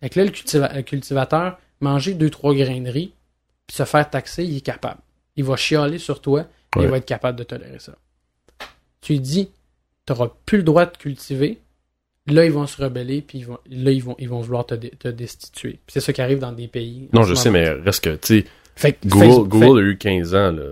Que 0.01 0.19
là, 0.19 0.25
le, 0.25 0.31
cultiva- 0.31 0.75
le 0.75 0.81
cultivateur, 0.81 1.57
manger 1.79 2.13
deux, 2.13 2.29
trois 2.29 2.51
riz, 2.53 3.13
puis 3.65 3.75
se 3.77 3.85
faire 3.85 4.09
taxer, 4.09 4.43
il 4.43 4.57
est 4.57 4.61
capable. 4.61 4.99
Il 5.37 5.45
va 5.45 5.55
chialer 5.55 5.97
sur 5.99 6.21
toi, 6.21 6.41
et 6.75 6.79
Ouais. 6.79 6.85
il 6.85 6.89
va 6.91 6.97
être 6.97 7.05
capable 7.05 7.39
de 7.39 7.43
tolérer 7.43 7.79
ça. 7.79 7.93
Tu 9.01 9.13
lui 9.13 9.19
dis, 9.19 9.49
t'auras 10.05 10.29
plus 10.45 10.57
le 10.57 10.63
droit 10.63 10.85
de 10.85 10.95
cultiver, 10.97 11.59
là, 12.27 12.45
ils 12.45 12.51
vont 12.51 12.67
se 12.67 12.81
rebeller, 12.81 13.21
puis 13.21 13.39
ils 13.39 13.45
vont, 13.45 13.57
là, 13.69 13.91
ils 13.91 14.03
vont, 14.03 14.15
ils 14.19 14.29
vont 14.29 14.41
vouloir 14.41 14.65
te, 14.65 14.75
te 14.75 15.07
destituer. 15.07 15.79
C'est 15.87 15.99
ça 15.99 16.13
qui 16.13 16.21
arrive 16.21 16.39
dans 16.39 16.51
des 16.51 16.67
pays. 16.67 17.09
Non, 17.13 17.23
je 17.23 17.33
sais, 17.35 17.49
mais 17.49 17.69
reste 17.69 18.03
que, 18.03 18.15
tu 18.15 18.45
sais, 18.75 18.97
Google, 19.05 19.47
Google 19.47 19.79
a 19.79 19.81
eu 19.83 19.97
15 19.97 20.33
ans, 20.35 20.51
là, 20.51 20.63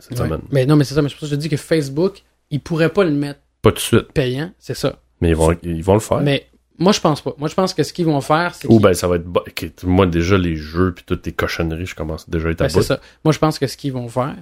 cette 0.00 0.18
Ouais. 0.18 0.26
semaine. 0.26 0.40
Mais 0.50 0.66
non, 0.66 0.76
mais 0.76 0.84
c'est 0.84 0.94
ça, 0.94 1.02
mais 1.02 1.08
c'est 1.08 1.14
pour 1.16 1.26
ça 1.28 1.30
que 1.30 1.36
je 1.36 1.40
dis 1.40 1.48
que 1.48 1.56
Facebook, 1.56 2.22
ils 2.50 2.60
pourraient 2.60 2.92
pas 2.92 3.04
le 3.04 3.12
mettre 3.12 3.40
Pas 3.62 3.70
tout 3.70 3.76
de 3.76 3.80
suite, 3.80 4.12
payant, 4.12 4.52
c'est 4.58 4.74
ça. 4.74 4.98
mais 5.20 5.30
ils 5.30 5.36
vont, 5.36 5.56
ils 5.62 5.82
vont 5.82 5.94
le 5.94 6.00
faire. 6.00 6.20
Mais 6.20 6.46
moi, 6.78 6.92
je 6.92 7.00
pense 7.00 7.20
pas. 7.20 7.34
Moi, 7.38 7.48
je 7.48 7.54
pense 7.54 7.74
que 7.74 7.82
ce 7.82 7.92
qu'ils 7.92 8.04
vont 8.06 8.20
faire, 8.20 8.54
c'est 8.54 8.68
Ou 8.68 8.78
ben, 8.80 8.92
ça 8.94 9.08
va 9.08 9.16
être... 9.16 9.84
moi, 9.84 10.06
déjà, 10.06 10.36
les 10.38 10.56
jeux 10.56 10.92
puis 10.94 11.04
toutes 11.06 11.22
tes 11.22 11.32
cochonneries, 11.32 11.86
je 11.86 11.94
commence 11.94 12.28
déjà 12.30 12.48
à 12.48 12.50
être 12.52 12.60
à 12.60 12.64
Ben, 12.64 12.70
c'est 12.70 12.82
ça. 12.82 13.00
Moi, 13.24 13.32
je 13.32 13.38
pense 13.38 13.58
que 13.58 13.66
ce 13.66 13.76
qu'ils 13.76 13.92
vont 13.92 14.08
faire, 14.08 14.36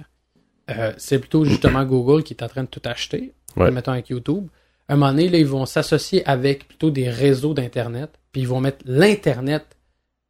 euh, 0.69 0.91
c'est 0.97 1.17
plutôt 1.19 1.45
justement 1.45 1.83
Google 1.85 2.23
qui 2.23 2.33
est 2.33 2.43
en 2.43 2.47
train 2.47 2.63
de 2.63 2.67
tout 2.67 2.81
acheter, 2.85 3.31
Ouais. 3.55 3.71
mettons 3.71 3.91
avec 3.93 4.09
YouTube. 4.09 4.47
À 4.89 4.93
un 4.93 4.95
moment 4.95 5.11
donné, 5.11 5.29
là, 5.29 5.37
ils 5.37 5.45
vont 5.47 5.65
s'associer 5.65 6.25
avec 6.27 6.67
plutôt 6.67 6.89
des 6.91 7.09
réseaux 7.09 7.53
d'Internet, 7.53 8.11
puis 8.31 8.41
ils 8.41 8.47
vont 8.47 8.61
mettre 8.61 8.79
l'Internet 8.85 9.65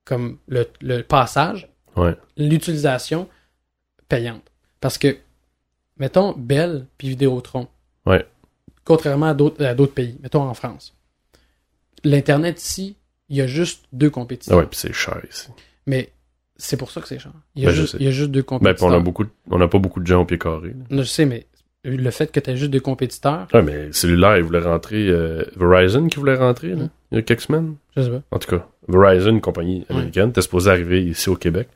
comme 0.06 0.38
le, 0.48 0.68
le 0.82 1.02
passage, 1.04 1.70
Ouais. 1.96 2.16
l'utilisation 2.38 3.28
payante. 4.10 4.44
Parce 4.80 4.98
que, 4.98 5.18
mettons, 5.98 6.34
Bell 6.38 6.86
puis 6.98 7.10
Vidéotron, 7.10 7.68
Ouais. 8.06 8.26
contrairement 8.86 9.28
à 9.28 9.34
d'autres 9.34 9.64
à 9.66 9.74
d'autres 9.76 9.94
pays, 9.94 10.18
mettons 10.22 10.42
en 10.44 10.54
France, 10.54 10.96
l'Internet 12.04 12.62
ici, 12.62 12.96
il 13.30 13.38
y 13.38 13.42
a 13.42 13.48
juste 13.48 13.86
deux 13.92 14.10
compétitions. 14.10 14.56
Ah 14.56 14.60
ouais, 14.62 14.68
puis 14.68 14.80
c'est 14.80 14.94
cher 14.94 15.20
ici. 15.30 15.50
Mais 15.86 16.12
c'est 16.56 16.78
pour 16.78 16.92
ça 16.92 17.02
que 17.02 17.08
c'est 17.08 17.20
cher. 17.20 17.34
Il 17.56 17.64
y 17.64 17.66
a, 17.66 17.70
Ben, 17.70 17.76
juste, 17.76 17.92
sais. 17.94 17.98
il 18.00 18.06
y 18.06 18.08
a 18.08 18.12
juste 18.12 18.32
deux 18.32 18.42
Ben, 18.42 18.46
puis 18.46 18.58
compétiteurs. 18.60 18.88
on 19.52 19.58
n'a 19.58 19.68
pas 19.68 19.80
beaucoup 19.80 20.00
de 20.00 20.08
gens 20.08 20.22
au 20.22 20.26
pied 20.26 20.38
carré. 20.38 20.70
là. 20.90 21.02
Je 21.02 21.04
sais, 21.04 21.26
mais 21.26 21.46
le 21.92 22.12
fait 22.12 22.32
que 22.32 22.40
tu 22.40 22.50
as 22.50 22.56
juste 22.56 22.72
deux 22.72 22.80
compétiteurs, 22.80 23.48
Ouais, 23.54 23.62
mais 23.62 23.92
cellulaire, 23.92 24.38
ils 24.38 24.44
voulaient 24.44 24.60
rentrer, 24.60 25.08
euh, 25.08 25.44
Verizon 25.56 26.08
qui 26.08 26.18
voulait 26.20 26.36
rentrer, 26.36 26.70
là, 26.76 26.86
il 27.12 27.16
y 27.16 27.20
a 27.20 27.22
quelques 27.22 27.42
semaines? 27.42 27.76
je 27.96 28.02
sais 28.04 28.10
pas. 28.10 28.22
En 28.32 28.40
tout 28.40 28.50
cas, 28.56 28.68
Verizon, 28.88 29.30
une 29.32 29.42
compagnie 29.42 29.86
américaine, 29.90 30.30
était 30.30 30.42
supposé 30.42 30.70
arriver 30.70 31.04
ici 31.04 31.30
au 31.30 31.36
Québec. 31.36 31.68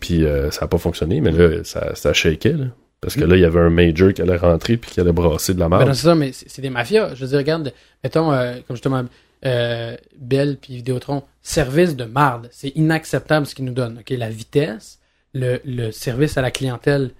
Puis 0.00 0.24
euh, 0.24 0.50
ça 0.50 0.62
n'a 0.62 0.66
pas 0.68 0.78
fonctionné, 0.78 1.20
mais 1.20 1.32
là, 1.32 1.64
ça, 1.64 1.94
ça 1.94 2.12
shakeait, 2.12 2.52
là. 2.54 2.66
Parce 3.00 3.16
que 3.16 3.24
là, 3.24 3.34
il 3.34 3.40
y 3.40 3.44
avait 3.44 3.58
un 3.58 3.68
major 3.68 4.12
qui 4.12 4.22
allait 4.22 4.36
rentrer 4.36 4.76
puis 4.76 4.88
qui 4.92 5.00
allait 5.00 5.10
brasser 5.10 5.54
de 5.54 5.58
la 5.58 5.68
Ben 5.68 5.78
merde. 5.78 5.92
c'est 5.94 6.02
ça, 6.04 6.14
mais 6.14 6.30
c'est 6.30 6.48
c'est 6.48 6.62
des 6.62 6.70
mafias. 6.70 7.16
Je 7.16 7.22
veux 7.22 7.26
dire, 7.30 7.38
regarde, 7.38 7.72
mettons, 8.04 8.32
euh, 8.32 8.54
comme 8.68 8.76
justement, 8.76 9.02
euh, 9.44 9.96
Bell 10.16 10.56
puis 10.62 10.76
Vidéotron, 10.76 11.24
service 11.42 11.96
de 11.96 12.04
marde. 12.04 12.48
C'est 12.52 12.68
inacceptable 12.76 13.44
ce 13.46 13.56
qu'ils 13.56 13.64
nous 13.64 13.72
donnent. 13.72 13.98
ok? 13.98 14.10
La 14.16 14.30
vitesse, 14.30 15.00
le, 15.34 15.58
le 15.64 15.90
service 15.90 16.38
à 16.38 16.42
la 16.42 16.52
clientèle, 16.52 17.10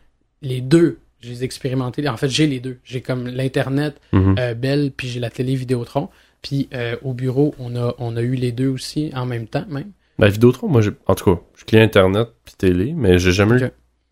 les 0.41 0.61
deux, 0.61 0.99
je 1.23 1.29
les 1.31 1.43
ai 1.43 1.45
expérimentés. 1.45 2.07
En 2.09 2.17
fait, 2.17 2.29
j'ai 2.29 2.47
les 2.47 2.61
deux. 2.61 2.79
J'ai 2.85 3.01
comme 3.01 3.27
l'Internet, 3.29 3.95
euh, 4.15 4.55
Bell, 4.55 4.93
puis 4.97 5.09
j'ai 5.09 5.21
la 5.21 5.31
télé 5.31 5.55
Vidéotron. 5.55 6.09
Puis 6.43 6.69
euh, 6.75 6.97
au 7.03 7.15
bureau, 7.15 7.55
on 7.59 7.77
a, 7.77 7.95
on 7.99 8.17
a 8.17 8.21
eu 8.21 8.35
les 8.35 8.51
deux 8.53 8.69
aussi 8.69 9.11
en 9.15 9.25
même 9.27 9.47
temps, 9.47 9.65
même. 9.69 9.93
Ben, 10.19 10.29
Vidéotron, 10.29 10.69
moi, 10.69 10.81
j'ai, 10.83 10.91
en 11.07 11.15
tout 11.15 11.35
cas, 11.35 11.41
je 11.57 11.65
client 11.65 11.83
Internet 11.83 12.29
puis 12.45 12.55
télé, 12.59 12.93
mais 12.97 13.19
j'ai 13.19 13.33
jamais 13.33 13.61
eu, 13.61 13.69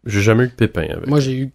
j'ai 0.07 0.21
jamais 0.23 0.45
eu 0.45 0.49
de 0.49 0.53
pépin 0.53 0.83
avec. 0.83 1.07
Moi, 1.09 1.21
j'ai 1.21 1.37
eu 1.37 1.51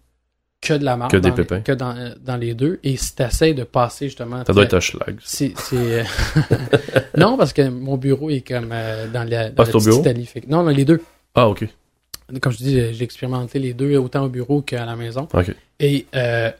que 0.61 0.73
de 0.73 0.83
la 0.83 0.97
marde. 0.97 1.11
Que 1.11 1.17
des 1.17 1.29
dans- 1.29 1.35
pépins. 1.35 1.61
Que 1.61 1.71
dans, 1.71 1.95
euh, 1.95 2.15
dans 2.21 2.37
les 2.37 2.53
deux. 2.53 2.79
Et 2.83 2.97
si 2.97 3.15
t'essayes 3.15 3.53
de 3.55 3.63
passer 3.63 4.07
justement. 4.07 4.43
ça 4.45 4.51
doit 4.53 4.63
être 4.63 4.73
un 4.73 4.79
schlag. 4.79 5.17
C'est, 5.23 5.53
non, 7.17 7.37
parce 7.37 7.53
que 7.53 7.67
mon 7.69 7.97
bureau 7.97 8.29
est 8.29 8.41
comme 8.47 8.69
euh, 8.71 9.07
dans 9.07 9.23
la, 9.29 9.49
dans 9.49 9.63
Ah, 9.63 9.67
la 9.71 9.79
bureau? 9.79 9.99
Italie. 10.01 10.25
Fait 10.25 10.43
non, 10.47 10.63
non, 10.63 10.69
les 10.69 10.85
deux. 10.85 11.01
Ah, 11.35 11.47
ok. 11.49 11.67
Comme 12.41 12.51
je 12.51 12.57
dis, 12.57 12.73
j'ai 12.93 13.03
expérimenté 13.03 13.59
les 13.59 13.73
deux 13.73 13.95
autant 13.97 14.25
au 14.25 14.29
bureau 14.29 14.61
qu'à 14.61 14.85
la 14.85 14.95
maison. 14.95 15.27
Et 15.79 16.05
euh, 16.15 16.51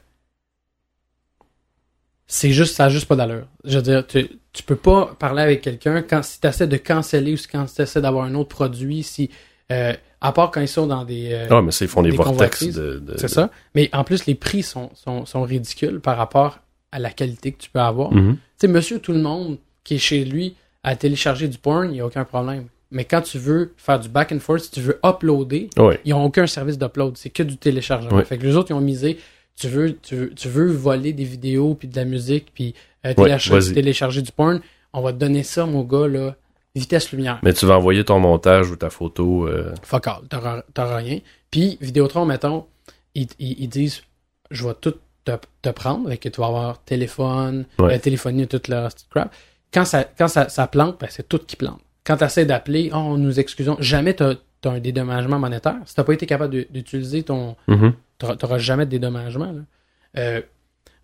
c'est 2.26 2.50
juste, 2.52 2.74
ça 2.74 2.86
a 2.86 2.88
juste 2.88 3.06
pas 3.06 3.16
d'allure. 3.16 3.46
Je 3.64 3.76
veux 3.76 3.82
dire, 3.82 4.06
tu, 4.06 4.28
tu 4.52 4.62
peux 4.62 4.76
pas 4.76 5.14
parler 5.18 5.42
avec 5.42 5.62
quelqu'un 5.62 6.02
quand 6.02 6.22
si 6.24 6.40
tu 6.40 6.46
essaies 6.46 6.66
de 6.66 6.76
canceller 6.76 7.32
ou 7.32 7.36
si 7.36 7.46
quand 7.48 7.66
tu 7.72 7.82
essaies 7.82 8.00
d'avoir 8.00 8.24
un 8.24 8.34
autre 8.34 8.48
produit, 8.48 9.02
si 9.02 9.30
euh, 9.70 9.92
à 10.20 10.32
part 10.32 10.50
quand 10.50 10.60
ils 10.60 10.68
sont 10.68 10.86
dans 10.86 11.04
des 11.04 11.30
euh, 11.32 11.46
Ah, 11.50 11.62
mais 11.62 11.72
ils 11.72 11.88
font 11.88 12.02
des, 12.02 12.10
des 12.10 12.16
vortex 12.16 12.32
convoitises, 12.60 12.74
de, 12.76 12.98
de- 12.98 13.16
c'est 13.16 13.28
ça. 13.28 13.50
Mais 13.74 13.88
en 13.92 14.02
plus, 14.04 14.26
les 14.26 14.34
prix 14.34 14.62
sont, 14.62 14.90
sont, 14.94 15.24
sont 15.26 15.42
ridicules 15.42 16.00
par 16.00 16.16
rapport 16.16 16.58
à 16.92 16.98
la 16.98 17.10
qualité 17.10 17.52
que 17.52 17.58
tu 17.58 17.70
peux 17.70 17.80
avoir. 17.80 18.12
Mhm. 18.12 18.34
Tu 18.36 18.40
sais, 18.58 18.68
monsieur 18.68 18.98
tout 18.98 19.12
le 19.12 19.20
monde 19.20 19.58
qui 19.84 19.94
est 19.96 19.98
chez 19.98 20.24
lui 20.24 20.56
à 20.82 20.96
télécharger 20.96 21.48
du 21.48 21.58
porn, 21.58 21.86
il 21.86 21.92
n'y 21.92 22.00
a 22.00 22.06
aucun 22.06 22.24
problème. 22.24 22.66
Mais 22.90 23.04
quand 23.04 23.20
tu 23.22 23.38
veux 23.38 23.74
faire 23.76 23.98
du 23.98 24.08
back 24.08 24.30
and 24.32 24.38
forth, 24.38 24.60
si 24.60 24.70
tu 24.70 24.80
veux 24.80 24.98
uploader, 25.04 25.70
Ouais. 25.76 26.00
ils 26.04 26.10
n'ont 26.10 26.24
aucun 26.24 26.46
service 26.46 26.78
d'upload. 26.78 27.16
C'est 27.16 27.30
que 27.30 27.42
du 27.42 27.56
téléchargement. 27.56 28.16
Ouais. 28.16 28.24
Fait 28.24 28.38
que 28.38 28.44
les 28.46 28.54
autres, 28.56 28.70
ils 28.70 28.74
ont 28.74 28.80
misé, 28.80 29.18
tu 29.56 29.68
veux, 29.68 29.96
tu 29.96 30.14
veux, 30.16 30.30
tu 30.34 30.48
veux 30.48 30.70
voler 30.70 31.12
des 31.12 31.24
vidéos, 31.24 31.74
puis 31.74 31.88
de 31.88 31.96
la 31.96 32.04
musique, 32.04 32.46
puis 32.54 32.74
euh, 33.04 33.12
télécharger, 33.74 34.22
du 34.22 34.32
porn, 34.32 34.60
on 34.92 35.00
va 35.02 35.12
te 35.12 35.18
donner 35.18 35.42
ça, 35.42 35.66
mon 35.66 35.82
gars, 35.82 36.06
là, 36.06 36.36
vitesse 36.74 37.10
lumière. 37.12 37.40
Mais 37.42 37.52
tu 37.54 37.66
vas 37.66 37.76
envoyer 37.76 38.04
ton 38.04 38.18
montage 38.20 38.70
ou 38.70 38.76
ta 38.76 38.90
photo. 38.90 39.46
euh, 39.48 39.72
Fuck 39.82 40.06
all, 40.06 40.20
t'auras 40.74 40.96
rien. 40.96 41.20
Puis 41.50 41.78
Vidéotron, 41.80 42.24
mettons, 42.24 42.66
ils, 43.14 43.26
ils, 43.38 43.60
ils 43.62 43.68
disent 43.68 44.02
je 44.50 44.66
vais 44.66 44.74
tout 44.80 44.94
te, 45.24 45.32
te 45.62 45.70
prendre, 45.70 46.12
et 46.12 46.18
que 46.18 46.28
tu 46.28 46.40
vas 46.40 46.46
avoir 46.48 46.82
téléphone, 46.84 47.64
Ouais. 47.80 47.94
euh, 47.94 47.98
téléphonie, 47.98 48.46
toute 48.46 48.68
la 48.68 48.88
crap. 49.10 49.34
Quand 49.74 49.84
ça, 49.84 50.04
quand 50.04 50.28
ça, 50.28 50.48
ça 50.48 50.66
plante, 50.68 51.00
ben, 51.00 51.08
c'est 51.10 51.28
tout 51.28 51.38
qui 51.38 51.56
plante. 51.56 51.80
Quand 52.06 52.16
tu 52.18 52.24
essaies 52.24 52.44
d'appeler, 52.46 52.90
oh, 52.94 53.16
nous 53.18 53.40
excusons, 53.40 53.76
jamais 53.80 54.14
tu 54.14 54.22
as, 54.22 54.36
un 54.64 54.78
dédommagement 54.80 55.38
monétaire. 55.38 55.76
Si 55.84 55.94
tu 55.94 56.02
pas 56.02 56.12
été 56.12 56.26
capable 56.26 56.52
de- 56.54 56.66
d'utiliser 56.70 57.22
ton. 57.22 57.54
mhm. 57.68 57.92
Tu 58.18 58.26
n'auras 58.26 58.58
jamais 58.58 58.84
de 58.84 58.90
dédommagement. 58.90 59.52
là. 59.52 59.60
Euh, 60.18 60.40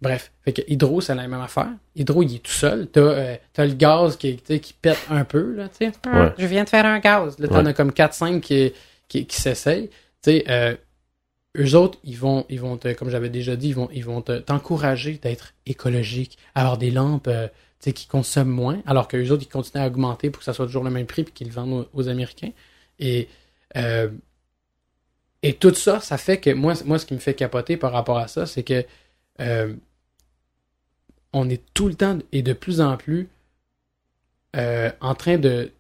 bref, 0.01 0.33
fait 0.45 0.53
que 0.53 0.63
Hydro, 0.67 1.01
c'est 1.01 1.15
la 1.15 1.29
même 1.29 1.41
affaire. 1.41 1.69
Hydro, 1.95 2.23
il 2.23 2.37
est 2.37 2.39
tout 2.43 2.51
seul. 2.51 2.89
Tu 2.93 2.99
as, 3.01 3.39
le 3.67 3.75
gaz 3.75 4.17
qui, 4.17 4.37
qui 4.39 4.73
pète 4.81 4.99
un 5.11 5.25
peu. 5.25 5.55
Là, 5.55 5.69
Ouais. 5.81 6.33
Je 6.39 6.47
viens 6.47 6.65
de 6.65 6.69
faire 6.69 6.87
un 6.87 6.99
gaz. 6.99 7.39
Là, 7.39 7.47
tu 7.49 7.55
en 7.55 7.59
Ouais. 7.65 7.69
as 7.69 7.73
comme 7.75 7.93
4-5 7.93 8.41
qui, 8.41 8.73
qui, 9.09 9.27
qui 9.27 9.41
s'essayent. 9.41 9.91
Euh, 10.29 10.75
eux 11.59 11.75
autres, 11.77 11.99
ils 12.05 12.17
vont, 12.19 12.47
ils 12.49 12.61
vont 12.61 12.77
te, 12.79 12.93
comme 12.95 13.11
j'avais 13.11 13.29
déjà 13.29 13.55
dit, 13.57 13.69
ils 13.69 13.75
vont, 13.75 13.89
ils 13.93 14.05
vont 14.05 14.23
te- 14.23 14.39
t'encourager 14.39 15.21
d'être 15.23 15.53
écologique, 15.67 16.39
avoir 16.55 16.79
des 16.79 16.91
lampes 16.91 17.29
euh, 17.29 17.47
sais, 17.85 17.93
qui 17.93 18.07
consomment 18.07 18.51
moins, 18.51 18.83
alors 18.87 19.09
que 19.09 19.17
eux 19.17 19.33
autres, 19.33 19.43
ils 19.43 19.53
continuent 19.53 19.83
à 19.83 19.87
augmenter 19.87 20.31
pour 20.31 20.41
que 20.41 20.45
ça 20.45 20.53
soit 20.53 20.67
toujours 20.67 20.85
le 20.85 20.91
même 20.91 21.07
prix 21.07 21.25
puis 21.25 21.33
qu'ils 21.33 21.49
le 21.49 21.53
vendent 21.53 21.87
aux, 21.95 22.03
aux 22.03 22.09
Américains. 22.09 22.53
Et, 22.99 23.29
euh, 23.77 24.09
et 25.43 25.55
tout 25.55 25.75
ça, 25.75 26.01
ça 26.01 26.19
fait 26.19 26.39
que 26.39 26.51
moi, 26.51 26.75
moi, 26.85 26.99
ce 26.99 27.07
qui 27.07 27.15
me 27.15 27.19
fait 27.19 27.35
capoter 27.35 27.77
par 27.77 27.93
rapport 27.93 28.19
à 28.19 28.29
ça, 28.29 28.47
c'est 28.47 28.63
que 28.63 28.85
euh, 29.41 29.75
on 31.33 31.49
est 31.49 31.63
tout 31.75 31.89
le 31.89 31.95
temps 31.95 32.19
et 32.31 32.43
de 32.43 32.53
plus 32.53 32.81
en 32.81 32.97
plus 32.97 33.29
euh, 34.55 34.91
en 35.01 35.15
train 35.15 35.39
de, 35.39 35.73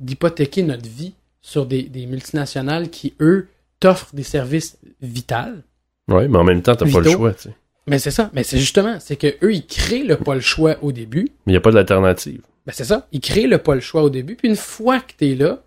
d'hypothéquer 0.00 0.62
notre 0.64 0.88
vie 0.88 1.14
sur 1.40 1.66
des, 1.66 1.84
des 1.84 2.06
multinationales 2.06 2.90
qui, 2.90 3.14
eux, 3.20 3.48
t'offrent 3.80 4.14
des 4.14 4.22
services 4.22 4.78
vitaux. 5.00 5.62
Ouais, 6.08 6.28
mais 6.28 6.38
en 6.38 6.44
même 6.44 6.62
temps, 6.62 6.74
t'as 6.76 6.90
pas 6.90 7.00
le 7.00 7.10
choix, 7.10 7.32
tu 7.32 7.42
sais. 7.42 7.54
Mais 7.86 7.98
c'est 7.98 8.10
ça. 8.10 8.30
Mais 8.32 8.42
c'est 8.44 8.58
justement, 8.58 8.96
c'est 9.00 9.16
que 9.16 9.26
eux, 9.42 9.52
ils 9.54 9.66
créent 9.66 10.04
le 10.04 10.16
pas 10.16 10.34
le 10.34 10.40
choix 10.40 10.76
au 10.82 10.92
début. 10.92 11.28
Mais 11.46 11.52
il 11.52 11.54
n'y 11.54 11.56
a 11.56 11.60
pas 11.60 11.72
d'alternative. 11.72 12.40
Ben 12.66 12.72
c'est 12.74 12.84
ça. 12.84 13.08
Ils 13.12 13.20
créent 13.20 13.46
le 13.48 13.58
pas 13.58 13.74
le 13.74 13.80
choix 13.80 14.02
au 14.02 14.10
début. 14.10 14.36
Puis 14.36 14.48
une 14.48 14.56
fois 14.56 15.00
que 15.00 15.12
t'es 15.16 15.34
là, 15.34 15.58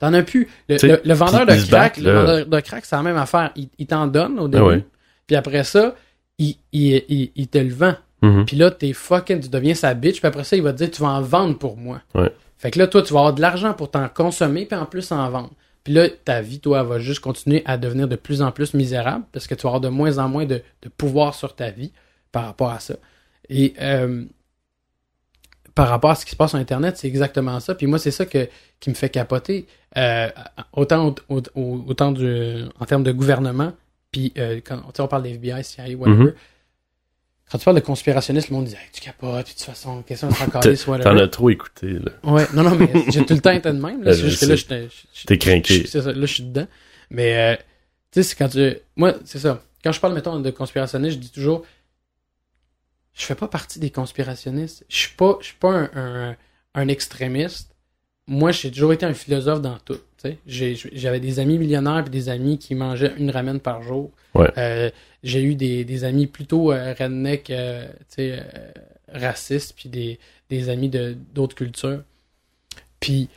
t'en 0.00 0.12
as 0.14 0.22
plus. 0.22 0.48
Le, 0.68 0.76
le- 0.88 1.00
le 1.04 1.14
vendeur 1.14 1.40
de 1.46 1.52
crack, 1.68 1.96
le 1.98 2.10
vendeur 2.12 2.46
de 2.46 2.60
crack, 2.60 2.84
c'est 2.84 2.96
la 2.96 3.02
même 3.02 3.16
affaire. 3.16 3.52
Il, 3.54 3.68
il 3.78 3.86
t'en 3.86 4.06
donne 4.08 4.38
au 4.40 4.48
début. 4.48 4.62
Ah 4.64 4.66
ouais. 4.66 4.84
Puis 5.28 5.36
après 5.36 5.62
ça, 5.64 5.94
il, 6.38 6.56
il, 6.72 7.02
il, 7.08 7.30
il 7.36 7.46
te 7.48 7.58
le 7.58 7.72
vend. 7.72 7.94
Mhm. 8.22 8.46
Puis 8.46 8.56
là, 8.56 8.70
t'es 8.72 8.92
fucking, 8.92 9.40
tu 9.40 9.48
deviens 9.48 9.74
sa 9.74 9.94
bitch. 9.94 10.18
Puis 10.18 10.26
après 10.26 10.42
ça, 10.44 10.56
il 10.56 10.62
va 10.62 10.72
te 10.72 10.78
dire, 10.78 10.90
tu 10.90 11.02
vas 11.02 11.08
en 11.10 11.22
vendre 11.22 11.56
pour 11.56 11.76
moi. 11.76 12.00
Ouais. 12.16 12.32
Fait 12.58 12.70
que 12.72 12.78
là, 12.80 12.86
toi, 12.88 13.02
tu 13.02 13.12
vas 13.12 13.20
avoir 13.20 13.34
de 13.34 13.40
l'argent 13.40 13.74
pour 13.74 13.90
t'en 13.90 14.08
consommer, 14.08 14.64
puis 14.66 14.76
en 14.76 14.86
plus 14.86 15.12
en 15.12 15.30
vendre. 15.30 15.50
Puis 15.84 15.92
là, 15.92 16.08
ta 16.08 16.40
vie, 16.40 16.60
toi, 16.60 16.82
va 16.82 16.98
juste 16.98 17.20
continuer 17.20 17.62
à 17.66 17.76
devenir 17.76 18.08
de 18.08 18.16
plus 18.16 18.40
en 18.42 18.50
plus 18.52 18.72
misérable 18.74 19.24
parce 19.32 19.46
que 19.46 19.54
tu 19.54 19.62
vas 19.64 19.68
avoir 19.68 19.80
de 19.82 19.88
moins 19.88 20.16
en 20.18 20.28
moins 20.28 20.46
de, 20.46 20.62
de 20.82 20.88
pouvoir 20.88 21.34
sur 21.34 21.54
ta 21.54 21.70
vie 21.70 21.92
par 22.32 22.46
rapport 22.46 22.70
à 22.70 22.80
ça. 22.80 22.94
Et 23.50 23.74
euh, 23.80 24.24
par 25.74 25.88
rapport 25.88 26.10
à 26.10 26.14
ce 26.14 26.24
qui 26.24 26.30
se 26.30 26.36
passe 26.36 26.50
sur 26.50 26.58
Internet, 26.58 26.96
c'est 26.96 27.08
exactement 27.08 27.58
ça. 27.60 27.74
Puis 27.74 27.86
moi, 27.86 27.98
c'est 27.98 28.10
ça 28.12 28.26
que, 28.26 28.48
qui 28.80 28.90
me 28.90 28.94
fait 28.94 29.08
capoter. 29.08 29.66
Euh, 29.96 30.28
autant 30.72 31.14
au- 31.28 31.42
au- 31.54 31.84
autant 31.86 32.12
du, 32.12 32.62
en 32.78 32.84
termes 32.86 33.02
de 33.02 33.12
gouvernement, 33.12 33.72
puis 34.12 34.32
euh, 34.38 34.60
quand 34.64 34.80
on 35.00 35.06
parle 35.08 35.24
des 35.24 35.30
FBI, 35.34 35.64
CIA, 35.64 35.96
whatever. 35.96 36.24
Mhm. 36.24 36.34
Quand 37.54 37.58
tu 37.58 37.64
parles 37.66 37.76
de 37.76 37.84
conspirationniste, 37.86 38.48
le 38.48 38.56
monde 38.56 38.64
dit 38.64 38.72
hey, 38.74 38.80
tu 38.92 39.00
capotes, 39.00 39.46
de 39.46 39.52
toute 39.52 39.60
façon, 39.60 40.02
question 40.02 40.26
de 40.26 40.32
whatever. 40.34 41.04
t'en 41.04 41.16
as 41.18 41.28
trop 41.28 41.50
écouté, 41.50 42.00
là. 42.00 42.10
Ouais, 42.24 42.44
non, 42.52 42.64
non, 42.64 42.74
mais 42.74 42.90
j'ai 43.12 43.24
tout 43.24 43.34
le 43.34 43.40
temps 43.40 43.52
été 43.52 43.68
de 43.70 43.78
même. 43.80 44.02
là. 44.02 44.10
Ouais, 44.10 44.16
C'est 44.16 44.22
je 44.22 44.28
juste 44.28 44.40
que 44.40 44.46
là, 44.74 44.86
je- 44.88 45.24
T'es 45.24 45.38
craqué. 45.38 45.82
je- 45.82 45.86
C'est 45.86 46.02
ça, 46.02 46.10
là, 46.10 46.26
je 46.26 46.34
suis 46.34 46.42
dedans. 46.42 46.66
Mais, 47.10 47.36
euh, 47.36 47.56
tu 48.10 48.20
sais, 48.20 48.22
c'est 48.24 48.34
quand 48.34 48.48
tu. 48.48 48.74
Moi, 48.96 49.14
c'est 49.24 49.38
ça. 49.38 49.62
Quand 49.84 49.92
je 49.92 50.00
parle, 50.00 50.14
mettons, 50.14 50.40
de 50.40 50.50
conspirationnistes, 50.50 51.14
je 51.14 51.20
dis 51.20 51.30
toujours. 51.30 51.64
Je 53.12 53.24
fais 53.24 53.36
pas 53.36 53.46
partie 53.46 53.78
des 53.78 53.90
conspirationnistes. 53.90 54.84
Je 54.88 54.96
suis 54.96 55.14
pas, 55.14 55.36
je 55.40 55.46
suis 55.46 55.54
pas 55.56 55.70
un, 55.70 55.90
un, 55.94 56.36
un 56.74 56.88
extrémiste. 56.88 57.70
Moi, 58.26 58.52
j'ai 58.52 58.70
toujours 58.70 58.92
été 58.92 59.04
un 59.06 59.14
philosophe 59.14 59.60
dans 59.60 59.78
tout. 59.78 59.98
J'avais 60.46 61.20
des 61.20 61.38
amis 61.38 61.58
millionnaires 61.58 62.04
et 62.06 62.10
des 62.10 62.30
amis 62.30 62.58
qui 62.58 62.74
mangeaient 62.74 63.12
une 63.18 63.30
ramen 63.30 63.60
par 63.60 63.82
jour. 63.82 64.10
Ouais. 64.34 64.50
Euh, 64.56 64.90
j'ai 65.22 65.42
eu 65.42 65.54
des, 65.54 65.84
des 65.84 66.04
amis 66.04 66.26
plutôt 66.26 66.72
euh, 66.72 66.94
redneck, 66.98 67.50
euh, 67.50 67.86
euh, 68.18 68.40
racistes, 69.12 69.74
puis 69.76 69.90
des, 69.90 70.18
des 70.48 70.70
amis 70.70 70.88
de 70.88 71.14
d'autres 71.34 71.54
cultures. 71.54 72.02
Puis 73.00 73.28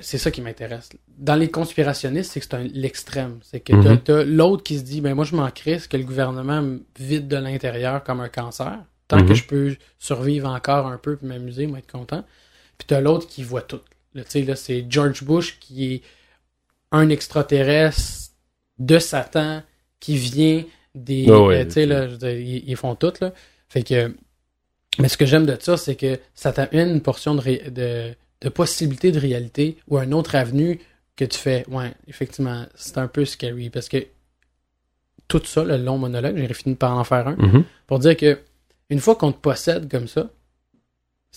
c'est 0.00 0.16
ça 0.16 0.30
qui 0.30 0.40
m'intéresse. 0.40 0.88
Dans 1.18 1.34
les 1.34 1.50
conspirationnistes, 1.50 2.32
c'est 2.32 2.40
que 2.40 2.46
c'est 2.50 2.64
l'extrême. 2.74 3.38
C'est 3.42 3.60
que 3.60 3.72
t'as- 3.72 3.90
Mhm. 3.92 4.00
t'as 4.00 4.24
l'autre 4.24 4.62
qui 4.62 4.78
se 4.78 4.82
dit, 4.82 5.02
ben 5.02 5.14
moi 5.14 5.26
je 5.26 5.36
m'en 5.36 5.50
crisse 5.50 5.86
que 5.86 5.98
le 5.98 6.04
gouvernement 6.04 6.62
me 6.62 6.80
vide 6.98 7.28
de 7.28 7.36
l'intérieur 7.36 8.02
comme 8.02 8.20
un 8.20 8.30
cancer. 8.30 8.78
Tant 9.08 9.18
Mhm. 9.18 9.28
que 9.28 9.34
je 9.34 9.44
peux 9.44 9.76
survivre 9.98 10.48
encore 10.48 10.86
un 10.86 10.96
peu 10.96 11.16
puis 11.16 11.26
m'amuser, 11.26 11.66
moi 11.66 11.78
être 11.80 11.90
content. 11.90 12.24
Puis 12.78 12.86
t'as 12.86 13.00
l'autre 13.02 13.26
qui 13.26 13.42
voit 13.42 13.60
tout. 13.60 13.80
Là, 14.44 14.56
c'est 14.56 14.86
George 14.88 15.22
Bush 15.24 15.58
qui 15.60 15.94
est 15.94 16.02
un 16.92 17.08
extraterrestre 17.10 18.30
de 18.78 18.98
Satan 18.98 19.62
qui 20.00 20.16
vient 20.16 20.64
des. 20.94 21.26
Ah 21.28 21.32
euh, 21.32 21.64
tu 21.64 21.70
sais, 21.72 21.86
là, 21.86 22.06
dire, 22.06 22.30
ils, 22.30 22.68
ils 22.68 22.76
font 22.76 22.94
tout, 22.94 23.12
là. 23.20 23.32
Fait 23.68 23.82
que. 23.82 24.14
Mais 24.98 25.08
ce 25.08 25.16
que 25.16 25.26
j'aime 25.26 25.46
de 25.46 25.56
ça, 25.60 25.76
c'est 25.76 25.94
que 25.94 26.18
ça 26.34 26.52
t'amène 26.52 26.90
une 26.90 27.02
portion 27.02 27.34
de, 27.34 27.40
ré- 27.40 27.70
de, 27.70 28.14
de 28.40 28.48
possibilité 28.48 29.12
de 29.12 29.18
réalité 29.20 29.76
ou 29.88 29.98
un 29.98 30.10
autre 30.12 30.34
avenue 30.34 30.80
que 31.14 31.24
tu 31.24 31.38
fais. 31.38 31.64
Ouais, 31.68 31.92
effectivement, 32.08 32.64
c'est 32.74 32.98
un 32.98 33.06
peu 33.06 33.24
scary 33.24 33.70
parce 33.70 33.88
que 33.88 33.98
tout 35.28 35.42
ça, 35.44 35.62
le 35.62 35.76
long 35.76 35.98
monologue, 35.98 36.36
j'ai 36.36 36.52
fini 36.54 36.74
par 36.74 36.96
en 36.96 37.04
faire 37.04 37.28
un, 37.28 37.36
Mhm. 37.36 37.64
pour 37.86 37.98
dire 37.98 38.16
que 38.16 38.38
une 38.90 38.98
fois 39.00 39.14
qu'on 39.16 39.30
te 39.32 39.38
possède 39.38 39.90
comme 39.90 40.08
ça, 40.08 40.30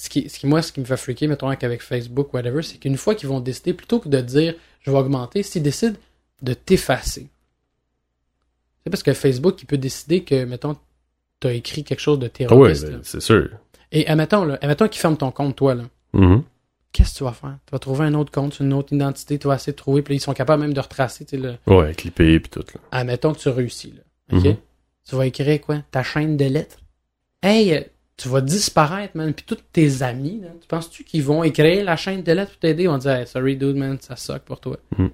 ce 0.02 0.10
qui, 0.10 0.28
ce 0.30 0.40
qui 0.40 0.48
moi, 0.48 0.64
ce 0.64 0.72
qui 0.72 0.80
me 0.80 0.86
fait 0.86 0.98
freaker, 0.98 1.30
mettons, 1.30 1.48
avec 1.48 1.82
Facebook, 1.84 2.34
whatever, 2.34 2.64
c'est 2.64 2.80
qu'une 2.80 2.98
fois 2.98 3.14
qu'ils 3.14 3.30
vont 3.30 3.40
décider, 3.40 3.72
plutôt 3.74 4.00
que 4.00 4.10
de 4.10 4.20
dire 4.20 4.56
je 4.82 4.90
vais 4.90 4.98
augmenter, 4.98 5.44
s'ils 5.44 5.62
décident 5.62 5.96
de 6.42 6.56
t'effacer. 6.56 7.28
C'est 8.84 8.90
parce 8.90 9.04
que 9.04 9.14
Facebook, 9.14 9.62
il 9.62 9.68
peut 9.68 9.78
décider 9.78 10.24
que, 10.24 10.44
mettons, 10.46 10.76
tu 11.40 11.48
as 11.48 11.54
écrit 11.54 11.84
quelque 11.84 12.00
chose 12.00 12.18
de 12.18 12.26
Ah 12.26 12.30
terroriste. 12.30 12.86
là. 12.86 12.90
ben, 12.98 13.00
c'est 13.04 13.20
sûr. 13.20 13.48
Et 13.92 14.08
admettons, 14.08 14.44
là, 14.44 14.58
admettons 14.62 14.88
qu'il 14.88 15.00
ferme 15.00 15.18
ton 15.18 15.30
compte, 15.30 15.56
toi, 15.56 15.76
là. 15.76 15.84
Mhm. 16.14 16.42
Qu'est-ce 16.94 17.14
que 17.14 17.18
tu 17.20 17.24
vas 17.24 17.34
faire? 17.34 17.58
Tu 17.68 17.72
vas 17.72 17.78
trouver 17.80 18.06
un 18.06 18.16
autre 18.16 18.32
compte, 18.32 18.60
une 18.60 18.74
autre 18.74 18.92
identité, 18.94 19.38
tu 19.38 19.48
vas 19.48 19.56
essayer 19.56 19.74
de 19.74 19.78
trouver, 19.78 20.02
puis 20.02 20.16
là, 20.16 20.18
ils 20.18 20.20
sont 20.22 20.34
capables 20.34 20.64
même 20.64 20.74
de 20.74 20.80
retracer, 20.80 21.26
tu 21.26 21.38
sais, 21.38 21.38
le... 21.38 21.58
Ouais, 21.72 21.94
clipper 21.94 22.40
puis 22.40 22.50
tout, 22.50 22.66
là. 22.74 22.82
Admettons 22.92 23.34
que 23.34 23.40
tu 23.40 23.50
réussis, 23.50 23.94
là. 23.96 24.38
OK? 24.40 24.46
Mhm. 24.46 24.56
Tu 25.08 25.16
vas 25.16 25.28
écrire 25.28 25.62
quoi? 25.62 25.78
Ta 25.92 26.02
chaîne 26.02 26.38
de 26.38 26.46
lettres? 26.46 26.80
Hey, 27.44 27.72
euh, 27.76 27.82
tu 28.18 28.30
vas 28.30 28.42
disparaître, 28.42 29.16
man. 29.18 29.34
Puis 29.34 29.46
tous 29.48 29.58
tes 29.74 30.02
amis, 30.04 30.42
là, 30.44 30.50
tu 30.62 30.68
penses-tu 30.68 31.04
qu'ils 31.04 31.24
vont 31.24 31.44
écrire 31.44 31.84
la 31.84 31.96
chaîne 31.96 32.22
de 32.24 32.32
lettres 32.32 32.52
pour 32.52 32.60
t'aider? 32.60 32.84
Ils 32.84 32.90
vont 32.90 32.98
dire, 32.98 33.12
hey, 33.12 33.28
sorry, 33.28 33.56
dude, 33.58 33.76
man, 33.76 33.98
ça 34.00 34.16
suck 34.16 34.44
pour 34.44 34.60
toi. 34.60 34.78
Mhm. 34.98 35.10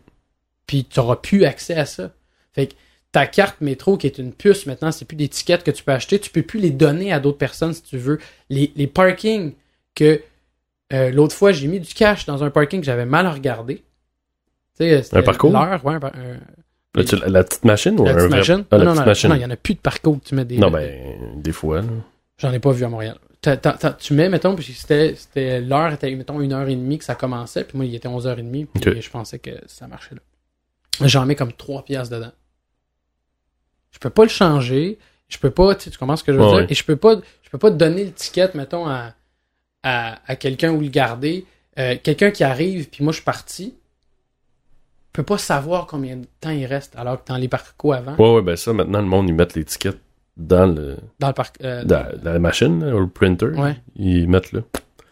Puis 0.66 0.86
tu 0.86 1.00
n'auras 1.00 1.16
plus 1.18 1.46
accès 1.46 1.76
à 1.76 1.86
ça. 1.86 2.12
Fait 2.54 2.68
que 2.68 2.74
ta 3.14 3.26
carte 3.26 3.62
métro, 3.62 3.98
qui 3.98 4.08
est 4.08 4.18
une 4.18 4.34
puce 4.34 4.66
maintenant, 4.66 4.92
c'est 4.92 5.06
plus 5.06 5.16
des 5.16 5.30
tickets 5.30 5.64
que 5.64 5.72
tu 5.72 5.84
peux 5.84 5.94
acheter. 5.94 6.20
Tu 6.20 6.30
peux 6.30 6.42
plus 6.42 6.60
les 6.60 6.72
donner 6.72 7.14
à 7.14 7.20
d'autres 7.22 7.38
personnes 7.38 7.74
si 7.74 7.82
tu 7.84 7.98
veux. 7.98 8.20
Les, 8.50 8.74
les 8.76 8.88
parkings 8.88 9.54
que 9.96 10.22
euh, 10.94 11.10
l'autre 11.12 11.36
fois, 11.36 11.52
j'ai 11.54 11.68
mis 11.68 11.80
du 11.80 11.94
cash 11.94 12.26
dans 12.26 12.44
un 12.44 12.50
parking 12.50 12.80
que 12.82 12.86
j'avais 12.86 13.06
mal 13.06 13.28
regardé. 13.28 13.78
Tu 13.78 13.84
sais, 14.86 15.04
c'était 15.04 15.18
Un 15.18 15.22
parcours? 15.24 15.52
L'heure, 15.52 15.84
ouais, 15.86 15.94
un 15.96 16.02
un- 16.04 16.40
la, 17.28 17.44
petite 17.44 17.64
machine 17.64 18.00
ou 18.00 18.06
la 18.06 18.12
un 18.12 18.16
petite 18.16 18.30
vrai- 18.30 18.38
machine? 18.40 18.66
Ah, 18.72 18.78
la 18.78 18.84
non, 18.84 18.86
non, 18.86 18.92
petite 18.92 19.00
non, 19.02 19.06
machine. 19.12 19.30
non, 19.30 19.36
il 19.36 19.40
n'y 19.40 19.46
en 19.46 19.50
a 19.52 19.56
plus 19.56 19.74
de 19.76 19.80
parcours 19.80 20.20
que 20.20 20.26
tu 20.28 20.36
mets 20.36 20.46
des. 20.46 20.58
Non, 20.58 20.70
ben, 20.72 20.92
des 21.36 21.52
fois, 21.52 21.82
là. 21.82 21.88
J'en 22.40 22.52
ai 22.52 22.60
pas 22.60 22.72
vu 22.72 22.84
à 22.84 22.90
Montréal. 22.90 23.18
Tu 24.00 24.14
mets, 24.14 24.30
mettons, 24.30 24.56
puis 24.56 24.74
c'était, 24.74 25.16
c'était 25.16 25.62
l'heure 25.62 25.92
était, 25.94 26.14
mettons, 26.16 26.42
une 26.42 26.54
heure 26.54 26.68
et 26.68 26.76
demie 26.76 26.98
que 26.98 27.04
ça 27.06 27.16
commençait, 27.16 27.64
puis 27.64 27.78
moi, 27.78 27.86
il 27.86 27.96
était 27.96 28.08
11h30, 28.10 28.66
puis 28.68 28.90
Ok. 28.92 29.00
je 29.00 29.10
pensais 29.10 29.40
que 29.40 29.52
ça 29.68 29.88
marchait 29.88 30.16
là. 30.16 30.22
J'en 31.08 31.26
mets 31.26 31.36
comme 31.36 31.54
3 31.54 31.84
piastres 31.86 32.16
dedans. 32.16 32.32
Je 33.92 34.00
peux 34.00 34.10
pas 34.10 34.24
le 34.24 34.30
changer, 34.30 35.00
je 35.30 35.38
peux 35.38 35.50
pas, 35.52 35.76
tu 35.76 35.86
sais, 35.86 35.90
tu 35.92 35.98
comprends 35.98 36.16
ce 36.18 36.24
que 36.24 36.34
je 36.34 36.38
veux 36.38 36.44
Ouais, 36.44 36.50
dire, 36.52 36.58
ouais. 36.60 36.68
et 36.70 36.74
je 36.74 36.84
peux 36.84 36.96
pas, 36.96 37.16
je 37.44 37.50
peux 37.50 37.58
pas 37.58 37.70
donner 37.72 38.04
le 38.04 38.12
ticket, 38.12 38.50
mettons, 38.56 38.88
à, 38.88 39.14
à, 39.84 40.20
à 40.26 40.36
quelqu'un 40.36 40.72
ou 40.72 40.82
le 40.82 40.90
garder. 40.90 41.46
Euh, 41.80 41.96
quelqu'un 42.02 42.32
qui 42.32 42.44
arrive, 42.44 42.90
puis 42.90 43.04
moi, 43.04 43.12
je 43.14 43.18
suis 43.18 43.24
parti, 43.26 43.76
peut 45.14 45.24
pas 45.24 45.38
savoir 45.38 45.86
combien 45.88 46.18
de 46.18 46.26
temps 46.42 46.50
il 46.52 46.66
reste, 46.66 46.96
alors 46.96 47.24
que 47.24 47.28
dans 47.30 47.38
les 47.38 47.48
parcours 47.48 47.94
avant, 47.94 48.16
Ouais, 48.18 48.36
ouais, 48.36 48.42
ben 48.42 48.56
ça, 48.56 48.74
maintenant, 48.74 49.00
le 49.00 49.08
monde, 49.08 49.30
ils 49.30 49.36
mettent 49.36 49.54
l'étiquette 49.56 50.00
dans 50.38 50.68
le, 50.68 50.98
dans 51.20 51.28
le 51.28 51.34
parc, 51.34 51.56
euh, 51.64 51.84
dans, 51.84 52.06
dans 52.24 52.34
la 52.34 52.40
machine, 52.40 52.84
ou 52.84 53.00
le 53.00 53.08
printer. 53.10 53.48
Ouais. 53.48 53.76
Ils 53.96 54.30
mettent 54.30 54.52
là. 54.54 54.62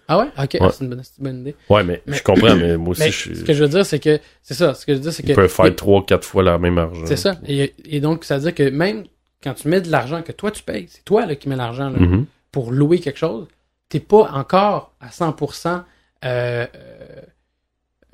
Ah 0.07 0.19
ouais? 0.19 0.27
Ok, 0.37 0.57
Ouais. 0.61 0.69
c'est 0.71 0.83
une 0.83 0.89
bonne, 0.91 1.01
c'est 1.03 1.17
une 1.17 1.23
bonne 1.23 1.39
idée. 1.41 1.55
Ouais, 1.69 1.83
mais, 1.83 2.01
Mais- 2.05 2.15
je 2.17 2.23
comprends, 2.23 2.55
mais 2.55 2.77
moi 2.77 2.89
aussi, 2.91 3.01
Mais 3.01 3.11
je 3.11 3.17
suis. 3.17 3.35
ce 3.37 3.43
que 3.43 3.53
je 3.53 3.63
veux 3.63 3.69
dire, 3.69 3.85
c'est 3.85 3.99
que 3.99 4.19
c'est 4.43 4.53
ça. 4.53 4.73
Ce 4.75 4.85
que 4.85 4.91
je 4.93 4.97
veux 4.97 5.03
dire, 5.03 5.11
c'est 5.13 5.23
que 5.23 5.29
Ils 5.29 5.35
peuvent 5.35 5.49
faire 5.51 5.75
trois, 5.75 6.05
quatre 6.05 6.23
fois 6.27 6.43
la 6.43 6.59
même 6.59 6.77
argent. 6.77 7.05
c'est 7.07 7.17
ça. 7.17 7.37
Et, 7.47 7.73
et 7.85 7.99
donc, 8.01 8.23
ça 8.23 8.35
veut 8.37 8.43
dire 8.43 8.53
que 8.53 8.69
même 8.69 9.05
quand 9.43 9.55
tu 9.55 9.67
mets 9.67 9.81
de 9.81 9.89
l'argent 9.91 10.21
que 10.21 10.31
toi 10.31 10.51
tu 10.51 10.61
payes, 10.63 10.85
c'est 10.89 11.03
toi 11.05 11.25
là, 11.25 11.35
qui 11.35 11.49
mets 11.49 11.55
l'argent 11.55 11.89
Mhm. 11.89 12.25
pour 12.51 12.71
louer 12.71 12.99
quelque 12.99 13.17
chose, 13.19 13.47
t'es 13.89 13.99
pas 13.99 14.29
encore 14.33 14.93
à 15.01 15.09
100% 15.09 15.83
euh, 16.23 16.65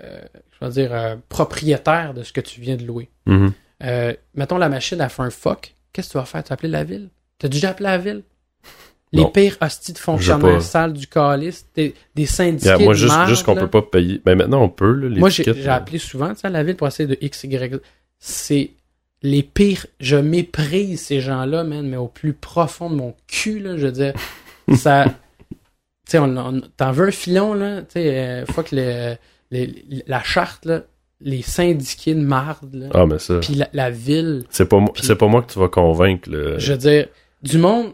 euh, 0.03 0.22
je 0.59 0.66
vais 0.66 0.72
dire 0.72 1.18
propriétaire 1.30 2.14
de 2.14 2.24
ce 2.24 2.32
que 2.34 2.41
tu 2.41 2.62
viens 2.62 2.76
de 2.76 2.86
louer. 2.86 3.09
Mhm. 3.26 3.51
Euh, 3.84 4.14
mettons 4.36 4.57
la 4.57 4.70
machine 4.70 5.01
a 5.01 5.09
fait 5.09 5.24
un 5.24 5.30
fuck, 5.30 5.76
qu'est-ce 5.93 6.07
que 6.07 6.11
tu 6.13 6.17
vas 6.17 6.25
faire? 6.25 6.43
Tu 6.43 6.49
vas 6.49 6.53
appeler 6.55 6.69
la 6.71 6.83
ville? 6.83 7.09
T'as 7.39 7.47
déjà 7.47 7.69
appelé 7.69 7.89
la 7.89 7.97
ville? 7.97 8.23
Les 9.13 9.23
Non. 9.23 9.29
pires 9.29 9.57
hosties 9.59 9.91
de 9.91 9.97
fonctionnaires 9.97 10.61
sales 10.61 10.93
du 10.93 11.05
calice, 11.05 11.65
des, 11.75 11.93
des 12.15 12.25
syndiqués 12.25 12.67
Yeah, 12.69 12.77
moi, 12.77 12.93
de 12.93 12.97
juste, 12.99 13.25
juste 13.27 13.43
qu'on 13.43 13.55
peut 13.55 13.67
pas 13.67 13.81
payer. 13.81 14.21
Ben 14.23 14.37
maintenant, 14.37 14.61
on 14.63 14.69
peut, 14.69 14.93
là, 14.93 15.09
les 15.09 15.19
Moi, 15.19 15.27
j'ai 15.29 15.43
là. 15.43 15.75
appelé 15.75 15.97
souvent 15.97 16.33
tu 16.33 16.39
sais, 16.41 16.47
à 16.47 16.49
la 16.49 16.63
ville 16.63 16.77
pour 16.77 16.87
essayer 16.87 17.07
de 17.07 17.17
X, 17.19 17.43
Y. 17.43 17.81
C'est 18.19 18.71
les 19.21 19.43
pires. 19.43 19.85
Je 19.99 20.15
méprise 20.15 21.01
ces 21.01 21.19
gens-là, 21.19 21.65
man, 21.65 21.85
mais 21.89 21.97
au 21.97 22.07
plus 22.07 22.31
profond 22.33 22.89
de 22.89 22.95
mon 22.95 23.13
cul, 23.27 23.59
là, 23.59 23.75
je 23.77 23.87
veux 23.87 23.91
dire. 23.91 24.13
ça. 24.75 25.03
Tu 25.49 25.57
sais, 26.07 26.19
on, 26.19 26.37
on- 26.37 26.61
t'en 26.77 26.91
veux 26.93 27.07
un 27.09 27.11
filon, 27.11 27.53
là. 27.53 27.81
Tu 27.81 27.87
sais, 27.93 28.45
euh, 28.45 29.15
le, 29.51 29.65
le- 29.65 30.03
la 30.07 30.23
charte, 30.23 30.63
là. 30.63 30.83
Les 31.24 31.41
syndiqués 31.43 32.15
de 32.15 32.22
marde, 32.22 32.74
là. 32.74 32.88
Ah, 32.93 33.05
mais 33.05 33.19
ça. 33.19 33.39
Puis 33.39 33.53
la, 33.55 33.69
la 33.74 33.89
ville. 33.91 34.43
C'est 34.49 34.65
pas, 34.67 34.84
c'est 35.01 35.15
pas 35.15 35.28
moi 35.28 35.41
que 35.43 35.51
tu 35.51 35.59
vas 35.59 35.67
convaincre, 35.69 36.30
là. 36.32 36.57
Je 36.57 36.72
veux 36.74 36.78
dire, 36.80 37.07
du 37.43 37.57
monde. 37.57 37.93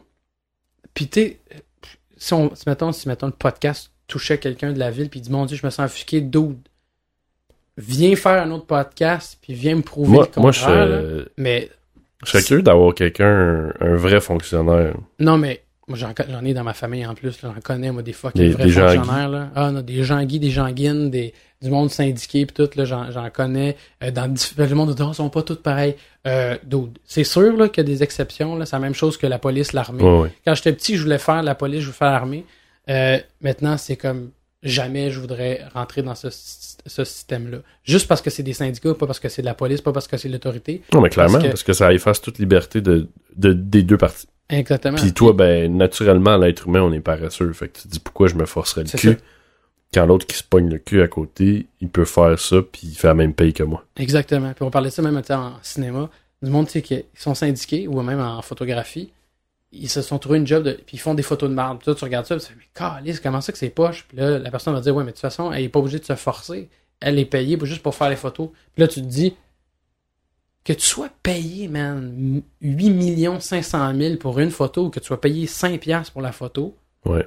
Puis 0.94 1.08
tu 1.08 1.20
sais, 1.22 1.40
si, 2.18 2.34
on, 2.34 2.56
si, 2.56 2.64
mettons, 2.68 2.92
si 2.92 3.08
mettons 3.08 3.28
le 3.28 3.34
podcast 3.34 3.92
touchait 4.08 4.38
quelqu'un 4.38 4.72
de 4.72 4.80
la 4.80 4.92
ville, 4.92 5.10
puis 5.10 5.20
dit 5.22 5.30
Mon 5.30 5.46
Dieu, 5.46 5.58
je 5.58 5.66
me 5.66 5.70
sens 5.70 5.86
offusqué, 5.92 6.22
dude. 6.22 6.58
Viens 7.78 8.16
faire 8.16 8.42
un 8.42 8.50
autre 8.52 8.66
podcast, 8.66 9.38
puis 9.42 9.54
viens 9.54 9.76
me 9.76 9.82
prouver 9.84 10.12
Moi, 10.12 10.30
le 10.36 10.42
moi, 10.42 10.52
je 10.52 10.60
contraire. 10.62 10.88
là. 10.88 11.02
serais- 11.02 11.26
Mais 11.38 11.70
je 12.26 12.32
serais 12.32 12.44
curieux 12.44 12.64
d'avoir 12.64 12.96
quelqu'un, 12.96 13.72
un, 13.80 13.96
vrai 13.96 14.20
fonctionnaire. 14.20 14.96
non, 15.20 15.38
mais 15.38 15.62
moi 15.88 15.98
j'en 15.98 16.12
j'en 16.28 16.44
ai 16.44 16.54
dans 16.54 16.64
ma 16.64 16.74
famille 16.74 17.06
en 17.06 17.14
plus, 17.14 17.38
j'en 17.42 17.54
connais 17.64 17.92
moi 17.92 18.02
des 18.02 18.14
fucking 18.14 18.42
Des- 18.42 18.50
vrais 18.50 18.64
des 18.66 18.70
gens 18.72 18.88
fonctionnaires 18.94 19.30
là. 19.30 19.52
Ah 19.56 19.72
non, 19.72 19.82
des 19.82 20.04
gens 20.04 20.24
des 20.26 20.50
gens 20.50 20.72
guines, 20.72 21.12
des 21.12 21.34
du 21.62 21.70
monde 21.70 21.90
syndiqué 21.90 22.46
puis 22.46 22.54
tout 22.54 22.70
là, 22.78 22.86
j'en 22.86 23.30
connais 23.32 23.76
euh, 24.04 24.12
dans 24.12 24.32
diff- 24.34 24.54
le 24.58 24.76
monde 24.76 24.94
de 24.94 25.14
sont 25.14 25.30
pas 25.30 25.42
tous 25.42 25.56
pareils. 25.56 25.96
Euh, 26.28 26.56
c'est 27.06 27.24
sûr 27.24 27.56
là 27.58 27.68
qu'il 27.70 27.84
y 27.84 27.88
a 27.88 27.90
des 27.90 28.04
exceptions 28.04 28.56
là, 28.56 28.66
c'est 28.66 28.76
la 28.76 28.80
même 28.82 28.94
chose 28.94 29.18
que 29.18 29.26
la 29.28 29.40
police, 29.40 29.74
l'armée. 29.74 30.04
Ouais, 30.04 30.20
ouais. 30.20 30.32
Quand 30.46 30.54
j'étais 30.56 30.74
petit, 30.74 30.98
je 30.98 31.04
voulais 31.04 31.18
faire 31.18 31.42
la 31.42 31.56
police, 31.56 31.80
je 31.82 31.86
voulais 31.86 31.98
faire 31.98 32.12
l'armée. 32.12 32.46
Euh, 32.90 33.18
maintenant, 33.42 33.78
c'est 33.78 33.96
comme 33.98 34.32
jamais 34.64 35.12
je 35.12 35.20
voudrais 35.20 35.62
rentrer 35.74 36.02
dans 36.02 36.16
ce, 36.16 36.30
ce 36.32 37.04
système-là. 37.04 37.60
Juste 37.84 38.08
parce 38.08 38.22
que 38.22 38.30
c'est 38.30 38.44
des 38.44 38.54
syndicats, 38.54 38.94
pas 38.94 39.06
parce 39.08 39.20
que 39.20 39.30
c'est 39.30 39.42
de 39.42 39.48
la 39.48 39.54
police, 39.54 39.82
pas 39.82 39.92
parce 39.94 40.08
que 40.08 40.18
c'est 40.18 40.30
l'autorité. 40.30 40.82
Non, 40.94 41.02
mais 41.02 41.10
clairement, 41.10 41.34
Parce 41.40 41.48
parce 41.48 41.64
que- 41.64 41.74
ça 41.74 41.94
efface 41.94 42.22
toute 42.22 42.40
liberté 42.40 42.82
de, 42.82 43.08
de- 43.36 43.54
des 43.54 43.84
deux 43.84 43.98
parties. 43.98 44.28
Exactement. 44.50 44.98
Puis 44.98 45.14
toi, 45.14 45.34
ben, 45.34 45.76
naturellement, 45.76 46.38
l'être 46.38 46.68
humain, 46.68 46.82
on 46.82 46.94
est 46.94 47.02
paresseux. 47.02 47.52
Fait 47.54 47.68
que 47.68 47.78
tu 47.80 47.84
te 47.84 47.88
dis 47.90 48.00
pourquoi 48.00 48.28
je 48.28 48.36
me 48.36 48.46
forcerais 48.46 48.84
le 48.84 48.90
cul? 48.98 49.10
ça. 49.14 49.16
Quand 49.94 50.06
l'autre 50.06 50.28
qui 50.28 50.36
se 50.36 50.44
pogne 50.44 50.70
le 50.70 50.80
cul 50.80 51.02
à 51.02 51.08
côté, 51.08 51.68
il 51.80 51.90
peut 51.90 52.06
faire 52.06 52.38
ça, 52.38 52.58
puis 52.62 52.82
il 52.88 52.96
fait 52.96 53.08
la 53.08 53.14
même 53.14 53.34
paye 53.34 53.54
que 53.54 53.64
moi. 53.64 53.86
Exactement. 53.96 54.54
Puis 54.54 54.64
on 54.64 54.72
parlait 54.72 54.90
de 54.90 54.94
ça 54.94 55.02
même 55.02 55.22
en 55.30 55.54
cinéma. 55.62 56.10
Du 56.42 56.50
monde, 56.52 56.68
tu 56.68 56.74
sais, 56.74 56.82
qui 56.82 57.04
sont 57.16 57.34
syndiqués 57.34 57.88
ou 57.88 58.02
même 58.02 58.20
en 58.20 58.42
photographie. 58.42 59.12
Ils 59.72 59.90
se 59.90 60.02
sont 60.02 60.20
trouvés 60.20 60.38
une 60.38 60.48
job 60.48 60.64
de. 60.64 60.74
Puis 60.74 60.98
ils 60.98 61.00
font 61.00 61.14
des 61.14 61.24
photos 61.24 61.50
de. 61.50 61.56
Puis 61.56 61.86
toi, 61.86 61.96
tu 61.96 62.04
regardes 62.04 62.26
ça, 62.26 62.36
puis 62.36 62.46
tu 62.46 62.52
fais, 62.52 62.58
mais 62.58 62.66
calisse, 62.74 63.20
comment 63.20 63.42
ça 63.42 63.52
que 63.52 63.58
c'est 63.58 63.70
poche? 63.70 64.06
Puis 64.08 64.18
là, 64.18 64.40
la 64.40 64.52
personne 64.52 64.74
va 64.74 64.82
dire, 64.82 64.96
ouais, 64.96 65.04
mais 65.04 65.12
de 65.12 65.16
toute 65.16 65.22
façon, 65.22 65.52
elle 65.52 65.64
est 65.64 65.70
pas 65.70 65.80
obligée 65.80 66.00
de 66.00 66.06
se 66.06 66.16
forcer. 66.16 66.70
Elle 67.00 67.18
est 67.20 67.26
payée 67.26 67.58
juste 67.64 67.82
pour 67.84 67.96
faire 67.96 68.10
les 68.10 68.16
photos. 68.16 68.50
Puis 68.76 68.82
là, 68.82 68.88
tu 68.88 69.02
te 69.02 69.06
dis, 69.06 69.36
que 70.64 70.74
tu 70.74 70.86
sois 70.86 71.10
payé, 71.24 71.70
man, 71.70 72.42
8 72.62 73.40
500 73.42 73.96
000 73.96 74.16
pour 74.18 74.38
une 74.40 74.52
photo 74.52 74.86
ou 74.86 74.90
que 74.90 75.00
tu 75.00 75.08
sois 75.08 75.22
payé 75.22 75.48
5 75.48 75.80
piastres 75.80 76.12
pour 76.12 76.22
la 76.22 76.34
photo, 76.34 76.76
Ouais. 77.06 77.26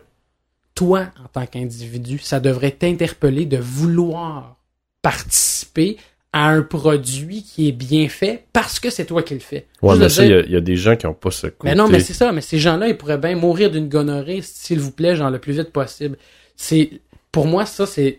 Toi, 0.81 1.09
en 1.23 1.29
tant 1.29 1.45
qu'individu, 1.45 2.19
ça 2.21 2.41
devrait 2.41 2.71
t'interpeller 2.71 3.45
de 3.45 3.59
vouloir 3.59 4.57
participer 5.03 5.99
à 6.33 6.49
un 6.49 6.63
produit 6.63 7.43
qui 7.43 7.69
est 7.69 7.73
bien 7.73 8.09
fait 8.09 8.45
parce 8.55 8.81
que 8.81 8.89
c'est 8.89 9.05
toi 9.05 9.23
qui 9.23 9.35
le 9.35 9.41
fais. 9.41 9.67
Ouais, 9.83 9.91
Juste 9.97 10.03
mais 10.03 10.09
ça, 10.09 10.23
il 10.25 10.27
y, 10.27 10.29
dire, 10.31 10.39
a- 10.39 10.47
il 10.47 10.53
y, 10.53 10.57
a 10.57 10.61
des 10.63 10.77
gens 10.77 10.97
qui 10.97 11.07
ont 11.07 11.13
pas 11.13 11.31
ce 11.31 11.49
côté. 11.49 11.65
mais 11.65 11.75
non, 11.75 11.87
mais 11.89 12.01
c'est 12.01 12.15
ça, 12.15 12.33
mais 12.33 12.41
ces 12.41 12.59
gens-là, 12.59 12.89
ils 12.89 12.97
pourraient 12.97 13.19
bien 13.19 13.37
mourir 13.37 13.71
d'une 13.71 13.89
gonorrhée, 13.91 14.41
s'il 14.43 14.81
vous 14.81 14.93
plaît, 14.93 15.17
genre 15.17 15.31
le 15.31 15.39
plus 15.39 15.53
vite 15.53 15.71
possible. 15.71 16.17
C'est, 16.57 16.91
pour 17.31 17.47
moi, 17.47 17.67
ça, 17.67 17.85
c'est 17.85 18.17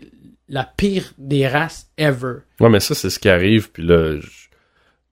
la 0.48 0.62
pire 0.64 1.12
des 1.18 1.48
races 1.48 1.88
ever. 1.98 2.34
Ouais, 2.60 2.68
mais 2.68 2.78
ça, 2.80 2.94
c'est 2.94 3.10
ce 3.10 3.18
qui 3.18 3.28
arrive, 3.28 3.72
puis 3.72 3.82
là, 3.84 4.20
je- 4.20 4.48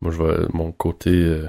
moi, 0.00 0.12
je 0.12 0.22
vais, 0.22 0.46
mon 0.52 0.70
côté 0.70 1.10
euh, 1.10 1.46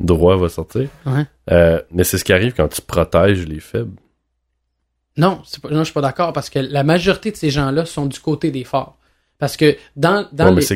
droit 0.00 0.36
va 0.38 0.48
sortir. 0.48 0.88
Ouais. 1.04 1.24
Euh, 1.50 1.82
mais 1.90 2.04
c'est 2.04 2.16
ce 2.16 2.24
qui 2.24 2.32
arrive 2.32 2.54
quand 2.54 2.68
tu 2.68 2.80
protèges 2.80 3.46
les 3.46 3.60
faibles. 3.60 3.96
Non, 5.16 5.42
pas, 5.62 5.68
non, 5.70 5.78
je 5.80 5.84
suis 5.84 5.92
pas 5.92 6.00
d'accord 6.00 6.32
parce 6.32 6.48
que 6.50 6.58
la 6.58 6.84
majorité 6.84 7.30
de 7.30 7.36
ces 7.36 7.50
gens-là 7.50 7.84
sont 7.84 8.06
du 8.06 8.18
côté 8.18 8.50
des 8.50 8.64
forts. 8.64 8.96
Parce 9.38 9.56
que 9.56 9.76
dans, 9.96 10.26
dans 10.32 10.54
Ouais, 10.54 10.60
les... 10.60 10.72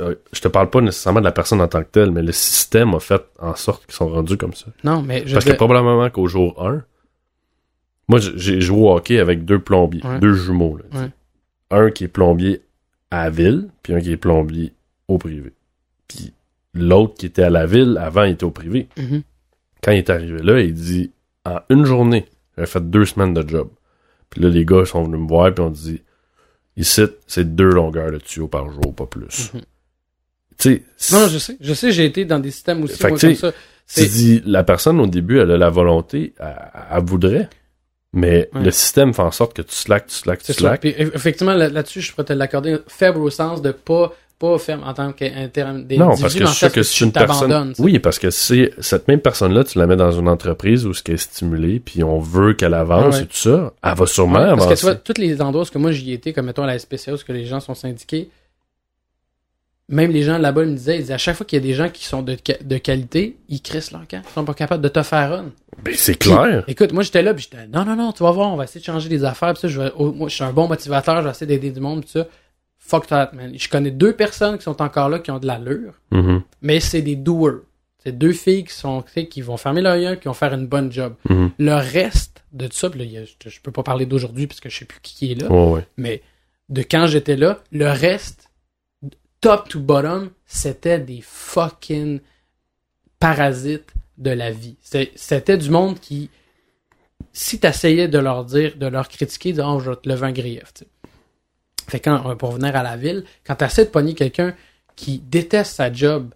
euh, 0.00 0.14
je 0.32 0.40
te 0.40 0.48
parle 0.48 0.70
pas 0.70 0.80
nécessairement 0.80 1.20
de 1.20 1.24
la 1.24 1.32
personne 1.32 1.60
en 1.60 1.68
tant 1.68 1.82
que 1.84 1.88
telle, 1.90 2.10
mais 2.10 2.22
le 2.22 2.32
système 2.32 2.94
a 2.94 3.00
fait 3.00 3.22
en 3.38 3.54
sorte 3.54 3.86
qu'ils 3.86 3.94
sont 3.94 4.08
rendus 4.08 4.36
comme 4.36 4.54
ça. 4.54 4.66
Non, 4.82 5.02
mais 5.02 5.22
je 5.24 5.34
Parce 5.34 5.44
que 5.44 5.52
probablement 5.52 6.10
qu'au 6.10 6.26
jour 6.26 6.66
1, 6.66 6.82
moi, 8.08 8.18
j'ai- 8.20 8.60
joué 8.60 8.78
au 8.80 8.90
hockey 8.92 9.18
avec 9.18 9.44
deux 9.44 9.58
plombiers, 9.60 10.04
Ouais. 10.04 10.18
deux 10.18 10.34
jumeaux. 10.34 10.76
là. 10.78 11.00
Ouais. 11.00 11.10
Un 11.70 11.90
qui 11.90 12.04
est 12.04 12.08
plombier 12.08 12.62
à 13.10 13.24
la 13.24 13.30
ville, 13.30 13.68
puis 13.82 13.94
un 13.94 14.00
qui 14.00 14.12
est 14.12 14.16
plombier 14.16 14.72
au 15.08 15.18
privé. 15.18 15.52
Puis 16.08 16.32
l'autre 16.74 17.14
qui 17.14 17.26
était 17.26 17.42
à 17.42 17.50
la 17.50 17.66
ville, 17.66 17.98
avant, 18.00 18.24
il 18.24 18.32
était 18.32 18.44
au 18.44 18.50
privé. 18.50 18.88
Mhm. 18.96 19.22
Quand 19.82 19.92
il 19.92 19.98
est 19.98 20.10
arrivé 20.10 20.42
là, 20.42 20.60
il 20.60 20.74
dit 20.74 21.12
en 21.44 21.60
une 21.70 21.84
journée, 21.84 22.26
j'avais 22.56 22.66
fait 22.66 22.88
deux 22.90 23.04
semaines 23.04 23.34
de 23.34 23.46
job. 23.48 23.68
Puis 24.30 24.40
là, 24.40 24.48
les 24.48 24.64
gars 24.64 24.84
sont 24.84 25.04
venus 25.04 25.20
me 25.20 25.28
voir, 25.28 25.52
puis 25.54 25.62
on 25.64 25.70
dit 25.70 26.02
ici, 26.76 27.02
c'est 27.26 27.54
deux 27.54 27.70
longueurs 27.70 28.10
de 28.12 28.18
tuyau 28.18 28.48
par 28.48 28.70
jour, 28.70 28.94
pas 28.94 29.06
plus. 29.06 29.52
Mhm. 29.54 29.60
Tu 30.58 30.82
sais, 30.96 31.14
Non, 31.16 31.28
je 31.28 31.38
sais. 31.38 31.56
Je 31.60 31.74
sais, 31.74 31.92
j'ai 31.92 32.04
été 32.06 32.24
dans 32.24 32.38
des 32.38 32.50
systèmes 32.50 32.82
aussi 32.82 32.96
Fait 32.96 33.08
moi, 33.10 33.18
comme 33.18 33.34
ça. 33.34 33.52
tu 33.94 34.06
dis, 34.06 34.42
la 34.46 34.64
personne 34.64 34.98
au 35.00 35.06
début, 35.06 35.38
elle 35.38 35.50
a 35.50 35.58
la 35.58 35.68
volonté, 35.70 36.34
elle, 36.40 36.56
elle 36.92 37.04
voudrait, 37.04 37.48
mais 38.14 38.48
Ouais. 38.54 38.62
le 38.64 38.70
système 38.70 39.12
fait 39.12 39.22
en 39.22 39.30
sorte 39.30 39.54
que 39.54 39.62
tu 39.62 39.74
slack, 39.74 40.06
tu 40.06 40.14
slack, 40.14 40.42
tu 40.42 40.52
slack. 40.54 40.80
Puis, 40.80 40.90
eff- 40.92 41.14
effectivement, 41.14 41.52
là- 41.52 41.68
là-dessus, 41.68 42.00
je 42.00 42.10
pourrais 42.12 42.24
te 42.24 42.32
l'accorder. 42.32 42.78
Faible 42.88 43.18
au 43.18 43.28
sens 43.30 43.60
de 43.60 43.70
pas, 43.70 44.14
pas 44.38 44.58
ferme 44.58 44.82
en 44.84 44.92
tant 44.92 45.12
qu'individu. 45.12 45.98
Non, 45.98 46.08
parce 46.08 46.34
que 46.34 46.46
je 46.46 46.52
sûr 46.52 46.70
que 46.70 46.82
c'est 46.82 47.04
une 47.04 47.12
personne. 47.12 47.72
Oui, 47.78 47.98
parce 47.98 48.18
que 48.18 48.30
c'est 48.30 48.72
cette 48.80 49.08
même 49.08 49.20
personne-là, 49.20 49.64
tu 49.64 49.78
la 49.78 49.86
mets 49.86 49.96
dans 49.96 50.12
une 50.12 50.28
entreprise 50.28 50.86
où 50.86 50.92
ce 50.92 51.02
qui 51.02 51.12
est 51.12 51.16
stimulé, 51.16 51.80
puis 51.80 52.04
on 52.04 52.18
veut 52.18 52.52
qu'elle 52.54 52.74
avance 52.74 53.16
Ouais. 53.16 53.22
et 53.22 53.26
tout 53.26 53.36
ça, 53.36 53.72
elle 53.82 53.94
va 53.94 54.06
sûrement 54.06 54.40
Ouais, 54.40 54.46
parce 54.50 54.62
avancer. 54.62 54.74
que 54.74 54.78
tu 54.80 54.86
vois, 54.86 54.94
tous 54.96 55.20
les 55.20 55.40
endroits 55.40 55.64
où 55.74 55.78
moi 55.78 55.92
j'y 55.92 56.12
étais, 56.12 56.32
comme 56.32 56.46
mettons 56.46 56.64
à 56.64 56.66
la 56.66 56.78
SPCA, 56.78 57.14
où 57.14 57.16
que 57.16 57.32
les 57.32 57.46
gens 57.46 57.60
sont 57.60 57.74
syndiqués, 57.74 58.28
même 59.88 60.10
les 60.10 60.22
gens 60.22 60.36
là-bas 60.36 60.64
ils 60.64 60.70
me 60.70 60.76
disaient, 60.76 60.96
ils 60.96 61.02
disaient, 61.02 61.14
à 61.14 61.18
chaque 61.18 61.36
fois 61.36 61.46
qu'il 61.46 61.58
y 61.58 61.62
a 61.62 61.66
des 61.66 61.74
gens 61.74 61.88
qui 61.88 62.04
sont 62.04 62.22
de, 62.22 62.34
qualité, 62.78 63.36
ils 63.48 63.62
crissent 63.62 63.92
leur 63.92 64.06
camp. 64.06 64.20
Ils 64.28 64.32
sont 64.34 64.44
pas 64.44 64.54
capables 64.54 64.82
de 64.82 64.88
te 64.88 65.02
faire 65.02 65.30
run. 65.30 65.46
Ben, 65.82 65.94
c'est 65.96 66.16
clair. 66.16 66.64
Écoute, 66.66 66.92
moi 66.92 67.02
j'étais 67.04 67.22
là, 67.22 67.32
puis 67.32 67.48
j'étais, 67.50 67.66
non, 67.68 67.84
non, 67.84 67.96
non, 67.96 68.12
tu 68.12 68.22
vas 68.22 68.32
voir, 68.32 68.52
on 68.52 68.56
va 68.56 68.64
essayer 68.64 68.80
de 68.80 68.84
changer 68.86 69.08
les 69.08 69.24
affaires, 69.24 69.52
puis 69.52 69.60
ça, 69.60 69.68
je 69.68 69.80
vais, 69.80 69.92
oh, 69.96 70.12
moi 70.12 70.28
je 70.28 70.34
suis 70.34 70.44
un 70.44 70.52
bon 70.52 70.66
motivateur, 70.68 71.18
je 71.18 71.24
vais 71.24 71.30
essayer 71.30 71.46
d'aider 71.46 71.70
du 71.70 71.80
monde, 71.80 72.02
puis 72.02 72.10
ça. 72.10 72.26
Fuck 72.86 73.06
that, 73.08 73.30
man. 73.32 73.52
Je 73.58 73.68
connais 73.68 73.90
deux 73.90 74.12
personnes 74.14 74.56
qui 74.58 74.64
sont 74.64 74.80
encore 74.80 75.08
là, 75.08 75.18
qui 75.18 75.30
ont 75.30 75.38
de 75.38 75.46
l'allure, 75.46 75.94
Mhm, 76.12 76.42
mais 76.62 76.78
c'est 76.80 77.02
des 77.02 77.16
doers. 77.16 77.62
C'est 78.04 78.16
deux 78.16 78.32
filles 78.32 78.62
qui 78.64 78.72
sont, 78.74 79.02
tu 79.02 79.10
sais, 79.12 79.26
qui 79.26 79.40
vont 79.42 79.56
fermer 79.56 79.80
leur 79.82 79.98
gueule, 79.98 80.20
qui 80.20 80.28
vont 80.28 80.34
faire 80.34 80.54
une 80.54 80.66
bonne 80.68 80.92
job. 80.92 81.14
mhm. 81.28 81.50
Le 81.58 81.74
reste 81.74 82.44
de 82.52 82.68
tout 82.68 82.76
ça, 82.76 82.88
là, 82.88 83.04
je, 83.24 83.48
je 83.50 83.60
peux 83.60 83.72
pas 83.72 83.82
parler 83.82 84.06
d'aujourd'hui 84.06 84.46
parce 84.46 84.60
que 84.60 84.68
je 84.68 84.78
sais 84.78 84.84
plus 84.84 85.00
qui, 85.02 85.32
est 85.32 85.34
là, 85.34 85.50
ouais. 85.50 85.84
mais 85.96 86.22
de 86.68 86.82
quand 86.82 87.06
j'étais 87.08 87.36
là, 87.36 87.58
le 87.72 87.86
reste, 87.90 88.50
top 89.40 89.68
to 89.68 89.80
bottom, 89.80 90.30
c'était 90.46 91.00
des 91.00 91.20
fucking 91.22 92.20
parasites 93.18 93.92
de 94.18 94.30
la 94.30 94.50
vie. 94.50 94.76
C'était 95.14 95.58
du 95.58 95.70
monde 95.70 95.98
qui, 96.00 96.30
si 97.32 97.58
t'essayais 97.58 98.08
de 98.08 98.18
leur 98.18 98.44
dire, 98.44 98.76
de 98.76 98.86
leur 98.86 99.08
critiquer, 99.08 99.52
de 99.52 99.62
oh, 99.62 99.78
je 99.80 99.90
vais 99.90 99.96
te 99.96 100.08
lever 100.08 100.26
un 100.26 100.32
grief. 100.32 100.72
tu 100.74 100.84
sais. 100.84 100.86
Fait 101.88 102.00
quand, 102.00 102.36
pour 102.36 102.52
venir 102.52 102.74
à 102.76 102.82
la 102.82 102.96
ville, 102.96 103.24
quand 103.46 103.54
t'essaies 103.56 103.84
de 103.86 103.90
pogner 103.90 104.14
quelqu'un 104.14 104.54
qui 104.96 105.18
déteste 105.18 105.74
sa 105.76 105.92
job, 105.92 106.32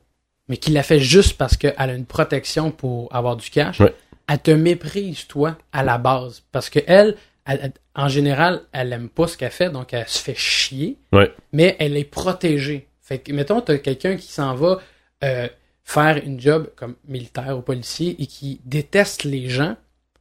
mais 0.48 0.56
qui 0.56 0.70
l'a 0.70 0.82
fait 0.82 1.00
juste 1.00 1.36
parce 1.38 1.56
qu'elle 1.56 1.74
a 1.76 1.92
une 1.92 2.06
protection 2.06 2.70
pour 2.70 3.14
avoir 3.14 3.36
du 3.36 3.48
cash, 3.50 3.80
Ouais. 3.80 3.94
elle 4.28 4.38
te 4.40 4.50
méprise, 4.50 5.26
toi, 5.26 5.56
à 5.72 5.82
la 5.82 5.98
base. 5.98 6.42
Parce 6.52 6.68
que 6.70 6.80
elle, 6.86 7.16
elle- 7.46 7.60
elle- 7.62 7.72
en 7.94 8.08
général, 8.08 8.62
elle 8.72 8.92
aime 8.92 9.08
pas 9.08 9.26
ce 9.28 9.36
qu'elle 9.36 9.50
fait, 9.50 9.70
donc 9.70 9.92
elle 9.92 10.06
se 10.08 10.18
fait 10.22 10.34
chier, 10.36 10.98
Ouais. 11.12 11.32
mais 11.52 11.76
elle 11.78 11.96
est 11.96 12.04
protégée. 12.04 12.86
Fait 13.00 13.18
que, 13.18 13.32
mettons, 13.32 13.60
t'as 13.60 13.78
quelqu'un 13.78 14.16
qui 14.16 14.28
s'en 14.30 14.54
va 14.54 14.78
euh, 15.24 15.48
faire 15.84 16.16
une 16.24 16.40
job 16.40 16.70
comme 16.76 16.94
militaire 17.08 17.58
ou 17.58 17.62
policier 17.62 18.16
et 18.22 18.26
qui 18.26 18.60
déteste 18.64 19.24
les 19.24 19.48
gens, 19.48 19.76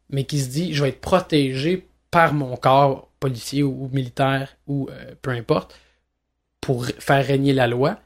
mais 0.09 0.23
qui 0.25 0.39
se 0.39 0.49
dit, 0.49 0.73
je 0.73 0.81
vais 0.83 0.89
être 0.89 0.99
protégé 1.01 1.87
par 2.11 2.33
mon 2.33 2.55
corps 2.57 3.08
policier 3.19 3.63
ou, 3.63 3.85
ou 3.85 3.89
militaire 3.89 4.55
ou 4.67 4.89
euh, 4.91 5.15
peu 5.21 5.31
importe, 5.31 5.77
pour 6.61 6.85
faire 6.85 7.25
régner 7.25 7.53
la 7.53 7.67
loi, 7.67 7.99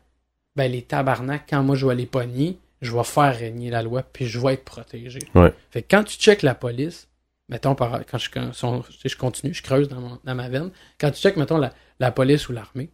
ben 0.55 0.72
les 0.72 0.82
tabarnak, 0.84 1.45
quand 1.49 1.64
moi 1.64 1.76
je 1.76 1.86
vais 1.88 1.95
les 1.95 2.05
pogner, 2.05 2.59
je 2.82 2.91
vais 2.95 3.03
faire 3.03 3.36
régner 3.38 3.70
la 3.70 3.82
loi, 3.82 4.03
puis 4.03 4.26
je 4.28 4.39
vais 4.39 4.53
être 4.53 4.64
protégé. 4.66 5.20
Ouais. 5.36 5.53
Fait 5.72 5.82
que 5.82 5.88
quand 5.89 6.03
tu 6.03 6.18
checkes 6.18 6.41
la 6.43 6.53
police, 6.55 7.07
mettons, 7.49 7.76
quand 7.76 8.18
je, 8.18 8.30
quand 8.30 8.51
je 8.53 9.16
continue, 9.18 9.53
je 9.53 9.64
creuse 9.64 9.88
dans, 9.88 9.99
mon- 10.01 10.20
dans 10.24 10.36
ma 10.36 10.49
veine, 10.49 10.70
quand 10.99 11.09
tu 11.11 11.22
checkes, 11.22 11.38
mettons, 11.38 11.57
la, 11.57 11.74
la 11.99 12.11
police 12.11 12.49
ou 12.49 12.53
l'armée, 12.53 12.89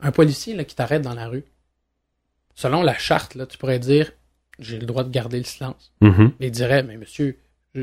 un 0.00 0.12
policier 0.12 0.54
là, 0.54 0.64
qui 0.64 0.74
t'arrête 0.74 1.02
dans 1.02 1.14
la 1.14 1.28
rue, 1.28 1.44
selon 2.54 2.82
la 2.82 2.94
charte, 2.94 3.34
là, 3.34 3.46
tu 3.46 3.56
pourrais 3.58 3.78
dire 3.78 4.12
j'ai 4.58 4.78
le 4.78 4.86
droit 4.86 5.02
de 5.04 5.10
garder 5.10 5.38
le 5.38 5.44
silence. 5.44 5.92
Mhm. 6.00 6.32
Et 6.40 6.46
il 6.46 6.50
dirait 6.52 6.82
mais 6.82 6.96
monsieur, 6.96 7.38
je, 7.74 7.82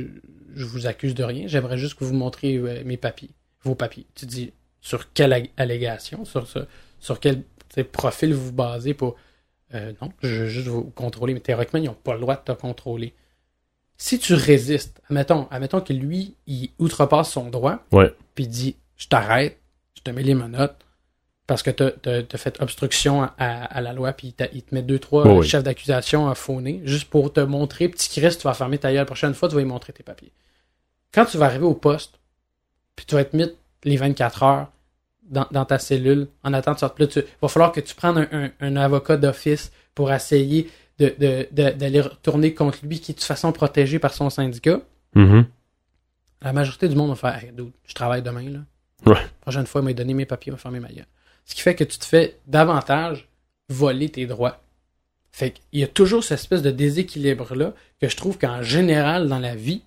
je 0.56 0.66
vous 0.66 0.88
accuse 0.88 1.16
de 1.16 1.24
rien, 1.24 1.48
j'aimerais 1.48 1.78
juste 1.78 1.96
que 1.96 2.04
vous 2.04 2.14
montriez 2.14 2.58
euh, 2.58 2.84
mes 2.86 2.98
papiers, 2.98 3.30
vos 3.64 3.76
papiers. 3.76 4.06
Tu 4.16 4.26
dis 4.26 4.54
sur 4.82 5.12
quelle 5.14 5.50
allégation, 5.58 6.26
sur, 6.26 6.48
ce- 6.48 6.66
sur 7.00 7.20
quel 7.20 7.44
profil 7.92 8.34
vous 8.34 8.46
vous 8.48 8.52
basez 8.54 8.94
pour. 8.94 9.16
Euh, 9.74 9.94
non, 10.02 10.12
je 10.22 10.28
veux 10.44 10.48
juste 10.48 10.68
vous 10.68 10.84
contrôler, 10.84 11.34
mais 11.34 11.40
théoriquement, 11.40 11.80
ils 11.80 11.86
n'ont 11.86 11.94
pas 11.94 12.14
le 12.16 12.20
droit 12.20 12.36
de 12.36 12.42
te 12.42 12.52
contrôler. 12.52 13.14
Si 13.98 14.18
tu 14.20 14.34
résistes, 14.34 15.02
admettons, 15.10 15.48
admettons 15.52 15.80
que 15.82 15.94
lui, 15.94 16.36
il 16.48 16.72
outrepasse 16.80 17.32
son 17.32 17.50
droit, 17.50 17.86
Ouais. 17.92 18.12
puis 18.36 18.46
il 18.46 18.50
dit 18.50 18.76
Je 18.98 19.08
t'arrête, 19.08 19.60
je 19.96 20.02
te 20.02 20.10
mets 20.12 20.24
les 20.24 20.34
menottes, 20.34 20.84
parce 21.52 21.64
que 21.64 21.70
tu 21.72 21.84
as, 22.10 22.38
fait 22.38 22.62
obstruction 22.62 23.24
à, 23.24 23.30
à 23.38 23.82
la 23.82 23.92
loi, 23.92 24.14
puis 24.14 24.28
il, 24.30 24.34
t'a- 24.34 24.48
il 24.54 24.64
te 24.64 24.74
met 24.74 24.82
deux, 24.82 25.00
trois 25.00 25.28
Oh 25.28 25.40
oui. 25.40 25.46
chefs 25.48 25.64
d'accusation 25.64 26.30
à 26.30 26.36
fauner, 26.36 26.82
juste 26.86 27.10
pour 27.10 27.34
te 27.34 27.42
montrer, 27.42 27.90
petit 27.90 28.08
Christ, 28.10 28.40
tu 28.40 28.48
vas 28.48 28.54
fermer 28.54 28.78
ta 28.78 28.88
gueule 28.90 29.00
la 29.00 29.06
prochaine 29.06 29.34
fois, 29.34 29.50
tu 29.50 29.56
vas 29.56 29.62
lui 29.62 29.68
montrer 29.68 29.92
tes 29.92 30.02
papiers. 30.04 30.32
Quand 31.14 31.26
tu 31.26 31.38
vas 31.38 31.48
arriver 31.48 31.66
au 31.66 31.74
poste, 31.74 32.20
puis 32.96 33.06
tu 33.06 33.16
vas 33.16 33.22
être 33.22 33.34
mis 33.34 33.50
les 33.84 33.98
24 33.98 34.44
heures 34.44 34.68
dans, 35.24 35.46
dans 35.52 35.66
ta 35.66 35.78
cellule 35.78 36.28
en 36.44 36.54
attendant 36.54 36.76
de 36.76 36.80
sortir, 36.80 37.10
tu, 37.10 37.22
va 37.42 37.48
falloir 37.50 37.74
que 37.74 37.82
tu 37.82 37.96
prennes 37.96 38.18
un, 38.18 38.28
un- 38.32 38.52
un 38.62 38.76
avocat 38.78 39.18
d'office 39.18 39.74
pour 39.94 40.10
essayer 40.14 40.70
de- 41.00 41.14
de- 41.20 41.48
de- 41.52 41.72
d'aller 41.72 42.00
retourner 42.00 42.54
contre 42.54 42.80
lui 42.84 43.02
qui 43.02 43.12
est 43.12 43.16
de 43.16 43.20
toute 43.20 43.28
façon 43.28 43.52
protégé 43.52 44.00
par 44.00 44.14
son 44.14 44.30
syndicat. 44.30 44.80
Mhm. 45.16 45.46
La 46.44 46.54
majorité 46.54 46.88
du 46.88 46.96
monde 46.96 47.10
va 47.10 47.16
faire 47.16 47.44
Hey, 47.44 47.52
dude, 47.52 47.72
je 47.86 47.94
travaille 47.94 48.22
demain, 48.22 48.50
là. 48.50 48.60
Ouais. 49.06 49.16
La 49.16 49.28
prochaine 49.42 49.66
fois, 49.68 49.82
il 49.82 49.86
m'a 49.86 49.94
donné 49.94 50.14
mes 50.14 50.26
papiers, 50.26 50.52
il 50.52 50.54
m'a 50.54 50.58
fermé 50.60 50.80
ma 50.80 50.88
gueule. 50.90 51.06
Ce 51.46 51.56
qui 51.56 51.62
fait 51.62 51.76
que 51.76 51.84
tu 51.84 51.98
te 51.98 52.06
fais 52.06 52.38
davantage 52.48 53.28
voler 53.70 54.10
tes 54.10 54.26
droits. 54.26 54.62
Fait 55.32 55.52
qu'il 55.52 55.80
y 55.80 55.84
a 55.84 55.88
toujours 55.88 56.24
cette 56.24 56.40
espèce 56.40 56.62
de 56.62 56.72
déséquilibre-là 56.72 57.74
que 58.00 58.10
je 58.10 58.18
trouve 58.18 58.38
qu'en 58.38 58.62
général, 58.62 59.28
dans 59.30 59.40
la 59.40 59.56
vie, 59.56 59.82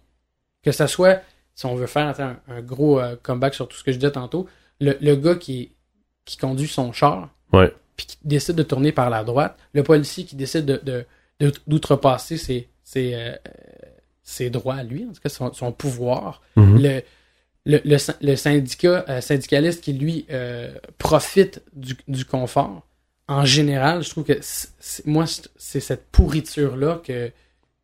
que 0.62 0.72
ça 0.72 0.86
soit 0.86 1.20
si 1.54 1.66
on 1.66 1.74
veut 1.76 1.86
faire 1.86 2.18
un, 2.20 2.38
un 2.48 2.60
gros 2.62 2.98
euh, 2.98 3.14
comeback 3.22 3.54
sur 3.54 3.68
tout 3.68 3.76
ce 3.76 3.84
que 3.84 3.92
je 3.92 3.98
disais 3.98 4.10
tantôt, 4.12 4.48
le, 4.80 4.96
le 5.00 5.14
gars 5.14 5.36
qui, 5.36 5.70
qui 6.24 6.36
conduit 6.36 6.66
son 6.68 6.92
char, 6.92 7.30
Ouais. 7.52 7.72
puis 7.96 8.06
qui 8.06 8.16
décide 8.24 8.56
de 8.56 8.62
tourner 8.64 8.90
par 8.90 9.08
la 9.10 9.22
droite, 9.22 9.56
le 9.74 9.84
policier 9.84 10.24
qui 10.24 10.34
décide 10.34 10.64
de, 10.66 11.06
d'outrepasser 11.68 12.36
ses, 12.38 12.68
ses, 12.82 13.14
euh, 13.14 13.36
ses 14.24 14.50
droits 14.50 14.74
à 14.76 14.82
lui, 14.82 15.04
en 15.08 15.12
tout 15.12 15.20
cas 15.20 15.28
son, 15.28 15.52
son 15.52 15.70
pouvoir, 15.72 16.42
Mhm. 16.56 16.82
le, 16.82 17.02
le, 17.66 17.80
le, 17.84 17.96
syn- 17.98 18.16
le 18.20 18.36
syndicat 18.36 19.04
euh, 19.08 19.20
syndicaliste 19.20 19.82
qui 19.82 19.92
lui 19.94 20.26
euh, 20.30 20.74
profite 20.98 21.62
du, 21.74 21.96
du 22.08 22.24
confort 22.24 22.86
en 23.28 23.44
général 23.44 24.02
je 24.02 24.10
trouve 24.10 24.24
que 24.24 24.38
moi 25.06 25.24
c'est 25.56 25.80
cette 25.80 26.06
pourriture 26.10 26.76
là 26.76 27.00
que 27.04 27.30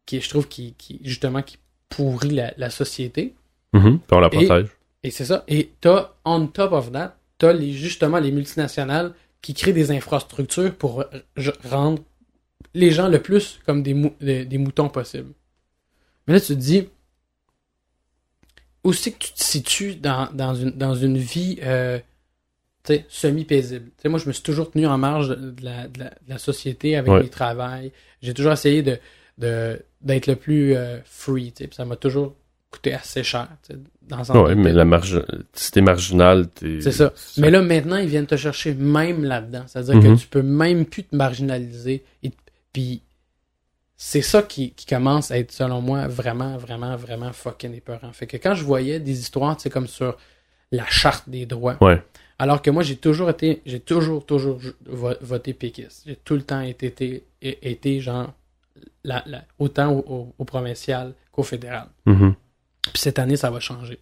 qui 0.07 0.21
je 0.21 0.29
trouve 0.29 0.49
qui, 0.49 0.75
qui 0.77 1.01
justement 1.03 1.43
qui 1.43 1.57
pourrit 1.89 2.31
la, 2.31 2.53
la 2.57 2.71
société 2.71 3.35
Mhm. 3.73 4.01
Puis 4.01 4.17
on 4.17 4.21
la 4.21 4.27
Et- 4.27 4.31
protège. 4.47 4.67
et 5.05 5.11
c'est 5.13 5.25
ça 5.25 5.45
et 5.47 5.71
t'as 5.81 6.11
on 6.25 6.47
top 6.49 6.73
of 6.73 6.91
that 6.93 7.17
t'as 7.39 7.53
les 7.53 7.73
justement 7.73 8.19
les 8.19 8.33
multinationales 8.33 9.15
qui 9.41 9.55
créent 9.55 9.73
des 9.73 9.93
infrastructures 9.93 10.75
pour 10.75 11.05
rendre 11.65 12.03
les 12.75 12.91
gens 12.91 13.09
le 13.09 13.23
plus 13.23 13.61
comme 13.65 13.83
des, 13.85 13.95
mou- 13.95 14.15
des, 14.21 14.45
des 14.45 14.59
moutons 14.59 14.89
possible 14.89 15.33
mais 16.27 16.35
là 16.35 16.41
tu 16.41 16.49
te 16.49 16.53
dis 16.55 16.89
aussi 18.85 19.13
que 19.13 19.19
tu 19.19 19.33
te 19.33 19.43
situes 19.43 19.95
dans, 19.97 20.29
dans, 20.33 20.55
une, 20.55 20.71
dans 20.71 20.95
une 20.95 21.19
vie 21.19 21.59
euh, 21.63 21.99
tu 22.85 22.95
sais, 22.95 23.05
semi-paisible? 23.09 23.87
Tu 23.97 24.03
sais, 24.03 24.09
moi, 24.09 24.19
je 24.19 24.27
me 24.27 24.33
suis 24.33 24.43
toujours 24.43 24.71
tenu 24.71 24.87
en 24.87 24.97
marge 24.99 25.29
de 25.31 25.55
la, 25.65 25.87
de 25.89 25.99
la, 25.99 26.05
de 26.11 26.29
la 26.29 26.39
société 26.39 26.97
avec 26.97 27.13
Ouais. 27.13 27.23
mes 27.23 27.29
travails. 27.29 27.93
J'ai 28.23 28.33
toujours 28.35 28.53
essayé 28.53 28.83
de, 28.83 28.99
de, 29.39 29.81
d'être 30.01 30.27
le 30.27 30.37
plus 30.37 30.75
euh, 30.75 30.99
free. 31.05 31.53
puis 31.57 31.69
ça 31.73 31.85
m'a 31.85 31.97
toujours 31.97 32.35
coûté 32.71 32.95
assez 32.95 33.23
cher. 33.25 33.49
dans 34.03 34.43
Ouais, 34.45 34.55
mais 34.55 34.73
la 34.73 34.85
marge... 34.85 35.23
si 35.55 35.73
t'es 35.73 35.81
marginal, 35.81 36.49
t'es... 36.49 36.81
C'est 36.81 36.93
ça. 36.93 37.13
Mais 37.37 37.51
là, 37.51 37.63
maintenant, 37.63 37.97
ils 37.97 38.09
viennent 38.09 38.27
te 38.29 38.37
chercher 38.37 38.75
même 38.75 39.25
là-dedans. 39.25 39.65
C'est-à-dire 39.67 39.97
Mhm. 39.97 40.03
que 40.17 40.21
tu 40.21 40.27
peux 40.29 40.43
même 40.43 40.85
plus 40.87 41.03
te 41.05 41.15
marginaliser. 41.17 42.05
Et, 42.23 42.31
puis, 42.73 43.03
c'est 44.03 44.23
ça 44.23 44.43
qui, 44.43 44.71
qui 44.73 44.87
commence 44.87 45.31
à 45.31 45.39
être, 45.39 45.53
selon 45.53 45.83
moi, 45.83 46.09
vraiment, 46.09 46.57
vraiment, 46.57 46.97
vraiment 46.97 47.35
fucking 47.35 47.75
épeurant. 47.75 48.11
Fait 48.15 48.27
que 48.27 48.39
quand 48.39 48.55
je 48.55 48.65
voyais 48.65 48.99
des 48.99 49.21
histoires, 49.21 49.55
tu 49.59 49.65
sais, 49.65 49.71
comme 49.71 49.87
sur 49.87 50.17
la 50.73 50.87
charte 50.87 51.29
des 51.29 51.45
droits, 51.45 51.77
Ouais. 51.83 52.03
alors 52.39 52.63
que 52.63 52.71
moi, 52.71 52.83
j'ai 52.83 52.97
toujours 52.97 53.29
été, 53.29 53.61
j'ai 53.67 53.79
toujours, 53.81 54.25
toujours 54.25 54.59
vo- 54.87 55.13
voté 55.21 55.53
péquiste. 55.53 56.05
J'ai 56.07 56.17
tout 56.17 56.33
le 56.35 56.41
temps 56.43 56.63
été, 56.63 56.87
été, 56.87 57.25
été 57.43 58.01
genre, 58.01 58.33
la, 59.05 59.23
la- 59.27 59.45
autant 59.59 59.93
au, 59.93 59.99
au- 60.09 60.35
au 60.39 60.45
provincial 60.47 61.13
qu'au 61.31 61.43
fédéral. 61.43 61.89
Mhm. 62.07 62.35
Puis 62.85 63.03
cette 63.03 63.19
année, 63.19 63.37
ça 63.37 63.51
va 63.51 63.61
changer. 63.61 63.99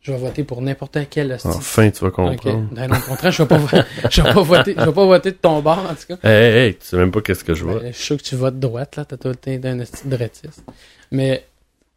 Je 0.00 0.12
vais 0.12 0.18
voter 0.18 0.44
pour 0.44 0.62
n'importe 0.62 0.96
quel 1.10 1.32
hostie 1.32 1.48
Enfin, 1.48 1.90
tu 1.90 2.04
vas 2.04 2.10
comprendre. 2.10 2.68
Ben 2.72 2.86
non, 2.88 2.96
au 2.96 3.00
contraire, 3.00 3.32
je 3.32 3.42
vais 3.42 3.48
pas, 3.48 3.58
je 4.10 4.22
vais 4.22 4.32
pas 4.32 4.42
voter, 4.42 4.74
je 4.78 4.84
vais 4.84 4.92
pas 4.92 5.06
voter 5.06 5.32
de 5.32 5.36
ton 5.36 5.60
bord, 5.60 5.78
en 5.78 5.94
tout 5.94 6.16
cas. 6.16 6.28
Hey, 6.28 6.56
hey, 6.68 6.74
tu 6.76 6.86
sais 6.86 6.96
même 6.96 7.10
pas 7.10 7.20
qu'est-ce 7.20 7.42
que 7.44 7.52
je 7.54 7.64
vois. 7.64 7.80
Ben, 7.80 7.92
je 7.92 7.96
suis 7.96 8.04
sûr 8.04 8.16
que 8.16 8.22
tu 8.22 8.36
votes 8.36 8.58
droite, 8.60 8.96
là. 8.96 9.04
T'as 9.04 9.16
tout 9.16 9.28
le 9.28 9.34
temps 9.36 9.56
d'un 9.56 9.80
esti 9.80 10.06
de 10.06 10.16
droitiste. 10.16 10.62
Mais, 11.10 11.44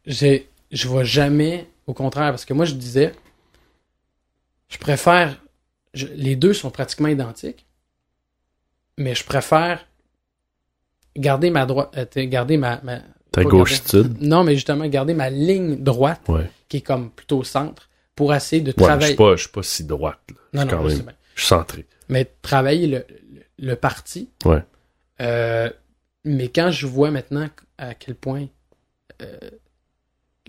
j'ai, 0.04 0.48
je 0.72 0.88
vois 0.88 1.04
jamais, 1.04 1.68
au 1.86 1.94
contraire, 1.94 2.30
parce 2.30 2.44
que 2.44 2.52
moi, 2.54 2.64
je 2.64 2.74
disais, 2.74 3.12
je 4.68 4.78
préfère, 4.78 5.40
je- 5.94 6.06
les 6.08 6.34
deux 6.36 6.54
sont 6.54 6.70
pratiquement 6.70 7.08
identiques, 7.08 7.64
mais 8.98 9.14
je 9.14 9.24
préfère 9.24 9.86
garder 11.16 11.50
ma 11.50 11.66
droite, 11.66 11.90
euh, 11.96 12.26
garder 12.26 12.56
ma, 12.56 12.80
ma- 12.82 13.00
Ta 13.30 13.44
gauchitude. 13.44 14.16
non, 14.20 14.44
mais 14.44 14.54
justement, 14.54 14.86
garder 14.86 15.14
ma 15.14 15.30
ligne 15.30 15.76
droite, 15.76 16.20
Ouais. 16.28 16.50
qui 16.68 16.78
est 16.78 16.80
comme 16.82 17.10
plutôt 17.10 17.38
au 17.38 17.44
centre, 17.44 17.88
pour 18.14 18.34
essayer 18.34 18.62
de 18.62 18.70
Ouais, 18.70 18.74
mais 18.76 18.82
je 18.82 18.86
travailler. 18.88 19.06
suis 19.08 19.16
pas, 19.16 19.36
je 19.36 19.40
suis 19.42 19.50
pas 19.50 19.62
si 19.62 19.84
droite. 19.84 20.18
là. 20.28 20.34
non, 20.52 20.64
non, 20.64 20.70
quand 20.70 20.82
je 20.82 20.88
même. 20.88 20.96
sais 20.98 21.02
bien. 21.04 21.12
Je 21.34 21.40
suis 21.40 21.48
centré. 21.48 21.86
mais 22.08 22.30
travailler 22.42 22.86
le, 22.86 23.04
le, 23.32 23.42
le 23.68 23.76
parti. 23.76 24.28
Ouais. 24.44 24.62
Euh, 25.20 25.70
mais 26.24 26.48
quand 26.48 26.70
je 26.70 26.86
vois 26.86 27.10
maintenant 27.10 27.48
à 27.78 27.94
quel 27.94 28.14
point 28.14 28.46
euh, 29.22 29.36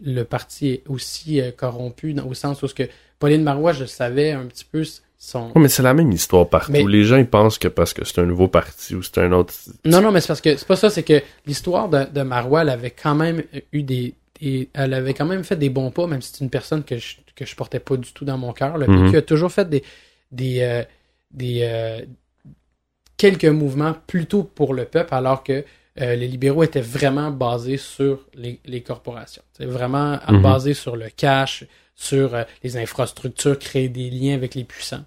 le 0.03 0.23
parti 0.23 0.69
est 0.69 0.84
aussi 0.88 1.40
euh, 1.41 1.52
corrompu, 1.52 2.14
dans- 2.14 2.26
au 2.27 2.34
sens 2.34 2.61
où 2.64 2.68
ce 2.68 2.73
que 2.73 2.84
Pauline 3.19 3.44
Marois, 3.44 3.73
je 3.73 3.81
le 3.81 3.88
savais 3.88 4.31
un 4.31 4.45
petit 4.45 4.65
peu 4.65 4.84
son. 5.18 5.48
Ouais, 5.52 5.61
mais 5.61 5.69
c'est 5.69 5.84
la 5.84 5.94
même 5.94 6.11
histoire 6.11 6.49
partout. 6.49 6.72
Mais- 6.72 6.84
Les 6.84 7.03
gens, 7.06 7.18
ils 7.18 7.27
pensent 7.30 7.57
que 7.57 7.68
parce 7.69 7.94
que 7.94 8.03
c'est 8.03 8.19
un 8.19 8.26
nouveau 8.26 8.48
parti 8.48 8.95
ou 8.95 9.02
c'est 9.03 9.19
un 9.19 9.31
autre. 9.31 9.53
Non, 9.85 10.02
non, 10.02 10.11
mais 10.11 10.19
c'est 10.19 10.27
parce 10.27 10.41
que 10.41 10.57
c'est 10.57 10.68
pas 10.68 10.76
ça, 10.76 10.90
c'est 10.90 11.03
que 11.03 11.22
l'histoire 11.45 11.88
de, 11.90 12.06
de 12.06 12.22
Marois, 12.23 12.64
elle 12.64 12.69
avait 12.69 12.91
quand 12.91 13.15
même 13.15 13.44
eu 13.72 13.84
des, 13.84 14.15
des- 14.39 14.69
Elle 14.73 14.93
avait 14.93 15.14
quand 15.14 15.26
même 15.26 15.43
fait 15.43 15.55
des 15.55 15.69
bons 15.69 15.91
pas, 15.91 16.07
même 16.07 16.22
si 16.22 16.31
c'est 16.34 16.43
une 16.43 16.49
personne 16.49 16.84
que 16.84 16.97
je, 16.97 17.18
que 17.35 17.45
je 17.45 17.55
portais 17.55 17.80
pas 17.80 17.97
du 17.97 18.11
tout 18.14 18.26
dans 18.26 18.38
mon 18.38 18.53
cœur. 18.53 18.77
Mhm. 18.77 19.05
PQ 19.05 19.18
a 19.18 19.22
toujours 19.22 19.51
fait 19.51 19.69
des. 19.69 19.84
des, 20.31 20.61
euh, 20.61 20.84
des 21.31 21.60
euh, 21.64 22.01
quelques 23.18 23.45
mouvements 23.45 23.95
plutôt 24.07 24.43
pour 24.43 24.73
le 24.73 24.85
peuple, 24.85 25.14
alors 25.14 25.43
que 25.43 25.64
euh, 26.01 26.15
les 26.15 26.27
libéraux 26.27 26.64
étaient 26.64 26.81
vraiment 26.81 27.30
basés 27.31 27.77
sur 27.77 28.27
les, 28.34 28.60
les 28.65 28.81
corporations. 28.81 29.43
C'est 29.53 29.65
vraiment 29.65 30.19
Mhm. 30.30 30.41
basés 30.41 30.73
sur 30.73 30.95
le 30.95 31.10
cash, 31.10 31.65
sur 31.95 32.35
les 32.64 32.77
infrastructures, 32.77 33.57
créer 33.60 33.89
des 33.89 34.10
liens 34.10 34.34
avec 34.34 34.55
les 34.55 34.64
puissants. 34.64 35.05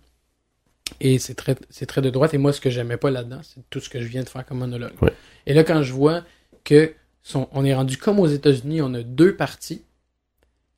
Et 1.00 1.18
c'est 1.18 1.34
très, 1.34 1.56
c'est 1.68 1.86
très 1.86 2.00
de 2.00 2.10
droite. 2.10 2.32
Et 2.34 2.38
moi, 2.38 2.52
ce 2.52 2.60
que 2.60 2.70
j'aimais 2.70 2.96
pas 2.96 3.10
là-dedans, 3.10 3.40
c'est 3.42 3.60
tout 3.70 3.80
ce 3.80 3.88
que 3.90 4.00
je 4.00 4.06
viens 4.06 4.22
de 4.22 4.28
faire 4.28 4.46
comme 4.46 4.58
monologue. 4.58 4.92
Ouais. 5.02 5.12
Et 5.46 5.52
là, 5.52 5.64
quand 5.64 5.82
je 5.82 5.92
vois 5.92 6.22
que 6.62 6.92
sont, 7.30 7.48
on 7.52 7.64
est 7.64 7.74
rendu 7.74 7.96
comme 7.96 8.18
aux 8.20 8.26
États-Unis, 8.26 8.80
on 8.82 8.94
a 8.94 9.02
deux 9.02 9.34
partis 9.34 9.82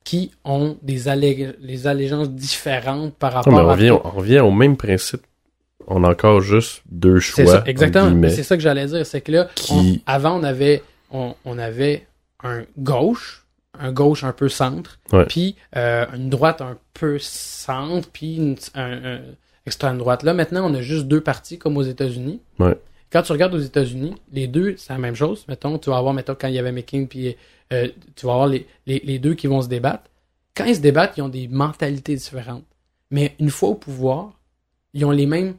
qui 0.03 0.31
ont 0.43 0.77
des 0.81 1.07
allé- 1.07 1.53
les 1.59 1.87
allégeances 1.87 2.29
différentes 2.31 3.13
par 3.15 3.31
Non, 3.31 3.37
rapport 3.37 3.53
mais 3.53 3.59
on 3.59 3.69
à 3.69 3.73
revient, 3.73 3.91
on 3.91 4.09
revient 4.09 4.39
au 4.39 4.51
même 4.51 4.77
principe. 4.77 5.21
On 5.87 6.03
a 6.03 6.09
encore 6.09 6.41
juste 6.41 6.81
deux 6.89 7.19
choix. 7.19 7.45
ça, 7.45 7.63
exactement. 7.65 8.29
C'est 8.29 8.43
ça 8.43 8.55
que 8.55 8.61
j'allais 8.63 8.85
dire. 8.87 9.05
C'est 9.05 9.21
que 9.21 9.31
là, 9.31 9.47
Qui- 9.55 10.01
on- 10.07 10.11
avant, 10.11 10.39
on 10.39 10.43
avait, 10.43 10.83
on, 11.11 11.35
on 11.45 11.57
avait 11.57 12.05
un 12.43 12.63
gauche, 12.77 13.45
un 13.77 13.91
gauche 13.91 14.23
un 14.23 14.31
peu 14.33 14.49
centre, 14.49 14.99
puis 15.27 15.55
euh, 15.75 16.05
une 16.15 16.29
droite 16.29 16.61
un 16.61 16.77
peu 16.93 17.17
centre, 17.19 18.09
puis 18.11 18.35
une, 18.37 18.55
un, 18.75 19.03
un 19.15 19.19
extrême 19.65 19.97
droite. 19.97 20.23
Là, 20.23 20.33
maintenant, 20.33 20.69
on 20.69 20.73
a 20.73 20.81
juste 20.81 21.07
deux 21.07 21.21
partis 21.21 21.57
comme 21.57 21.77
aux 21.77 21.83
États-Unis. 21.83 22.39
Ouais. 22.59 22.77
Quand 23.11 23.21
tu 23.23 23.31
regardes 23.31 23.55
aux 23.55 23.59
États-Unis, 23.59 24.15
les 24.31 24.47
deux, 24.47 24.75
c'est 24.77 24.93
la 24.93 24.99
même 24.99 25.15
chose. 25.15 25.45
Mettons, 25.47 25.77
tu 25.79 25.89
vas 25.89 25.97
avoir, 25.97 26.13
mettons, 26.13 26.35
quand 26.39 26.47
il 26.47 26.53
y 26.53 26.59
avait 26.59 26.71
McCain, 26.71 27.05
puis 27.09 27.35
euh, 27.73 27.87
tu 28.15 28.25
vas 28.25 28.33
avoir 28.33 28.47
les, 28.47 28.67
les, 28.85 29.01
les 29.03 29.19
deux 29.19 29.33
qui 29.33 29.47
vont 29.47 29.61
se 29.61 29.67
débattre. 29.67 30.03
Quand 30.55 30.65
ils 30.65 30.75
se 30.75 30.81
débattent, 30.81 31.17
ils 31.17 31.21
ont 31.21 31.29
des 31.29 31.47
mentalités 31.47 32.15
différentes. 32.15 32.63
Mais 33.11 33.35
une 33.39 33.49
fois 33.49 33.69
au 33.69 33.75
pouvoir, 33.75 34.39
ils 34.93 35.05
ont 35.05 35.11
les 35.11 35.25
mêmes 35.25 35.55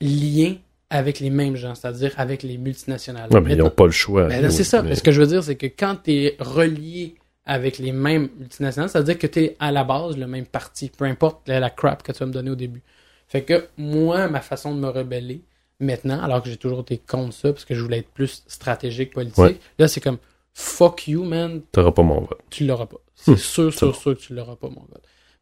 liens 0.00 0.56
avec 0.90 1.20
les 1.20 1.30
mêmes 1.30 1.54
gens, 1.56 1.74
c'est-à-dire 1.74 2.14
avec 2.16 2.42
les 2.42 2.56
multinationales. 2.56 3.28
Ouais, 3.30 3.40
mais 3.40 3.52
ils 3.52 3.58
n'ont 3.58 3.70
pas 3.70 3.84
le 3.84 3.90
choix. 3.92 4.26
ben 4.26 4.44
Oui, 4.44 4.50
c'est 4.52 4.64
ça. 4.64 4.82
Mais 4.82 4.94
Ce 4.94 5.02
que 5.02 5.12
je 5.12 5.20
veux 5.20 5.26
dire, 5.26 5.44
c'est 5.44 5.56
que 5.56 5.66
quand 5.66 5.96
tu 6.04 6.12
es 6.12 6.36
relié 6.40 7.14
avec 7.44 7.78
les 7.78 7.92
mêmes 7.92 8.28
multinationales, 8.38 8.88
ça 8.90 8.98
veut 9.00 9.04
dire 9.04 9.18
que 9.18 9.26
tu 9.26 9.40
es 9.40 9.56
à 9.58 9.70
la 9.70 9.84
base 9.84 10.16
le 10.16 10.26
même 10.26 10.46
parti, 10.46 10.90
peu 10.96 11.04
importe 11.04 11.46
la, 11.46 11.60
la 11.60 11.70
crap 11.70 12.02
que 12.02 12.12
tu 12.12 12.18
vas 12.18 12.26
me 12.26 12.32
donner 12.32 12.50
au 12.50 12.54
début. 12.56 12.82
Fait 13.26 13.42
que 13.42 13.66
moi, 13.76 14.28
ma 14.28 14.40
façon 14.40 14.74
de 14.74 14.80
me 14.80 14.88
rebeller 14.88 15.42
maintenant, 15.80 16.20
alors 16.22 16.42
que 16.42 16.48
j'ai 16.50 16.56
toujours 16.56 16.80
été 16.80 16.98
contre 16.98 17.32
ça, 17.34 17.52
parce 17.52 17.64
que 17.64 17.74
je 17.74 17.82
voulais 17.82 17.98
être 17.98 18.10
plus 18.10 18.42
stratégique, 18.46 19.12
politique, 19.12 19.38
Ouais. 19.38 19.58
là, 19.78 19.88
c'est 19.88 20.00
comme 20.00 20.18
fuck 20.54 21.06
you, 21.08 21.24
man, 21.24 21.62
T'auras 21.72 21.92
pas 21.92 22.02
mon 22.02 22.20
vote. 22.20 22.40
tu 22.50 22.66
l'auras 22.66 22.86
pas. 22.86 22.96
C'est 23.14 23.32
Hmm, 23.32 23.36
sûr, 23.36 23.72
c'est 23.72 23.78
sûr, 23.78 23.88
bon. 23.92 23.94
sûr 23.98 24.16
que 24.16 24.20
tu 24.20 24.34
l'auras 24.34 24.56
pas, 24.56 24.68
mon 24.68 24.82
gars. 24.82 25.00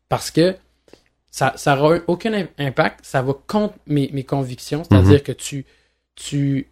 Parce 0.08 0.30
que 0.30 0.54
ça 1.30 1.54
ça 1.56 1.76
aura 1.78 1.98
aucun 2.06 2.32
im- 2.34 2.48
impact, 2.58 3.00
ça 3.04 3.22
va 3.22 3.34
contre 3.46 3.74
mes, 3.86 4.10
mes 4.12 4.24
convictions, 4.24 4.84
c'est-à-dire 4.84 5.14
Mhm. 5.14 5.20
que 5.22 5.32
tu, 5.32 5.64
tu, 6.14 6.68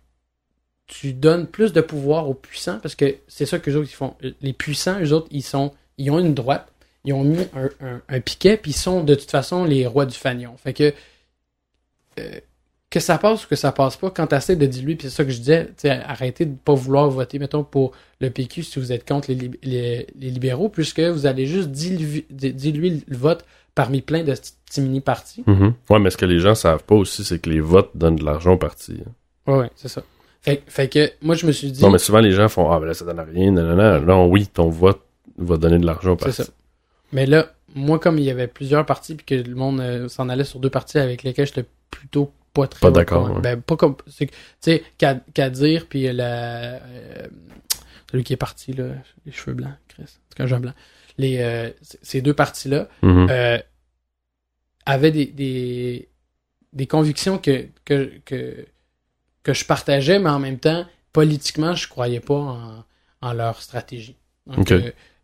tu 0.87 1.13
donnes 1.15 1.47
plus 1.47 1.73
de 1.73 1.81
pouvoir 1.81 2.29
aux 2.29 2.35
puissants, 2.35 2.79
parce 2.81 2.95
que 2.95 3.17
c'est 3.29 3.47
ça 3.47 3.59
que 3.59 3.71
les 3.71 3.77
autres 3.77 3.89
ils 3.91 3.95
font. 3.95 4.15
Les 4.43 4.53
puissants, 4.53 5.01
eux 5.01 5.13
autres, 5.13 5.29
ils 5.31 5.43
sont, 5.43 5.73
ils 5.99 6.11
ont 6.11 6.19
une 6.19 6.35
droite, 6.35 6.71
ils 7.05 7.13
ont 7.15 7.25
mis 7.25 7.47
un, 7.55 7.69
un- 7.81 8.03
un 8.09 8.21
piquet, 8.21 8.57
puis 8.59 8.73
ils 8.73 8.77
sont 8.77 9.03
de 9.05 9.15
toute 9.15 9.31
façon 9.31 9.65
les 9.65 9.87
rois 9.87 10.05
du 10.07 10.17
fanion. 10.17 10.57
Fait 10.59 10.73
que 10.75 10.93
euh, 12.19 12.41
que 12.95 13.01
ça 13.01 13.19
passe 13.19 13.45
ou 13.45 13.49
que 13.49 13.57
ça 13.57 13.73
passe 13.73 13.97
pas, 13.97 14.09
quand 14.11 14.29
tu 14.29 14.35
essaies 14.37 14.55
de 14.57 14.67
diluer, 14.67 14.95
puis 14.95 15.09
c'est 15.09 15.15
ça 15.15 15.25
que 15.25 15.31
je 15.33 15.39
disais, 15.39 15.69
arrêtez 16.07 16.47
de 16.47 16.55
pas 16.55 16.75
vouloir 16.75 17.11
voter, 17.11 17.39
mettons, 17.41 17.65
pour 17.65 17.91
le 18.21 18.31
PQ 18.31 18.63
si 18.63 18.79
vous 18.79 18.93
êtes 18.93 19.07
contre 19.07 19.31
les, 19.31 19.35
lib- 19.37 19.57
les, 19.65 20.07
les 20.19 20.31
libéraux, 20.31 20.69
puisque 20.69 21.01
vous 21.01 21.27
allez 21.27 21.47
juste 21.47 21.71
diluer, 21.71 22.25
di- 22.31 22.53
diluer 22.55 23.03
le 23.07 23.17
vote 23.17 23.45
parmi 23.75 24.01
plein 24.01 24.23
de 24.23 24.33
petits 24.33 24.81
mini-partis. 24.81 25.43
Mhm. 25.47 25.75
Ouais, 25.91 25.99
mais 25.99 26.11
ce 26.11 26.17
que 26.17 26.25
les 26.25 26.39
gens 26.39 26.55
savent 26.55 26.85
pas 26.85 26.95
aussi, 26.95 27.25
c'est 27.25 27.41
que 27.41 27.51
les 27.51 27.61
votes 27.61 27.91
donnent 27.97 28.17
de 28.17 28.25
l'argent 28.25 28.53
au 28.53 28.57
parti. 28.59 28.97
hein. 29.05 29.53
Ouais, 29.53 29.59
ouais, 29.59 29.71
c'est 29.75 29.89
ça. 29.89 30.03
Fait, 30.41 30.63
fait 30.67 30.89
que 30.89 31.11
moi, 31.21 31.35
je 31.35 31.47
me 31.47 31.53
suis 31.53 31.73
dit, 31.73 31.83
Non, 31.83 31.91
mais 31.91 31.99
souvent, 31.99 32.21
les 32.21 32.31
gens 32.33 32.49
font 32.49 32.71
Ah, 32.71 32.79
ben 32.79 32.87
là, 32.87 32.95
ça 32.95 33.05
donne 33.05 33.19
rien. 33.21 33.51
Non, 33.51 34.01
non, 34.01 34.27
oui, 34.29 34.47
ton 34.47 34.69
vote 34.71 35.01
va 35.37 35.57
donner 35.57 35.79
de 35.79 35.87
l'argent 35.87 36.13
au 36.13 36.17
c'est 36.19 36.25
parti. 36.27 36.43
ça. 36.45 36.49
Mais 37.13 37.27
là, 37.27 37.49
moi, 37.75 37.99
comme 37.99 38.19
il 38.19 38.25
y 38.25 38.31
avait 38.31 38.47
plusieurs 38.47 38.87
partis, 38.87 39.17
puis 39.17 39.27
que 39.27 39.49
le 39.49 39.55
monde 39.57 39.81
euh, 39.81 40.09
s'en 40.09 40.29
allait 40.29 40.45
sur 40.45 40.61
deux 40.61 40.71
partis 40.71 40.99
avec 40.99 41.23
lesquels 41.25 41.47
j'étais 41.47 41.65
plutôt 41.91 42.31
pas 42.55 42.67
très 42.69 42.81
Pas 42.81 42.91
d'accord, 42.91 43.31
ouais. 43.33 43.41
Ben, 43.43 43.61
pas 43.61 43.77
comme. 43.77 43.97
Tu 44.17 44.29
sais, 44.61 44.83
qu'à 44.99 45.51
dire, 45.51 45.87
puis 45.89 46.11
la. 46.13 46.77
euh, 46.83 47.27
celui 48.11 48.25
qui 48.25 48.33
est 48.33 48.37
parti, 48.39 48.73
là, 48.73 48.87
les 49.27 49.33
cheveux 49.33 49.55
blancs, 49.55 49.75
Chris. 49.89 50.05
C'est 50.31 50.43
un 50.43 50.47
jeune 50.47 50.61
blanc. 50.63 50.73
les, 51.19 51.39
euh, 51.41 51.71
ces 52.03 52.23
deux 52.23 52.35
partis-là, 52.35 52.89
Mhm. 53.03 53.27
euh, 53.31 53.59
avaient 54.87 55.11
des, 55.13 55.27
des, 55.27 56.09
des 56.73 56.87
convictions 56.87 57.39
que, 57.39 57.67
que, 57.85 58.13
que, 58.25 58.67
que 59.43 59.53
je 59.55 59.65
partageais, 59.65 60.19
mais 60.19 60.31
en 60.31 60.39
même 60.41 60.59
temps, 60.59 60.87
politiquement, 61.13 61.75
je 61.75 61.89
croyais 61.89 62.21
pas 62.21 62.35
en, 62.35 62.85
en 63.21 63.33
leur 63.33 63.63
stratégie. 63.63 64.17
Donc, 64.47 64.69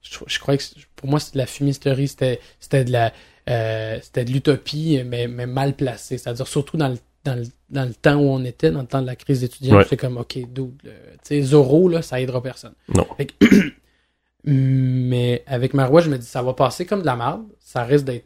je, 0.02 0.19
je 0.27 0.39
croyais 0.39 0.59
que 0.59 0.65
pour 0.97 1.09
moi, 1.09 1.20
c'était 1.20 1.35
de 1.35 1.39
la 1.39 1.47
fumisterie, 1.47 2.09
c'était, 2.09 2.40
c'était 2.59 2.85
de 2.85 2.93
la, 2.93 3.12
euh, 3.48 3.98
c'était 4.02 4.24
de 4.24 4.32
l'utopie, 4.32 5.02
mais, 5.05 5.27
mais 5.28 5.47
mal 5.47 5.74
placée. 5.74 6.19
C'est-à-dire, 6.19 6.47
surtout 6.48 6.77
dans 6.77 6.89
le, 6.89 6.98
dans, 7.25 7.35
le, 7.35 7.43
dans 7.69 7.85
le 7.87 7.95
temps 7.95 8.17
où 8.17 8.29
on 8.31 8.45
était, 8.45 8.71
dans 8.71 8.81
le 8.81 8.87
temps 8.87 9.03
de 9.03 9.07
la 9.07 9.17
crise 9.17 9.45
étudiante, 9.45 9.79
Ouais. 9.79 9.87
c'est 9.89 9.97
comme, 9.97 10.17
OK, 10.19 10.35
dude, 10.37 10.73
le- 10.85 10.91
tu 10.91 11.19
sais, 11.25 11.43
Zorro, 11.43 11.89
là, 11.89 12.03
ça 12.03 12.21
aidera 12.21 12.43
personne. 12.43 12.73
Non. 12.95 13.07
Fait 13.17 13.27
que- 13.27 13.47
mais 14.45 15.43
avec 15.47 15.75
Marois, 15.75 16.01
je 16.01 16.11
me 16.11 16.19
dis, 16.19 16.27
ça 16.27 16.43
va 16.43 16.55
passer 16.55 16.87
comme 16.87 17.01
de 17.01 17.07
la 17.07 17.17
merde. 17.17 17.43
Ça 17.61 17.85
risque 17.85 18.05
d'être, 18.07 18.25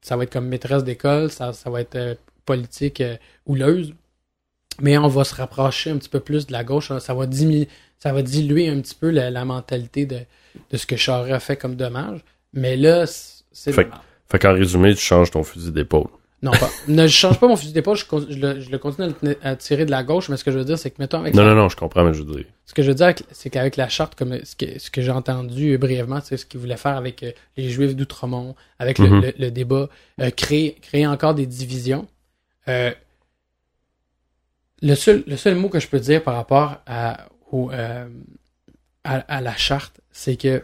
ça 0.00 0.16
va 0.16 0.22
être 0.24 0.32
comme 0.32 0.46
maîtresse 0.46 0.84
d'école, 0.84 1.30
ça, 1.30 1.52
ça 1.52 1.68
va 1.70 1.80
être 1.80 1.96
euh, 1.96 2.14
politique 2.44 3.00
euh, 3.00 3.16
houleuse. 3.46 3.92
Mais 4.80 4.96
on 4.96 5.08
va 5.08 5.24
se 5.24 5.34
rapprocher 5.34 5.90
un 5.90 5.96
petit 5.98 6.08
peu 6.08 6.20
plus 6.20 6.46
de 6.46 6.52
la 6.52 6.62
gauche. 6.62 6.88
Ça 6.88 6.94
va, 6.94 7.26
ça 7.98 8.12
va 8.12 8.22
diluer 8.22 8.68
un 8.68 8.80
petit 8.80 8.94
peu 8.94 9.10
la, 9.10 9.30
la 9.30 9.44
mentalité 9.44 10.06
de, 10.06 10.20
de 10.70 10.76
ce 10.76 10.86
que 10.86 10.94
Charest 10.96 11.32
a 11.32 11.40
fait 11.40 11.56
comme 11.56 11.74
dommage. 11.74 12.20
Mais 12.52 12.76
là, 12.76 13.04
c'est 13.50 13.72
Fait. 13.72 13.88
Fait 14.30 14.38
qu'en 14.38 14.52
résumé, 14.54 14.94
tu 14.94 15.00
changes 15.00 15.30
ton 15.32 15.42
fusil 15.42 15.72
d'épaule. 15.72 16.06
Non, 16.40 16.52
pas. 16.52 16.70
ne 16.86 17.06
je 17.08 17.12
change 17.12 17.40
pas 17.40 17.48
mon 17.48 17.56
fusil 17.56 17.72
d'épaule, 17.72 17.96
je, 17.96 18.04
je 18.30 18.38
le, 18.38 18.60
je 18.60 18.70
le 18.70 18.78
continue 18.78 19.08
à, 19.42 19.56
tirer 19.56 19.84
de 19.84 19.90
la 19.90 20.04
gauche, 20.04 20.28
mais 20.28 20.36
ce 20.36 20.44
que 20.44 20.52
je 20.52 20.58
veux 20.58 20.64
dire, 20.64 20.78
c'est 20.78 20.90
que, 20.90 20.96
mettons, 21.00 21.18
avec 21.18 21.34
Non, 21.34 21.42
la- 21.42 21.48
non, 21.54 21.62
non, 21.62 21.68
je 21.68 21.76
comprends, 21.76 22.04
mais 22.04 22.14
je 22.14 22.22
veux 22.22 22.32
dire. 22.36 22.44
ce 22.64 22.74
que 22.74 22.82
je 22.82 22.88
veux 22.88 22.94
dire, 22.94 23.12
c'est 23.32 23.50
qu'avec 23.50 23.76
la 23.76 23.88
charte, 23.88 24.14
comme 24.14 24.38
ce 24.44 24.54
que, 24.54 24.78
ce 24.78 24.88
que 24.90 25.02
j'ai 25.02 25.10
entendu 25.10 25.76
brièvement, 25.78 26.20
c'est 26.22 26.36
ce 26.36 26.46
qu'il 26.46 26.60
voulait 26.60 26.76
faire 26.76 26.96
avec 26.96 27.24
euh, 27.24 27.32
les 27.56 27.68
Juifs 27.70 27.96
d'Outremont, 27.96 28.54
avec 28.78 29.00
le, 29.00 29.08
Mhm. 29.08 29.20
le- 29.22 29.34
le 29.36 29.50
débat, 29.50 29.88
euh, 30.20 30.30
créer, 30.30 30.74
créer 30.80 31.08
encore 31.08 31.34
des 31.34 31.46
divisions. 31.46 32.06
Euh, 32.68 32.92
le, 34.80 34.94
seul, 34.94 35.24
le 35.26 35.36
seul 35.36 35.56
mot 35.56 35.68
que 35.68 35.80
je 35.80 35.88
peux 35.88 35.98
dire 35.98 36.22
par 36.22 36.34
rapport 36.36 36.76
à, 36.86 37.26
au, 37.50 37.70
à, 37.72 38.04
à 39.04 39.40
la 39.40 39.56
charte, 39.56 40.00
c'est 40.12 40.36
que, 40.36 40.62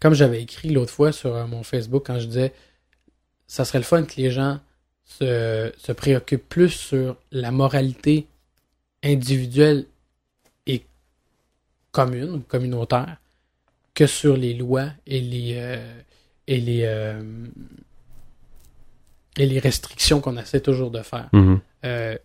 comme 0.00 0.14
j'avais 0.14 0.40
écrit 0.42 0.70
l'autre 0.70 0.92
fois 0.92 1.12
sur 1.12 1.46
mon 1.46 1.62
Facebook, 1.62 2.04
quand 2.06 2.18
je 2.18 2.26
disais, 2.26 2.52
ça 3.50 3.64
serait 3.64 3.78
le 3.78 3.84
fun 3.84 4.04
que 4.04 4.14
les 4.16 4.30
gens 4.30 4.60
se, 5.04 5.72
se 5.76 5.90
préoccupent 5.90 6.48
plus 6.48 6.68
sur 6.68 7.16
la 7.32 7.50
moralité 7.50 8.28
individuelle 9.02 9.86
et 10.66 10.84
commune 11.90 12.30
ou 12.30 12.38
communautaire 12.38 13.16
que 13.92 14.06
sur 14.06 14.36
les 14.36 14.54
lois 14.54 14.90
et 15.04 15.20
les 15.20 15.54
euh, 15.56 16.00
et 16.46 16.60
les 16.60 16.82
euh, 16.84 17.20
et 19.36 19.46
les 19.46 19.58
restrictions 19.58 20.20
qu'on 20.20 20.36
essaie 20.36 20.60
toujours 20.60 20.92
de 20.92 21.02
faire. 21.02 21.28
Mhm. 21.32 21.60
Euh, 21.84 22.16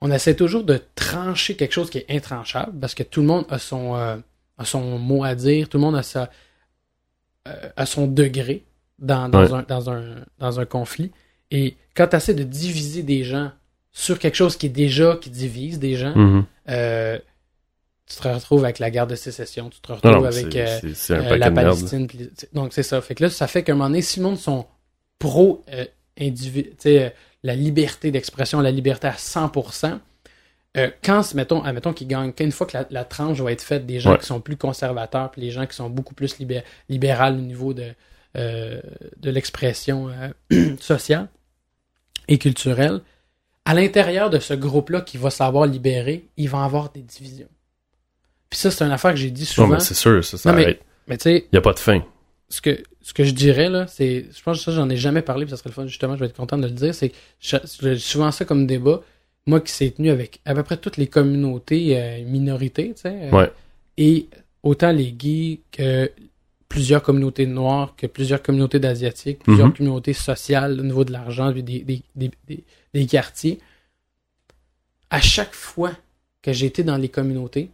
on 0.00 0.10
essaie 0.10 0.34
toujours 0.34 0.64
de 0.64 0.80
trancher 0.94 1.56
quelque 1.56 1.72
chose 1.72 1.90
qui 1.90 1.98
est 1.98 2.10
intranchable 2.10 2.72
parce 2.80 2.94
que 2.94 3.02
tout 3.02 3.20
le 3.20 3.26
monde 3.26 3.44
a 3.50 3.58
son 3.58 3.92
a 3.92 4.64
son 4.64 4.98
mot 4.98 5.24
à 5.24 5.34
dire, 5.34 5.68
tout 5.68 5.76
le 5.76 5.82
monde 5.82 5.96
a 5.96 6.02
sa 6.02 6.30
a 7.44 7.84
son 7.84 8.06
degré 8.06 8.64
dans, 9.00 9.28
dans, 9.28 9.42
Ouais. 9.42 9.52
un, 9.52 9.62
dans, 9.62 9.90
un, 9.90 10.02
dans 10.38 10.60
un 10.60 10.64
conflit. 10.66 11.10
Et 11.50 11.76
quand 11.94 12.06
tu 12.08 12.16
essaies 12.16 12.34
de 12.34 12.44
diviser 12.44 13.02
des 13.02 13.24
gens 13.24 13.50
sur 13.92 14.18
quelque 14.18 14.36
chose 14.36 14.56
qui 14.56 14.66
est 14.66 14.70
déjà 14.70 15.16
qui 15.20 15.30
divise 15.30 15.78
des 15.78 15.96
gens, 15.96 16.14
Mhm. 16.16 16.44
euh, 16.68 17.18
tu 18.06 18.16
te 18.16 18.28
retrouves 18.28 18.64
avec 18.64 18.78
la 18.78 18.90
guerre 18.90 19.06
de 19.06 19.14
sécession, 19.14 19.70
tu 19.70 19.80
te 19.80 19.92
retrouves 19.92 20.10
non, 20.12 20.24
avec 20.24 20.54
euh, 20.56 20.78
euh, 21.10 21.36
la. 21.36 21.50
Palestine. 21.50 22.06
donc 22.52 22.72
c'est 22.72 22.82
ça. 22.82 23.00
Fait 23.00 23.14
que 23.14 23.22
là, 23.24 23.30
ça 23.30 23.46
fait 23.46 23.62
qu'à 23.62 23.72
un 23.72 23.76
moment 23.76 23.88
donné, 23.88 24.02
si 24.02 24.18
le 24.20 24.26
monde 24.26 24.38
sont 24.38 24.66
pro 25.18 25.64
individu, 26.18 26.70
tu 26.70 26.74
sais, 26.78 27.14
la 27.42 27.54
liberté 27.54 28.10
d'expression, 28.10 28.60
la 28.60 28.70
liberté 28.70 29.06
à 29.06 29.12
100%, 29.16 29.98
euh, 30.76 30.90
quand, 31.04 31.34
mettons, 31.34 31.62
admettons 31.62 31.92
qu'ils 31.92 32.08
gagnent, 32.08 32.32
qu'une 32.32 32.52
fois 32.52 32.66
que 32.66 32.76
la, 32.76 32.86
la 32.90 33.04
tranche 33.04 33.40
va 33.40 33.50
être 33.52 33.62
faite 33.62 33.86
des 33.86 33.98
gens 34.00 34.12
Ouais. 34.12 34.18
qui 34.18 34.26
sont 34.26 34.40
plus 34.40 34.56
conservateurs, 34.56 35.30
puis 35.30 35.40
les 35.40 35.50
gens 35.50 35.66
qui 35.66 35.74
sont 35.74 35.88
beaucoup 35.90 36.14
plus 36.14 36.38
libé- 36.38 36.62
libérales 36.88 37.34
au 37.34 37.40
niveau 37.40 37.74
de, 37.74 37.86
euh, 38.36 38.80
de 39.16 39.30
l'expression 39.30 40.08
euh, 40.50 40.76
sociale 40.80 41.28
et 42.28 42.38
culturelle, 42.38 43.00
à 43.64 43.74
l'intérieur 43.74 44.30
de 44.30 44.38
ce 44.38 44.54
groupe-là 44.54 45.00
qui 45.02 45.16
va 45.18 45.30
savoir 45.30 45.66
libérer, 45.66 46.24
il 46.36 46.48
va 46.48 46.58
y 46.58 46.64
avoir 46.64 46.90
des 46.92 47.02
divisions. 47.02 47.48
Puis 48.48 48.58
ça, 48.58 48.70
c'est 48.70 48.84
une 48.84 48.90
affaire 48.92 49.10
que 49.12 49.16
j'ai 49.18 49.30
dit 49.30 49.42
Non, 49.42 49.46
souvent. 49.46 49.68
mais 49.68 49.80
c'est 49.80 49.94
sûr, 49.94 50.24
ça, 50.24 50.38
ça 50.38 50.50
Non, 50.50 50.56
mais- 50.58 50.64
arrête. 50.64 50.82
mais 51.06 51.16
tu 51.18 51.24
sais, 51.24 51.36
Il 51.38 51.48
n'y 51.54 51.58
a 51.58 51.62
pas 51.62 51.72
de 51.72 51.78
fin. 51.78 52.04
ce 52.48 52.60
que, 52.60 52.82
ce 53.02 53.12
que 53.14 53.22
je 53.24 53.32
dirais, 53.32 53.68
là, 53.68 53.86
c'est. 53.86 54.26
Je 54.32 54.42
pense 54.42 54.58
que 54.58 54.64
ça, 54.64 54.72
j'en 54.72 54.88
ai 54.90 54.96
jamais 54.96 55.22
parlé, 55.22 55.44
puis 55.44 55.50
ça 55.50 55.56
serait 55.56 55.70
le 55.70 55.74
fun, 55.74 55.86
justement, 55.86 56.14
je 56.14 56.20
vais 56.20 56.26
être 56.26 56.36
content 56.36 56.58
de 56.58 56.66
le 56.66 56.72
dire. 56.72 56.94
C'est 56.94 57.10
que 57.10 57.94
dis 57.94 58.00
souvent 58.00 58.30
ça 58.32 58.44
comme 58.44 58.66
débat. 58.66 59.02
Moi 59.46 59.60
qui 59.60 59.72
s'est 59.72 59.90
tenu 59.90 60.10
avec 60.10 60.40
à 60.44 60.54
peu 60.54 60.62
près 60.62 60.76
toutes 60.76 60.96
les 60.98 61.06
communautés 61.06 61.98
euh, 61.98 62.22
minorités, 62.24 62.92
tu 62.94 63.02
sais. 63.02 63.30
Ouais. 63.32 63.50
Et 63.96 64.28
autant 64.62 64.92
les 64.92 65.12
gays 65.12 65.60
que 65.72 66.10
plusieurs 66.70 67.02
communautés 67.02 67.46
noires, 67.46 67.94
que 67.96 68.06
plusieurs 68.06 68.42
communautés 68.42 68.78
d'asiatiques, 68.78 69.40
plusieurs 69.40 69.66
Mhm. 69.66 69.74
communautés 69.76 70.12
sociales 70.14 70.78
au 70.80 70.84
niveau 70.84 71.04
de 71.04 71.12
l'argent, 71.12 71.50
des, 71.50 71.62
des, 71.62 72.02
des, 72.14 72.30
des, 72.94 73.06
quartiers. 73.06 73.58
À 75.10 75.20
chaque 75.20 75.52
fois 75.52 75.90
que 76.42 76.52
j'ai 76.52 76.66
été 76.66 76.84
dans 76.84 76.96
les 76.96 77.08
communautés, 77.08 77.70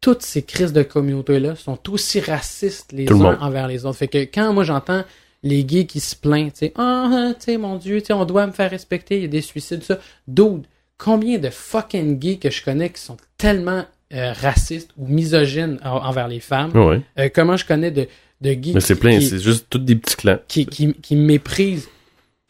toutes 0.00 0.22
ces 0.22 0.42
crises 0.42 0.72
de 0.72 0.84
communautés-là 0.84 1.56
sont 1.56 1.78
aussi 1.90 2.20
racistes 2.20 2.92
les 2.92 3.04
Tout 3.06 3.22
uns 3.26 3.36
envers 3.40 3.66
les 3.66 3.84
autres. 3.84 3.98
Fait 3.98 4.08
que 4.08 4.18
quand 4.18 4.52
moi 4.52 4.62
j'entends 4.62 5.02
les 5.42 5.64
gays 5.64 5.86
qui 5.86 5.98
se 5.98 6.14
plaignent, 6.14 6.52
tu 6.52 6.58
sais, 6.58 6.72
ah, 6.76 7.10
ah, 7.12 7.34
tu 7.34 7.44
sais, 7.46 7.56
mon 7.58 7.76
Dieu, 7.76 8.00
tu 8.00 8.06
sais, 8.06 8.12
on 8.12 8.24
doit 8.24 8.46
me 8.46 8.52
faire 8.52 8.70
respecter, 8.70 9.16
il 9.16 9.22
y 9.22 9.24
a 9.24 9.28
des 9.28 9.42
suicides, 9.42 9.82
ça. 9.82 9.98
Dude, 10.28 10.66
combien 10.98 11.38
de 11.38 11.50
fucking 11.50 12.18
gays 12.18 12.38
que 12.38 12.50
je 12.50 12.62
connais 12.64 12.90
qui 12.90 13.02
sont 13.02 13.16
tellement 13.36 13.84
euh, 14.14 14.32
racistes 14.32 14.90
ou 14.96 15.06
misogynes 15.06 15.78
en- 15.84 16.06
envers 16.06 16.28
les 16.28 16.40
femmes? 16.40 16.70
Ouais. 16.76 17.00
Euh, 17.18 17.28
comment 17.34 17.56
je 17.56 17.64
connais 17.66 17.90
de, 17.90 18.06
de 18.40 18.52
gays 18.52 18.72
Mais 18.74 18.80
c'est 18.80 18.94
plein, 18.96 19.20
c'est 19.20 19.38
juste 19.40 19.66
tous 19.70 19.78
des 19.78 19.96
petits 19.96 20.16
clans. 20.16 20.38
qui, 20.48 20.66
qui, 20.66 20.94
qui 20.94 21.16
méprisent 21.16 21.88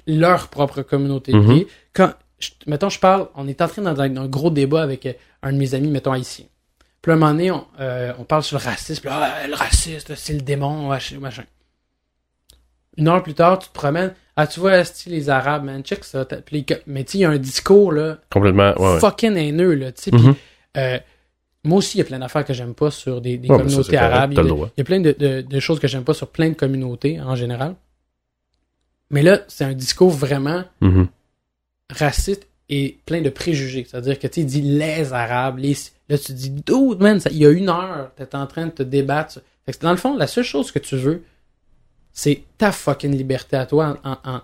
leur 0.07 0.49
propre 0.49 0.83
communauté 0.83 1.33
de 1.33 1.39
Mhm. 1.39 1.55
gays. 1.59 1.67
Quand, 1.95 2.13
je, 2.39 2.51
mettons, 2.67 2.91
je 2.91 2.99
parle, 2.99 3.29
on 3.35 3.49
est 3.49 3.61
entré 3.63 3.81
dans 3.83 3.99
un, 4.01 4.17
un 4.17 4.27
gros 4.27 4.51
débat 4.51 4.83
avec 4.83 5.07
euh, 5.07 5.13
un 5.43 5.53
de 5.53 5.59
mes 5.59 5.75
amis, 5.75 5.89
mettons, 5.89 6.13
haïtien. 6.13 6.45
Puis 7.01 7.11
à 7.13 7.15
un 7.15 7.19
moment 7.19 7.33
donné, 7.33 7.51
on, 7.51 7.65
euh, 7.81 8.13
on 8.19 8.25
parle 8.25 8.43
sur 8.43 8.59
le 8.59 8.65
racisme. 8.65 9.01
Puis, 9.03 9.11
ah, 9.13 9.47
le 9.47 9.55
raciste, 9.55 10.15
c'est 10.15 10.33
le 10.33 10.41
démon, 10.41 10.89
machin. 10.89 11.45
Une 12.97 13.09
heure 13.09 13.23
plus 13.23 13.35
tard, 13.35 13.59
tu 13.59 13.69
te 13.69 13.73
promènes. 13.75 14.15
Ah, 14.37 14.47
tu 14.47 14.61
vois, 14.61 14.83
les 15.07 15.31
Arabes, 15.31 15.65
man, 15.65 15.83
check 15.83 16.05
ça. 16.05 16.25
Puis 16.25 16.65
mais 16.87 17.05
tu 17.05 17.13
sais, 17.13 17.19
il 17.19 17.21
y 17.23 17.25
a 17.25 17.31
un 17.31 17.39
discours, 17.39 17.93
là, 17.93 18.19
Complètement. 18.31 18.73
Ouais, 18.79 18.95
ouais. 18.95 19.01
fucking 19.01 19.37
haineux, 19.37 19.75
là, 19.75 19.93
tu 19.93 20.03
sais. 20.03 20.11
Mhm. 20.13 20.35
euh, 20.77 20.99
moi 21.65 21.79
aussi, 21.79 21.97
il 21.97 21.99
y 21.99 22.03
a 22.03 22.05
plein 22.05 22.19
d'affaires 22.19 22.45
que 22.45 22.53
j'aime 22.55 22.75
pas 22.75 22.91
sur 22.91 23.21
des, 23.21 23.37
des 23.39 23.49
Ouais, 23.49 23.57
mais 23.57 23.65
ça, 23.65 23.65
communautés 23.65 23.97
arabes. 23.97 24.33
Il 24.33 24.37
y, 24.37 24.41
a, 24.41 24.43
il 24.77 24.81
y 24.81 24.85
plein 24.85 25.01
de, 25.01 25.13
de- 25.19 25.41
de 25.41 25.61
choses 25.61 25.81
que 25.81 25.89
j'aime 25.89 26.05
pas 26.05 26.15
sur 26.15 26.29
plein 26.29 26.49
de 26.51 26.55
communautés 26.55 27.21
en 27.21 27.35
général. 27.37 27.75
Mais 29.11 29.23
là, 29.23 29.41
c'est 29.49 29.65
un 29.65 29.73
discours 29.75 30.11
vraiment 30.11 30.65
Mhm. 30.81 31.09
raciste 31.91 32.47
et 32.69 32.99
plein 33.07 33.21
de 33.21 33.31
préjugés. 33.31 33.87
C'est-à-dire 33.89 34.19
que 34.19 34.27
tu 34.27 34.45
dit 34.45 34.63
les 34.63 35.13
Arabes, 35.13 35.59
les... 35.59 35.77
là 36.09 36.19
tu 36.19 36.33
dis, 36.33 36.51
dude, 36.51 37.01
man, 37.01 37.21
ça- 37.21 37.31
il 37.31 37.39
y 37.39 37.47
a 37.47 37.51
une 37.51 37.69
heure, 37.69 38.11
t'es 38.17 38.35
en 38.35 38.47
train 38.47 38.67
de 38.67 38.71
te 38.73 38.83
débattre. 38.83 39.41
Fait 39.67 39.73
que 39.73 39.81
dans 39.81 39.91
le 39.91 39.97
fond, 39.97 40.17
la 40.17 40.27
seule 40.27 40.45
chose 40.45 40.71
que 40.73 40.79
tu 40.79 40.97
veux, 40.97 41.23
c'est 42.13 42.43
ta 42.59 42.73
fucking 42.73 43.17
liberté 43.17 43.57
à 43.57 43.67
toi 43.67 43.99
en, 44.05 44.11
en- 44.13 44.19
en, 44.35 44.41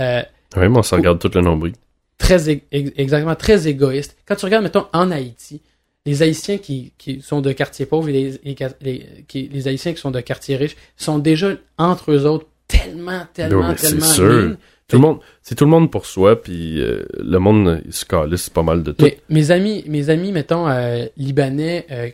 euh, 0.00 0.22
Ouais, 0.56 0.68
mais 0.68 0.78
on 0.78 0.82
se 0.82 0.94
regarde 0.94 1.18
tout 1.18 1.30
le 1.34 1.40
nombril. 1.40 1.74
très 2.18 2.48
exactement 2.72 3.34
très 3.34 3.66
égoïste. 3.66 4.16
Quand 4.26 4.36
tu 4.36 4.44
regardes 4.44 4.62
mettons 4.64 4.86
en 4.92 5.10
Haïti, 5.10 5.60
les 6.06 6.22
Haïtiens 6.22 6.58
qui, 6.58 6.92
qui 6.98 7.20
sont 7.22 7.40
de 7.40 7.52
quartiers 7.52 7.86
pauvres 7.86 8.08
et 8.08 8.12
les, 8.12 8.30
les, 8.44 8.56
les- 8.82 9.06
qui- 9.26 9.48
les 9.48 9.68
Haïtiens 9.68 9.92
qui 9.94 10.00
sont 10.00 10.10
de 10.10 10.20
quartiers 10.20 10.56
riches 10.56 10.76
sont 10.96 11.18
déjà 11.18 11.52
entre 11.78 12.12
eux 12.12 12.26
autres 12.26 12.46
tellement 12.68 13.22
tellement 13.32 13.74
c'est 13.76 13.88
tellement 13.90 14.06
sûr. 14.06 14.24
mean. 14.50 14.56
Tout 14.86 14.96
le 14.96 15.02
monde, 15.02 15.20
c'est 15.42 15.54
tout 15.54 15.64
le 15.64 15.70
monde 15.70 15.90
pour 15.90 16.04
soi, 16.04 16.42
puis 16.42 16.78
euh, 16.78 17.06
le 17.18 17.38
monde, 17.38 17.80
il 17.86 17.92
se 17.94 18.04
calisse 18.04 18.50
pas 18.50 18.62
mal 18.62 18.82
de 18.82 18.92
tout. 18.92 19.02
Mais 19.02 19.18
mes 19.30 19.50
amis, 19.50 19.82
mes 19.86 20.10
amis, 20.10 20.30
mettons, 20.30 20.68
euh, 20.68 21.06
libanais, 21.16 21.86
euh, 21.90 22.10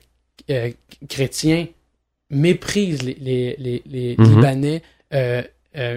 euh, 0.50 0.70
chrétiens, 1.08 1.66
méprisent 2.30 3.02
les, 3.02 3.16
les, 3.58 3.82
les, 3.86 4.14
Mhm. 4.16 4.24
Libanais 4.36 4.82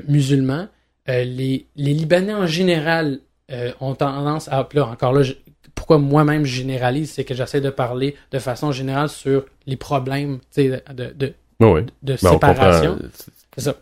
musulmans. 0.07 0.67
Les, 1.07 1.65
les 1.75 1.93
Libanais 1.93 2.33
en 2.33 2.47
général 2.47 3.19
ont 3.79 3.93
tendance 3.93 4.47
à... 4.47 4.67
Là, 4.73 4.87
encore 4.87 5.13
là, 5.13 5.21
je- 5.21 5.33
pourquoi 5.97 6.07
moi-même 6.09 6.45
je 6.45 6.55
généralise, 6.55 7.11
c'est 7.11 7.23
que 7.23 7.33
j'essaie 7.33 7.61
de 7.61 7.69
parler 7.69 8.15
de 8.31 8.39
façon 8.39 8.71
générale 8.71 9.09
sur 9.09 9.45
les 9.67 9.75
problèmes 9.77 10.39
de, 10.57 10.81
de, 10.93 11.13
de 11.17 11.33
Ben, 11.59 12.17
séparation. 12.17 12.99
c'est- 13.13 13.61
ça. 13.61 13.75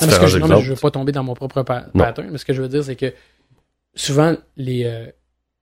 Non, 0.00 0.18
que 0.18 0.26
je, 0.26 0.38
non, 0.38 0.48
mais 0.48 0.60
je 0.62 0.70
veux 0.72 0.78
pas 0.80 0.90
tomber 0.90 1.12
dans 1.12 1.22
mon 1.22 1.34
propre 1.34 1.62
pa- 1.62 1.86
Non. 1.94 2.04
pattern, 2.04 2.28
mais 2.30 2.38
ce 2.38 2.44
que 2.44 2.52
je 2.52 2.62
veux 2.62 2.68
dire, 2.68 2.82
c'est 2.84 2.96
que 2.96 3.12
souvent, 3.94 4.34
les, 4.56 4.84
euh, 4.84 5.06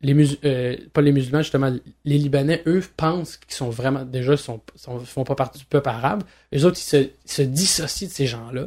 les 0.01 0.15
mus- 0.15 0.39
euh, 0.45 0.77
pas 0.93 1.01
les 1.03 1.13
musulmans, 1.13 1.43
justement, 1.43 1.73
les 2.05 2.19
Libanais, 2.19 2.63
eux, 2.67 2.83
pensent 2.97 3.37
qu'ils 3.37 3.55
sont 3.55 3.71
vraiment, 3.71 4.05
déjà, 4.05 4.37
sont, 4.37 4.61
sont, 4.75 4.99
font 5.01 5.25
pas 5.25 5.35
partie 5.35 5.59
du 5.59 5.65
peuple 5.67 5.89
arabe. 5.89 6.23
Les 6.51 6.65
autres, 6.65 6.79
ils 6.79 6.85
se, 6.85 6.97
ils 6.97 7.11
se 7.31 7.43
dissocient 7.43 8.09
de 8.09 8.13
ces 8.13 8.27
gens-là. 8.27 8.67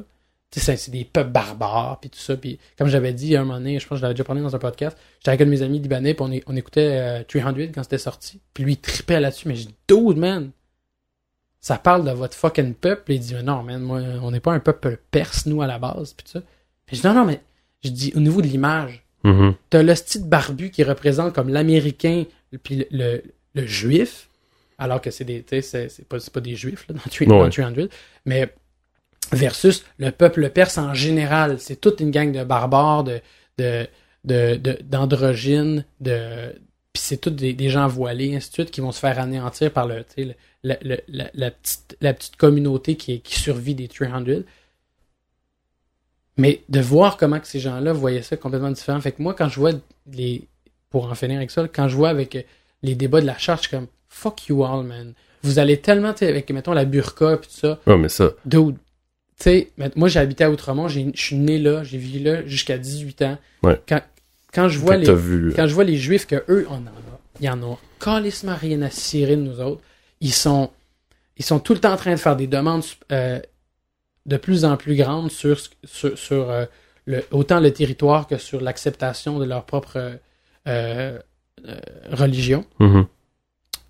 C'est 0.60 0.90
des 0.92 1.06
peuples 1.06 1.32
barbares, 1.32 2.00
puis 2.00 2.10
tout 2.10 2.20
ça. 2.20 2.38
Puis, 2.38 2.60
comme 2.78 2.88
j'avais 2.88 3.14
dit 3.14 3.36
à 3.36 3.42
un 3.42 3.44
moment 3.46 3.58
donné, 3.58 3.80
je 3.80 3.86
pense 3.88 3.96
que 3.96 4.00
je 4.00 4.02
l'avais 4.04 4.14
déjà 4.14 4.24
parlé 4.24 4.42
dans 4.42 4.56
un 4.56 4.60
podcast, 4.60 4.98
j'étais 5.20 5.30
avec 5.30 5.42
un 5.42 5.46
de 5.46 5.50
mes 5.50 5.62
amis 5.62 5.80
libanais, 5.80 6.14
puis 6.14 6.24
on, 6.48 6.52
on 6.52 6.56
écoutait 6.56 7.22
euh, 7.22 7.24
300 7.28 7.54
quand 7.74 7.84
c'était 7.84 7.98
sorti. 7.98 8.40
Puis 8.54 8.64
lui, 8.64 8.74
il 8.74 8.78
tripait 8.78 9.20
là-dessus, 9.20 9.48
mais 9.48 9.56
je 9.56 9.68
dis, 9.68 9.76
dude, 9.88 10.18
man, 10.18 10.52
ça 11.60 11.78
parle 11.78 12.06
de 12.06 12.12
votre 12.12 12.36
fucking 12.38 12.74
peuple. 12.74 13.12
Et 13.12 13.16
il 13.16 13.20
dit, 13.22 13.34
mais 13.34 13.44
non, 13.44 13.64
man, 13.64 13.82
moi, 13.82 14.00
on 14.22 14.32
n'est 14.32 14.40
pas 14.40 14.54
un 14.54 14.60
peuple 14.60 15.00
perse, 15.12 15.46
nous, 15.46 15.62
à 15.62 15.68
la 15.68 15.80
base, 15.80 16.14
puis 16.14 16.26
tout 16.26 16.32
ça. 16.40 16.42
Puis 16.86 16.96
je 16.98 17.02
dis, 17.02 17.08
non, 17.08 17.14
non, 17.16 17.26
mais, 17.26 17.42
je 17.84 17.90
dis, 17.90 18.14
au 18.16 18.20
niveau 18.20 18.42
de 18.42 18.48
l'image, 18.48 19.02
Mhm. 19.24 19.56
T'as 19.72 19.82
le 19.82 19.96
style 19.96 20.26
barbu 20.30 20.70
qui 20.70 20.84
représente 20.84 21.34
comme 21.34 21.50
l'américain 21.50 22.26
puis 22.62 22.76
le, 22.76 22.86
le, 22.92 23.24
le 23.56 23.66
juif, 23.66 24.30
alors 24.78 25.02
que 25.02 25.10
c'est 25.10 25.24
des, 25.24 25.42
tu 25.42 25.60
sais, 25.64 25.90
c'est, 25.90 26.08
pas, 26.08 26.18
pas 26.32 26.42
des 26.42 26.56
juifs 26.56 26.86
là, 26.88 26.94
dans, 26.94 27.02
Three- 27.10 27.26
Ouais. 27.28 27.40
dans 27.40 27.50
300, 27.50 27.88
mais 28.26 28.54
versus 29.32 29.84
le 29.98 30.12
peuple 30.12 30.50
perse 30.50 30.78
en 30.78 30.94
général, 30.94 31.60
c'est 31.60 31.76
toute 31.80 32.00
une 32.00 32.12
gang 32.12 32.32
de 32.32 32.44
barbares, 32.44 33.04
de, 33.04 33.22
de, 33.58 33.88
de, 34.24 34.56
de- 34.56 34.78
d'androgynes, 34.84 35.86
de, 36.00 36.52
puis 36.94 37.02
c'est 37.04 37.18
tous 37.18 37.30
des, 37.32 37.54
des 37.54 37.70
gens 37.70 37.88
voilés, 37.88 38.36
ainsi 38.36 38.50
de 38.50 38.54
suite, 38.54 38.72
qui 38.72 38.82
vont 38.82 38.92
se 38.92 39.00
faire 39.00 39.20
anéantir 39.20 39.72
par 39.72 39.88
le, 39.88 40.04
le- 40.18 40.34
la, 40.64 40.78
le- 40.82 41.02
la, 41.08 41.30
la 41.34 41.52
petite, 41.52 41.98
la 42.02 42.14
petite 42.14 42.36
communauté 42.38 42.96
qui, 42.96 43.22
survit 43.26 43.76
des 43.76 43.88
300. 43.88 44.24
Mais 46.38 46.62
de 46.70 46.80
voir 46.82 47.18
comment 47.18 47.40
que 47.40 47.48
ces 47.48 47.60
gens-là 47.60 47.94
voyaient 47.94 48.22
ça 48.22 48.36
complètement 48.36 48.72
différent. 48.72 49.00
Fait 49.00 49.12
que 49.14 49.22
moi, 49.22 49.34
quand 49.34 49.48
je 49.50 49.60
vois 49.60 49.72
les. 50.12 50.48
Pour 50.90 51.10
en 51.12 51.16
finir 51.16 51.38
avec 51.38 51.52
ça, 51.52 51.68
quand 51.68 51.88
je 51.90 51.96
vois 51.96 52.10
avec 52.10 52.46
les 52.84 52.96
débats 52.96 53.20
de 53.22 53.26
la 53.26 53.38
charte, 53.38 53.64
je 53.64 53.68
suis 53.70 53.78
comme 53.78 53.88
fuck 54.08 54.48
you 54.48 54.64
all, 54.64 54.86
man. 54.86 55.14
Vous 55.44 55.60
allez 55.60 55.78
tellement, 55.82 56.10
avec, 56.22 56.50
mettons, 56.52 56.74
la 56.74 56.86
burqa 56.86 57.34
et 57.34 57.38
tout 57.38 57.50
ça. 57.50 57.80
Ouais, 57.86 57.98
mais 57.98 58.10
ça. 58.10 58.32
Dude, 58.46 58.78
tu 59.38 59.44
sais, 59.44 59.72
moi 59.96 60.08
j'ai 60.08 60.20
habité 60.20 60.44
à 60.44 60.52
Outremont, 60.52 60.88
je 60.88 61.02
suis 61.16 61.36
né 61.36 61.60
là, 61.60 61.84
j'ai 61.84 61.98
vécu 61.98 62.20
là 62.20 62.46
jusqu'à 62.46 62.78
18 62.78 63.22
ans. 63.24 63.38
Ouais. 63.64 63.80
Quand, 63.88 64.02
quand 64.54 64.70
je 64.70 64.80
vois 64.80 64.98
les. 64.98 65.14
vu. 65.14 65.54
Quand 65.56 65.68
je 65.68 65.74
vois 65.74 65.84
les 65.84 65.98
juifs 65.98 66.26
que 66.26 66.44
eux, 66.48 66.66
on 66.70 66.76
en 66.76 66.88
a. 66.88 66.92
Ils 67.42 67.50
en 67.50 67.62
ont 67.64 67.78
calissement 68.00 68.56
rien 68.56 68.82
à 68.82 68.90
cirer 68.90 69.36
de 69.36 69.42
nous 69.42 69.60
autres. 69.60 69.82
Ils 70.22 70.34
sont, 70.34 70.70
ils 71.38 71.44
sont 71.44 71.60
tout 71.60 71.74
le 71.74 71.80
temps 71.80 71.92
en 71.92 71.98
train 71.98 72.12
de 72.12 72.20
faire 72.20 72.36
des 72.36 72.48
demandes 72.48 72.84
euh, 73.12 73.40
de 74.26 74.38
plus 74.38 74.66
en 74.66 74.78
plus 74.78 74.96
grandes 74.96 75.32
sur, 75.32 75.60
sur, 75.84 76.18
sur, 76.18 76.50
euh, 76.50 76.66
le, 77.06 77.24
autant 77.32 77.60
le 77.60 77.72
territoire 77.72 78.28
que 78.28 78.38
sur 78.38 78.62
l'acceptation 78.62 79.40
de 79.40 79.46
leur 79.46 79.66
propre 79.66 79.98
euh, 80.68 81.20
euh, 81.68 81.80
religion. 82.12 82.66
Mhm. 82.80 83.08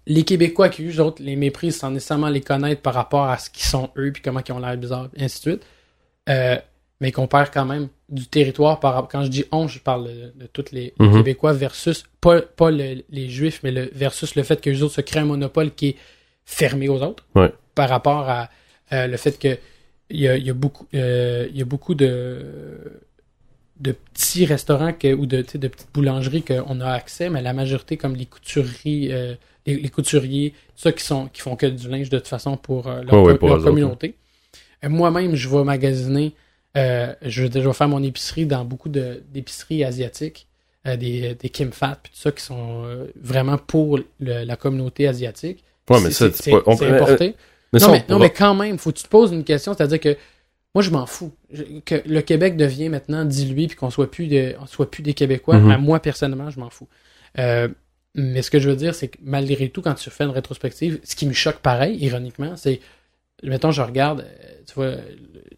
Les 0.07 0.23
Québécois 0.23 0.69
qui, 0.69 0.84
eux 0.88 0.99
autres, 1.02 1.22
les 1.23 1.36
méprisent 1.36 1.77
sans 1.77 1.90
nécessairement 1.91 2.30
les 2.30 2.41
connaître 2.41 2.82
par 2.82 2.94
rapport 2.94 3.26
à 3.26 3.38
ce 3.38 3.49
qu'ils 3.49 3.65
sont 3.65 3.90
eux, 3.98 4.11
puis 4.11 4.22
comment 4.22 4.41
ils 4.48 4.52
ont 4.52 4.60
l'air 4.60 4.77
bizarre, 4.77 5.10
et 5.15 5.23
ainsi 5.23 5.38
de 5.38 5.52
suite. 5.52 5.64
Euh, 6.30 6.57
mais 7.02 7.11
qu'on 7.11 7.27
perd 7.27 7.49
quand 7.53 7.65
même 7.65 7.90
du 8.07 8.26
territoire 8.27 8.80
par 8.80 8.94
rapport. 8.94 9.10
Quand 9.10 9.23
je 9.23 9.30
dis 9.30 9.45
on, 9.52 9.68
je 9.68 9.80
parle 9.80 10.06
de, 10.07 10.34
de 10.44 10.45
tous 10.48 10.65
les, 10.72 10.94
Mhm. 10.99 11.18
Québécois 11.18 11.53
versus, 11.53 12.03
pas, 12.22 12.41
pas 12.41 12.72
le- 12.72 13.03
les 13.10 13.30
Juifs, 13.30 13.61
mais 13.64 13.72
le, 13.72 13.90
versus 13.94 14.36
le 14.36 14.44
fait 14.44 14.61
que 14.61 14.69
les 14.69 14.82
autres 14.84 14.94
se 14.95 15.02
créent 15.02 15.19
un 15.22 15.26
monopole 15.26 15.72
qui 15.72 15.90
est 15.90 15.95
fermé 16.45 16.88
aux 16.88 17.02
autres. 17.02 17.26
Ouais. 17.36 17.52
Par 17.73 17.90
rapport 17.90 18.30
à 18.30 18.49
euh, 18.94 19.07
le 19.07 19.18
fait 19.18 19.38
que 19.40 19.57
il 20.11 20.19
y 20.22 20.27
a, 20.27 20.38
il 20.38 20.45
y 20.45 20.52
a 20.52 20.53
beaucoup, 20.53 20.86
euh, 20.94 21.48
il 21.49 21.57
y 21.57 21.61
a 21.64 21.65
beaucoup 21.65 21.95
de, 21.95 23.02
de 23.80 23.91
petits 23.91 24.45
restaurants 24.45 24.93
que, 24.93 25.14
ou 25.14 25.26
de, 25.26 25.41
petites 25.41 25.88
boulangeries 25.93 26.43
qu'on 26.43 26.80
a 26.81 26.91
accès, 26.91 27.30
mais 27.30 27.41
la 27.41 27.53
majorité, 27.53 27.97
comme 27.97 28.15
les 28.15 28.26
couturiers, 28.26 29.10
euh, 29.14 29.35
les, 29.65 29.76
les 29.77 29.89
couturiers, 29.89 30.53
ça 30.76 30.91
qui, 30.91 31.03
sont, 31.03 31.27
qui 31.27 31.41
font 31.41 31.56
que 31.56 31.65
du 31.65 31.89
linge 31.89 32.10
de 32.10 32.18
toute 32.19 32.27
façon 32.27 32.56
pour 32.57 32.88
euh, 32.88 33.02
leur, 33.02 33.10
pour 33.38 33.49
communauté. 33.69 34.15
Euh, 34.84 34.89
Moi-même, 34.89 35.35
je 35.35 35.49
vais 35.49 35.64
magasiner, 35.64 36.34
euh, 36.77 37.14
je, 37.22 37.43
vais- 37.43 37.61
je 37.61 37.68
vais 37.68 37.73
faire 37.73 37.88
mon 37.89 38.02
épicerie 38.03 38.45
dans 38.45 38.64
beaucoup 38.64 38.89
de- 38.89 39.22
d'épiceries 39.34 39.84
asiatiques, 39.84 40.47
des, 40.85 41.34
des 41.34 41.49
Kim 41.49 41.72
Fat, 41.72 41.97
puis 42.03 42.11
tout 42.14 42.19
ça, 42.19 42.31
qui 42.31 42.43
sont 42.43 42.84
vraiment 43.19 43.57
pour 43.57 43.97
le- 44.19 44.43
la 44.43 44.56
communauté 44.56 45.07
asiatique. 45.07 45.64
Ouais, 45.89 45.99
mais 45.99 46.11
ça, 46.11 46.27
c'est 46.31 46.52
importé. 46.93 47.35
Mais 47.73 47.80
non, 47.80 47.85
ça, 47.88 47.91
mais, 47.91 48.06
non, 48.07 48.19
mais 48.19 48.30
quand 48.30 48.53
même, 48.53 48.77
faut 48.77 48.91
que 48.91 48.97
tu 48.97 49.03
te 49.03 49.10
poses 49.10 49.31
une 49.31 49.43
question, 49.43 49.73
c'est-à-dire 49.73 49.99
que 49.99 50.15
moi, 50.76 50.84
je 50.84 50.91
m'en 50.91 51.06
fous. 51.07 51.31
Je- 51.52 51.64
que 51.85 52.03
le 52.07 52.22
Québec 52.22 52.56
devient 52.57 52.89
maintenant 52.89 53.26
dilué 53.26 53.65
puis 53.68 53.76
qu'on 53.76 53.89
soit 53.89 54.11
plus 54.11 54.27
de, 54.27 54.56
on 54.60 54.68
soit 54.68 54.91
plus 54.91 55.02
des 55.02 55.14
Québécois. 55.15 55.57
Mhm. 55.57 55.72
À 55.72 55.77
moi, 55.80 55.99
personnellement, 56.02 56.52
je 56.52 56.60
m'en 56.60 56.69
fous. 56.69 56.88
Euh, 57.39 57.68
mais 58.14 58.41
ce 58.41 58.52
que 58.52 58.60
je 58.60 58.69
veux 58.69 58.76
dire, 58.76 58.93
c'est 58.93 59.07
que 59.07 59.18
malgré 59.23 59.69
tout, 59.69 59.81
quand 59.81 59.93
tu 59.95 60.10
fais 60.10 60.26
une 60.26 60.30
rétrospective, 60.31 60.99
ce 61.03 61.15
qui 61.15 61.26
me 61.26 61.34
choque 61.34 61.57
pareil, 61.60 61.97
ironiquement, 62.03 62.56
c'est, 62.56 62.80
mettons, 63.43 63.72
je 63.72 63.81
regarde, 63.81 64.22
euh, 64.22 64.61
tu 64.68 64.73
vois, 64.76 64.91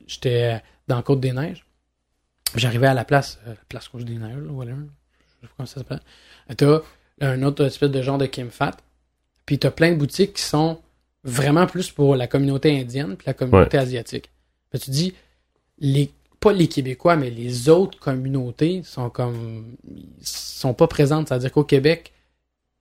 j'étais 0.08 0.62
dans 0.88 1.02
Côte 1.02 1.20
des 1.20 1.34
Neiges, 1.34 1.66
j'arrivais 2.56 2.88
à 2.88 2.94
la 2.94 3.06
place, 3.06 3.40
euh, 3.48 3.50
la 3.50 3.56
place 3.70 3.88
Côte 3.90 4.06
des 4.06 4.16
Neiges, 4.18 4.38
là, 4.38 4.52
whatever, 4.52 4.76
je 4.78 5.32
sais 5.34 5.38
pas 5.42 5.48
comment 5.58 5.68
ça 5.68 5.76
s'appelle. 5.82 6.00
T'as 6.56 6.80
un 7.22 7.42
autre 7.44 7.66
espèce 7.66 7.92
de 7.92 8.02
genre 8.02 8.18
de 8.18 8.26
Kim 8.28 8.50
Fat, 8.50 8.78
puis 9.46 9.58
t'as 9.60 9.72
plein 9.72 9.92
de 9.92 9.98
boutiques 9.98 10.34
qui 10.34 10.44
sont 10.44 10.80
vraiment 11.24 11.66
plus 11.68 11.92
pour 11.92 12.16
la 12.16 12.28
communauté 12.28 12.80
indienne 12.80 13.16
puis 13.18 13.26
la 13.28 13.34
communauté 13.34 13.78
asiatique. 13.78 14.30
Tu 14.80 14.92
dis, 14.92 15.14
les, 15.80 16.12
pas 16.40 16.54
les 16.54 16.68
Québécois, 16.68 17.16
mais 17.16 17.30
les 17.30 17.70
autres 17.70 18.00
communautés 18.00 18.82
sont 18.84 19.10
comme, 19.10 19.76
sont 20.22 20.74
pas 20.74 20.88
présentes. 20.88 21.30
C'est-à-dire 21.30 21.52
qu'au 21.52 21.64
Québec, 21.64 22.14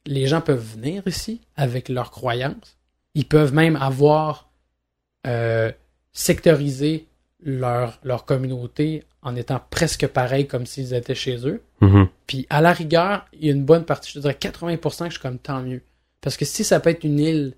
les 0.07 0.27
gens 0.27 0.41
peuvent 0.41 0.65
venir 0.75 1.03
ici 1.07 1.41
avec 1.57 1.89
leurs 1.89 2.11
croyances. 2.11 2.77
Ils 3.15 3.27
peuvent 3.27 3.55
même 3.55 3.77
avoir 3.77 4.51
euh, 5.27 5.73
sectorisé 6.13 7.07
leur, 7.43 7.99
leur 8.03 8.25
communauté 8.25 9.05
en 9.23 9.35
étant 9.37 9.61
presque 9.71 10.07
pareil 10.07 10.47
comme 10.47 10.67
s'ils 10.67 10.95
étaient 10.95 11.15
chez 11.15 11.47
eux. 11.47 11.63
Mhm. 11.81 12.09
Puis 12.27 12.47
à 12.51 12.61
la 12.61 12.73
rigueur, 12.73 13.27
il 13.33 13.47
y 13.47 13.49
a 13.49 13.53
une 13.53 13.65
bonne 13.65 13.85
partie, 13.85 14.13
je 14.13 14.21
dirais 14.21 14.37
80% 14.39 14.99
que 14.99 15.05
je 15.07 15.11
suis 15.11 15.21
comme 15.21 15.39
tant 15.39 15.63
mieux. 15.63 15.83
Parce 16.21 16.37
que 16.37 16.45
si 16.45 16.65
ça 16.65 16.81
peut 16.81 16.91
être 16.91 17.05
une 17.05 17.19
île 17.19 17.55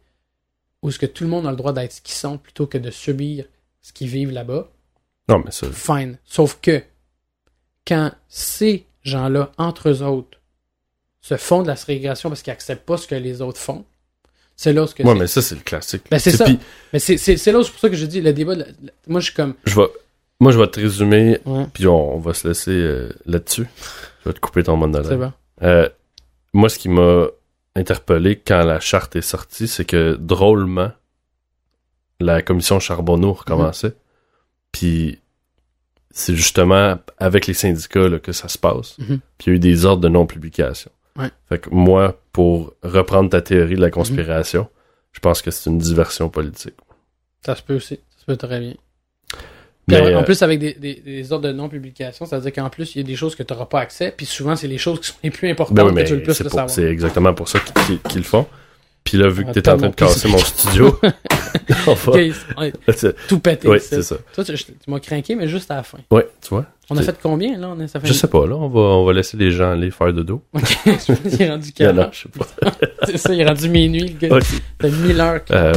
où 0.82 0.90
ce 0.90 0.98
que 0.98 1.06
tout 1.06 1.24
le 1.24 1.30
monde 1.30 1.46
a 1.46 1.50
le 1.50 1.56
droit 1.56 1.72
d'être 1.72 1.92
ce 1.92 2.00
qu'ils 2.00 2.14
sont 2.14 2.38
plutôt 2.38 2.66
que 2.66 2.78
de 2.78 2.90
subir 2.90 3.44
ce 3.88 3.92
qu'ils 3.94 4.08
vivent 4.08 4.30
là-bas, 4.32 4.68
Non, 5.30 5.40
mais 5.44 5.50
ça. 5.50 5.66
fine. 5.72 6.18
Sauf 6.24 6.58
que 6.60 6.82
quand 7.86 8.12
ces 8.28 8.84
gens-là, 9.02 9.50
entre 9.56 9.88
eux 9.88 10.02
autres, 10.02 10.38
se 11.22 11.36
font 11.36 11.62
de 11.62 11.68
la 11.68 11.76
ségrégation 11.76 12.28
parce 12.28 12.42
qu'ils 12.42 12.52
acceptent 12.52 12.84
pas 12.86 12.96
ce 12.98 13.06
que 13.06 13.14
les 13.14 13.40
autres 13.42 13.58
font, 13.58 13.84
c'est 14.56 14.72
là 14.72 14.82
où 14.82 14.86
ce 14.86 14.94
que 14.94 15.02
Ouais, 15.02 15.14
mais 15.14 15.26
ça, 15.26 15.40
c'est 15.40 15.54
le 15.54 15.62
classique. 15.62 16.02
Ben, 16.10 16.18
c'est 16.18 16.32
ça. 16.32 16.46
Mais 16.92 16.98
c'est, 16.98 17.16
c'est, 17.16 17.36
c'est 17.36 17.50
là 17.52 17.58
où 17.60 17.62
c'est 17.62 17.70
pour 17.70 17.80
ça 17.80 17.88
que 17.88 17.96
je 17.96 18.06
dis 18.06 18.20
le 18.20 18.32
débat. 18.32 18.54
de 18.56 18.60
la- 18.62 18.92
moi, 19.06 19.20
je 19.20 19.26
suis 19.26 19.34
comme. 19.34 19.54
je 19.64 19.74
vais, 19.80 19.86
moi, 20.40 20.52
je 20.52 20.58
vais 20.58 20.66
te 20.68 20.80
résumer, 20.80 21.40
puis 21.72 21.86
on, 21.86 22.16
on 22.16 22.18
va 22.18 22.34
se 22.34 22.46
laisser 22.46 22.70
euh, 22.72 23.08
là-dessus. 23.26 23.66
Je 24.24 24.28
vais 24.28 24.34
te 24.34 24.40
couper 24.40 24.62
ton 24.64 24.76
monologue. 24.76 25.08
c'est 25.08 25.16
bon. 25.16 25.32
Euh, 25.62 25.88
moi, 26.52 26.68
ce 26.68 26.78
qui 26.78 26.88
m'a 26.88 27.26
interpellé 27.76 28.36
quand 28.36 28.62
la 28.64 28.80
charte 28.80 29.16
est 29.16 29.22
sortie, 29.22 29.66
c'est 29.68 29.84
que 29.84 30.16
drôlement, 30.20 30.90
la 32.20 32.42
commission 32.42 32.80
Charbonneau 32.80 33.32
recommençait. 33.32 33.94
Puis 34.72 35.18
c'est 36.10 36.34
justement 36.34 36.98
avec 37.18 37.46
les 37.46 37.54
syndicats 37.54 38.08
là, 38.08 38.18
que 38.18 38.32
ça 38.32 38.48
se 38.48 38.58
passe. 38.58 38.98
Mhm. 38.98 39.20
Puis 39.38 39.46
il 39.46 39.50
y 39.50 39.52
a 39.52 39.56
eu 39.56 39.58
des 39.58 39.84
ordres 39.84 40.02
de 40.02 40.08
non-publication. 40.08 40.90
Ouais. 41.16 41.30
Fait 41.48 41.58
que 41.58 41.70
moi, 41.70 42.20
pour 42.32 42.74
reprendre 42.82 43.30
ta 43.30 43.40
théorie 43.42 43.76
de 43.76 43.80
la 43.80 43.90
conspiration, 43.90 44.68
je 45.12 45.20
pense 45.20 45.42
que 45.42 45.50
c'est 45.50 45.68
une 45.70 45.78
diversion 45.78 46.28
politique. 46.28 46.74
Ça 47.44 47.54
se 47.54 47.62
peut 47.62 47.76
aussi. 47.76 47.96
Ça 48.16 48.20
se 48.20 48.24
peut 48.26 48.36
très 48.36 48.60
bien. 48.60 48.74
Puis 49.86 49.96
Mais, 49.96 50.14
en 50.14 50.20
euh, 50.20 50.22
plus, 50.22 50.42
avec 50.42 50.58
des, 50.60 50.74
des, 50.74 50.96
des 50.96 51.32
ordres 51.32 51.48
de 51.48 51.52
non-publication, 51.52 52.26
c'est-à-dire 52.26 52.52
qu'en 52.52 52.68
plus, 52.68 52.94
il 52.94 52.98
y 52.98 53.00
a 53.00 53.04
des 53.06 53.16
choses 53.16 53.34
que 53.34 53.42
tu 53.42 53.52
n'auras 53.54 53.66
pas 53.66 53.80
accès, 53.80 54.12
puis 54.14 54.26
souvent, 54.26 54.54
c'est 54.54 54.68
les 54.68 54.76
choses 54.76 55.00
qui 55.00 55.06
sont 55.08 55.14
les 55.22 55.30
plus 55.30 55.48
importantes 55.50 55.74
ben 55.76 55.84
oui, 55.86 55.94
que 55.94 56.00
tu 56.02 56.10
veux 56.12 56.16
le 56.18 56.22
plus 56.24 56.34
c'est 56.34 56.44
le 56.44 56.50
pour- 56.50 56.58
savoir. 56.58 56.70
c'est 56.74 56.84
exactement 56.90 57.32
pour 57.32 57.48
ça 57.48 57.58
qu'ils 57.60 57.98
le 58.16 58.22
font. 58.22 58.46
Puis 59.08 59.16
là, 59.16 59.30
vu 59.30 59.42
que 59.42 59.52
t'es 59.52 59.66
en 59.70 59.78
train 59.78 59.88
de 59.88 59.94
casser 59.94 60.28
mon 60.28 60.36
studio, 60.36 61.00
on 61.86 61.94
va... 61.94 62.12
Tout 63.26 63.38
pété. 63.38 63.66
Oui, 63.66 63.78
c'est 63.80 64.02
ça. 64.02 64.16
Toi, 64.34 64.44
tu, 64.44 64.54
tu 64.54 64.72
m'as 64.86 65.00
craqué, 65.00 65.34
mais 65.34 65.48
juste 65.48 65.70
à 65.70 65.76
la 65.76 65.82
fin. 65.82 65.96
Ouais, 66.10 66.28
tu 66.42 66.50
vois. 66.50 66.66
On 66.90 66.96
a 66.98 67.02
fait 67.02 67.16
combien, 67.22 67.58
là? 67.58 67.70
On 67.74 67.80
a, 67.80 67.88
ça 67.88 68.00
fait 68.00 68.06
Je 68.06 68.12
sais 68.12 68.26
pas, 68.26 68.46
là, 68.46 68.54
on 68.54 68.68
va, 68.68 68.80
on 68.80 69.06
va 69.06 69.14
laisser 69.14 69.38
les 69.38 69.50
gens 69.50 69.70
aller 69.72 69.90
faire 69.90 70.12
de 70.12 70.22
dos. 70.22 70.42
Ok, 70.52 70.62
qu'il 70.84 71.40
est 71.42 71.48
rendu 71.48 71.68
Il 71.68 71.72
40. 71.72 72.12
je 72.12 72.18
sais 72.20 72.28
pas. 72.28 72.70
C'est 73.04 73.16
ça, 73.16 73.32
il 73.32 73.40
est 73.40 73.46
rendu 73.46 73.70
minuit, 73.70 74.14
le 74.20 74.28
gars. 74.28 74.36
Ok. 74.36 74.42
Ça 74.42 74.58
fait 74.78 74.90
1000 74.90 75.20
heures. 75.20 75.40
Euh, 75.52 75.72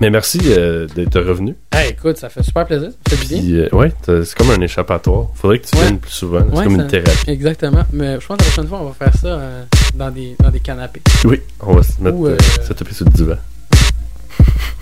mais 0.00 0.10
merci 0.10 0.40
euh, 0.46 0.86
d'être 0.94 1.20
revenu. 1.20 1.54
Hey, 1.72 1.90
écoute, 1.90 2.16
ça 2.16 2.28
fait 2.28 2.42
super 2.42 2.66
plaisir. 2.66 2.90
Ça 3.08 3.16
fait 3.16 3.26
bien. 3.40 3.42
Euh, 3.64 3.68
ouais, 3.72 3.92
c'est 4.06 4.34
comme 4.34 4.50
un 4.50 4.60
échappatoire. 4.60 5.28
Faudrait 5.34 5.58
que 5.58 5.66
tu 5.66 5.76
Ouais. 5.76 5.82
viennes 5.84 5.98
plus 5.98 6.10
souvent. 6.10 6.40
C'est 6.50 6.56
Ouais, 6.58 6.64
comme 6.64 6.76
ça- 6.76 6.82
une 6.82 6.88
thérapie. 6.88 7.30
Exactement. 7.30 7.84
Mais 7.92 8.18
je 8.20 8.26
pense 8.26 8.36
que 8.38 8.42
la 8.44 8.50
prochaine 8.50 8.68
fois, 8.68 8.80
on 8.80 8.86
va 8.86 8.92
faire 8.92 9.14
ça 9.20 9.28
euh, 9.28 9.62
dans, 9.94 10.10
des, 10.10 10.36
dans 10.40 10.50
des 10.50 10.60
canapés. 10.60 11.02
Oui, 11.24 11.40
on 11.60 11.74
va 11.74 11.82
se 11.82 11.92
mettre, 12.00 12.16
Ou, 12.16 12.28
se 12.66 12.72
taper 12.72 12.94
sur 12.94 13.04
le 13.06 13.10
divan. 13.12 13.36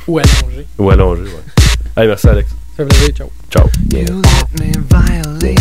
Ou 0.06 0.18
allongés. 0.18 0.66
Ou 0.78 0.90
allonger, 0.90 1.22
ouais. 1.22 2.02
Hey, 2.02 2.06
merci 2.08 2.28
Alex. 2.28 2.50
Ça 2.76 2.84
fait 2.84 2.84
plaisir. 2.86 3.14
Ciao. 3.16 3.28
Ciao. 3.50 3.66
You 3.92 4.04
let 4.04 4.60
me 4.60 4.72
violate 4.88 5.58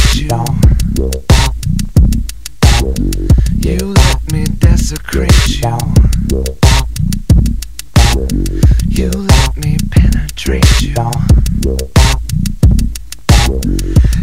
You 8.17 9.11
let 9.11 9.57
me 9.57 9.77
penetrate 9.91 10.81
you. 10.81 10.95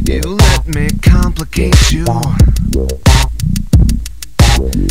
You 0.04 0.20
let 0.20 0.66
me 0.66 0.88
complicate 1.00 1.92
you. 1.92 2.04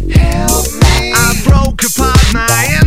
Help 0.10 0.68
me. 0.80 1.12
I 1.12 1.42
broke 1.44 1.84
apart 1.84 2.34
my. 2.34 2.83